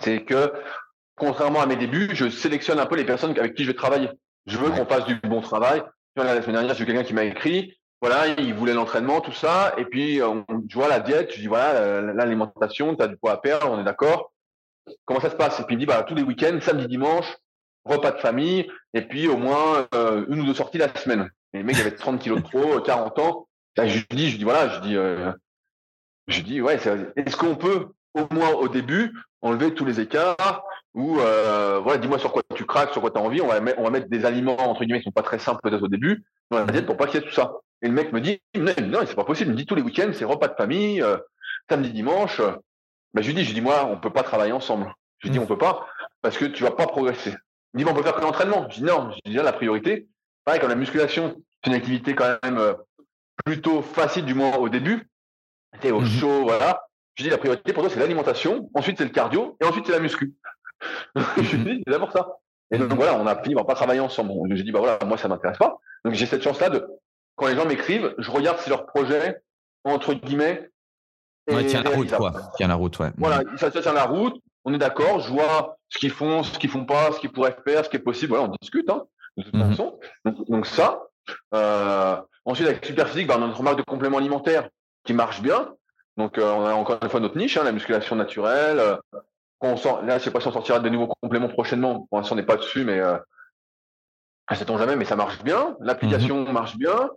c'est 0.00 0.24
que, 0.24 0.52
contrairement 1.16 1.60
à 1.60 1.66
mes 1.66 1.76
débuts, 1.76 2.10
je 2.14 2.28
sélectionne 2.30 2.78
un 2.78 2.86
peu 2.86 2.96
les 2.96 3.04
personnes 3.04 3.38
avec 3.38 3.54
qui 3.54 3.64
je 3.64 3.68
vais 3.68 3.76
travailler. 3.76 4.08
Je 4.46 4.56
veux 4.56 4.70
qu'on 4.70 4.86
fasse 4.86 5.04
du 5.04 5.16
bon 5.16 5.40
travail. 5.40 5.82
La 6.16 6.40
semaine 6.40 6.56
dernière, 6.56 6.74
j'ai 6.74 6.86
quelqu'un 6.86 7.04
qui 7.04 7.12
m'a 7.12 7.24
écrit 7.24 7.76
voilà, 8.00 8.26
il 8.38 8.54
voulait 8.54 8.74
l'entraînement, 8.74 9.20
tout 9.20 9.32
ça. 9.32 9.74
Et 9.78 9.84
puis, 9.84 10.22
on, 10.22 10.44
je 10.68 10.74
vois 10.74 10.88
la 10.88 11.00
diète, 11.00 11.32
je 11.34 11.40
dis, 11.40 11.46
voilà, 11.46 12.00
l'alimentation, 12.12 12.94
tu 12.94 13.02
as 13.02 13.08
du 13.08 13.16
poids 13.16 13.32
à 13.32 13.36
perdre, 13.38 13.70
on 13.70 13.80
est 13.80 13.84
d'accord. 13.84 14.32
Comment 15.04 15.20
ça 15.20 15.30
se 15.30 15.36
passe? 15.36 15.60
Et 15.60 15.64
puis, 15.64 15.74
il 15.76 15.78
dit, 15.78 15.86
bah, 15.86 16.02
tous 16.02 16.14
les 16.14 16.22
week-ends, 16.22 16.58
samedi, 16.60 16.86
dimanche, 16.86 17.36
repas 17.86 18.12
de 18.12 18.18
famille, 18.18 18.68
et 18.94 19.02
puis 19.02 19.28
au 19.28 19.36
moins 19.36 19.86
euh, 19.94 20.26
une 20.28 20.40
ou 20.40 20.46
deux 20.46 20.54
sorties 20.54 20.78
la 20.78 20.94
semaine. 20.96 21.30
Et 21.52 21.58
le 21.58 21.64
mec, 21.64 21.76
il 21.76 21.80
avait 21.80 21.92
30 21.92 22.20
kilos 22.20 22.42
de 22.42 22.44
trop, 22.44 22.80
40 22.80 23.18
ans. 23.20 23.48
je 23.76 23.98
lui 23.98 24.06
dis, 24.10 24.30
je 24.30 24.36
dis, 24.36 24.44
voilà, 24.44 24.68
je 24.68 24.80
dis, 24.80 24.96
euh, 24.96 25.32
Je 26.28 26.40
dis, 26.42 26.60
ouais, 26.60 26.78
est-ce 27.16 27.36
qu'on 27.36 27.56
peut, 27.56 27.88
au 28.14 28.26
moins 28.32 28.50
au 28.50 28.68
début, 28.68 29.12
enlever 29.42 29.74
tous 29.74 29.84
les 29.84 30.00
écarts 30.00 30.64
ou 30.94 31.20
euh, 31.20 31.78
voilà, 31.82 31.98
dis-moi 31.98 32.18
sur 32.18 32.32
quoi 32.32 32.42
tu 32.54 32.64
craques, 32.64 32.92
sur 32.92 33.02
quoi 33.02 33.10
tu 33.10 33.18
as 33.18 33.22
envie. 33.22 33.42
On 33.42 33.48
va, 33.48 33.60
mettre, 33.60 33.78
on 33.78 33.84
va 33.84 33.90
mettre 33.90 34.08
des 34.08 34.24
aliments 34.24 34.58
entre 34.58 34.82
guillemets 34.82 35.00
qui 35.00 35.04
sont 35.04 35.12
pas 35.12 35.22
très 35.22 35.38
simples 35.38 35.60
peut-être 35.62 35.82
au 35.82 35.88
début 35.88 36.24
dans 36.50 36.58
la 36.58 36.64
diète 36.64 36.86
pour 36.86 36.96
pas 36.96 37.06
qu'il 37.06 37.20
y 37.20 37.22
ait 37.22 37.26
tout 37.26 37.34
ça. 37.34 37.52
Et 37.82 37.88
le 37.88 37.92
mec 37.92 38.14
me 38.14 38.20
dit 38.22 38.40
non, 38.54 38.72
non 38.82 39.00
c'est 39.06 39.14
pas 39.14 39.24
possible. 39.24 39.50
Il 39.50 39.52
me 39.52 39.58
dit 39.58 39.66
tous 39.66 39.74
les 39.74 39.82
week-ends 39.82 40.10
c'est 40.14 40.24
repas 40.24 40.48
de 40.48 40.54
famille, 40.54 41.04
samedi 41.68 41.92
dimanche. 41.92 42.40
Ben, 43.16 43.22
je 43.22 43.28
lui 43.28 43.34
dis 43.34 43.44
je 43.44 43.48
lui 43.48 43.54
dis 43.54 43.60
moi 43.62 43.86
on 43.86 43.96
peut 43.96 44.12
pas 44.12 44.22
travailler 44.22 44.52
ensemble. 44.52 44.94
Je 45.20 45.28
lui 45.28 45.32
dis 45.32 45.38
mmh. 45.38 45.44
on 45.44 45.46
peut 45.46 45.56
pas 45.56 45.88
parce 46.20 46.36
que 46.36 46.44
tu 46.44 46.62
vas 46.62 46.70
pas 46.70 46.86
progresser. 46.86 47.30
Il 47.72 47.80
me 47.80 47.84
dit 47.84 47.90
on 47.90 47.94
peut 47.94 48.02
faire 48.02 48.14
que 48.14 48.20
l'entraînement. 48.20 48.68
Je 48.68 48.76
dis 48.76 48.82
non. 48.82 49.10
Je 49.10 49.30
dis 49.30 49.36
là 49.36 49.42
la 49.42 49.54
priorité. 49.54 50.06
Pareil 50.44 50.60
comme 50.60 50.68
la 50.68 50.76
musculation, 50.76 51.34
c'est 51.64 51.70
une 51.70 51.76
activité 51.76 52.14
quand 52.14 52.36
même 52.42 52.58
euh, 52.58 52.74
plutôt 53.42 53.80
facile 53.80 54.26
du 54.26 54.34
moins 54.34 54.56
au 54.56 54.68
début. 54.68 55.08
T'es 55.80 55.92
au 55.92 56.02
mmh 56.02 56.06
chaud 56.06 56.42
voilà. 56.42 56.82
Je 57.14 57.24
dis 57.24 57.30
la 57.30 57.38
priorité 57.38 57.72
pour 57.72 57.82
toi 57.82 57.90
c'est 57.90 57.98
l'alimentation, 57.98 58.68
ensuite 58.74 58.98
c'est 58.98 59.04
le 59.04 59.10
cardio 59.10 59.56
et 59.62 59.64
ensuite 59.64 59.86
c'est 59.86 59.92
la 59.92 60.00
muscu. 60.00 60.34
je 61.16 61.56
lui 61.56 61.64
dis 61.64 61.82
c'est 61.86 61.92
d'abord 61.92 62.12
ça. 62.12 62.36
Et 62.70 62.76
donc 62.76 62.92
voilà, 62.92 63.18
on 63.18 63.26
a 63.26 63.42
fini, 63.42 63.54
on 63.54 63.60
va 63.60 63.64
pas 63.64 63.74
travailler 63.74 64.00
ensemble. 64.00 64.34
J'ai 64.54 64.62
dit 64.62 64.72
bah 64.72 64.80
voilà, 64.80 64.98
moi 65.06 65.16
ça 65.16 65.26
m'intéresse 65.28 65.56
pas. 65.56 65.78
Donc 66.04 66.12
j'ai 66.12 66.26
cette 66.26 66.42
chance-là 66.42 66.68
de 66.68 66.86
quand 67.36 67.46
les 67.46 67.56
gens 67.56 67.64
m'écrivent, 67.64 68.14
je 68.18 68.30
regarde 68.30 68.58
si 68.58 68.68
leur 68.68 68.84
projet 68.84 69.40
entre 69.84 70.12
guillemets 70.12 70.68
ouais, 71.48 71.66
tient 71.66 71.82
la 71.82 71.90
route 71.90 72.12
quoi. 72.12 72.32
Tient 72.56 72.68
la 72.68 72.74
route 72.74 72.98
ouais. 72.98 73.10
Voilà, 73.16 73.42
ça, 73.56 73.70
tient 73.70 73.92
la 73.92 74.04
route. 74.04 74.40
On 74.64 74.74
est 74.74 74.78
d'accord. 74.78 75.20
Je 75.20 75.32
vois 75.32 75.76
ce 75.88 75.98
qu'ils 75.98 76.10
font, 76.10 76.42
ce 76.42 76.58
qu'ils 76.58 76.70
font 76.70 76.84
pas, 76.84 77.12
ce 77.12 77.20
qu'ils 77.20 77.30
pourraient 77.30 77.56
faire, 77.64 77.84
ce 77.84 77.90
qui 77.90 77.96
est 77.96 78.00
possible. 78.00 78.30
Voilà, 78.30 78.44
on 78.44 78.56
discute 78.60 78.90
hein, 78.90 79.04
de 79.36 79.44
toute 79.44 79.54
mhm. 79.54 79.70
façon. 79.70 79.98
Donc, 80.48 80.66
ça. 80.66 81.02
Euh, 81.54 82.16
ensuite 82.44 82.68
avec 82.68 82.84
Superphysique, 82.84 83.26
bah, 83.26 83.36
on 83.38 83.42
a 83.42 83.46
notre 83.46 83.62
marque 83.62 83.78
de 83.78 83.82
complément 83.82 84.18
alimentaire 84.18 84.68
qui 85.04 85.12
marche 85.12 85.40
bien. 85.40 85.74
Donc, 86.16 86.38
euh, 86.38 86.50
on 86.50 86.64
a 86.64 86.74
encore 86.74 86.98
une 87.02 87.08
fois 87.08 87.20
notre 87.20 87.36
niche, 87.36 87.56
hein, 87.56 87.64
la 87.64 87.72
musculation 87.72 88.16
naturelle. 88.16 88.78
Euh, 88.78 88.96
on 89.60 89.76
sort, 89.76 90.02
là, 90.02 90.18
je 90.18 90.24
sais 90.24 90.30
pas 90.30 90.40
si 90.40 90.48
on 90.48 90.52
sortira 90.52 90.80
de 90.80 90.88
nouveaux 90.88 91.12
compléments 91.22 91.48
prochainement. 91.48 92.06
Pour 92.10 92.18
l'instant, 92.18 92.34
on 92.34 92.36
n'est 92.36 92.44
pas 92.44 92.56
dessus, 92.56 92.84
mais 92.84 93.00
ça 94.52 94.64
tombe 94.64 94.78
jamais, 94.78 94.96
mais 94.96 95.04
ça 95.04 95.16
marche 95.16 95.42
bien. 95.42 95.76
L'application 95.80 96.44
mhm. 96.44 96.52
marche 96.52 96.76
bien. 96.76 97.10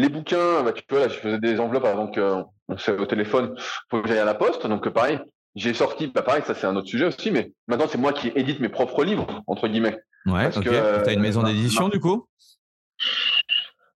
Les 0.00 0.08
bouquins, 0.08 0.62
bah, 0.62 0.72
tu 0.72 0.82
peux, 0.82 0.98
là, 0.98 1.08
je 1.08 1.18
faisais 1.18 1.38
des 1.38 1.60
enveloppes 1.60 1.84
avant 1.84 2.10
qu'on 2.10 2.78
s'est 2.78 2.92
au 2.92 3.04
téléphone, 3.04 3.54
faut 3.90 4.00
que 4.00 4.08
j'aille 4.08 4.18
à 4.18 4.24
la 4.24 4.34
poste. 4.34 4.66
Donc, 4.66 4.88
pareil, 4.88 5.20
j'ai 5.54 5.74
sorti, 5.74 6.06
bah, 6.06 6.22
pareil, 6.22 6.42
ça 6.46 6.54
c'est 6.54 6.66
un 6.66 6.74
autre 6.76 6.88
sujet 6.88 7.04
aussi, 7.04 7.30
mais 7.30 7.52
maintenant, 7.68 7.86
c'est 7.86 7.98
moi 7.98 8.12
qui 8.12 8.28
édite 8.34 8.60
mes 8.60 8.70
propres 8.70 9.04
livres, 9.04 9.42
entre 9.46 9.68
guillemets. 9.68 9.98
Ouais, 10.24 10.44
parce 10.44 10.60
que 10.60 10.70
euh, 10.70 11.02
tu 11.02 11.10
as 11.10 11.12
une 11.12 11.20
maison 11.20 11.42
d'édition, 11.42 11.88
du 11.88 12.00
coup? 12.00 12.26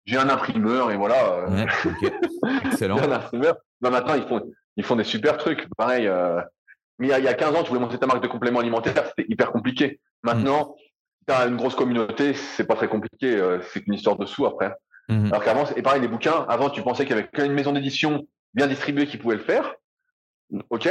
J'ai 0.06 0.18
un 0.18 0.30
imprimeur, 0.30 0.92
et 0.92 0.98
voilà. 0.98 1.48
Ouais, 1.48 1.66
Excellent. 2.66 2.98
un 3.02 3.12
imprimeur. 3.12 3.56
Bah, 3.80 3.90
maintenant, 3.90 4.16
ils 4.16 4.24
font, 4.24 4.42
ils 4.76 4.84
font 4.84 4.98
des 4.98 5.06
super 5.06 5.38
trucs. 5.38 5.70
Pareil, 5.78 6.08
euh, 6.08 6.42
mais 7.00 7.08
il 7.08 7.24
y, 7.24 7.28
a, 7.28 7.34
15 7.34 7.56
ans, 7.56 7.64
tu 7.64 7.70
voulais 7.70 7.82
monter 7.82 7.98
ta 7.98 8.08
marque 8.08 8.22
de 8.22 8.28
complément 8.28 8.60
alimentaire, 8.60 8.94
c'était 9.08 9.26
hyper 9.32 9.52
compliqué. 9.52 10.00
Maintenant, 10.22 10.76
tu 11.28 11.34
as 11.34 11.48
une 11.48 11.56
grosse 11.56 11.76
communauté, 11.76 12.34
c'est 12.34 12.66
pas 12.66 12.76
très 12.76 12.88
compliqué, 12.88 13.36
euh, 13.36 13.60
c'est 13.72 13.86
une 13.88 13.94
histoire 13.94 14.18
de 14.18 14.26
sous 14.26 14.46
après. 14.46 14.74
Mhm. 15.10 15.28
Alors 15.28 15.44
qu'avant, 15.44 15.66
et 15.76 15.82
pareil, 15.82 16.02
les 16.02 16.08
bouquins, 16.08 16.46
avant, 16.48 16.70
tu 16.70 16.82
pensais 16.82 17.06
qu'il 17.06 17.16
y 17.16 17.20
avait 17.20 17.28
qu'une 17.28 17.54
maison 17.54 17.74
d'édition 17.74 18.28
bien 18.54 18.68
distribuée 18.68 19.08
qui 19.08 19.18
pouvait 19.18 19.36
le 19.36 19.42
faire. 19.42 19.76
OK. 20.70 20.88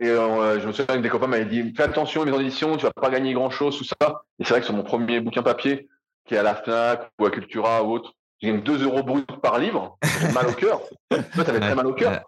Et 0.00 0.08
euh, 0.08 0.60
je 0.60 0.66
me 0.66 0.72
souviens 0.72 0.96
que 0.96 1.02
des 1.02 1.08
copains 1.08 1.28
m'avaient 1.28 1.44
dit 1.44 1.72
fais 1.74 1.84
attention 1.84 2.22
aux 2.22 2.24
maisons 2.24 2.38
d'édition, 2.38 2.76
tu 2.76 2.84
vas 2.84 2.92
pas 2.92 3.10
gagner 3.10 3.32
grand 3.32 3.50
chose, 3.50 3.78
tout 3.78 3.84
ça. 3.84 4.22
Et 4.38 4.44
c'est 4.44 4.50
vrai 4.50 4.60
que 4.60 4.66
sur 4.66 4.74
mon 4.74 4.82
premier 4.82 5.20
bouquin 5.20 5.42
papier, 5.42 5.88
qui 6.26 6.34
est 6.34 6.38
à 6.38 6.42
la 6.42 6.54
Fnac 6.54 7.10
ou 7.18 7.26
à 7.26 7.30
Cultura 7.30 7.82
ou 7.84 7.92
autre, 7.92 8.14
j'ai 8.40 8.52
2 8.52 8.84
euros 8.84 9.02
brut 9.02 9.26
par 9.40 9.58
livre, 9.58 9.96
mal 10.34 10.48
au 10.48 10.52
cœur. 10.52 10.80
Toi, 11.08 11.20
ça 11.36 11.44
fait 11.44 11.60
très 11.60 11.74
mal 11.74 11.86
au 11.86 11.94
cœur. 11.94 12.20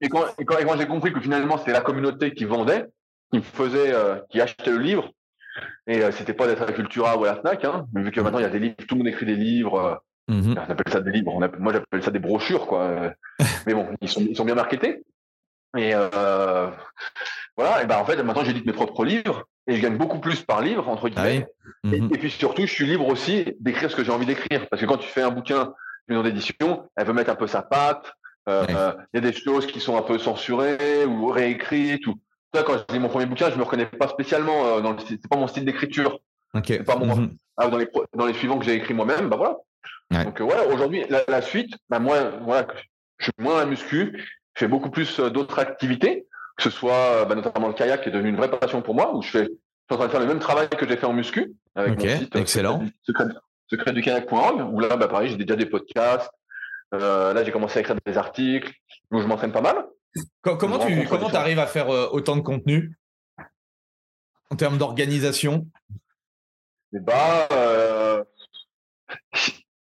et 0.00 0.08
quand, 0.08 0.24
quand, 0.46 0.78
j'ai 0.78 0.86
compris 0.86 1.12
que 1.12 1.20
finalement, 1.20 1.58
c'était 1.58 1.72
la 1.72 1.80
communauté 1.80 2.32
qui 2.32 2.44
vendait, 2.44 2.86
qui 3.32 3.42
faisait, 3.42 3.92
euh, 3.92 4.20
qui 4.30 4.40
achetait 4.40 4.70
le 4.70 4.78
livre, 4.78 5.10
et 5.86 6.02
euh, 6.02 6.12
c'était 6.12 6.34
pas 6.34 6.46
d'être 6.46 6.62
à 6.62 6.72
Cultura 6.72 7.18
ou 7.18 7.24
à 7.24 7.28
la 7.28 7.36
Fnac, 7.36 7.64
hein, 7.64 7.86
vu 7.94 8.10
que 8.10 8.20
maintenant 8.20 8.38
il 8.38 8.42
y 8.42 8.46
a 8.46 8.50
des 8.50 8.60
livres, 8.60 8.76
tout 8.88 8.94
le 8.94 8.98
monde 8.98 9.08
écrit 9.08 9.26
des 9.26 9.36
livres. 9.36 10.00
Euh, 10.30 10.34
mhm. 10.34 10.54
On 10.56 10.70
appelle 10.70 10.92
ça 10.92 11.00
des 11.00 11.12
livres. 11.12 11.38
moi, 11.58 11.72
j'appelle 11.72 12.02
ça 12.02 12.10
des 12.10 12.18
brochures, 12.18 12.66
quoi. 12.66 13.12
Mais 13.66 13.74
bon, 13.74 13.88
ils 14.00 14.08
sont, 14.08 14.20
ils 14.20 14.36
sont 14.36 14.44
bien 14.44 14.54
marketés. 14.54 15.02
Et 15.76 15.92
voilà. 17.56 17.82
Et 17.82 17.86
ben 17.86 17.98
en 17.98 18.04
fait, 18.04 18.22
maintenant, 18.22 18.44
j'édite 18.44 18.66
mes 18.66 18.72
propres 18.72 19.04
livres 19.04 19.44
et 19.66 19.76
je 19.76 19.82
gagne 19.82 19.96
beaucoup 19.96 20.20
plus 20.20 20.42
par 20.42 20.60
livre 20.60 20.88
entre 20.88 21.08
guillemets. 21.08 21.46
Ah 21.84 21.88
mhm. 21.88 22.10
et, 22.14 22.18
puis 22.18 22.30
surtout, 22.30 22.62
je 22.62 22.72
suis 22.72 22.86
libre 22.86 23.08
aussi 23.08 23.56
d'écrire 23.60 23.90
ce 23.90 23.96
que 23.96 24.04
j'ai 24.04 24.12
envie 24.12 24.26
d'écrire, 24.26 24.68
parce 24.68 24.80
que 24.80 24.86
quand 24.86 24.98
tu 24.98 25.08
fais 25.08 25.22
un 25.22 25.30
bouquin, 25.30 25.72
une 26.08 26.22
d'édition, 26.22 26.88
elle 26.96 27.06
veut 27.06 27.12
mettre 27.12 27.30
un 27.30 27.36
peu 27.36 27.46
sa 27.46 27.62
patte. 27.62 28.12
Euh, 28.48 28.94
il 29.12 29.16
y 29.16 29.26
a 29.26 29.30
des 29.30 29.36
choses 29.36 29.66
qui 29.66 29.80
sont 29.80 29.96
un 29.96 30.02
peu 30.02 30.18
censurées 30.18 31.04
ou 31.04 31.26
réécrites. 31.26 32.06
Ou 32.06 32.14
toi, 32.52 32.62
quand 32.62 32.84
j'ai 32.90 32.98
mon 33.00 33.08
premier 33.08 33.26
bouquin, 33.26 33.50
je 33.50 33.56
me 33.56 33.64
reconnais 33.64 33.86
pas 33.86 34.06
spécialement 34.06 34.66
euh, 34.66 34.80
dans 34.80 34.92
le 34.92 34.98
c'est 35.06 35.26
pas 35.28 35.36
mon 35.36 35.48
style 35.48 35.64
d'écriture. 35.64 36.20
Okay. 36.54 36.84
Pas 36.84 36.96
mon, 36.96 37.16
mhm. 37.16 37.36
ah, 37.56 37.68
dans 37.68 37.78
les 37.78 37.88
dans 38.14 38.26
les 38.26 38.34
suivants 38.34 38.58
que 38.58 38.64
j'ai 38.64 38.74
écrits 38.74 38.94
moi-même, 38.94 39.28
bah 39.28 39.36
voilà. 39.36 39.56
Donc 40.10 40.40
voilà, 40.40 40.62
euh, 40.62 40.74
aujourd'hui, 40.74 41.04
la, 41.08 41.42
suite, 41.42 41.74
bah 41.88 41.98
moi, 41.98 42.32
voilà, 42.42 42.66
je 43.18 43.24
suis 43.24 43.32
moins 43.38 43.60
à 43.60 43.66
muscu, 43.66 44.12
je 44.54 44.60
fais 44.60 44.68
beaucoup 44.68 44.90
plus 44.90 45.20
d'autres 45.20 45.58
activités 45.58 46.26
que 46.56 46.62
ce 46.62 46.70
soit 46.70 47.24
bah, 47.26 47.34
notamment 47.34 47.68
le 47.68 47.74
kayak 47.74 48.02
qui 48.02 48.08
est 48.08 48.12
devenu 48.12 48.30
une 48.30 48.36
vraie 48.36 48.50
passion 48.50 48.82
pour 48.82 48.94
moi, 48.94 49.14
où 49.14 49.22
je 49.22 49.28
fais, 49.28 49.44
je 49.44 49.44
suis 49.44 49.58
en 49.90 49.96
train 49.96 50.06
de 50.06 50.10
faire 50.10 50.20
le 50.20 50.26
même 50.26 50.38
travail 50.38 50.68
que 50.68 50.88
j'ai 50.88 50.96
fait 50.96 51.06
en 51.06 51.12
muscu 51.12 51.54
avec 51.74 51.98
mon 51.98 52.18
site 52.18 52.34
excellent. 52.34 52.82
Secret, 53.68 53.92
du 53.92 54.00
kayak.org, 54.00 54.72
où 54.72 54.78
là, 54.78 54.96
bah, 54.96 55.08
pareil, 55.08 55.28
j'ai 55.28 55.36
déjà 55.36 55.56
des 55.56 55.66
podcasts. 55.66 56.30
Euh, 56.94 57.32
là, 57.32 57.42
j'ai 57.42 57.50
commencé 57.50 57.78
à 57.78 57.80
écrire 57.80 57.96
des 58.06 58.16
articles, 58.16 58.72
où 59.10 59.20
je 59.20 59.26
m'entraîne 59.26 59.50
pas 59.50 59.60
mal. 59.60 59.86
Comment 60.42 60.78
tu 60.78 61.04
comment 61.06 61.28
arrives 61.28 61.58
à 61.58 61.66
faire 61.66 61.90
euh, 61.90 62.08
autant 62.12 62.36
de 62.36 62.42
contenu? 62.42 62.96
En 64.50 64.56
termes 64.56 64.78
d'organisation? 64.78 65.66
Eh 66.94 67.00
bah, 67.00 67.48
euh, 67.50 67.95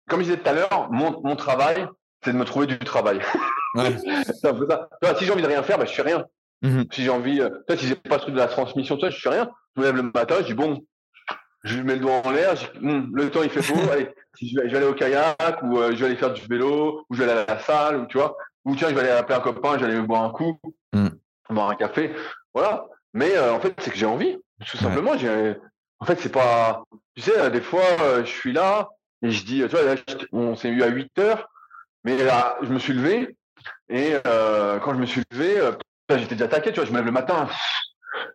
comme 0.10 0.20
je 0.22 0.26
disais 0.26 0.38
tout 0.38 0.50
à 0.50 0.54
l'heure, 0.54 0.90
mon, 0.92 1.22
mon 1.24 1.36
travail, 1.36 1.88
c'est 2.24 2.34
de 2.34 2.38
me 2.38 2.46
trouver 2.46 2.68
du 2.68 2.78
travail. 2.80 3.20
Ouais. 3.76 3.98
ça. 3.98 4.54
si 5.18 5.26
j'ai 5.26 5.32
envie 5.32 5.42
de 5.42 5.48
rien 5.48 5.64
faire, 5.64 5.80
bah, 5.80 5.86
je 5.86 5.94
fais 5.94 6.04
rien. 6.04 6.24
Mhm. 6.62 6.86
Si 6.92 7.02
j'ai 7.02 7.10
envie, 7.10 7.42
euh, 7.42 7.50
si 7.76 7.88
j'ai 7.88 7.96
pas 7.96 8.20
ce 8.20 8.26
truc 8.26 8.36
de 8.36 8.40
la 8.40 8.46
transmission, 8.46 9.00
ça, 9.00 9.10
je 9.10 9.20
fais 9.20 9.30
rien. 9.30 9.50
Je 9.76 9.82
me 9.82 9.88
lève 9.88 9.96
le 9.96 10.04
matin, 10.04 10.36
je 10.42 10.46
dis 10.46 10.54
bon, 10.54 10.86
je 11.64 11.80
mets 11.80 11.96
le 11.96 12.02
doigt 12.02 12.22
en 12.24 12.32
l'air, 12.32 12.54
hmm, 12.82 13.16
le 13.16 13.32
temps 13.32 13.42
il 13.42 13.50
fait 13.50 13.74
beau, 13.74 13.80
allez, 13.92 14.10
je 14.40 14.60
vais, 14.60 14.76
aller 14.76 14.86
au 14.86 14.94
kayak 14.94 15.62
ou 15.64 15.80
euh, 15.80 15.92
je 15.92 15.96
vais 15.96 16.06
aller 16.06 16.16
faire 16.16 16.34
du 16.34 16.42
vélo 16.48 17.06
ou 17.10 17.16
je 17.16 17.24
vais 17.24 17.32
aller 17.32 17.42
à 17.42 17.56
la 17.56 17.60
salle 17.60 17.98
ou 17.98 18.06
tu 18.06 18.18
vois, 18.18 18.38
ou 18.66 18.76
tiens 18.76 18.90
je 18.90 18.94
vais 18.94 19.02
aller 19.02 19.10
appeler 19.10 19.38
un 19.38 19.42
copain, 19.42 19.78
je 19.78 19.86
vais 19.86 19.92
aller 19.92 20.02
boire 20.02 20.24
un 20.24 20.30
coup, 20.30 20.60
mm. 20.94 21.08
boire 21.50 21.70
un 21.70 21.76
café, 21.76 22.14
voilà. 22.54 22.86
Mais 23.14 23.36
euh, 23.36 23.54
en 23.54 23.60
fait 23.60 23.74
c'est 23.80 23.92
que 23.92 23.98
j'ai 23.98 24.06
envie, 24.06 24.38
tout 24.66 24.78
simplement. 24.78 25.18
J'ai, 25.18 25.56
en 26.00 26.06
fait 26.06 26.20
c'est 26.20 26.32
pas, 26.32 26.84
tu 27.16 27.24
sais, 27.24 27.50
des 27.52 27.62
fois 27.62 27.82
je 28.20 28.30
suis 28.30 28.54
là 28.54 28.90
et 29.24 29.32
je 29.32 29.46
dis, 29.46 29.62
tu 29.62 29.68
vois, 29.68 29.96
on 30.32 30.56
s'est 30.56 30.70
eu 30.70 30.84
à 30.84 30.88
8 30.88 31.18
heures, 31.20 31.50
mais 32.04 32.18
là 32.24 32.58
je 32.62 32.70
me 32.70 32.80
suis 32.80 32.94
levé 32.94 33.36
et 33.90 34.14
quand 34.24 34.94
je 34.94 35.00
me 35.00 35.06
suis 35.06 35.24
levé, 35.32 35.72
j'étais 36.10 36.36
déjà 36.36 36.48
taqué, 36.48 36.72
tu 36.72 36.80
vois, 36.80 36.86
je 36.86 36.92
me 36.92 36.98
lève 36.98 37.06
le 37.06 37.12
matin, 37.12 37.48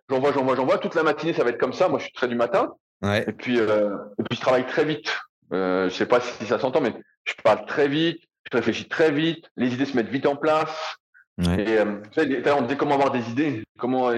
j'envoie, 0.09 0.33
j'envoie, 0.33 0.55
j'envoie. 0.55 0.77
Toute 0.77 0.95
la 0.95 1.03
matinée, 1.03 1.33
ça 1.33 1.43
va 1.43 1.51
être 1.51 1.59
comme 1.59 1.73
ça. 1.73 1.87
Moi, 1.87 1.99
je 1.99 2.05
suis 2.05 2.13
très 2.13 2.27
du 2.27 2.35
matin. 2.35 2.73
Et 3.03 3.31
puis, 3.31 3.59
euh, 3.59 3.95
et 4.17 4.23
puis, 4.23 4.35
je 4.35 4.41
travaille 4.41 4.65
très 4.65 4.83
vite. 4.83 5.17
Euh, 5.53 5.89
je 5.89 5.95
sais 5.95 6.05
pas 6.05 6.19
si 6.19 6.45
ça 6.45 6.59
s'entend, 6.59 6.81
mais 6.81 6.93
je 7.25 7.33
parle 7.43 7.65
très 7.65 7.87
vite, 7.87 8.21
je 8.51 8.57
réfléchis 8.57 8.87
très 8.87 9.11
vite, 9.11 9.49
les 9.57 9.73
idées 9.73 9.85
se 9.85 9.95
mettent 9.95 10.09
vite 10.09 10.25
en 10.25 10.35
place. 10.35 10.97
Et 11.41 11.77
euh, 11.77 12.01
tu 12.11 12.21
sais, 12.21 12.51
on 12.51 12.63
disait 12.63 12.75
comment 12.75 12.95
avoir 12.95 13.11
des 13.11 13.29
idées, 13.29 13.63
comment. 13.77 14.11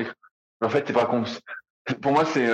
En 0.61 0.69
fait, 0.69 0.84
c'est 0.88 0.93
pas. 0.93 1.10
Pour 2.02 2.11
moi, 2.11 2.26
c'est. 2.26 2.48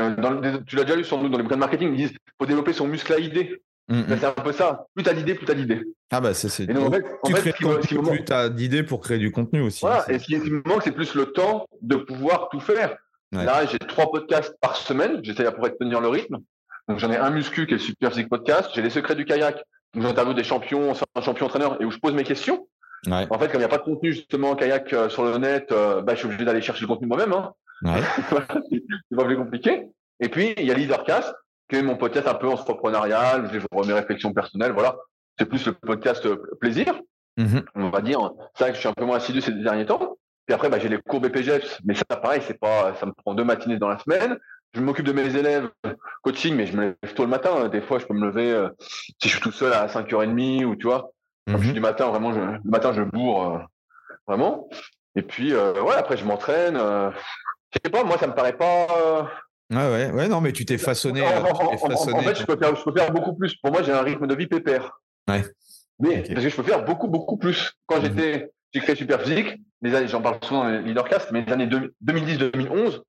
Tu 0.66 0.76
l'as 0.76 0.84
déjà 0.84 0.96
lu 0.96 1.06
sans 1.06 1.22
doute 1.22 1.32
dans 1.32 1.38
les 1.38 1.44
bouquins 1.44 1.56
de 1.56 1.62
marketing, 1.62 1.92
ils 1.94 2.08
disent 2.08 2.18
faut 2.38 2.46
développer 2.46 2.74
son 2.74 2.88
muscle 2.88 3.14
à 3.14 3.20
idées. 3.20 3.62
Mm, 3.90 4.00
mm. 4.00 4.18
C'est 4.20 4.26
un 4.26 4.32
peu 4.32 4.52
ça. 4.52 4.86
Plus 4.96 5.04
t'as 5.04 5.14
d'idées, 5.14 5.36
plus 5.36 5.46
t'as 5.46 5.54
d'idées. 5.54 5.84
Ah 6.12 6.22
bah 6.22 6.34
c'est. 6.34 6.64
Et 6.64 6.68
donc, 6.68 6.88
en 6.88 6.92
fait, 6.92 7.06
tu 7.24 7.34
crées 7.34 7.54
plus 7.54 8.24
t'as 8.26 8.50
d'idées 8.50 8.84
pour 8.84 9.02
créer 9.02 9.18
du 9.18 9.32
contenu 9.32 9.62
aussi. 9.62 9.82
Voilà. 9.82 10.10
Et 10.12 10.20
ce 10.20 10.26
qui, 10.26 10.38
me 10.38 10.62
manque, 10.66 10.84
c'est 10.84 10.92
plus 10.92 11.16
le 11.16 11.28
temps 11.28 11.68
de 11.82 11.96
pouvoir 11.96 12.50
tout 12.50 12.60
faire. 12.60 12.98
Là, 13.32 13.66
j'ai 13.66 13.80
trois 13.80 14.12
podcasts 14.12 14.56
par 14.62 14.76
semaine. 14.76 15.20
J'essaie 15.24 15.46
à 15.46 15.52
pourrait 15.52 15.76
tenir 15.76 16.02
le 16.02 16.08
rythme. 16.08 16.38
Donc 16.88 17.00
j'en 17.00 17.12
ai 17.12 17.18
un 17.18 17.30
muscu 17.30 17.66
qui 17.66 17.74
est 17.74 17.78
le 17.78 17.84
Super 17.84 18.12
Physique 18.12 18.30
Podcast. 18.30 18.70
J'ai 18.74 18.82
les 18.82 18.90
secrets 18.90 19.16
du 19.16 19.26
kayak. 19.26 19.62
Donc 19.94 20.04
j'interviewe 20.04 20.34
des 20.34 20.44
champions, 20.44 20.94
un 21.16 21.22
champion 21.22 21.48
entraîneur 21.48 21.82
et 21.82 21.86
où 21.86 21.92
je 21.92 21.98
pose 21.98 22.14
mes 22.14 22.24
questions. 22.24 22.68
Ouais. 23.06 23.28
En 23.30 23.38
fait, 23.38 23.48
comme 23.48 23.56
il 23.56 23.60
n'y 23.60 23.66
a 23.66 23.70
pas 23.70 23.78
de 23.78 23.84
contenu 23.84 24.14
justement 24.14 24.52
en 24.52 24.56
kayak 24.56 24.92
euh, 24.94 25.10
sur 25.10 25.24
le 25.24 25.38
net, 25.38 25.72
euh, 25.72 26.02
bah, 26.02 26.14
je 26.14 26.20
suis 26.20 26.28
obligé 26.28 26.46
d'aller 26.46 26.62
chercher 26.62 26.82
le 26.82 26.88
contenu 26.88 27.08
moi-même. 27.08 27.34
Hein. 27.34 27.54
Ouais. 27.84 28.02
c'est 29.10 29.16
pas 29.16 29.26
plus 29.26 29.38
compliqué. 29.38 29.88
Et 30.20 30.30
puis 30.30 30.54
il 30.58 30.66
y 30.66 30.72
a 30.72 30.74
Leadercast 30.74 31.34
que 31.68 31.82
mon 31.82 31.98
podcast 31.98 32.28
un 32.28 32.34
peu 32.34 32.48
entrepreneurial, 32.48 33.50
je 33.52 33.60
vois 33.72 33.86
mes 33.86 33.94
réflexions 33.94 34.34
personnelles, 34.34 34.72
voilà. 34.72 34.96
C'est 35.38 35.46
plus 35.46 35.66
le 35.66 35.74
podcast 35.74 36.26
euh, 36.26 36.38
plaisir, 36.60 37.00
mhm. 37.38 37.64
on 37.76 37.90
va 37.90 38.02
dire. 38.02 38.32
C'est 38.56 38.64
vrai 38.64 38.72
que 38.72 38.76
je 38.76 38.80
suis 38.80 38.90
un 38.90 38.94
peu 38.94 39.06
moins 39.06 39.18
assidu 39.18 39.42
ces 39.42 39.52
derniers 39.52 39.86
temps. 39.86 40.18
Puis 40.46 40.54
après, 40.54 40.70
bah, 40.70 40.80
j'ai 40.80 40.90
les 40.90 41.00
cours 41.00 41.20
BPGEPS, 41.20 41.82
mais 41.84 41.94
ça, 41.94 42.16
pareil, 42.16 42.42
c'est 42.46 42.58
pas, 42.58 42.96
ça 42.96 43.06
me 43.06 43.12
prend 43.12 43.36
deux 43.36 43.44
matinées 43.44 43.78
dans 43.78 43.90
la 43.90 44.00
semaine. 44.00 44.38
Je 44.74 44.82
m'occupe 44.82 45.06
de 45.06 45.12
mes 45.12 45.36
élèves, 45.36 45.70
coaching, 46.24 46.56
mais 46.56 46.68
je 46.68 46.76
me 46.76 46.96
lève 47.02 47.14
tôt 47.16 47.24
le 47.24 47.30
matin. 47.30 47.68
Des 47.68 47.82
fois, 47.82 48.00
je 48.00 48.06
peux 48.06 48.14
me 48.14 48.26
lever 48.26 48.52
euh, 48.52 48.70
si 48.80 49.28
je 49.28 49.30
suis 49.30 49.42
tout 49.42 49.52
seul 49.52 49.74
à 49.74 49.88
5h30 49.88 50.66
ou 50.66 50.76
tu 50.76 50.88
vois. 50.88 51.12
Comme 51.46 51.58
je 51.58 51.62
suis 51.62 51.70
mhm. 51.70 51.76
du 51.76 51.80
matin, 51.82 52.08
vraiment, 52.08 52.34
je, 52.34 52.40
le 52.40 52.60
matin, 52.66 52.94
je 52.94 53.02
bourre. 53.02 53.62
vraiment. 54.26 54.70
Et 55.16 55.22
puis, 55.22 55.54
ouais, 55.54 55.96
après, 55.96 56.18
je 56.18 56.26
m'entraîne. 56.26 56.76
je 56.76 57.80
sais 57.84 57.92
pas, 57.92 58.04
moi, 58.04 58.18
ça 58.18 58.28
me 58.28 58.34
paraît 58.34 58.58
pas. 58.58 59.30
Ouais, 59.70 59.92
ouais, 59.92 60.12
ouais, 60.12 60.28
non, 60.28 60.40
mais 60.40 60.54
tu 60.54 60.66
t'es 60.66 60.78
façonné. 60.78 61.22
En, 61.22 61.28
fait, 61.28 62.36
je 62.36 62.46
peux, 62.46 62.58
faire, 62.58 62.76
je 62.76 62.84
peux, 62.84 62.94
faire, 62.94 63.12
beaucoup 63.12 63.34
plus. 63.34 63.56
Pour 63.56 63.72
moi, 63.72 63.84
j'ai 63.84 63.92
un 63.92 64.02
rythme 64.02 64.26
de 64.26 64.36
vie 64.36 64.48
pépère. 64.48 65.00
Ouais. 65.28 65.44
Mais 66.00 66.22
parce 66.22 66.44
que 66.44 66.50
je 66.50 66.56
peux 66.56 66.64
faire 66.64 66.86
beaucoup, 66.86 67.08
beaucoup 67.08 67.38
plus. 67.38 67.74
Quand 67.86 68.00
mmh 68.00 68.04
j'étais, 68.04 68.52
j'ai 68.74 68.80
créé 68.80 68.96
Super 68.96 69.22
Physique, 69.22 69.58
les 69.82 69.94
années, 69.94 70.08
j'en 70.08 70.22
parle 70.22 70.40
souvent 70.44 70.64
dans 70.64 70.70
les 70.70 70.82
leadercast, 70.82 71.32
mais 71.32 71.44
les 71.44 71.52
années 71.52 71.68
2010-2011, 72.06 73.02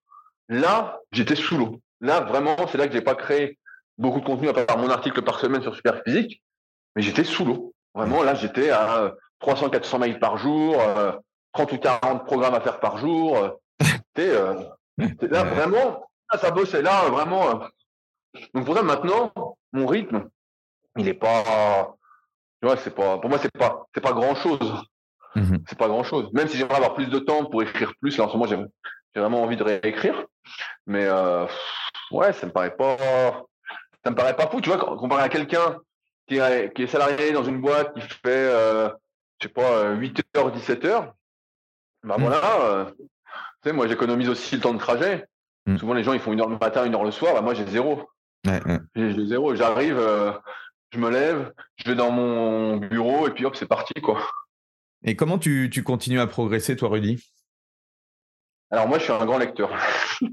là, 0.49 0.99
j'étais 1.13 1.37
sous 1.37 1.57
l'eau. 1.57 1.81
Là, 2.01 2.21
vraiment, 2.21 2.57
c'est 2.71 2.79
là 2.79 2.87
que 2.87 2.93
j'ai 2.93 3.03
pas 3.03 3.15
créé 3.15 3.59
beaucoup 3.99 4.21
de 4.21 4.25
contenu 4.25 4.49
à 4.49 4.53
part 4.53 4.79
mon 4.79 4.91
article 4.91 5.23
par 5.23 5.39
semaine 5.39 5.63
sur 5.63 5.75
Super 5.75 6.03
Physique, 6.05 6.43
mais 6.97 7.03
j'étais 7.03 7.25
sous 7.25 7.45
l'eau. 7.45 7.75
Vraiment, 7.95 8.23
là, 8.23 8.35
j'étais 8.35 8.71
à 8.71 9.15
300, 9.41 9.71
400 9.71 9.99
mails 9.99 10.19
par 10.19 10.39
jour, 10.39 10.77
30 11.53 11.73
euh, 11.73 11.77
ou 11.77 11.79
40 11.79 12.25
programmes 12.25 12.55
à 12.55 12.61
faire 12.61 12.81
par 12.81 12.99
jour. 12.99 13.37
Euh, 13.37 13.51
c'était, 13.83 14.31
euh, 14.31 14.55
là, 15.23 15.45
vraiment, 15.45 16.09
ça 16.37 16.51
bossait 16.51 16.83
là, 16.83 17.09
vraiment. 17.09 17.61
Donc 18.55 18.67
pour 18.67 18.77
ça, 18.77 18.83
maintenant, 18.83 19.33
mon 19.73 19.87
rythme, 19.87 20.29
il 20.97 21.09
est 21.09 21.15
pas, 21.15 21.97
tu 22.61 22.67
vois, 22.67 22.77
c'est 22.77 22.95
pas, 22.95 23.19
pour 23.19 23.31
moi, 23.31 23.39
c'est 23.39 23.53
pas, 23.53 23.87
c'est 23.95 24.01
pas 24.01 24.13
grand 24.13 24.35
chose. 24.35 24.85
Mmh 25.35 25.59
c'est 25.69 25.79
pas 25.79 25.89
grand 25.89 26.05
chose. 26.05 26.31
Même 26.33 26.49
si 26.49 26.57
j'aimerais 26.57 26.77
avoir 26.77 26.95
plus 26.95 27.07
de 27.07 27.19
temps 27.19 27.45
pour 27.45 27.63
écrire 27.63 27.93
plus, 28.01 28.17
là, 28.17 28.25
en 28.25 28.29
ce 28.29 28.37
moment, 28.37 28.47
j'ai, 28.47 28.57
vraiment 29.21 29.43
envie 29.43 29.57
de 29.57 29.63
réécrire. 29.63 30.27
Mais, 30.87 31.09
ouais, 32.11 32.33
ça 32.33 32.47
me 32.47 32.53
paraît 32.53 32.77
pas, 32.77 32.97
ça 34.05 34.11
me 34.11 34.17
paraît 34.17 34.37
pas 34.37 34.49
fou, 34.49 34.61
tu 34.61 34.71
vois, 34.71 34.79
comparé 34.79 35.23
à 35.23 35.29
quelqu'un 35.29 35.79
qui 36.29 36.37
est, 36.37 36.73
qui 36.75 36.83
est 36.83 36.87
salarié 36.87 37.33
dans 37.33 37.45
une 37.45 37.61
boîte 37.61 37.95
qui 37.95 38.01
fait, 38.01 38.19
euh, 38.27 38.89
je 39.41 39.49
sais 39.49 39.53
pas, 39.53 39.95
8h, 39.95 40.23
euh, 40.37 40.51
17h, 40.51 41.13
bah 42.05 42.17
mmh. 42.19 42.23
voilà, 42.23 42.61
euh, 42.63 42.85
tu 42.99 43.05
sais, 43.65 43.73
moi 43.73 43.89
j'économise 43.89 44.29
aussi 44.29 44.55
le 44.55 44.61
temps 44.61 44.75
de 44.75 44.79
trajet. 44.79 45.27
Mmh. 45.69 45.79
Souvent 45.79 45.95
les 45.95 46.03
gens 46.03 46.13
ils 46.13 46.21
font 46.21 46.33
une 46.33 46.41
heure 46.41 46.49
le 46.49 46.59
matin, 46.59 46.85
une 46.85 46.95
heure 46.95 47.05
le 47.05 47.11
soir, 47.11 47.35
bah, 47.35 47.43
moi 47.43 47.55
j'ai 47.55 47.67
zéro. 47.67 48.09
J'ai 48.95 49.27
zéro, 49.27 49.55
j'arrive, 49.55 50.01
je 50.91 50.99
me 50.99 51.11
lève, 51.11 51.53
je 51.77 51.91
vais 51.91 51.95
dans 51.95 52.11
mon 52.11 52.79
bureau 52.79 53.29
et 53.29 53.31
puis 53.31 53.45
hop, 53.45 53.55
c'est 53.55 53.67
parti 53.67 53.95
quoi. 54.01 54.21
Et 55.05 55.15
comment 55.15 55.39
tu, 55.39 55.69
tu 55.71 55.83
continues 55.83 56.21
à 56.21 56.27
progresser 56.27 56.77
toi 56.77 56.89
Rudy? 56.89 57.23
Alors 58.71 58.89
moi 58.89 58.99
je 58.99 59.05
suis 59.05 59.13
un 59.13 59.25
grand 59.27 59.39
lecteur. 59.39 59.71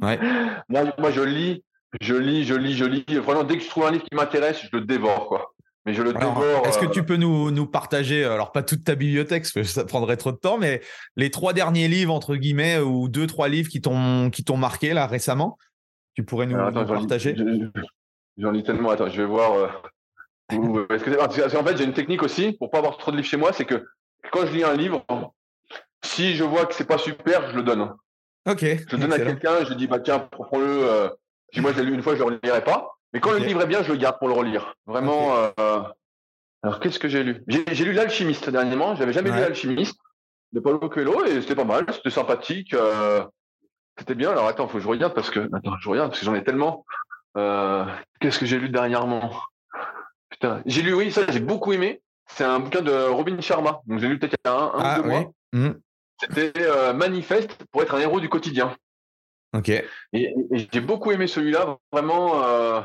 Ouais. 0.01 0.19
moi, 0.69 0.83
moi 0.97 1.11
je 1.11 1.21
lis 1.21 1.63
je 2.01 2.15
lis, 2.15 2.43
je 2.43 2.55
lis, 2.55 2.75
je 2.75 2.85
lis. 2.85 3.05
Vraiment, 3.17 3.43
dès 3.43 3.57
que 3.57 3.63
je 3.63 3.69
trouve 3.69 3.85
un 3.85 3.91
livre 3.91 4.03
qui 4.03 4.15
m'intéresse, 4.15 4.61
je 4.61 4.69
le 4.77 4.81
dévore, 4.81 5.27
quoi. 5.27 5.54
Mais 5.85 5.93
je 5.93 6.01
le 6.01 6.13
dévore. 6.13 6.65
Est-ce 6.65 6.79
que 6.79 6.85
euh, 6.85 6.89
tu 6.89 7.03
peux 7.03 7.15
nous, 7.15 7.51
nous 7.51 7.67
partager, 7.67 8.23
alors 8.23 8.51
pas 8.51 8.63
toute 8.63 8.83
ta 8.83 8.95
bibliothèque, 8.95 9.43
parce 9.43 9.51
que 9.53 9.63
ça 9.63 9.85
prendrait 9.85 10.17
trop 10.17 10.31
de 10.31 10.37
temps, 10.37 10.57
mais 10.57 10.81
les 11.15 11.29
trois 11.29 11.53
derniers 11.53 11.87
livres, 11.87 12.13
entre 12.13 12.35
guillemets, 12.35 12.79
ou 12.79 13.07
deux, 13.07 13.27
trois 13.27 13.49
livres 13.49 13.69
qui 13.69 13.81
t'ont, 13.81 14.31
qui 14.31 14.43
t'ont 14.43 14.57
marqué, 14.57 14.93
là, 14.93 15.05
récemment? 15.05 15.57
Tu 16.15 16.23
pourrais 16.23 16.47
nous, 16.47 16.55
partager? 16.55 17.35
J'en 18.37 18.51
lis 18.51 18.63
tellement. 18.63 18.89
Attends, 18.89 19.09
je 19.09 19.21
vais 19.21 19.27
voir. 19.27 19.53
Euh, 19.53 19.67
parce, 20.87 21.03
que, 21.03 21.11
fait, 21.11 21.77
j'ai 21.77 21.83
une 21.83 21.93
technique 21.93 22.23
aussi, 22.23 22.53
pour 22.53 22.71
pas 22.71 22.79
avoir 22.79 22.97
trop 22.97 23.11
de 23.11 23.17
livres 23.17 23.27
chez 23.27 23.37
moi, 23.37 23.53
c'est 23.53 23.65
que 23.65 23.85
quand 24.31 24.45
je 24.45 24.53
lis 24.53 24.63
un 24.63 24.73
livre, 24.73 25.05
si 26.03 26.35
je 26.35 26.43
vois 26.43 26.65
que 26.65 26.73
c'est 26.73 26.87
pas 26.87 26.97
super, 26.97 27.51
je 27.51 27.55
le 27.55 27.63
donne. 27.63 27.93
Ok. 28.47 28.61
Je 28.61 28.95
le 28.95 29.01
donne 29.01 29.13
à 29.13 29.19
quelqu'un, 29.19 29.65
je 29.65 29.73
dis, 29.73 29.87
bah 29.87 29.99
tiens, 29.99 30.19
prends-le. 30.19 30.65
Euh, 30.65 31.09
si 31.53 31.61
moi, 31.61 31.71
je 31.73 31.79
l'ai 31.79 31.85
lu 31.85 31.93
une 31.93 32.01
fois, 32.01 32.15
je 32.15 32.23
ne 32.23 32.29
le 32.29 32.39
relirai 32.41 32.63
pas. 32.63 32.94
Mais 33.15 33.21
quand 33.21 33.31
le 33.31 33.37
livre 33.37 33.61
est 33.61 33.67
bien, 33.67 33.81
je 33.81 33.93
le 33.93 33.97
garde 33.97 34.19
pour 34.19 34.27
le 34.27 34.33
relire. 34.33 34.75
Vraiment. 34.87 35.37
Euh, 35.57 35.81
alors, 36.63 36.81
qu'est-ce 36.81 36.99
que 36.99 37.07
j'ai 37.07 37.23
lu? 37.23 37.41
J'ai 37.47 37.85
lu 37.85 37.93
L'Alchimiste 37.93 38.49
dernièrement. 38.49 38.93
Je 38.93 38.99
n'avais 38.99 39.13
jamais 39.13 39.31
lu 39.31 39.39
L'Alchimiste 39.39 39.97
de 40.51 40.59
Paulo 40.59 40.89
Coelho 40.89 41.23
et 41.23 41.39
c'était 41.39 41.55
pas 41.55 41.63
mal. 41.63 41.85
C'était 41.93 42.09
sympathique. 42.09 42.73
Euh, 42.73 43.23
c'était 43.97 44.15
bien. 44.15 44.31
Alors, 44.31 44.47
attends, 44.47 44.65
il 44.65 44.69
faut 44.69 44.79
que 44.79 44.83
je 44.83 44.89
regarde 44.89 45.13
parce 45.13 45.29
que. 45.29 45.49
Attends, 45.53 45.77
je 45.79 45.87
regarde 45.87 46.09
parce 46.09 46.19
que 46.19 46.25
j'en 46.25 46.35
ai 46.35 46.43
tellement. 46.43 46.85
Euh, 47.37 47.85
qu'est-ce 48.19 48.37
que 48.37 48.45
j'ai 48.45 48.59
lu 48.59 48.67
dernièrement? 48.67 49.31
Putain, 50.29 50.61
j'ai 50.65 50.81
lu, 50.81 50.93
oui, 50.93 51.09
ça, 51.09 51.21
j'ai 51.29 51.39
beaucoup 51.39 51.71
aimé. 51.71 52.01
C'est 52.27 52.43
un 52.43 52.59
bouquin 52.59 52.81
de 52.81 52.91
Robin 52.91 53.39
Sharma. 53.39 53.79
Donc, 53.85 53.99
j'ai 53.99 54.09
lu 54.09 54.19
peut-être 54.19 54.35
il 54.43 54.49
y 54.49 54.51
a 54.51 54.57
un, 54.57 54.71
ah, 54.75 54.99
ou 54.99 55.03
deux 55.03 55.09
mois. 55.09 55.31
Mmh. 55.53 55.69
C'était 56.19 56.93
Manifeste 56.93 57.63
pour 57.71 57.81
être 57.81 57.95
un 57.95 57.99
héros 57.99 58.19
du 58.19 58.27
quotidien. 58.27 58.75
Ok. 59.53 59.69
Et, 59.69 60.35
j'ai 60.51 60.81
beaucoup 60.81 61.13
aimé 61.13 61.27
celui-là, 61.27 61.77
vraiment. 61.93 62.83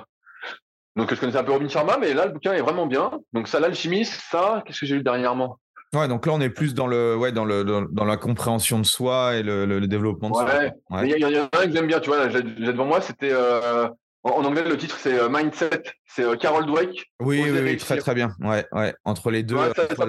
Donc, 1.00 1.14
je 1.14 1.18
connaissais 1.18 1.38
un 1.38 1.44
peu 1.44 1.52
Robin 1.52 1.66
Sharma, 1.66 1.96
mais 1.98 2.12
là, 2.12 2.26
le 2.26 2.32
bouquin 2.32 2.52
est 2.52 2.60
vraiment 2.60 2.86
bien. 2.86 3.10
Donc, 3.32 3.48
ça, 3.48 3.58
l'alchimiste, 3.58 4.20
ça, 4.30 4.62
qu'est-ce 4.66 4.80
que 4.80 4.84
j'ai 4.86 4.96
lu 4.96 5.02
dernièrement? 5.02 5.58
Ouais, 5.94 6.08
donc 6.08 6.26
là, 6.26 6.34
on 6.34 6.40
est 6.42 6.50
plus 6.50 6.74
dans, 6.74 6.86
le, 6.86 7.16
ouais, 7.16 7.32
dans, 7.32 7.46
le, 7.46 7.64
dans, 7.64 8.04
la 8.04 8.18
compréhension 8.18 8.78
de 8.78 8.84
soi 8.84 9.36
et 9.36 9.42
le, 9.42 9.80
développement 9.86 10.28
de 10.28 10.34
soi. 10.34 10.44
Ouais. 10.90 11.08
Il 11.08 11.18
y, 11.18 11.24
en 11.24 11.44
a 11.44 11.44
un 11.44 11.66
que 11.66 11.72
j'aime 11.72 11.86
bien, 11.86 12.00
tu 12.00 12.10
vois, 12.10 12.28
j'ai 12.28 12.42
devant 12.42 12.84
moi, 12.84 13.00
c'était. 13.00 13.32
Euh, 13.32 13.88
en, 14.22 14.44
anglais, 14.44 14.62
le 14.62 14.76
titre, 14.76 14.98
c'est 14.98 15.18
euh, 15.18 15.30
Mindset. 15.30 15.84
C'est 16.04 16.22
euh, 16.22 16.36
Carol 16.36 16.66
Dweck. 16.66 17.10
Oui, 17.18 17.42
oui, 17.44 17.60
oui 17.62 17.76
très, 17.78 17.96
très 17.96 18.14
bien. 18.14 18.32
Ouais, 18.40 18.66
ouais. 18.72 18.94
Entre 19.04 19.30
les 19.30 19.42
deux. 19.42 19.56
Ouais, 19.56 19.72
ça, 19.74 19.88
ça 19.88 20.04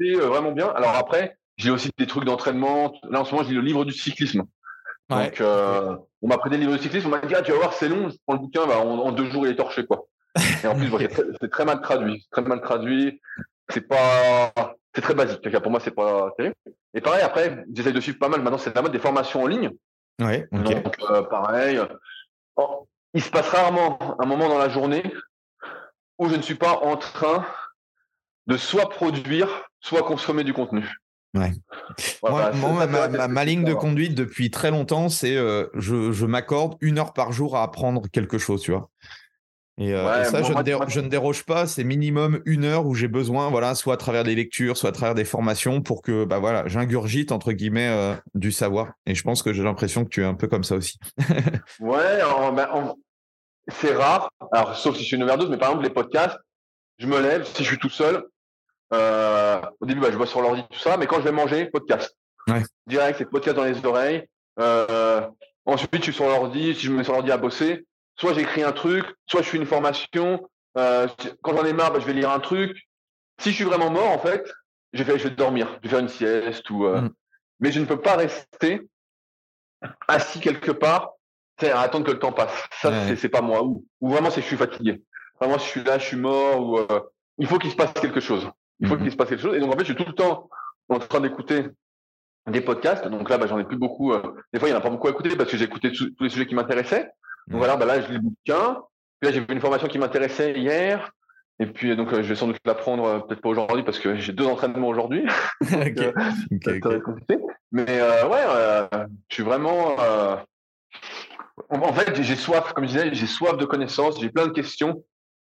j'ai 0.00 0.14
vraiment 0.14 0.52
bien. 0.52 0.68
Alors 0.68 0.96
après, 0.96 1.36
j'ai 1.58 1.70
aussi 1.70 1.90
des 1.98 2.06
trucs 2.06 2.24
d'entraînement. 2.24 2.94
Là, 3.10 3.20
en 3.20 3.24
ce 3.26 3.34
moment, 3.34 3.46
j'ai 3.46 3.54
le 3.54 3.60
livre 3.60 3.84
du 3.84 3.92
cyclisme. 3.92 4.44
Donc, 5.10 5.42
on 6.22 6.28
m'a 6.28 6.38
prêté 6.38 6.56
le 6.56 6.62
livre 6.62 6.76
de 6.76 6.82
cyclisme, 6.82 7.08
on 7.08 7.10
m'a 7.10 7.20
dit, 7.20 7.34
ah, 7.34 7.42
tu 7.42 7.50
vas 7.50 7.58
voir, 7.58 7.72
c'est 7.72 7.88
long, 7.88 8.08
je 8.08 8.16
prends 8.26 8.34
le 8.34 8.40
bouquin, 8.40 8.66
bah, 8.66 8.78
en, 8.78 9.12
deux 9.12 9.28
jours, 9.30 9.46
il 9.46 9.52
est 9.52 9.56
torché, 9.56 9.84
quoi. 9.84 10.06
Et 10.62 10.66
en 10.66 10.76
plus, 10.76 10.88
c'est 11.40 11.50
très, 11.50 11.64
mal 11.64 11.80
traduit, 11.80 12.26
très 12.30 12.42
mal 12.42 12.62
traduit. 12.62 13.20
C'est 13.68 13.82
pas, 13.82 14.52
c'est 14.94 15.02
très 15.02 15.14
basique. 15.14 15.58
Pour 15.58 15.70
moi, 15.70 15.80
c'est 15.80 15.90
pas 15.90 16.30
terrible. 16.36 16.54
Et 16.94 17.00
pareil, 17.00 17.22
après, 17.22 17.64
j'essaie 17.72 17.92
de 17.92 18.00
suivre 18.00 18.18
pas 18.18 18.28
mal. 18.28 18.40
Maintenant, 18.40 18.58
c'est 18.58 18.74
la 18.74 18.82
mode 18.82 18.92
des 18.92 18.98
formations 18.98 19.42
en 19.42 19.46
ligne. 19.46 19.70
Ouais, 20.20 20.48
Donc, 20.52 20.96
euh, 21.10 21.22
pareil. 21.22 21.80
Oh, 22.56 22.86
il 23.14 23.22
se 23.22 23.30
passe 23.30 23.48
rarement 23.48 23.98
un 24.20 24.26
moment 24.26 24.48
dans 24.48 24.58
la 24.58 24.68
journée 24.68 25.02
où 26.18 26.28
je 26.28 26.36
ne 26.36 26.42
suis 26.42 26.54
pas 26.54 26.78
en 26.78 26.96
train 26.96 27.46
de 28.46 28.56
soit 28.56 28.88
produire, 28.88 29.48
soit 29.80 30.02
consommer 30.02 30.44
du 30.44 30.52
contenu. 30.52 30.88
Ouais. 31.34 31.52
Moi, 32.22 32.86
ma, 33.28 33.44
ligne 33.44 33.64
de 33.64 33.72
conduite 33.72 34.14
depuis 34.14 34.50
très 34.50 34.70
longtemps, 34.70 35.08
c'est 35.08 35.36
euh, 35.36 35.66
je, 35.74 36.12
je 36.12 36.26
m'accorde 36.26 36.76
une 36.80 36.98
heure 36.98 37.14
par 37.14 37.32
jour 37.32 37.56
à 37.56 37.62
apprendre 37.62 38.02
quelque 38.10 38.36
chose, 38.36 38.60
tu 38.60 38.72
vois. 38.72 38.90
Et, 39.78 39.94
euh, 39.94 40.24
ça, 40.24 40.42
je, 40.42 40.52
ne 40.52 40.88
je, 40.88 41.00
ne 41.00 41.08
déroge 41.08 41.44
pas. 41.44 41.66
C'est 41.66 41.84
minimum 41.84 42.42
une 42.44 42.64
heure 42.64 42.84
où 42.84 42.94
j'ai 42.94 43.08
besoin, 43.08 43.48
voilà, 43.48 43.74
soit 43.74 43.94
à 43.94 43.96
travers 43.96 44.24
des 44.24 44.34
lectures, 44.34 44.76
soit 44.76 44.90
à 44.90 44.92
travers 44.92 45.14
des 45.14 45.24
formations, 45.24 45.80
pour 45.80 46.02
que, 46.02 46.24
bah 46.26 46.38
voilà, 46.38 46.68
j'ingurgite 46.68 47.32
entre 47.32 47.52
guillemets 47.52 47.88
euh, 47.88 48.14
du 48.34 48.52
savoir. 48.52 48.92
Et 49.06 49.14
je 49.14 49.22
pense 49.22 49.42
que 49.42 49.54
j'ai 49.54 49.62
l'impression 49.62 50.04
que 50.04 50.10
tu 50.10 50.20
es 50.20 50.26
un 50.26 50.34
peu 50.34 50.46
comme 50.46 50.64
ça 50.64 50.76
aussi. 50.76 50.98
ouais, 51.80 52.20
ben, 52.54 52.94
c'est 53.68 53.94
rare. 53.94 54.30
Alors, 54.52 54.76
sauf 54.76 54.96
si 54.96 55.02
je 55.02 55.06
suis 55.06 55.16
une 55.16 55.22
overdose, 55.22 55.48
mais 55.48 55.56
par 55.56 55.70
exemple 55.70 55.84
les 55.84 55.94
podcasts, 55.94 56.38
je 56.98 57.06
me 57.06 57.20
lève 57.20 57.46
si 57.46 57.64
je 57.64 57.68
suis 57.68 57.78
tout 57.78 57.88
seul, 57.88 58.26
euh, 58.92 59.60
au 59.80 59.86
début, 59.86 60.00
bah, 60.00 60.08
je 60.10 60.16
vois 60.16 60.26
sur 60.26 60.42
l'ordi, 60.42 60.62
tout 60.70 60.78
ça, 60.78 60.96
mais 60.96 61.06
quand 61.06 61.16
je 61.16 61.24
vais 61.24 61.32
manger, 61.32 61.66
podcast. 61.66 62.16
Direct, 62.86 63.18
c'est 63.18 63.30
podcast 63.30 63.56
dans 63.56 63.64
les 63.64 63.84
oreilles. 63.84 64.26
Euh, 64.58 65.26
ensuite, 65.64 65.96
je 65.96 66.02
suis 66.02 66.12
sur 66.12 66.26
l'ordi, 66.26 66.74
si 66.74 66.86
je 66.86 66.90
me 66.90 66.98
mets 66.98 67.04
sur 67.04 67.12
l'ordi 67.12 67.30
à 67.30 67.36
bosser, 67.36 67.86
soit 68.16 68.34
j'écris 68.34 68.62
un 68.62 68.72
truc, 68.72 69.04
soit 69.26 69.42
je 69.42 69.48
fais 69.48 69.56
une 69.56 69.66
formation. 69.66 70.48
Euh, 70.76 71.06
quand 71.42 71.56
j'en 71.56 71.64
ai 71.64 71.72
marre, 71.72 71.92
bah, 71.92 72.00
je 72.00 72.06
vais 72.06 72.12
lire 72.12 72.30
un 72.30 72.40
truc. 72.40 72.88
Si 73.40 73.50
je 73.50 73.56
suis 73.56 73.64
vraiment 73.64 73.90
mort, 73.90 74.10
en 74.10 74.18
fait, 74.18 74.52
je 74.92 75.02
vais, 75.02 75.18
je 75.18 75.28
vais 75.28 75.34
dormir, 75.34 75.68
je 75.82 75.88
vais 75.88 75.88
faire 75.88 76.00
une 76.00 76.08
sieste 76.08 76.68
ou. 76.70 76.84
Mm. 76.84 77.10
Mais 77.60 77.70
je 77.70 77.80
ne 77.80 77.84
peux 77.84 78.00
pas 78.00 78.16
rester 78.16 78.88
assis 80.08 80.40
quelque 80.40 80.72
part, 80.72 81.12
à 81.62 81.80
attendre 81.80 82.04
que 82.04 82.10
le 82.10 82.18
temps 82.18 82.32
passe. 82.32 82.68
Ça, 82.80 83.14
c'est 83.16 83.28
pas 83.28 83.40
moi. 83.40 83.62
Ou, 83.62 83.86
ou 84.00 84.10
vraiment, 84.10 84.30
c'est 84.30 84.36
que 84.36 84.42
je 84.42 84.48
suis 84.48 84.56
fatigué. 84.56 85.02
Vraiment, 85.40 85.58
si 85.58 85.66
je 85.66 85.70
suis 85.70 85.84
là, 85.84 85.98
je 85.98 86.06
suis 86.06 86.16
mort. 86.16 86.60
Ou 86.60 86.86
il 87.38 87.46
faut 87.46 87.58
qu'il 87.58 87.70
se 87.70 87.76
passe 87.76 87.92
quelque 87.92 88.20
chose. 88.20 88.50
Il 88.82 88.88
faut 88.88 88.96
qu'il 88.96 89.12
se 89.12 89.16
passe 89.16 89.28
quelque 89.28 89.40
chose. 89.40 89.56
Et 89.56 89.60
donc, 89.60 89.72
en 89.72 89.78
fait, 89.78 89.84
je 89.84 89.92
suis 89.92 89.94
tout 89.94 90.04
le 90.06 90.14
temps 90.14 90.50
en 90.88 90.98
train 90.98 91.20
d'écouter 91.20 91.66
des 92.50 92.60
podcasts. 92.60 93.06
Donc 93.06 93.30
là, 93.30 93.38
bah, 93.38 93.46
j'en 93.46 93.58
ai 93.58 93.64
plus 93.64 93.78
beaucoup. 93.78 94.12
Euh, 94.12 94.20
des 94.52 94.58
fois, 94.58 94.68
il 94.68 94.72
n'y 94.72 94.76
en 94.76 94.80
a 94.80 94.82
pas 94.82 94.90
beaucoup 94.90 95.06
à 95.06 95.10
écouter 95.10 95.36
parce 95.36 95.50
que 95.50 95.56
j'ai 95.56 95.64
écouté 95.64 95.92
tous 95.92 96.12
les 96.20 96.28
sujets 96.28 96.46
qui 96.46 96.56
m'intéressaient. 96.56 97.08
Donc 97.46 97.58
voilà, 97.58 97.76
bah, 97.76 97.86
là, 97.86 98.00
je 98.00 98.08
lis 98.08 98.14
le 98.14 98.20
bouquin. 98.20 98.82
Puis 99.20 99.28
là, 99.28 99.32
j'ai 99.32 99.40
vu 99.40 99.46
une 99.50 99.60
formation 99.60 99.86
qui 99.86 99.98
m'intéressait 99.98 100.58
hier. 100.58 101.12
Et 101.60 101.66
puis, 101.66 101.94
donc, 101.94 102.12
euh, 102.12 102.24
je 102.24 102.28
vais 102.28 102.34
sans 102.34 102.48
doute 102.48 102.58
l'apprendre, 102.64 103.04
euh, 103.04 103.20
peut-être 103.20 103.40
pas 103.40 103.50
aujourd'hui, 103.50 103.84
parce 103.84 104.00
que 104.00 104.16
j'ai 104.16 104.32
deux 104.32 104.46
entraînements 104.46 104.88
aujourd'hui. 104.88 105.24
Mais 107.70 107.84
ouais, 107.84 108.88
je 109.28 109.34
suis 109.34 109.44
vraiment. 109.44 109.96
En 111.68 111.92
fait, 111.92 112.20
j'ai 112.20 112.34
soif, 112.34 112.72
comme 112.72 112.84
je 112.84 112.90
disais, 112.90 113.14
j'ai 113.14 113.26
soif 113.26 113.56
de 113.56 113.64
connaissances, 113.64 114.20
j'ai 114.20 114.28
plein 114.28 114.46
de 114.46 114.52
questions 114.52 115.04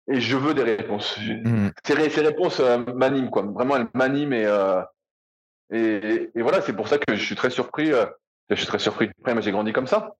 et 0.08 0.20
je 0.20 0.36
veux 0.36 0.54
des 0.54 0.62
réponses. 0.62 1.18
Mmh. 1.18 1.68
Ces, 1.84 1.94
réponses 2.20 2.60
euh, 2.60 2.78
m'animent, 2.94 3.30
quoi. 3.30 3.42
Vraiment, 3.42 3.76
elles 3.76 3.88
m'animent 3.94 4.32
euh, 4.32 4.82
et, 5.72 6.30
et, 6.34 6.42
voilà, 6.42 6.60
c'est 6.60 6.74
pour 6.74 6.88
ça 6.88 6.98
que 6.98 7.14
je 7.14 7.24
suis 7.24 7.36
très 7.36 7.50
surpris. 7.50 7.92
Euh, 7.92 8.06
je 8.50 8.56
suis 8.56 8.66
très 8.66 8.78
surpris. 8.78 9.10
Après, 9.20 9.32
moi, 9.32 9.40
j'ai 9.40 9.52
grandi 9.52 9.72
comme 9.72 9.86
ça. 9.86 10.14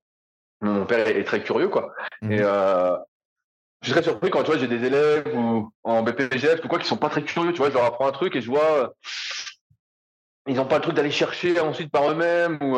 Mon 0.61 0.87
père 0.87 1.07
est, 1.07 1.25
très 1.25 1.43
curieux, 1.43 1.69
quoi. 1.69 1.93
Mmh. 2.23 2.33
Et 2.33 2.39
je 2.39 3.91
suis 3.91 3.93
très 3.93 4.03
surpris 4.03 4.31
quand 4.31 4.43
tu 4.43 4.51
vois, 4.51 4.59
j'ai 4.59 4.69
des 4.69 4.83
élèves 4.83 5.37
ou 5.37 5.71
en 5.83 6.03
BPGF 6.03 6.65
ou 6.65 6.69
quoi 6.69 6.79
qui 6.79 6.87
sont 6.87 6.97
pas 6.97 7.11
très 7.11 7.23
curieux. 7.23 7.53
Tu 7.53 7.59
vois, 7.59 7.69
je 7.69 7.75
leur 7.75 7.85
apprends 7.85 8.09
un 8.09 8.13
truc 8.13 8.35
et 8.35 8.41
je 8.41 8.49
vois 8.49 8.95
ils 10.47 10.57
n'ont 10.57 10.67
pas 10.67 10.77
le 10.77 10.83
truc 10.83 10.95
d'aller 10.95 11.11
chercher 11.11 11.59
ensuite 11.61 11.91
par 11.91 12.11
eux-mêmes 12.11 12.59
ou 12.63 12.77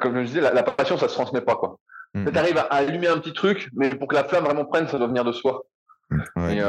comme 0.00 0.20
je 0.22 0.26
disais, 0.26 0.40
la, 0.40 0.62
passion, 0.62 0.96
ça 0.96 1.08
se 1.08 1.14
transmet 1.14 1.40
pas, 1.40 1.56
quoi. 1.56 1.78
Mm. 2.14 2.30
Tu 2.30 2.38
arrives 2.38 2.58
à, 2.58 2.62
allumer 2.62 3.08
un 3.08 3.18
petit 3.18 3.32
truc, 3.32 3.70
mais 3.74 3.90
pour 3.90 4.08
que 4.08 4.14
la 4.14 4.24
flamme 4.24 4.44
vraiment 4.44 4.64
prenne, 4.64 4.88
ça 4.88 4.98
doit 4.98 5.06
venir 5.06 5.24
de 5.24 5.32
soi. 5.32 5.64
Et, 6.10 6.60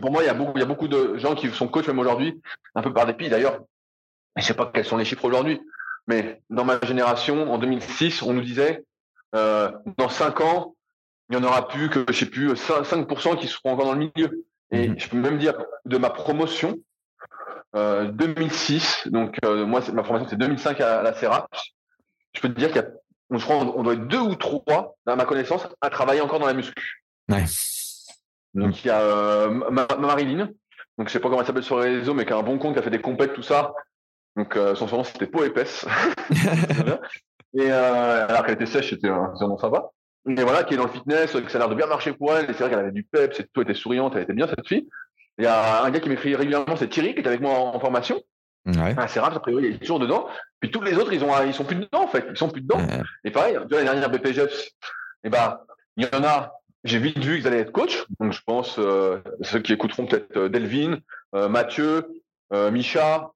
pour 0.00 0.10
moi, 0.10 0.22
il 0.22 0.26
y, 0.26 0.28
a 0.28 0.34
beaucoup, 0.34 0.52
il 0.56 0.60
y 0.60 0.62
a 0.62 0.66
beaucoup 0.66 0.88
de 0.88 1.16
gens 1.18 1.34
qui 1.34 1.48
sont 1.50 1.68
coachs 1.68 1.86
même 1.86 1.98
aujourd'hui, 1.98 2.40
un 2.74 2.82
peu 2.82 2.92
par 2.92 3.06
dépit 3.06 3.28
d'ailleurs. 3.28 3.60
Je 4.36 4.42
sais 4.42 4.54
pas 4.54 4.70
quels 4.72 4.84
sont 4.84 4.96
les 4.96 5.04
chiffres 5.04 5.24
aujourd'hui, 5.24 5.60
mais 6.06 6.42
dans 6.50 6.64
ma 6.64 6.80
génération, 6.82 7.52
en 7.52 7.58
2006, 7.58 8.22
on 8.22 8.32
nous 8.32 8.42
disait, 8.42 8.84
euh, 9.34 9.70
dans 9.96 10.08
5 10.08 10.40
ans, 10.40 10.74
il 11.30 11.38
n'y 11.38 11.44
en 11.44 11.46
aura 11.46 11.68
plus 11.68 11.88
que, 11.88 12.04
je 12.08 12.12
sais 12.12 12.26
plus, 12.26 12.52
5%, 12.52 13.36
qui 13.38 13.46
seront 13.46 13.72
encore 13.72 13.86
dans 13.86 13.94
le 13.94 14.10
milieu. 14.14 14.44
Et 14.70 14.88
mhm. 14.88 14.98
je 14.98 15.08
peux 15.08 15.16
même 15.16 15.38
dire, 15.38 15.54
de 15.84 15.96
ma 15.96 16.10
promotion, 16.10 16.76
euh, 17.76 18.10
2006, 18.10 19.08
donc 19.10 19.38
euh, 19.44 19.64
moi, 19.64 19.80
ma 19.92 20.04
formation, 20.04 20.28
c'est 20.28 20.36
2005 20.36 20.80
à, 20.80 21.02
la 21.02 21.14
CERA, 21.14 21.48
je 22.32 22.40
peux 22.40 22.48
te 22.48 22.58
dire 22.58 22.70
qu'on 22.72 23.54
on 23.54 23.82
doit 23.82 23.94
être 23.94 24.08
deux 24.08 24.20
ou 24.20 24.34
trois, 24.34 24.96
à 25.06 25.16
ma 25.16 25.24
connaissance, 25.24 25.66
à 25.80 25.90
travailler 25.90 26.20
encore 26.20 26.40
dans 26.40 26.46
la 26.46 26.54
muscu. 26.54 27.04
Ouais. 27.28 27.44
Donc 28.54 28.84
il 28.84 28.88
y 28.88 28.90
a 28.90 29.00
euh, 29.00 29.50
Marilyn, 29.98 30.48
donc 30.96 31.08
je 31.08 31.12
sais 31.12 31.18
pas 31.18 31.28
comment 31.28 31.40
elle 31.40 31.46
s'appelle 31.46 31.64
sur 31.64 31.80
les 31.80 31.96
réseaux, 31.96 32.14
mais 32.14 32.24
qui 32.24 32.32
a 32.32 32.36
un 32.36 32.42
bon 32.42 32.58
compte, 32.58 32.74
qui 32.74 32.78
a 32.78 32.82
fait 32.82 32.90
des 32.90 33.00
compètes, 33.00 33.34
tout 33.34 33.42
ça. 33.42 33.74
Donc 34.36 34.56
euh, 34.56 34.74
son 34.74 34.86
surnom 34.86 35.04
c'était 35.04 35.26
peau 35.26 35.44
épaisse. 35.44 35.86
et 37.54 37.70
euh, 37.70 38.26
alors 38.28 38.44
qu'elle 38.44 38.54
était 38.54 38.66
sèche, 38.66 38.90
c'était 38.90 39.08
un 39.08 39.34
surnom 39.36 39.58
sympa. 39.58 39.90
Et 40.26 40.42
voilà, 40.42 40.64
qui 40.64 40.74
est 40.74 40.76
dans 40.76 40.84
le 40.84 40.90
fitness, 40.90 41.32
que 41.32 41.50
ça 41.50 41.58
a 41.58 41.60
l'air 41.60 41.68
de 41.68 41.74
bien 41.74 41.86
marcher 41.86 42.12
pour 42.12 42.34
elle. 42.34 42.44
Et 42.44 42.54
c'est 42.54 42.60
vrai 42.60 42.70
qu'elle 42.70 42.78
avait 42.78 42.92
du 42.92 43.04
pep, 43.04 43.34
tout 43.52 43.62
était 43.62 43.74
souriante, 43.74 44.14
elle 44.16 44.22
était 44.22 44.32
bien 44.32 44.48
cette 44.48 44.66
fille. 44.66 44.88
Il 45.36 45.44
y 45.44 45.46
a 45.46 45.82
un 45.82 45.90
gars 45.90 46.00
qui 46.00 46.08
m'écrit 46.08 46.34
régulièrement, 46.34 46.76
c'est 46.76 46.88
Thierry, 46.88 47.14
qui 47.14 47.20
est 47.20 47.26
avec 47.26 47.40
moi 47.40 47.52
en, 47.52 47.78
formation. 47.78 48.22
Ouais. 48.64 48.94
c'est 49.08 49.20
rare, 49.20 49.36
a 49.36 49.40
priori, 49.40 49.66
il 49.66 49.74
est 49.74 49.78
toujours 49.78 49.98
dedans. 49.98 50.26
Puis 50.60 50.70
tous 50.70 50.80
les 50.80 50.94
autres, 50.94 51.12
ils 51.12 51.22
ont, 51.22 51.30
ils 51.44 51.52
sont 51.52 51.64
plus 51.64 51.76
dedans, 51.76 52.04
en 52.04 52.06
fait. 52.06 52.24
Ils 52.30 52.36
sont 52.36 52.48
plus 52.48 52.62
dedans. 52.62 52.78
Et 53.24 53.30
pareil, 53.30 53.58
tu 53.62 53.68
vois, 53.68 53.82
la 53.82 53.92
dernière 53.92 54.10
BPGEPS, 54.10 54.70
et 55.24 55.28
bah, 55.28 55.66
il 55.96 56.08
y 56.10 56.16
en 56.16 56.24
a, 56.24 56.54
j'ai 56.84 56.98
vite 56.98 57.18
vu 57.18 57.38
qu'ils 57.38 57.46
allaient 57.46 57.60
être 57.60 57.72
coach. 57.72 58.04
Donc, 58.20 58.32
je 58.32 58.40
pense, 58.46 58.78
euh, 58.78 59.18
ceux 59.40 59.60
qui 59.60 59.72
écouteront 59.72 60.06
peut-être 60.06 60.36
euh, 60.36 60.48
Delvin, 60.48 60.98
euh, 61.34 61.48
Mathieu, 61.48 62.06
euh, 62.52 62.70
Micha, 62.70 63.32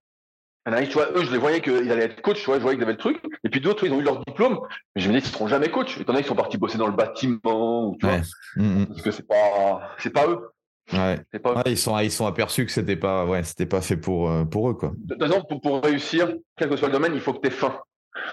tu 0.67 0.93
vois, 0.93 1.11
eux, 1.15 1.25
je 1.25 1.33
les 1.33 1.39
voyais 1.39 1.63
qu'ils 1.63 1.91
allaient 1.91 2.05
être 2.05 2.21
coach, 2.21 2.41
tu 2.41 2.45
vois, 2.45 2.57
je 2.57 2.63
voyais 2.63 2.77
qu'ils 2.77 2.85
avaient 2.85 2.93
le 2.93 2.99
truc. 2.99 3.23
Et 3.43 3.49
puis 3.49 3.61
d'autres, 3.61 3.87
ils 3.87 3.93
ont 3.93 4.01
eu 4.01 4.05
leur 4.05 4.23
diplôme. 4.27 4.61
Mais 4.95 5.01
je 5.01 5.09
me 5.09 5.15
dis 5.15 5.23
qu'ils 5.23 5.33
seront 5.33 5.49
jamais 5.49 5.71
coach, 5.71 5.97
étant 5.97 6.13
donné 6.13 6.23
qu'ils 6.23 6.29
sont 6.29 6.37
partis 6.37 6.59
bosser 6.59 6.77
dans 6.77 6.87
le 6.87 6.93
bâtiment, 6.93 7.97
tu 7.99 8.07
vois. 8.07 8.19
Mm, 8.57 8.83
mm. 8.83 8.87
Parce 8.89 9.03
que 9.03 9.11
c'est 9.11 9.27
pas, 9.27 9.81
c'est 9.99 10.13
pas 10.13 10.27
eux. 10.27 10.51
Ouais. 10.93 11.19
Pas 11.43 11.63
ils 11.67 11.79
sont, 11.79 11.99
ils 11.99 12.13
sont 12.13 12.27
aperçus 12.27 12.67
que 12.67 12.73
c'était 12.73 12.97
pas, 12.97 13.25
ouais, 13.25 13.43
c'était 13.45 13.67
pas 13.67 13.81
fait 13.81 13.97
pour, 13.97 14.31
pour 14.51 14.69
eux, 14.69 14.75
quoi. 14.75 14.93
De 14.99 15.15
toute 15.15 15.27
façon, 15.27 15.43
pour, 15.49 15.61
pour 15.63 15.83
réussir, 15.83 16.35
quel 16.57 16.69
que 16.69 16.77
soit 16.77 16.89
le 16.89 16.93
domaine, 16.93 17.15
il 17.15 17.21
faut 17.21 17.33
que 17.33 17.41
tu 17.41 17.49
aies 17.49 17.57
faim. 17.57 17.79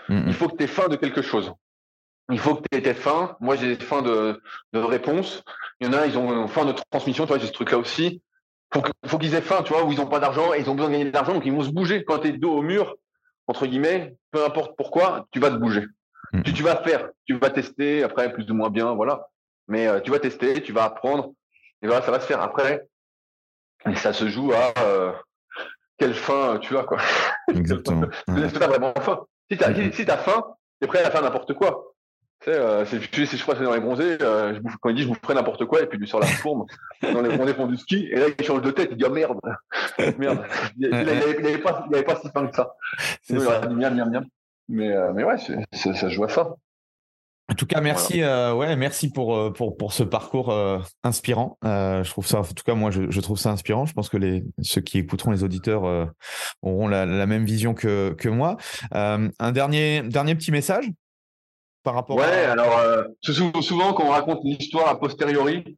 Mm, 0.10 0.24
il 0.28 0.34
faut 0.34 0.50
que 0.50 0.58
tu 0.58 0.64
aies 0.66 0.68
faim 0.68 0.90
de 0.90 0.98
quelque 0.98 1.22
chose 1.22 1.54
il 2.30 2.40
faut 2.40 2.56
que 2.56 2.64
tu 2.72 2.78
aies 2.78 2.94
faim. 2.94 3.38
Moi, 3.40 3.56
j'ai 3.56 3.76
des 3.76 3.84
fins 3.84 4.02
de, 4.02 4.42
de 4.74 4.80
réponse. 4.80 5.44
Il 5.80 5.88
y 5.88 5.90
en 5.90 5.94
a, 5.94 6.06
ils 6.06 6.18
ont 6.18 6.48
faim 6.48 6.66
de 6.66 6.74
transmission. 6.92 7.26
Tu 7.26 7.30
vois, 7.30 7.40
j'ai 7.40 7.48
ce 7.48 7.54
truc-là 7.54 7.78
aussi. 7.78 8.22
Il 9.04 9.10
faut 9.10 9.18
qu'ils 9.18 9.36
aient 9.36 9.42
faim, 9.42 9.62
tu 9.64 9.74
vois, 9.74 9.84
où 9.84 9.92
ils 9.92 9.98
n'ont 9.98 10.08
pas 10.08 10.20
d'argent 10.20 10.54
et 10.54 10.60
ils 10.60 10.70
ont 10.70 10.76
besoin 10.76 10.90
de 10.90 10.94
gagner 10.94 11.10
de 11.10 11.14
l'argent, 11.14 11.34
donc 11.34 11.46
ils 11.46 11.54
vont 11.54 11.64
se 11.64 11.70
bouger. 11.70 12.04
Quand 12.04 12.20
tu 12.20 12.28
es 12.28 12.32
dos 12.34 12.52
au 12.52 12.62
mur, 12.62 12.96
entre 13.48 13.68
guillemets, 13.68 14.16
peu 14.32 14.44
importe 14.44 14.76
pourquoi, 14.76 15.28
tu 15.32 15.40
vas 15.40 15.50
te 15.50 15.56
bouger. 15.56 15.86
Mm. 16.34 16.42
Tu, 16.42 16.54
tu, 16.54 16.64
vas 16.64 16.76
faire, 16.78 17.10
tu 17.26 17.38
vas 17.38 17.50
tester, 17.50 18.04
après, 18.04 18.34
plus 18.34 18.50
ou 18.50 18.54
moins 18.54 18.70
bien, 18.70 18.94
voilà. 18.94 19.28
Mais 19.68 19.88
euh, 19.88 20.02
tu 20.02 20.12
vas 20.12 20.20
tester, 20.20 20.62
tu 20.62 20.74
vas 20.74 20.84
apprendre, 20.84 21.32
et 21.82 21.88
voilà, 21.88 22.02
ça 22.02 22.12
va 22.12 22.20
se 22.20 22.26
faire. 22.26 22.42
Après, 22.42 22.88
et 23.90 23.96
ça 23.96 24.14
se 24.14 24.28
joue 24.28 24.52
à 24.52 24.74
euh, 24.84 25.12
quelle 25.98 26.14
fin 26.14 26.58
tu 26.60 26.78
as, 26.78 26.84
quoi. 26.84 26.98
Exactement. 27.50 28.08
Est-ce 28.28 28.54
que 28.54 28.58
tu 28.58 28.64
as 28.64 28.68
vraiment 28.68 28.94
faim 29.00 29.26
Si 29.50 29.58
tu 29.58 29.64
as, 29.64 29.92
si, 29.94 30.10
as 30.10 30.18
faim, 30.18 30.44
tu 30.82 30.86
es 30.86 30.88
prêt 30.88 31.04
à 31.04 31.12
faire 31.12 31.22
n'importe 31.22 31.54
quoi. 31.54 31.94
Tu 32.42 32.52
sais, 32.52 32.58
euh, 32.58 32.86
je 32.86 33.42
crois 33.42 33.56
que 33.56 33.60
c'est 33.60 33.66
dans 33.66 33.74
les 33.74 33.80
bronzés, 33.80 34.18
euh, 34.22 34.54
je 34.54 34.60
bouffe, 34.60 34.76
quand 34.80 34.90
il 34.90 34.96
dit 34.96 35.04
je 35.04 35.08
vous 35.08 35.16
ferai 35.16 35.34
n'importe 35.34 35.66
quoi, 35.66 35.82
et 35.82 35.88
puis 35.88 35.98
il 35.98 36.02
lui 36.02 36.08
sort 36.08 36.20
la 36.20 36.28
fourme 36.28 36.66
dans 37.02 37.22
les 37.22 37.36
bronzés 37.36 37.54
font 37.54 37.66
du 37.66 37.78
ski, 37.78 38.08
et 38.12 38.16
là 38.18 38.26
il 38.38 38.46
change 38.46 38.62
de 38.62 38.72
tête, 38.72 38.90
il 38.92 38.98
dit 38.98 39.06
oh 39.08 39.12
merde, 39.12 39.40
merde. 40.18 40.46
Il 40.78 40.90
n'avait 40.90 41.58
pas, 41.58 41.86
il 41.90 41.96
avait 41.96 42.04
pas 42.04 42.18
si 42.18 42.30
faim 42.30 42.48
que 42.48 42.56
ça. 42.56 42.76
Il 43.30 43.38
dit 43.38 43.44
miam, 43.76 43.96
miam, 43.96 44.12
miam. 44.12 44.26
Mais, 44.68 44.92
euh, 44.92 45.12
mais 45.14 45.24
ouais, 45.24 45.38
ça, 45.74 46.10
joue 46.10 46.24
à 46.24 46.30
ça. 46.30 46.56
En 47.48 47.54
tout 47.54 47.68
cas, 47.68 47.80
merci, 47.80 48.24
euh, 48.24 48.56
ouais, 48.56 48.76
merci 48.76 49.12
pour, 49.12 49.54
pour, 49.54 49.78
pour 49.78 49.94
ce 49.94 50.02
parcours 50.02 50.52
euh, 50.52 50.80
inspirant. 51.04 51.60
je 51.64 52.10
trouve 52.10 52.26
ça, 52.26 52.40
en 52.40 52.44
tout 52.44 52.64
cas, 52.66 52.74
moi, 52.74 52.90
je, 52.90 53.12
je, 53.12 53.22
trouve 53.22 53.38
ça 53.38 53.52
inspirant. 53.52 53.86
Je 53.86 53.94
pense 53.94 54.10
que 54.10 54.18
les, 54.18 54.44
ceux 54.62 54.82
qui 54.82 54.98
écouteront 54.98 55.30
les 55.30 55.44
auditeurs 55.44 55.84
auront 56.64 56.88
la, 56.88 57.06
la, 57.06 57.26
même 57.28 57.46
vision 57.46 57.76
que, 57.76 58.16
que 58.18 58.30
moi. 58.30 58.58
un 58.92 59.52
dernier, 59.52 60.02
dernier 60.02 60.34
petit 60.34 60.52
message 60.52 60.90
par 61.86 61.94
rapport 61.94 62.18
ouais, 62.18 62.46
alors, 62.46 62.82
souvent, 63.22 63.94
quand 63.94 64.04
on 64.04 64.10
raconte 64.10 64.42
une 64.44 64.58
histoire 64.60 64.90
a 64.90 65.00
posteriori, 65.00 65.78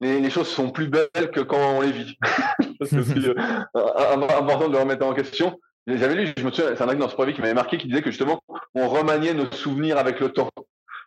les, 0.00 0.20
les, 0.20 0.30
choses 0.30 0.48
sont 0.48 0.70
plus 0.70 0.86
belles 0.86 1.30
que 1.32 1.40
quand 1.40 1.78
on 1.78 1.80
les 1.80 1.92
vit. 1.92 2.18
c'est 2.82 2.96
important 2.96 4.68
de 4.68 4.72
le 4.72 4.78
remettre 4.78 5.04
en 5.04 5.14
question. 5.14 5.58
J'avais 5.86 6.14
lu, 6.14 6.32
je 6.36 6.44
me 6.44 6.50
souviens, 6.50 6.76
c'est 6.76 6.82
un 6.82 6.86
mec 6.86 6.98
dans 6.98 7.08
ce 7.08 7.14
projet 7.14 7.32
qui 7.32 7.40
m'avait 7.40 7.54
marqué 7.54 7.78
qui 7.78 7.88
disait 7.88 8.02
que 8.02 8.10
justement, 8.10 8.40
on 8.74 8.88
remaniait 8.88 9.34
nos 9.34 9.50
souvenirs 9.50 9.98
avec 9.98 10.20
le 10.20 10.28
temps. 10.30 10.50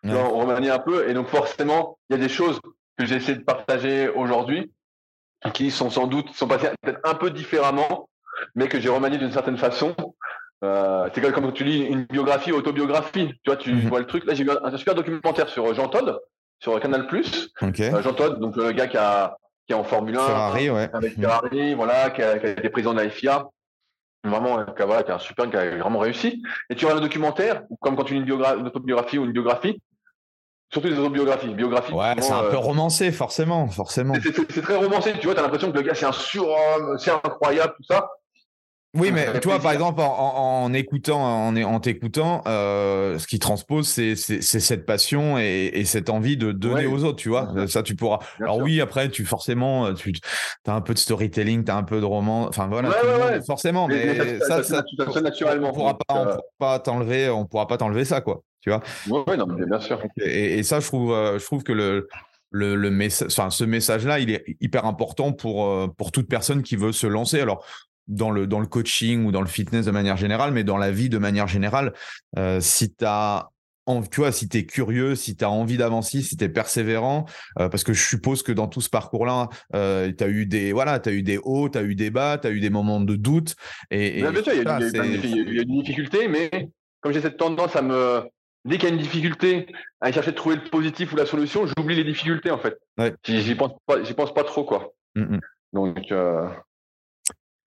On 0.04 0.40
remaniait 0.40 0.72
un 0.72 0.80
peu, 0.80 1.08
et 1.10 1.14
donc 1.14 1.28
forcément, 1.28 2.00
il 2.10 2.18
y 2.18 2.20
a 2.20 2.22
des 2.22 2.30
choses 2.30 2.60
que 2.98 3.06
j'ai 3.06 3.16
essayé 3.16 3.38
de 3.38 3.44
partager 3.44 4.10
aujourd'hui 4.10 4.72
qui 5.54 5.70
sont 5.70 5.92
sans 5.92 6.08
doute, 6.08 6.34
sont 6.34 6.48
passées 6.48 6.70
peut-être 6.82 7.00
un 7.04 7.14
peu 7.14 7.30
différemment, 7.30 8.10
mais 8.56 8.68
que 8.68 8.80
j'ai 8.80 8.90
remanié 8.90 9.20
d'une 9.20 9.32
certaine 9.32 9.58
façon 9.58 9.96
euh, 10.64 11.10
c'est 11.14 11.22
comme 11.22 11.34
quand 11.34 11.52
tu 11.52 11.64
lis 11.64 11.84
une 11.84 12.06
biographie, 12.06 12.52
autobiographie. 12.52 13.28
Tu 13.44 13.50
vois, 13.50 13.58
tu 13.58 13.74
mhm. 13.74 13.90
vois 13.90 14.00
le 14.00 14.08
truc. 14.08 14.26
Là, 14.26 14.34
j'ai 14.34 14.44
vu 14.44 14.52
un, 14.52 14.78
super 14.78 14.96
documentaire 14.96 15.50
sur 15.50 15.74
Jean 15.74 15.88
Todd, 15.88 16.20
sur 16.60 16.80
Canal+. 16.80 17.08
Euh, 17.12 18.02
Jean 18.02 18.14
Todd, 18.14 18.40
donc 18.40 18.56
le 18.56 18.72
gars 18.72 18.88
qui, 18.88 18.98
a, 18.98 19.38
qui 19.68 19.74
est 19.74 19.76
en 19.76 19.84
Formule 19.84 20.18
1. 20.18 20.20
Ferrari, 20.20 20.70
ouais. 20.70 20.90
Avec 20.94 21.18
mhm. 21.18 21.24
Ferrari, 21.24 21.74
voilà, 21.76 22.10
qui 22.10 22.22
a, 22.22 22.40
qui 22.40 22.48
a, 22.48 22.50
été 22.50 22.70
président 22.70 22.94
de 22.94 23.02
la 23.02 23.10
FIA. 23.10 23.48
Vraiment, 24.24 24.66
qui 24.66 24.82
a, 24.82 24.86
voilà, 24.86 25.04
qui 25.04 25.12
a 25.12 25.16
un 25.16 25.20
super, 25.20 25.50
qui 25.50 25.56
a 25.56 25.78
vraiment 25.78 26.00
réussi. 26.00 26.42
Et 26.70 26.76
tu 26.76 26.86
vois 26.86 26.96
le 26.96 27.02
documentaire, 27.02 27.64
comme 27.80 27.96
quand 27.96 28.04
tu 28.04 28.16
lis 28.16 28.20
une, 28.20 28.32
une 28.32 28.68
autobiographie 28.68 29.20
ou 29.20 29.26
une 29.26 29.32
biographie, 29.32 29.80
surtout 30.72 30.88
les 30.88 30.98
autobiographies. 30.98 31.54
Biographies, 31.54 31.94
ouais, 31.94 32.16
c'est 32.20 32.32
un 32.32 32.44
peu 32.44 32.56
euh, 32.56 32.60
romancé, 32.60 33.12
forcément, 33.12 33.68
forcément. 33.68 34.16
C'est 34.50 34.62
très 34.62 34.76
romancé, 34.76 35.14
tu 35.20 35.26
vois, 35.26 35.34
tu 35.34 35.40
as 35.40 35.44
l'impression 35.44 35.72
que 35.72 35.78
le 35.78 35.84
gars, 35.84 35.94
c'est 35.94 36.06
un 36.06 36.12
surhomme, 36.12 36.98
c'est 36.98 37.12
incroyable, 37.12 37.74
tout 37.78 37.84
ça. 37.84 38.10
Oui, 38.98 39.12
mais 39.12 39.40
toi, 39.40 39.60
par 39.60 39.72
exemple, 39.72 40.02
en, 40.02 40.74
écoutant, 40.74 41.22
en, 41.22 41.56
en 41.56 41.80
t'écoutant, 41.80 42.42
euh, 42.48 43.18
ce 43.20 43.28
qui 43.28 43.40
transpose, 43.40 43.88
c'est 43.88 44.16
cette 44.16 44.86
passion 44.86 45.38
et, 45.38 45.84
cette 45.86 46.10
envie 46.10 46.38
de 46.38 46.52
donner 46.52 46.86
aux 46.86 47.04
autres, 47.04 47.18
tu 47.18 47.30
vois. 47.30 47.54
Ça, 47.68 47.84
tu 47.84 47.96
pourras. 47.96 48.20
Alors 48.40 48.58
oui, 48.58 48.82
après, 48.82 49.10
tu 49.10 49.26
forcément, 49.26 49.94
tu 49.94 50.14
as 50.68 50.74
un 50.74 50.82
peu 50.82 50.94
de 50.94 51.00
storytelling, 51.00 51.64
tu 51.64 51.72
as 51.72 51.78
un 51.78 51.84
peu 51.84 52.00
de 52.00 52.06
roman, 52.06 52.48
enfin 52.48 52.68
voilà, 52.68 52.92
forcément. 53.46 53.88
Mais, 53.88 54.40
ça, 54.40 54.64
ça, 54.64 54.84
ça, 55.12 55.22
naturellement. 55.22 55.70
On 55.70 55.74
pourra 55.74 55.98
pas, 55.98 56.28
euh, 56.28 56.38
pas 56.58 56.80
t'enlever, 56.80 57.30
on 57.30 57.46
pourra 57.46 57.68
pas 57.68 57.78
t'enlever 57.78 58.06
ça, 58.06 58.22
quoi. 58.22 58.42
Tu 58.62 58.70
vois. 58.70 58.82
Oui, 59.10 59.38
non, 59.38 59.46
bien 59.46 59.80
sûr. 59.80 60.02
Et, 60.22 60.64
ça, 60.64 60.80
je 60.80 60.88
trouve, 60.88 61.14
euh, 61.14 61.40
je 61.40 61.46
trouve 61.46 61.64
que 61.64 61.74
le 61.74 62.08
le, 62.50 62.76
le 62.76 62.90
message, 62.90 63.28
enfin, 63.30 63.50
ce 63.50 63.66
message-là, 63.66 64.20
il 64.20 64.32
est 64.32 64.46
hyper 64.62 64.86
important 64.86 65.34
pour, 65.34 65.94
pour 65.98 66.14
toute 66.14 66.30
personne 66.30 66.64
qui 66.64 66.78
veut 66.78 66.94
se 66.94 67.06
lancer. 67.06 67.42
Alors, 67.42 67.66
dans 68.08 68.32
le, 68.32 68.48
dans 68.48 68.60
le 68.60 68.68
coaching 68.68 69.26
ou 69.26 69.32
dans 69.32 69.42
le 69.42 69.48
fitness 69.48 69.86
de 69.86 69.92
manière 69.92 70.18
générale, 70.18 70.52
mais 70.52 70.64
dans 70.64 70.78
la 70.78 70.92
vie 70.92 71.10
de 71.10 71.18
manière 71.18 71.48
générale, 71.48 71.94
euh, 72.38 72.60
si 72.62 72.94
tu 72.94 73.06
as 73.06 73.50
tu 74.12 74.20
vois, 74.20 74.32
si 74.32 74.50
tu 74.50 74.58
es 74.58 74.66
curieux, 74.66 75.16
si 75.16 75.36
tu 75.36 75.46
as 75.46 75.50
envie 75.50 75.78
d'avancer, 75.78 76.22
si 76.22 76.36
tu 76.36 76.44
es 76.44 76.50
persévérant, 76.50 77.26
euh, 77.60 77.70
parce 77.70 77.84
que 77.84 77.94
je 77.94 78.06
suppose 78.06 78.44
que 78.44 78.52
dans 78.52 78.68
tout 78.68 78.82
ce 78.82 78.90
parcours-là, 78.90 79.48
euh, 79.76 80.12
tu 80.16 80.24
as 80.24 80.28
eu 80.28 80.46
des 80.46 80.74
voilà, 80.74 81.00
tu 81.00 81.10
eu 81.12 81.24
des 81.24 81.40
hauts, 81.42 81.70
tu 81.70 81.78
as 81.78 81.84
eu 81.84 81.96
des 81.96 82.10
bas, 82.10 82.38
tu 82.38 82.48
as 82.48 82.52
eu 82.52 82.60
des 82.60 82.70
moments 82.70 83.00
de 83.00 83.16
doute. 83.16 83.56
Et, 83.90 84.22
bien 84.22 84.44
sûr, 84.44 84.54
il 84.54 84.64
y, 84.64 84.68
a, 84.68 85.06
eu 85.06 85.62
une 85.62 85.82
difficulté, 85.82 86.28
mais 86.28 86.70
comme 87.00 87.14
j'ai 87.14 87.22
cette 87.22 87.38
tendance 87.38 87.76
à 87.76 87.82
me. 87.82 88.24
Dès 88.66 88.78
qu'il 88.78 88.90
y 88.90 88.92
a 88.92 88.96
une 88.96 89.02
difficulté, 89.02 89.68
à 90.02 90.12
chercher 90.12 90.32
de 90.32 90.36
trouver 90.36 90.58
le 90.58 90.70
positif 90.70 91.14
ou 91.14 91.16
la 91.16 91.26
solution, 91.26 91.66
j'oublie 91.66 91.96
les 91.96 92.04
difficultés 92.04 92.52
en 92.52 92.58
fait. 92.58 92.78
Ouais. 92.98 93.14
J'y 93.24 93.56
pense, 93.56 93.72
pas, 93.86 94.00
pense 94.00 94.34
pas 94.34 94.44
trop, 94.44 94.66
quoi. 94.66 94.94
Mmh, 95.16 95.22
mmh. 95.22 95.40
Donc. 95.72 96.14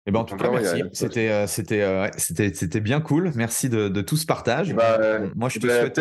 Eh 0.07 0.13
ben, 0.13 0.21
en 0.21 0.25
tout 0.25 0.37
cas, 0.37 0.51
merci. 0.51 0.83
C'était, 0.93 1.29
euh, 1.29 1.47
c'était, 1.47 1.83
euh, 1.83 2.09
c'était, 2.17 2.55
c'était 2.55 2.81
bien 2.81 3.03
cool. 3.03 3.33
Merci 3.35 3.69
de, 3.69 3.89
de 3.89 4.01
tout 4.01 4.17
ce 4.17 4.25
partage. 4.25 4.75
Bah, 4.75 4.99
Moi, 5.37 5.51
je 5.51 5.59
te 5.59 5.67
souhaite. 5.67 6.01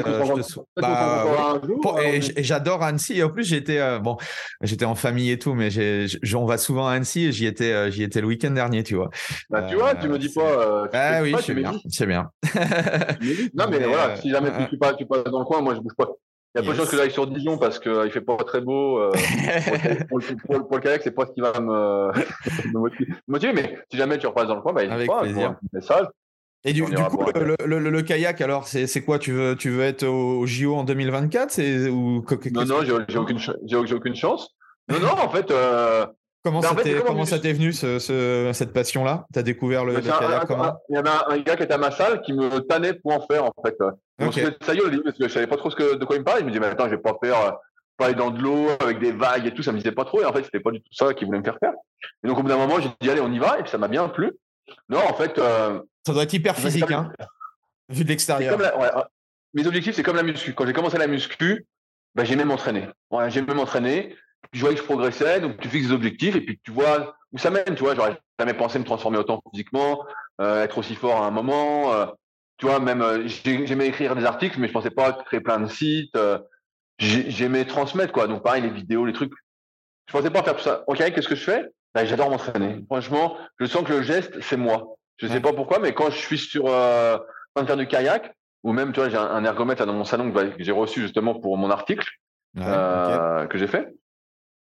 et, 2.37 2.43
j'adore 2.43 2.81
Annecy. 2.81 3.17
Et 3.17 3.23
en 3.23 3.29
plus, 3.29 3.43
j'étais 3.43 3.99
bon, 3.99 4.15
j'étais 4.61 4.85
en 4.85 4.95
famille 4.95 5.31
et 5.31 5.39
tout, 5.39 5.53
mais 5.53 5.69
j'ai, 5.69 6.07
on 6.35 6.45
va 6.45 6.57
souvent 6.57 6.87
à 6.87 6.93
Annecy 6.93 7.25
et 7.25 7.31
j'y 7.33 7.45
étais, 7.45 7.91
j'y 7.91 8.03
étais 8.03 8.21
le 8.21 8.27
week-end 8.27 8.51
dernier, 8.51 8.83
tu 8.83 8.95
vois. 8.95 9.09
Bah, 9.49 9.63
tu 9.63 9.75
vois, 9.75 9.95
tu 9.95 10.07
me 10.07 10.17
dis 10.17 10.29
pas. 10.29 10.87
ah 10.93 11.21
oui, 11.21 11.35
c'est 11.41 11.53
bien, 11.53 11.73
c'est 11.89 12.05
bien. 12.05 12.29
non, 13.53 13.65
mais, 13.69 13.79
voilà, 13.79 14.15
si 14.15 14.29
jamais 14.29 14.51
tu, 14.57 14.69
tu, 14.69 14.77
pas, 14.77 14.93
tu 14.93 15.05
passes 15.05 15.25
dans 15.25 15.39
le 15.39 15.45
coin, 15.45 15.61
moi, 15.61 15.75
je 15.75 15.81
bouge 15.81 15.95
pas. 15.97 16.07
Il 16.55 16.61
y 16.61 16.63
a 16.63 16.67
peu 16.67 16.73
de 16.73 16.77
chances 16.77 16.89
que 16.89 16.97
j'aille 16.97 17.11
sur 17.11 17.27
Dijon 17.27 17.57
parce 17.57 17.77
qu'il 17.77 17.91
ne 17.91 18.09
fait 18.09 18.21
pas 18.21 18.37
très 18.37 18.61
beau. 18.61 18.99
pour, 20.09 20.19
le 20.19 20.79
kayak, 20.79 21.01
c'est 21.03 21.11
pas 21.11 21.27
ce 21.27 21.31
qui 21.31 21.41
va 21.41 21.53
me, 21.59 22.11
motiver. 23.27 23.53
Mais 23.53 23.77
si 23.91 23.97
jamais 23.97 24.17
tu 24.17 24.25
repasses 24.25 24.47
dans 24.47 24.55
le 24.55 24.61
coin, 24.61 24.73
bah, 24.73 24.81
Avec 24.89 25.07
pas, 25.07 25.21
plaisir. 25.21 25.49
Un 25.51 25.57
message. 25.73 26.07
Et 26.65 26.73
du, 26.73 26.83
coup, 26.83 26.91
le, 26.95 28.01
kayak, 28.01 28.41
alors, 28.41 28.67
c'est 28.67 29.01
quoi? 29.03 29.19
Tu 29.19 29.31
veux, 29.31 29.55
tu 29.55 29.69
veux 29.69 29.83
être 29.83 30.05
au, 30.05 30.45
JO 30.45 30.75
en 30.75 30.83
2024 30.83 31.89
ou, 31.89 32.25
Non, 32.51 32.65
non, 32.65 32.83
j'ai 32.83 33.17
aucune, 33.17 33.39
aucune 33.95 34.15
chance. 34.15 34.55
Non, 34.89 34.99
non, 34.99 35.11
en 35.11 35.29
fait. 35.29 35.51
Euh, 35.51 36.05
comment, 36.43 36.61
ça 36.61 36.75
comment 37.05 37.25
ça 37.25 37.39
t'est 37.39 37.53
venu, 37.53 37.73
ce, 37.73 37.99
cette 38.53 38.73
passion-là? 38.73 39.25
Tu 39.33 39.39
as 39.39 39.43
découvert 39.43 39.85
le, 39.85 39.99
kayak 39.99 40.45
comment? 40.47 40.77
Il 40.89 40.95
y 40.95 40.97
avait 40.97 41.09
un, 41.09 41.37
gars 41.39 41.55
qui 41.55 41.63
était 41.63 41.73
à 41.73 41.77
ma 41.77 41.91
salle 41.91 42.21
qui 42.21 42.33
me 42.33 42.59
tannait 42.59 42.93
pour 42.93 43.13
en 43.13 43.25
faire, 43.27 43.45
en 43.45 43.53
fait. 43.65 43.75
Okay. 44.21 44.47
ça 44.61 44.73
y 44.73 44.77
est, 44.77 45.03
parce 45.03 45.17
que 45.17 45.27
je 45.27 45.33
savais 45.33 45.47
pas 45.47 45.57
trop 45.57 45.69
ce 45.69 45.75
que, 45.75 45.95
de 45.95 46.05
quoi 46.05 46.15
il 46.15 46.19
me 46.19 46.25
parlait. 46.25 46.41
Je 46.41 46.45
me 46.45 46.51
disais, 46.51 46.59
mais 46.59 46.67
attends, 46.67 46.85
je 46.85 46.95
vais 46.95 47.01
pas 47.01 47.15
faire. 47.21 47.39
Euh, 47.39 47.51
pas 47.99 48.05
aller 48.05 48.15
dans 48.15 48.31
de 48.31 48.41
l'eau 48.41 48.69
avec 48.79 48.99
des 48.99 49.11
vagues 49.11 49.45
et 49.45 49.53
tout, 49.53 49.61
ça 49.61 49.71
me 49.71 49.77
disait 49.77 49.91
pas 49.91 50.05
trop. 50.05 50.21
Et 50.21 50.25
en 50.25 50.33
fait, 50.33 50.43
c'était 50.43 50.61
pas 50.61 50.71
du 50.71 50.81
tout 50.81 50.93
ça 50.93 51.13
qu'il 51.13 51.27
voulait 51.27 51.39
me 51.39 51.43
faire 51.43 51.57
faire. 51.59 51.73
Et 52.23 52.27
donc, 52.27 52.39
au 52.39 52.41
bout 52.41 52.47
d'un 52.47 52.57
moment, 52.57 52.79
j'ai 52.79 52.89
dit, 53.01 53.09
allez, 53.09 53.21
on 53.21 53.31
y 53.31 53.39
va. 53.39 53.59
Et 53.59 53.61
puis, 53.61 53.69
ça 53.69 53.77
m'a 53.77 53.89
bien 53.89 54.07
plu. 54.07 54.31
Non, 54.87 54.99
en 54.99 55.13
fait. 55.13 55.37
Euh, 55.37 55.81
ça 56.05 56.13
doit 56.13 56.23
être 56.23 56.33
hyper 56.33 56.55
physique, 56.55 56.89
hein, 56.91 57.11
vu 57.89 58.03
de 58.03 58.09
l'extérieur. 58.09 58.57
mes 59.53 59.67
objectifs, 59.67 59.95
c'est 59.95 60.03
comme 60.03 60.15
la 60.15 60.23
muscu. 60.23 60.53
Quand 60.53 60.65
j'ai 60.65 60.73
commencé 60.73 60.97
la 60.97 61.07
muscu, 61.07 61.65
bah, 62.15 62.23
j'aimais 62.23 62.45
m'entraîner. 62.45 62.87
Ouais, 63.11 63.29
j'aimais 63.29 63.53
m'entraîner. 63.53 64.15
Je 64.51 64.61
voyais 64.61 64.75
que 64.75 64.81
je 64.81 64.85
progressais, 64.85 65.39
donc 65.41 65.57
tu 65.59 65.69
fixes 65.69 65.87
des 65.87 65.93
objectifs 65.93 66.35
et 66.35 66.41
puis 66.41 66.59
tu 66.63 66.71
vois 66.71 67.15
où 67.31 67.37
ça 67.37 67.51
mène. 67.51 67.75
Tu 67.75 67.83
vois, 67.83 67.95
j'aurais 67.95 68.17
jamais 68.39 68.53
pensé 68.53 68.79
me 68.79 68.83
transformer 68.83 69.17
autant 69.17 69.41
physiquement, 69.51 70.05
euh, 70.41 70.63
être 70.63 70.77
aussi 70.77 70.95
fort 70.95 71.21
à 71.21 71.27
un 71.27 71.31
moment. 71.31 71.93
Euh, 71.93 72.05
tu 72.57 72.65
vois, 72.65 72.79
même 72.79 73.03
j'aimais 73.27 73.87
écrire 73.87 74.15
des 74.15 74.25
articles, 74.25 74.59
mais 74.59 74.67
je 74.67 74.73
pensais 74.73 74.89
pas 74.89 75.13
créer 75.13 75.39
plein 75.39 75.59
de 75.59 75.67
sites. 75.67 76.17
j'aimais 76.97 77.65
transmettre 77.65 78.11
quoi. 78.11 78.27
Donc 78.27 78.43
pareil, 78.43 78.63
les 78.63 78.69
vidéos, 78.69 79.05
les 79.05 79.13
trucs. 79.13 79.33
Je 80.07 80.13
pensais 80.13 80.31
pas 80.31 80.43
faire 80.43 80.55
tout 80.55 80.63
ça. 80.63 80.83
Ok, 80.87 80.97
qu'est-ce 80.97 81.27
que 81.27 81.35
je 81.35 81.43
fais? 81.43 81.69
Bah, 81.93 82.05
J'adore 82.05 82.29
m'entraîner. 82.29 82.83
Franchement, 82.87 83.37
je 83.59 83.65
sens 83.65 83.83
que 83.83 83.93
le 83.93 84.01
geste, 84.01 84.41
c'est 84.41 84.57
moi. 84.57 84.95
Je 85.17 85.27
sais 85.27 85.41
pas 85.41 85.53
pourquoi, 85.53 85.79
mais 85.79 85.93
quand 85.93 86.09
je 86.09 86.17
suis 86.17 86.37
sur 86.37 86.67
euh, 86.67 87.17
train 87.53 87.63
de 87.63 87.67
faire 87.67 87.77
du 87.77 87.87
kayak, 87.87 88.33
ou 88.63 88.73
même, 88.73 88.91
tu 88.91 88.99
vois, 88.99 89.09
j'ai 89.09 89.17
un, 89.17 89.43
ergomètre 89.43 89.85
dans 89.85 89.93
mon 89.93 90.03
salon 90.03 90.31
que, 90.31 90.53
j'ai 90.59 90.71
reçu 90.71 91.01
justement 91.01 91.35
pour 91.35 91.57
mon 91.57 91.69
article 91.69 92.07
euh, 92.57 93.45
que 93.47 93.57
j'ai 93.57 93.67
fait. 93.67 93.93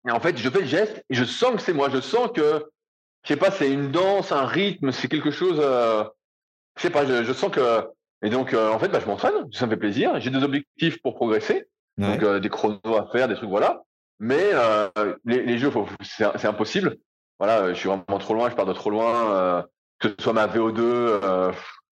Et 0.08 0.12
en 0.12 0.20
fait, 0.20 0.38
je 0.38 0.50
fais 0.50 0.62
le 0.62 0.66
geste 0.66 1.04
et 1.10 1.16
je 1.16 1.24
sens 1.24 1.56
que 1.56 1.62
c'est 1.62 1.74
moi. 1.74 1.90
Je 1.90 2.02
sens 2.02 2.30
que, 2.34 2.66
je 3.24 3.28
sais 3.28 3.38
pas, 3.38 3.52
c'est 3.52 3.72
une 3.72 3.92
danse, 3.92 4.32
un 4.32 4.46
rythme, 4.46 4.92
c'est 4.92 5.08
quelque 5.08 5.32
chose. 5.32 5.60
Euh, 5.62 6.04
je 6.78 6.84
sais 6.84 6.90
pas, 6.90 7.06
je, 7.06 7.34
sens 7.34 7.52
que. 7.52 7.88
Et 8.24 8.30
donc, 8.30 8.54
euh, 8.54 8.72
en 8.72 8.80
fait, 8.80 8.90
bah, 8.90 9.00
je 9.00 9.06
m'entraîne, 9.06 9.52
ça 9.52 9.66
me 9.66 9.72
fait 9.72 9.78
plaisir. 9.78 10.20
J'ai 10.20 10.30
des 10.30 10.44
objectifs 10.44 11.02
pour 11.02 11.16
progresser, 11.16 11.68
donc 11.98 12.24
euh, 12.24 12.40
des 12.40 12.50
chronos 12.50 12.98
à 12.98 13.08
faire, 13.12 13.28
des 13.28 13.36
trucs, 13.36 13.50
voilà. 13.50 13.84
Mais 14.20 14.52
les, 15.26 15.44
les, 15.44 15.58
jeux, 15.58 15.72
c'est 16.04 16.46
impossible. 16.46 16.98
Voilà, 17.40 17.74
je 17.74 17.80
suis 17.80 17.90
vraiment 17.90 18.20
trop 18.20 18.36
loin, 18.36 18.52
je 18.52 18.56
pars 18.56 18.68
de 18.68 18.74
trop 18.74 18.92
loin 18.92 19.66
que 20.02 20.10
ce 20.10 20.16
soit 20.20 20.34
ma 20.34 20.48
VO2 20.48 20.80
euh, 20.80 21.52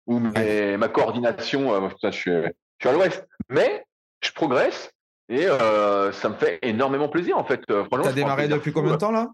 ou 0.08 0.20
ma 0.20 0.88
coordination. 0.88 1.74
Euh, 1.74 1.90
je, 2.04 2.10
suis, 2.10 2.32
je, 2.32 2.50
suis, 2.80 2.90
à 2.90 2.92
l'ouest. 2.94 3.28
Mais 3.50 3.86
je 4.22 4.32
progresse 4.32 4.92
et 5.30 5.46
euh, 5.46 6.12
ça 6.12 6.30
me 6.30 6.36
fait 6.36 6.60
énormément 6.62 7.10
plaisir 7.10 7.38
en 7.38 7.44
fait. 7.44 7.62
Tu 7.68 7.74
as 7.74 8.14
démarré 8.14 8.48
depuis 8.48 8.72
combien 8.72 8.94
de 8.94 8.98
temps 8.98 9.12
là? 9.12 9.28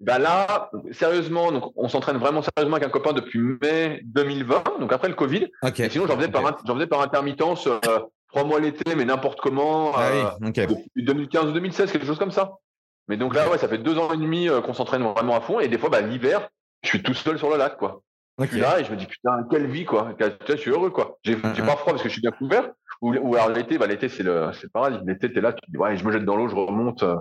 Bah 0.00 0.18
là, 0.18 0.70
sérieusement, 0.90 1.52
donc 1.52 1.72
on 1.76 1.88
s'entraîne 1.88 2.16
vraiment 2.16 2.42
sérieusement 2.42 2.76
avec 2.76 2.88
un 2.88 2.90
copain 2.90 3.12
depuis 3.12 3.38
mai 3.38 4.00
2020, 4.04 4.80
donc 4.80 4.92
après 4.92 5.08
le 5.08 5.14
Covid. 5.14 5.46
Et 5.78 5.88
sinon, 5.88 6.08
j'en 6.08 6.16
faisais, 6.16 6.28
par, 6.28 6.58
faisais 6.66 6.88
par 6.88 7.02
intermittence, 7.02 7.68
trois 8.26 8.42
mois 8.42 8.58
l'été, 8.58 8.96
mais 8.96 9.04
n'importe 9.04 9.40
comment, 9.40 9.92
ah 9.94 10.36
depuis 10.40 10.90
2015 10.96 11.46
ou 11.46 11.52
2016, 11.52 11.92
quelque 11.92 12.06
chose 12.06 12.18
comme 12.18 12.32
ça. 12.32 12.54
Mais 13.06 13.16
donc 13.16 13.32
là, 13.32 13.48
ouais, 13.48 13.58
ça 13.58 13.68
fait 13.68 13.78
deux 13.78 13.96
ans 13.96 14.12
et 14.12 14.16
demi 14.16 14.48
qu'on 14.64 14.74
s'entraîne 14.74 15.04
vraiment 15.04 15.36
à 15.36 15.40
fond, 15.40 15.60
et 15.60 15.68
des 15.68 15.78
fois, 15.78 15.88
bah, 15.88 16.00
l'hiver, 16.00 16.48
je 16.82 16.88
suis 16.88 17.02
tout 17.02 17.14
seul 17.14 17.38
sur 17.38 17.50
le 17.50 17.56
lac, 17.56 17.76
quoi. 17.76 18.02
Je 18.40 18.46
suis 18.46 18.60
là 18.60 18.80
et 18.80 18.84
je 18.84 18.90
me 18.90 18.96
dis, 18.96 19.06
putain, 19.06 19.46
quelle 19.48 19.66
vie, 19.66 19.84
quoi. 19.84 20.16
Je 20.48 20.56
suis 20.56 20.70
heureux, 20.70 20.90
quoi. 20.90 21.18
J'ai 21.22 21.36
pas 21.36 21.76
froid 21.76 21.92
parce 21.92 22.02
que 22.02 22.08
je 22.08 22.14
suis 22.14 22.22
bien 22.22 22.32
couvert. 22.32 22.72
Ou, 23.02 23.14
ou 23.14 23.34
alors 23.34 23.50
l'été, 23.50 23.78
bah, 23.78 23.86
l'été, 23.86 24.08
c'est 24.08 24.22
le, 24.22 24.50
c'est 24.58 24.72
pareil. 24.72 24.98
L'été, 25.04 25.32
t'es 25.32 25.40
là, 25.40 25.52
tu 25.52 25.60
dis, 25.68 25.76
ouais, 25.76 25.96
je 25.96 26.04
me 26.04 26.12
jette 26.12 26.24
dans 26.24 26.36
l'eau, 26.36 26.48
je 26.48 26.54
remonte. 26.54 27.02
Euh, 27.02 27.16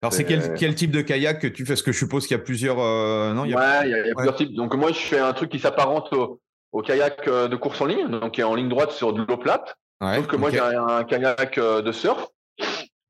alors, 0.00 0.12
c'est 0.12 0.24
quel, 0.24 0.54
quel, 0.54 0.74
type 0.74 0.90
de 0.90 1.02
kayak 1.02 1.40
que 1.40 1.46
tu 1.46 1.64
fais? 1.64 1.72
Parce 1.72 1.82
que 1.82 1.92
je 1.92 1.98
suppose 1.98 2.26
qu'il 2.26 2.36
y 2.36 2.40
a 2.40 2.42
plusieurs. 2.42 2.78
Euh, 2.78 3.32
non, 3.34 3.44
il 3.44 3.50
y 3.50 3.54
a... 3.54 3.58
Ouais, 3.58 3.88
il 3.88 3.90
y 3.90 4.10
a, 4.10 4.14
plusieurs 4.14 4.36
types. 4.36 4.54
Donc, 4.54 4.74
moi, 4.74 4.90
je 4.92 4.98
fais 4.98 5.18
un 5.18 5.32
truc 5.32 5.50
qui 5.50 5.58
s'apparente 5.58 6.12
au, 6.12 6.82
kayak 6.82 7.28
euh, 7.28 7.48
de 7.48 7.56
course 7.56 7.80
en 7.80 7.86
ligne, 7.86 8.08
donc 8.08 8.32
qui 8.32 8.40
est 8.40 8.44
en 8.44 8.54
ligne 8.54 8.68
droite 8.68 8.92
sur 8.92 9.12
de 9.12 9.22
l'eau 9.22 9.36
plate. 9.36 9.76
Ouais, 10.00 10.16
Sauf 10.16 10.26
que 10.26 10.36
moi, 10.36 10.50
j'ai 10.50 10.60
un, 10.60 11.04
kayak 11.04 11.58
de 11.58 11.92
surf. 11.92 12.28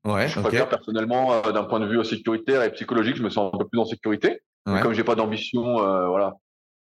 Ouais, 0.05 0.27
je 0.27 0.39
préfère 0.39 0.67
personnellement, 0.67 1.41
d'un 1.41 1.63
point 1.63 1.79
de 1.79 1.87
vue 1.87 2.03
sécuritaire 2.03 2.63
et 2.63 2.71
psychologique, 2.73 3.15
je 3.15 3.23
me 3.23 3.29
sens 3.29 3.53
un 3.53 3.57
peu 3.57 3.65
plus 3.65 3.79
en 3.79 3.85
sécurité. 3.85 4.41
Ouais. 4.65 4.81
Comme 4.81 4.93
j'ai 4.93 5.03
pas 5.03 5.15
d'ambition, 5.15 5.77
voilà, 6.09 6.33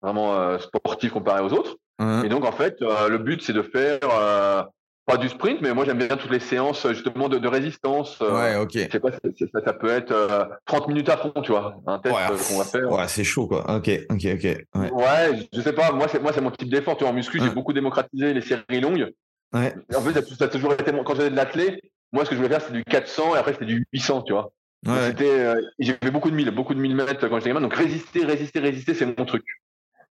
vraiment 0.01 0.35
euh, 0.35 0.57
sportif 0.59 1.11
comparé 1.11 1.41
aux 1.41 1.53
autres. 1.53 1.77
Et 2.23 2.29
donc, 2.29 2.45
en 2.45 2.51
fait, 2.51 2.79
euh, 2.83 3.09
le 3.09 3.17
but, 3.17 3.41
c'est 3.41 3.53
de 3.53 3.63
faire 3.63 3.99
euh, 4.03 4.63
pas 5.07 5.15
du 5.15 5.29
sprint, 5.29 5.61
mais 5.61 5.73
moi, 5.73 5.85
j'aime 5.85 5.97
bien 5.97 6.17
toutes 6.17 6.31
les 6.31 6.41
séances 6.41 6.85
justement 6.89 7.29
de, 7.29 7.37
de 7.37 7.47
résistance. 7.47 8.19
ouais, 8.19 8.57
ok. 8.57 8.99
Pas, 8.99 9.11
ça, 9.11 9.61
ça, 9.65 9.73
peut 9.73 9.89
être 9.89 10.59
30 10.65 10.89
minutes 10.89 11.07
à 11.07 11.15
fond, 11.15 11.31
tu 11.41 11.51
vois, 11.51 11.81
un 11.87 11.97
test 11.97 12.13
qu'on 12.49 12.57
va 12.57 12.65
faire. 12.65 12.91
Ouais, 12.91 13.07
c'est 13.07 13.23
chaud, 13.23 13.47
quoi. 13.47 13.63
Ok, 13.73 13.89
ok, 14.09 14.25
ok. 14.33 14.43
Ouais, 14.75 14.91
ouais 14.91 15.47
je 15.53 15.61
sais 15.61 15.71
pas, 15.71 15.93
moi, 15.93 16.07
c'est, 16.09 16.21
moi, 16.21 16.33
c'est 16.33 16.41
mon 16.41 16.51
type 16.51 16.69
d'effort. 16.69 16.97
Tu 16.97 17.05
vois, 17.05 17.11
en 17.11 17.15
muscu, 17.15 17.39
j'ai 17.41 17.49
beaucoup 17.49 17.71
démocratisé 17.71 18.33
les 18.33 18.41
séries 18.41 18.81
longues. 18.81 19.09
Ouais. 19.53 19.73
en 19.95 20.01
fait, 20.01 20.21
ça, 20.35 20.45
a 20.45 20.47
toujours 20.49 20.73
été, 20.73 20.91
quand 20.91 21.15
j'avais 21.15 21.29
de 21.29 21.35
l'athlé, 21.35 21.81
moi, 22.11 22.25
ce 22.25 22.29
que 22.29 22.35
je 22.35 22.41
voulais 22.41 22.53
faire, 22.53 22.61
c'est 22.61 22.73
du 22.73 22.83
400 22.83 23.35
et 23.35 23.37
après, 23.37 23.53
c'était 23.53 23.65
du 23.65 23.87
800, 23.93 24.23
tu 24.23 24.33
vois. 24.33 24.51
Ouais. 24.85 25.07
C'était, 25.07 25.53
j'ai 25.79 25.93
fait 25.93 26.11
beaucoup 26.11 26.29
de 26.29 26.35
milles, 26.35 26.51
beaucoup 26.51 26.73
de 26.73 26.79
1000 26.79 26.95
mètres 26.95 27.29
quand 27.29 27.37
j'étais 27.37 27.49
gamin. 27.49 27.61
Donc, 27.61 27.73
résister, 27.73 28.25
résister, 28.25 28.59
résister, 28.59 28.93
c'est 28.93 29.05
mon 29.05 29.25
truc. 29.25 29.45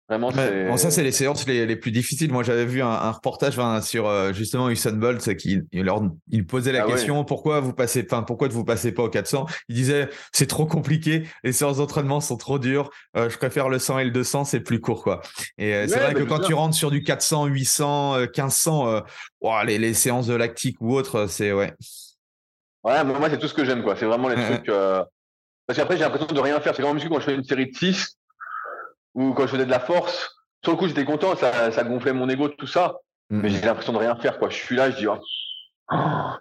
Vraiment, 0.08 0.30
bon, 0.30 0.76
ça, 0.76 0.90
c'est 0.90 1.04
les 1.04 1.12
séances 1.12 1.46
les, 1.46 1.64
les, 1.64 1.76
plus 1.76 1.92
difficiles. 1.92 2.30
Moi, 2.32 2.42
j'avais 2.42 2.66
vu 2.66 2.82
un, 2.82 3.10
reportage 3.10 3.58
sur 3.82 4.08
euh, 4.08 4.32
justement 4.32 4.68
Usain 4.68 4.92
Bolt 4.92 5.36
qui 5.36 5.60
il, 5.70 5.84
leur, 5.84 6.02
il 6.28 6.44
posait 6.44 6.72
la 6.72 6.82
ah 6.82 6.86
question 6.86 7.24
pourquoi 7.24 7.60
vous 7.60 7.72
passez, 7.72 8.06
enfin, 8.10 8.22
pourquoi 8.22 8.48
ne 8.48 8.52
vous 8.52 8.64
passez 8.64 8.92
pas 8.92 9.04
au 9.04 9.08
400 9.08 9.46
Il 9.68 9.76
disait 9.76 10.10
c'est 10.32 10.48
trop 10.48 10.66
compliqué, 10.66 11.28
les 11.44 11.52
séances 11.52 11.76
d'entraînement 11.78 12.20
sont 12.20 12.36
trop 12.36 12.58
dures, 12.58 12.90
euh, 13.16 13.30
je 13.30 13.38
préfère 13.38 13.68
le 13.68 13.78
100 13.78 14.00
et 14.00 14.04
le 14.04 14.10
200, 14.10 14.44
c'est 14.44 14.60
plus 14.60 14.80
court, 14.80 15.02
quoi. 15.02 15.22
Et 15.56 15.72
euh, 15.72 15.86
c'est 15.88 15.98
vrai 15.98 16.14
que 16.14 16.24
quand 16.24 16.40
tu 16.40 16.52
rentres 16.52 16.76
sur 16.76 16.90
du 16.90 17.02
400, 17.02 17.46
800, 17.46 18.18
1500, 18.18 19.02
les, 19.64 19.78
les, 19.78 19.94
séances 19.94 20.26
de 20.26 20.34
lactique 20.34 20.76
ou 20.80 20.94
autre, 20.94 21.26
c'est 21.26 21.52
ouais. 21.52 21.72
Ouais, 22.84 23.04
moi, 23.04 23.30
c'est 23.30 23.38
tout 23.38 23.48
ce 23.48 23.54
que 23.54 23.64
j'aime, 23.64 23.82
quoi. 23.82 23.94
C'est 23.96 24.06
vraiment 24.06 24.28
les 24.28 24.34
trucs. 24.34 24.66
Parce 25.66 25.78
qu'après, 25.78 25.96
j'ai 25.96 26.02
l'impression 26.02 26.26
de 26.26 26.40
rien 26.40 26.60
faire. 26.60 26.74
C'est 26.74 26.82
comme 26.82 26.90
en 26.90 26.94
muscu 26.94 27.08
quand 27.08 27.20
je 27.20 27.24
fais 27.24 27.34
une 27.34 27.44
série 27.44 27.70
de 27.70 27.76
6 27.76 28.18
ou 29.14 29.32
quand 29.32 29.42
je 29.42 29.52
faisais 29.52 29.66
de 29.66 29.70
la 29.70 29.80
force, 29.80 30.36
sur 30.62 30.72
le 30.72 30.78
coup, 30.78 30.86
j'étais 30.86 31.04
content, 31.04 31.34
ça, 31.36 31.72
ça 31.72 31.84
gonflait 31.84 32.12
mon 32.12 32.28
ego, 32.28 32.48
tout 32.48 32.66
ça. 32.66 32.98
Mm. 33.30 33.40
Mais 33.40 33.48
j'ai 33.50 33.60
l'impression 33.60 33.92
de 33.92 33.98
rien 33.98 34.14
faire, 34.16 34.38
quoi. 34.38 34.48
Je 34.48 34.56
suis 34.56 34.76
là, 34.76 34.90
je 34.90 34.96
dis, 34.96 35.06
oh, 35.06 35.18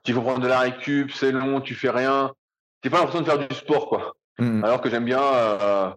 il 0.06 0.14
faut 0.14 0.22
prendre 0.22 0.40
de 0.40 0.48
la 0.48 0.60
récup, 0.60 1.12
c'est 1.12 1.32
long, 1.32 1.62
tu 1.62 1.74
fais 1.74 1.90
rien. 1.90 2.32
J'ai 2.84 2.90
pas 2.90 2.98
l'impression 2.98 3.22
de 3.22 3.26
faire 3.26 3.40
du 3.40 3.56
sport, 3.56 3.88
quoi. 3.90 4.16
Mm. 4.40 4.64
Alors 4.64 4.82
que 4.82 4.90
j'aime 4.90 5.06
bien, 5.06 5.22
euh, 5.22 5.90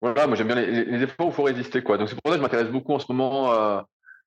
voilà, 0.00 0.26
moi 0.26 0.36
j'aime 0.36 0.48
bien 0.48 0.56
les, 0.56 0.84
les, 0.84 1.02
efforts 1.02 1.26
où 1.26 1.30
il 1.30 1.34
faut 1.34 1.42
résister, 1.42 1.82
quoi. 1.82 1.98
Donc 1.98 2.08
c'est 2.08 2.14
pour 2.20 2.30
ça 2.30 2.36
que 2.36 2.38
je 2.38 2.42
m'intéresse 2.42 2.70
beaucoup 2.70 2.92
en 2.92 2.98
ce 2.98 3.10
moment 3.10 3.52
euh, 3.52 3.80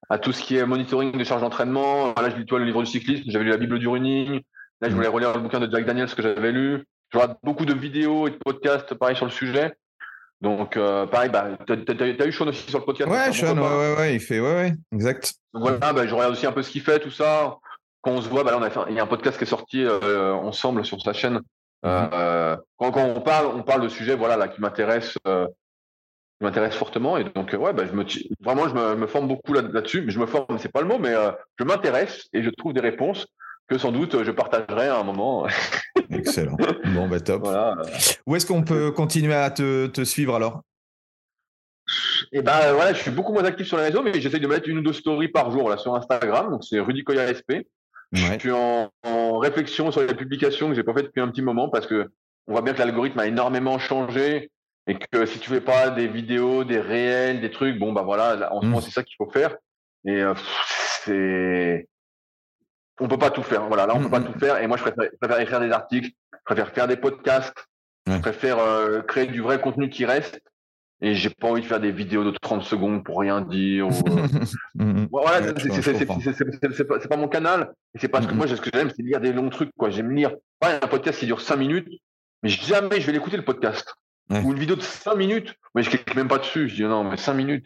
à 0.10 0.18
tout 0.18 0.32
ce 0.32 0.42
qui 0.42 0.58
est 0.58 0.66
monitoring 0.66 1.12
de 1.12 1.24
charge 1.24 1.42
d'entraînement. 1.42 2.14
Là, 2.16 2.30
je 2.30 2.36
lis 2.36 2.46
toi 2.46 2.60
le 2.60 2.66
livre 2.66 2.82
du 2.82 2.90
cyclisme, 2.90 3.24
j'avais 3.28 3.46
lu 3.46 3.52
la 3.52 3.58
Bible 3.58 3.80
du 3.80 3.88
running. 3.88 4.42
Là, 4.82 4.90
je 4.90 4.94
mm. 4.94 4.96
voulais 4.96 5.08
relire 5.08 5.34
le 5.34 5.42
bouquin 5.42 5.60
de 5.60 5.72
Jack 5.72 5.86
Daniels 5.86 6.14
que 6.14 6.22
j'avais 6.22 6.52
lu. 6.52 6.86
Je 7.12 7.18
regarde 7.18 7.38
beaucoup 7.44 7.66
de 7.66 7.74
vidéos 7.74 8.28
et 8.28 8.32
de 8.32 8.38
podcasts, 8.38 8.94
pareil, 8.96 9.16
sur 9.16 9.26
le 9.26 9.32
sujet. 9.32 9.76
Donc, 10.46 10.78
euh, 10.78 11.08
pareil, 11.08 11.32
bah, 11.32 11.58
tu 11.66 11.74
as, 11.74 12.28
eu 12.28 12.32
Sean 12.32 12.46
aussi 12.46 12.70
sur 12.70 12.78
le 12.78 12.86
podcast. 12.86 13.10
Ouais, 13.10 13.34
Sean, 13.34 13.58
ouais, 13.58 13.64
ouais, 13.64 13.96
ouais, 13.98 14.14
il 14.14 14.20
fait, 14.20 14.40
ouais, 14.40 14.54
ouais, 14.54 14.74
exact. 14.94 15.34
Donc 15.56 15.64
voilà, 15.64 15.92
bah, 15.92 16.06
je 16.06 16.14
regarde 16.14 16.34
aussi 16.34 16.46
un 16.46 16.52
peu 16.52 16.62
ce 16.62 16.70
qu'il 16.70 16.84
fait, 16.84 17.00
tout 17.00 17.10
ça. 17.10 17.58
Quand 18.04 18.12
on 18.12 18.22
se 18.22 18.30
voit, 18.30 18.44
bah, 18.44 18.52
là, 18.52 18.60
on 18.60 18.62
a 18.62 18.70
fait, 18.70 18.80
il 18.90 18.96
y 18.96 19.00
a 19.00 19.04
un 19.04 19.08
podcast 19.08 19.40
qui 19.40 19.46
est 19.46 19.48
sorti 19.48 19.84
euh, 19.84 20.34
ensemble 20.34 20.86
sur 20.86 21.02
sa 21.02 21.14
chaîne. 21.14 21.42
Euh, 21.84 22.56
mhm. 22.56 22.62
quand, 22.78 22.92
quand, 22.92 23.06
on 23.06 23.22
parle, 23.22 23.48
on 23.48 23.64
parle 23.64 23.82
de 23.82 23.90
sujets, 23.90 24.16
voilà, 24.16 24.38
là, 24.38 24.48
qui 24.48 24.62
m'intéressent, 24.62 25.18
fortement. 26.74 27.18
Et 27.18 27.24
donc, 27.24 27.52
ouais, 27.60 27.74
bah, 27.74 27.86
je 27.88 27.94
me, 27.94 28.06
vraiment, 28.44 28.70
je 28.70 28.76
me, 28.76 28.90
je 28.92 28.98
me 28.98 29.08
forme 29.08 29.28
beaucoup 29.28 29.52
là-dessus. 29.52 30.04
mais 30.04 30.12
je 30.12 30.20
me 30.20 30.28
forme, 30.28 30.60
c'est 30.60 30.72
pas 30.72 30.82
le 30.82 30.88
mot, 30.88 31.00
mais 31.00 31.16
je 31.58 31.64
m'intéresse 31.64 32.28
et 32.34 32.44
je 32.44 32.52
trouve 32.52 32.74
des 32.74 32.82
réponses 32.82 33.26
que 33.68 33.78
sans 33.78 33.92
doute 33.92 34.24
je 34.24 34.32
partagerai 34.32 34.88
à 34.88 35.00
un 35.00 35.04
moment. 35.04 35.48
Excellent. 36.12 36.58
Bon, 36.94 37.08
bah 37.08 37.20
top. 37.20 37.48
Où 38.26 38.36
est-ce 38.36 38.46
qu'on 38.46 38.64
peut 38.64 38.92
continuer 38.92 39.34
à 39.34 39.50
te, 39.50 39.88
te 39.88 40.04
suivre 40.04 40.36
alors? 40.36 40.62
Et 42.32 42.40
eh 42.40 42.42
ben 42.42 42.74
voilà, 42.74 42.94
je 42.94 43.02
suis 43.02 43.12
beaucoup 43.12 43.32
moins 43.32 43.44
actif 43.44 43.68
sur 43.68 43.78
les 43.78 43.84
réseaux, 43.84 44.02
mais 44.02 44.20
j'essaie 44.20 44.40
de 44.40 44.48
mettre 44.48 44.68
une 44.68 44.80
ou 44.80 44.82
deux 44.82 44.94
stories 44.94 45.28
par 45.28 45.52
jour 45.52 45.70
là, 45.70 45.78
sur 45.78 45.94
Instagram. 45.94 46.50
Donc 46.50 46.64
c'est 46.64 46.80
Rudy 46.80 47.04
Koya 47.04 47.28
SP. 47.30 47.70
Je 48.12 48.40
suis 48.40 48.52
en, 48.52 48.90
en, 49.04 49.38
réflexion 49.38 49.92
sur 49.92 50.02
les 50.02 50.16
publications 50.16 50.70
que 50.70 50.76
j'ai 50.76 50.84
pas 50.84 50.94
fait 50.94 51.04
depuis 51.04 51.22
un 51.22 51.28
petit 51.28 51.42
moment 51.42 51.70
parce 51.70 51.86
que 51.86 52.10
on 52.48 52.54
voit 52.54 52.62
bien 52.62 52.74
que 52.74 52.80
l'algorithme 52.80 53.20
a 53.20 53.28
énormément 53.28 53.78
changé 53.78 54.52
et 54.88 54.98
que 54.98 55.26
si 55.26 55.40
tu 55.40 55.50
fais 55.50 55.62
pas 55.62 55.90
des 55.90 56.08
vidéos, 56.08 56.64
des 56.64 56.80
réels, 56.80 57.42
des 57.42 57.52
trucs, 57.52 57.78
bon 57.78 57.92
bah 57.92 58.04
voilà, 58.04 58.54
en 58.54 58.62
ce 58.62 58.66
moment 58.66 58.80
mmh. 58.80 58.82
c'est 58.82 58.92
ça 58.92 59.04
qu'il 59.04 59.16
faut 59.18 59.30
faire. 59.30 59.56
Et 60.06 60.22
euh, 60.22 60.34
c'est 61.04 61.88
on 63.00 63.08
peut 63.08 63.18
pas 63.18 63.32
tout 63.32 63.44
faire. 63.44 63.68
Voilà, 63.68 63.86
là, 63.86 63.96
on 63.96 64.02
peut 64.02 64.10
pas 64.10 64.22
tout 64.22 64.38
faire. 64.40 64.62
Et 64.62 64.68
moi, 64.68 64.78
je 64.78 64.84
préfère, 64.84 65.40
écrire 65.40 65.60
des 65.60 65.72
articles, 65.72 66.10
je 66.32 66.38
préfère 66.46 66.70
faire 66.70 66.88
des 66.88 66.98
podcasts, 66.98 67.54
je 68.08 68.18
préfère 68.18 68.60
euh, 68.60 69.02
créer 69.02 69.28
du 69.28 69.42
vrai 69.42 69.60
contenu 69.60 69.90
qui 69.90 70.06
reste. 70.06 70.40
Et 71.02 71.14
j'ai 71.14 71.30
pas 71.30 71.50
envie 71.50 71.62
de 71.62 71.66
faire 71.66 71.82
des 71.82 71.92
vidéos 71.92 72.24
de 72.24 72.32
30 72.32 72.64
secondes 72.64 73.04
pour 73.04 73.20
rien 73.20 73.42
dire. 73.42 73.90
voilà, 75.12 75.54
c'est 75.54 76.88
pas, 76.88 77.00
pas, 77.00 77.18
mon 77.18 77.28
canal. 77.28 77.74
Et 77.94 78.00
c'est 78.00 78.08
parce 78.08 78.26
que 78.26 78.34
moi, 78.34 78.48
ce 78.48 78.56
que 78.56 78.70
j'aime, 78.74 78.90
c'est 78.96 79.04
lire 79.04 79.20
des 79.20 79.34
longs 79.34 79.50
trucs. 79.50 79.72
quoi. 79.78 79.90
J'aime 79.90 80.16
lire. 80.16 80.32
Pas 80.60 80.76
un 80.76 80.88
podcast 80.88 81.20
qui 81.20 81.26
dure 81.26 81.42
5 81.42 81.58
minutes, 81.58 81.90
mais 82.44 82.50
jamais 82.50 83.02
je 83.02 83.08
vais 83.08 83.12
l'écouter 83.12 83.36
le 83.36 83.44
podcast. 83.44 83.94
Ou 84.30 84.54
une 84.54 84.60
vidéo 84.60 84.78
de 84.78 84.82
5 84.82 85.16
minutes, 85.16 85.54
mais 85.76 85.84
je 85.84 85.90
clique 85.90 86.16
même 86.16 86.30
pas 86.30 86.40
dessus. 86.40 86.70
Je 86.70 86.76
dis 86.76 86.84
non, 86.84 87.04
mais 87.04 87.18
5 87.18 87.34
minutes. 87.34 87.66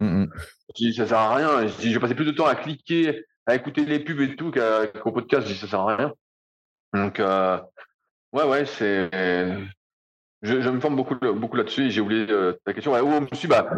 Je 0.00 0.26
dis, 0.74 0.94
ça 0.94 1.06
sert 1.06 1.18
à 1.18 1.34
rien. 1.34 1.66
Je 1.66 1.74
dis, 1.80 1.90
je 1.90 1.94
vais 1.94 2.00
passer 2.00 2.14
plus 2.14 2.24
de 2.24 2.30
temps 2.30 2.46
à 2.46 2.54
cliquer, 2.54 3.24
à 3.48 3.54
écouter 3.54 3.84
les 3.86 3.98
pubs 3.98 4.20
et 4.20 4.36
tout 4.36 4.52
qu'au 4.52 5.12
podcast. 5.12 5.46
Je 5.46 5.54
dis, 5.54 5.58
ça 5.58 5.66
sert 5.66 5.80
à 5.80 5.96
rien. 5.96 6.12
Donc, 6.94 7.18
euh, 7.18 7.58
ouais, 8.32 8.44
ouais, 8.44 8.66
c'est. 8.66 9.10
Je, 10.40 10.60
je, 10.60 10.70
me 10.70 10.78
forme 10.78 10.94
beaucoup, 10.94 11.16
beaucoup 11.16 11.56
là-dessus 11.56 11.86
et 11.86 11.90
j'ai 11.90 12.00
oublié 12.00 12.26
euh, 12.30 12.52
ta 12.64 12.72
question. 12.72 12.92
Ouais, 12.92 13.00
où 13.00 13.08
on 13.08 13.22
me 13.22 13.26
suit 13.32 13.48
bah, 13.48 13.68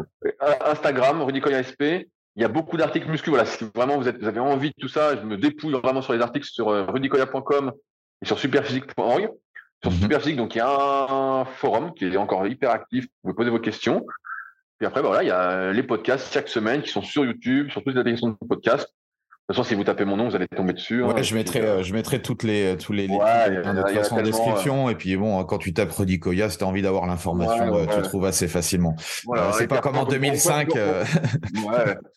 Instagram, 0.66 1.22
Rudy 1.22 1.40
SP. 1.40 2.10
Il 2.36 2.42
y 2.42 2.44
a 2.44 2.48
beaucoup 2.48 2.76
d'articles 2.76 3.08
muscu. 3.08 3.30
Voilà, 3.30 3.46
si 3.46 3.64
vraiment 3.74 3.96
vous, 3.96 4.08
êtes, 4.08 4.20
vous 4.20 4.28
avez 4.28 4.40
envie 4.40 4.70
de 4.70 4.74
tout 4.78 4.88
ça, 4.88 5.16
je 5.16 5.22
me 5.22 5.36
dépouille 5.36 5.72
vraiment 5.72 6.02
sur 6.02 6.12
les 6.12 6.20
articles 6.20 6.46
sur 6.46 6.68
euh, 6.68 6.84
rudicoya.com 6.84 7.72
et 8.22 8.26
sur 8.26 8.38
superphysique.org. 8.38 9.30
Sur 9.82 9.92
mhm. 9.92 9.98
Superphysique, 9.98 10.36
donc 10.36 10.54
il 10.54 10.58
y 10.58 10.60
a 10.60 10.68
un 10.68 11.44
forum 11.46 11.94
qui 11.94 12.04
est 12.04 12.16
encore 12.18 12.46
hyper 12.46 12.70
actif. 12.70 13.04
Vous 13.04 13.30
pouvez 13.30 13.34
poser 13.34 13.50
vos 13.50 13.60
questions. 13.60 14.04
Puis 14.78 14.86
après, 14.86 15.00
bah, 15.00 15.08
voilà, 15.08 15.22
il 15.22 15.28
y 15.28 15.30
a 15.30 15.72
les 15.72 15.82
podcasts 15.82 16.32
chaque 16.32 16.48
semaine 16.48 16.82
qui 16.82 16.90
sont 16.90 17.02
sur 17.02 17.24
YouTube, 17.24 17.70
sur 17.70 17.82
toutes 17.82 17.94
les 17.94 18.00
applications 18.00 18.28
de 18.28 18.46
podcast. 18.46 18.92
De 19.50 19.52
toute 19.52 19.64
façon, 19.64 19.68
si 19.68 19.74
vous 19.74 19.82
tapez 19.82 20.04
mon 20.04 20.16
nom, 20.16 20.28
vous 20.28 20.36
allez 20.36 20.46
tomber 20.46 20.74
dessus. 20.74 21.02
Hein. 21.02 21.08
Ouais, 21.08 21.24
je 21.24 21.34
mettrai, 21.34 21.60
euh, 21.60 21.82
je 21.82 21.92
mettrai 21.92 22.22
toutes 22.22 22.44
les, 22.44 22.76
tous 22.76 22.92
les, 22.92 23.08
liens 23.08 23.18
en 24.12 24.22
description. 24.22 24.88
Et 24.88 24.94
puis 24.94 25.16
bon, 25.16 25.42
quand 25.42 25.58
tu 25.58 25.74
tapes 25.74 25.90
Rudy 25.90 26.20
Koya, 26.20 26.48
si 26.48 26.58
tu 26.58 26.62
as 26.62 26.68
envie 26.68 26.82
d'avoir 26.82 27.04
l'information, 27.08 27.74
euh, 27.74 27.84
tu 27.86 28.00
trouves 28.02 28.26
assez 28.26 28.46
facilement. 28.46 28.94
Voilà, 29.24 29.50
c'est 29.50 29.66
pas 29.66 29.80
comme 29.80 29.98
en 29.98 30.04
2005. 30.04 30.76
Euh. 30.76 31.04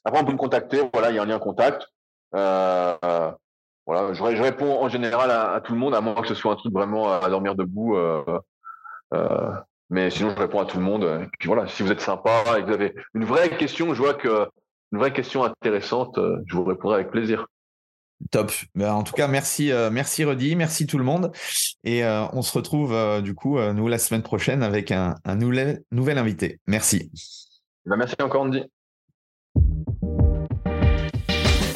Après, 0.05 0.21
on 0.21 0.25
peut 0.25 0.33
me 0.33 0.37
contacter. 0.37 0.81
Voilà, 0.93 1.09
il 1.09 1.15
y 1.15 1.17
a 1.17 1.23
un 1.23 1.25
lien 1.25 1.39
contact. 1.39 1.87
voilà, 2.31 3.39
je, 4.13 4.43
réponds 4.43 4.83
en 4.83 4.87
général 4.87 5.31
à, 5.31 5.59
tout 5.65 5.73
le 5.73 5.79
monde, 5.79 5.95
à 5.95 6.01
moins 6.01 6.21
que 6.21 6.27
ce 6.27 6.35
soit 6.35 6.53
un 6.53 6.55
truc 6.55 6.71
vraiment 6.71 7.19
à 7.19 7.27
dormir 7.29 7.55
debout. 7.55 7.97
mais 9.89 10.11
sinon, 10.11 10.29
je 10.29 10.39
réponds 10.39 10.59
à 10.59 10.65
tout 10.65 10.77
le 10.77 10.83
monde. 10.83 11.05
Et 11.23 11.27
puis 11.39 11.47
voilà, 11.47 11.67
si 11.67 11.81
vous 11.81 11.91
êtes 11.91 12.01
sympa 12.01 12.43
et 12.59 12.61
que 12.61 12.67
vous 12.67 12.73
avez 12.73 12.93
une 13.15 13.25
vraie 13.25 13.49
question, 13.57 13.91
je 13.95 13.99
vois 14.03 14.13
que 14.13 14.47
une 14.93 14.99
vraie 14.99 15.11
question 15.11 15.43
intéressante, 15.43 16.19
euh, 16.19 16.37
je 16.45 16.55
vous 16.55 16.63
répondrai 16.63 16.99
avec 16.99 17.09
plaisir. 17.09 17.47
Top. 18.31 18.51
Ben, 18.75 18.93
en 18.93 19.03
tout 19.03 19.13
cas, 19.13 19.27
merci, 19.27 19.71
euh, 19.71 19.89
merci 19.89 20.23
Rudy, 20.23 20.55
merci 20.55 20.85
tout 20.85 20.99
le 20.99 21.03
monde. 21.03 21.31
Et 21.83 22.05
euh, 22.05 22.25
on 22.31 22.43
se 22.43 22.53
retrouve 22.53 22.95
du 23.21 23.33
coup, 23.33 23.59
nous, 23.59 23.87
la 23.87 23.97
semaine 23.97 24.21
prochaine 24.21 24.61
avec 24.61 24.91
un, 24.91 25.15
nouvel, 25.35 25.83
nouvel 25.91 26.19
invité. 26.19 26.59
Merci. 26.67 27.11
Ben, 27.85 27.97
merci 27.97 28.15
encore, 28.21 28.43
Andy. 28.43 28.63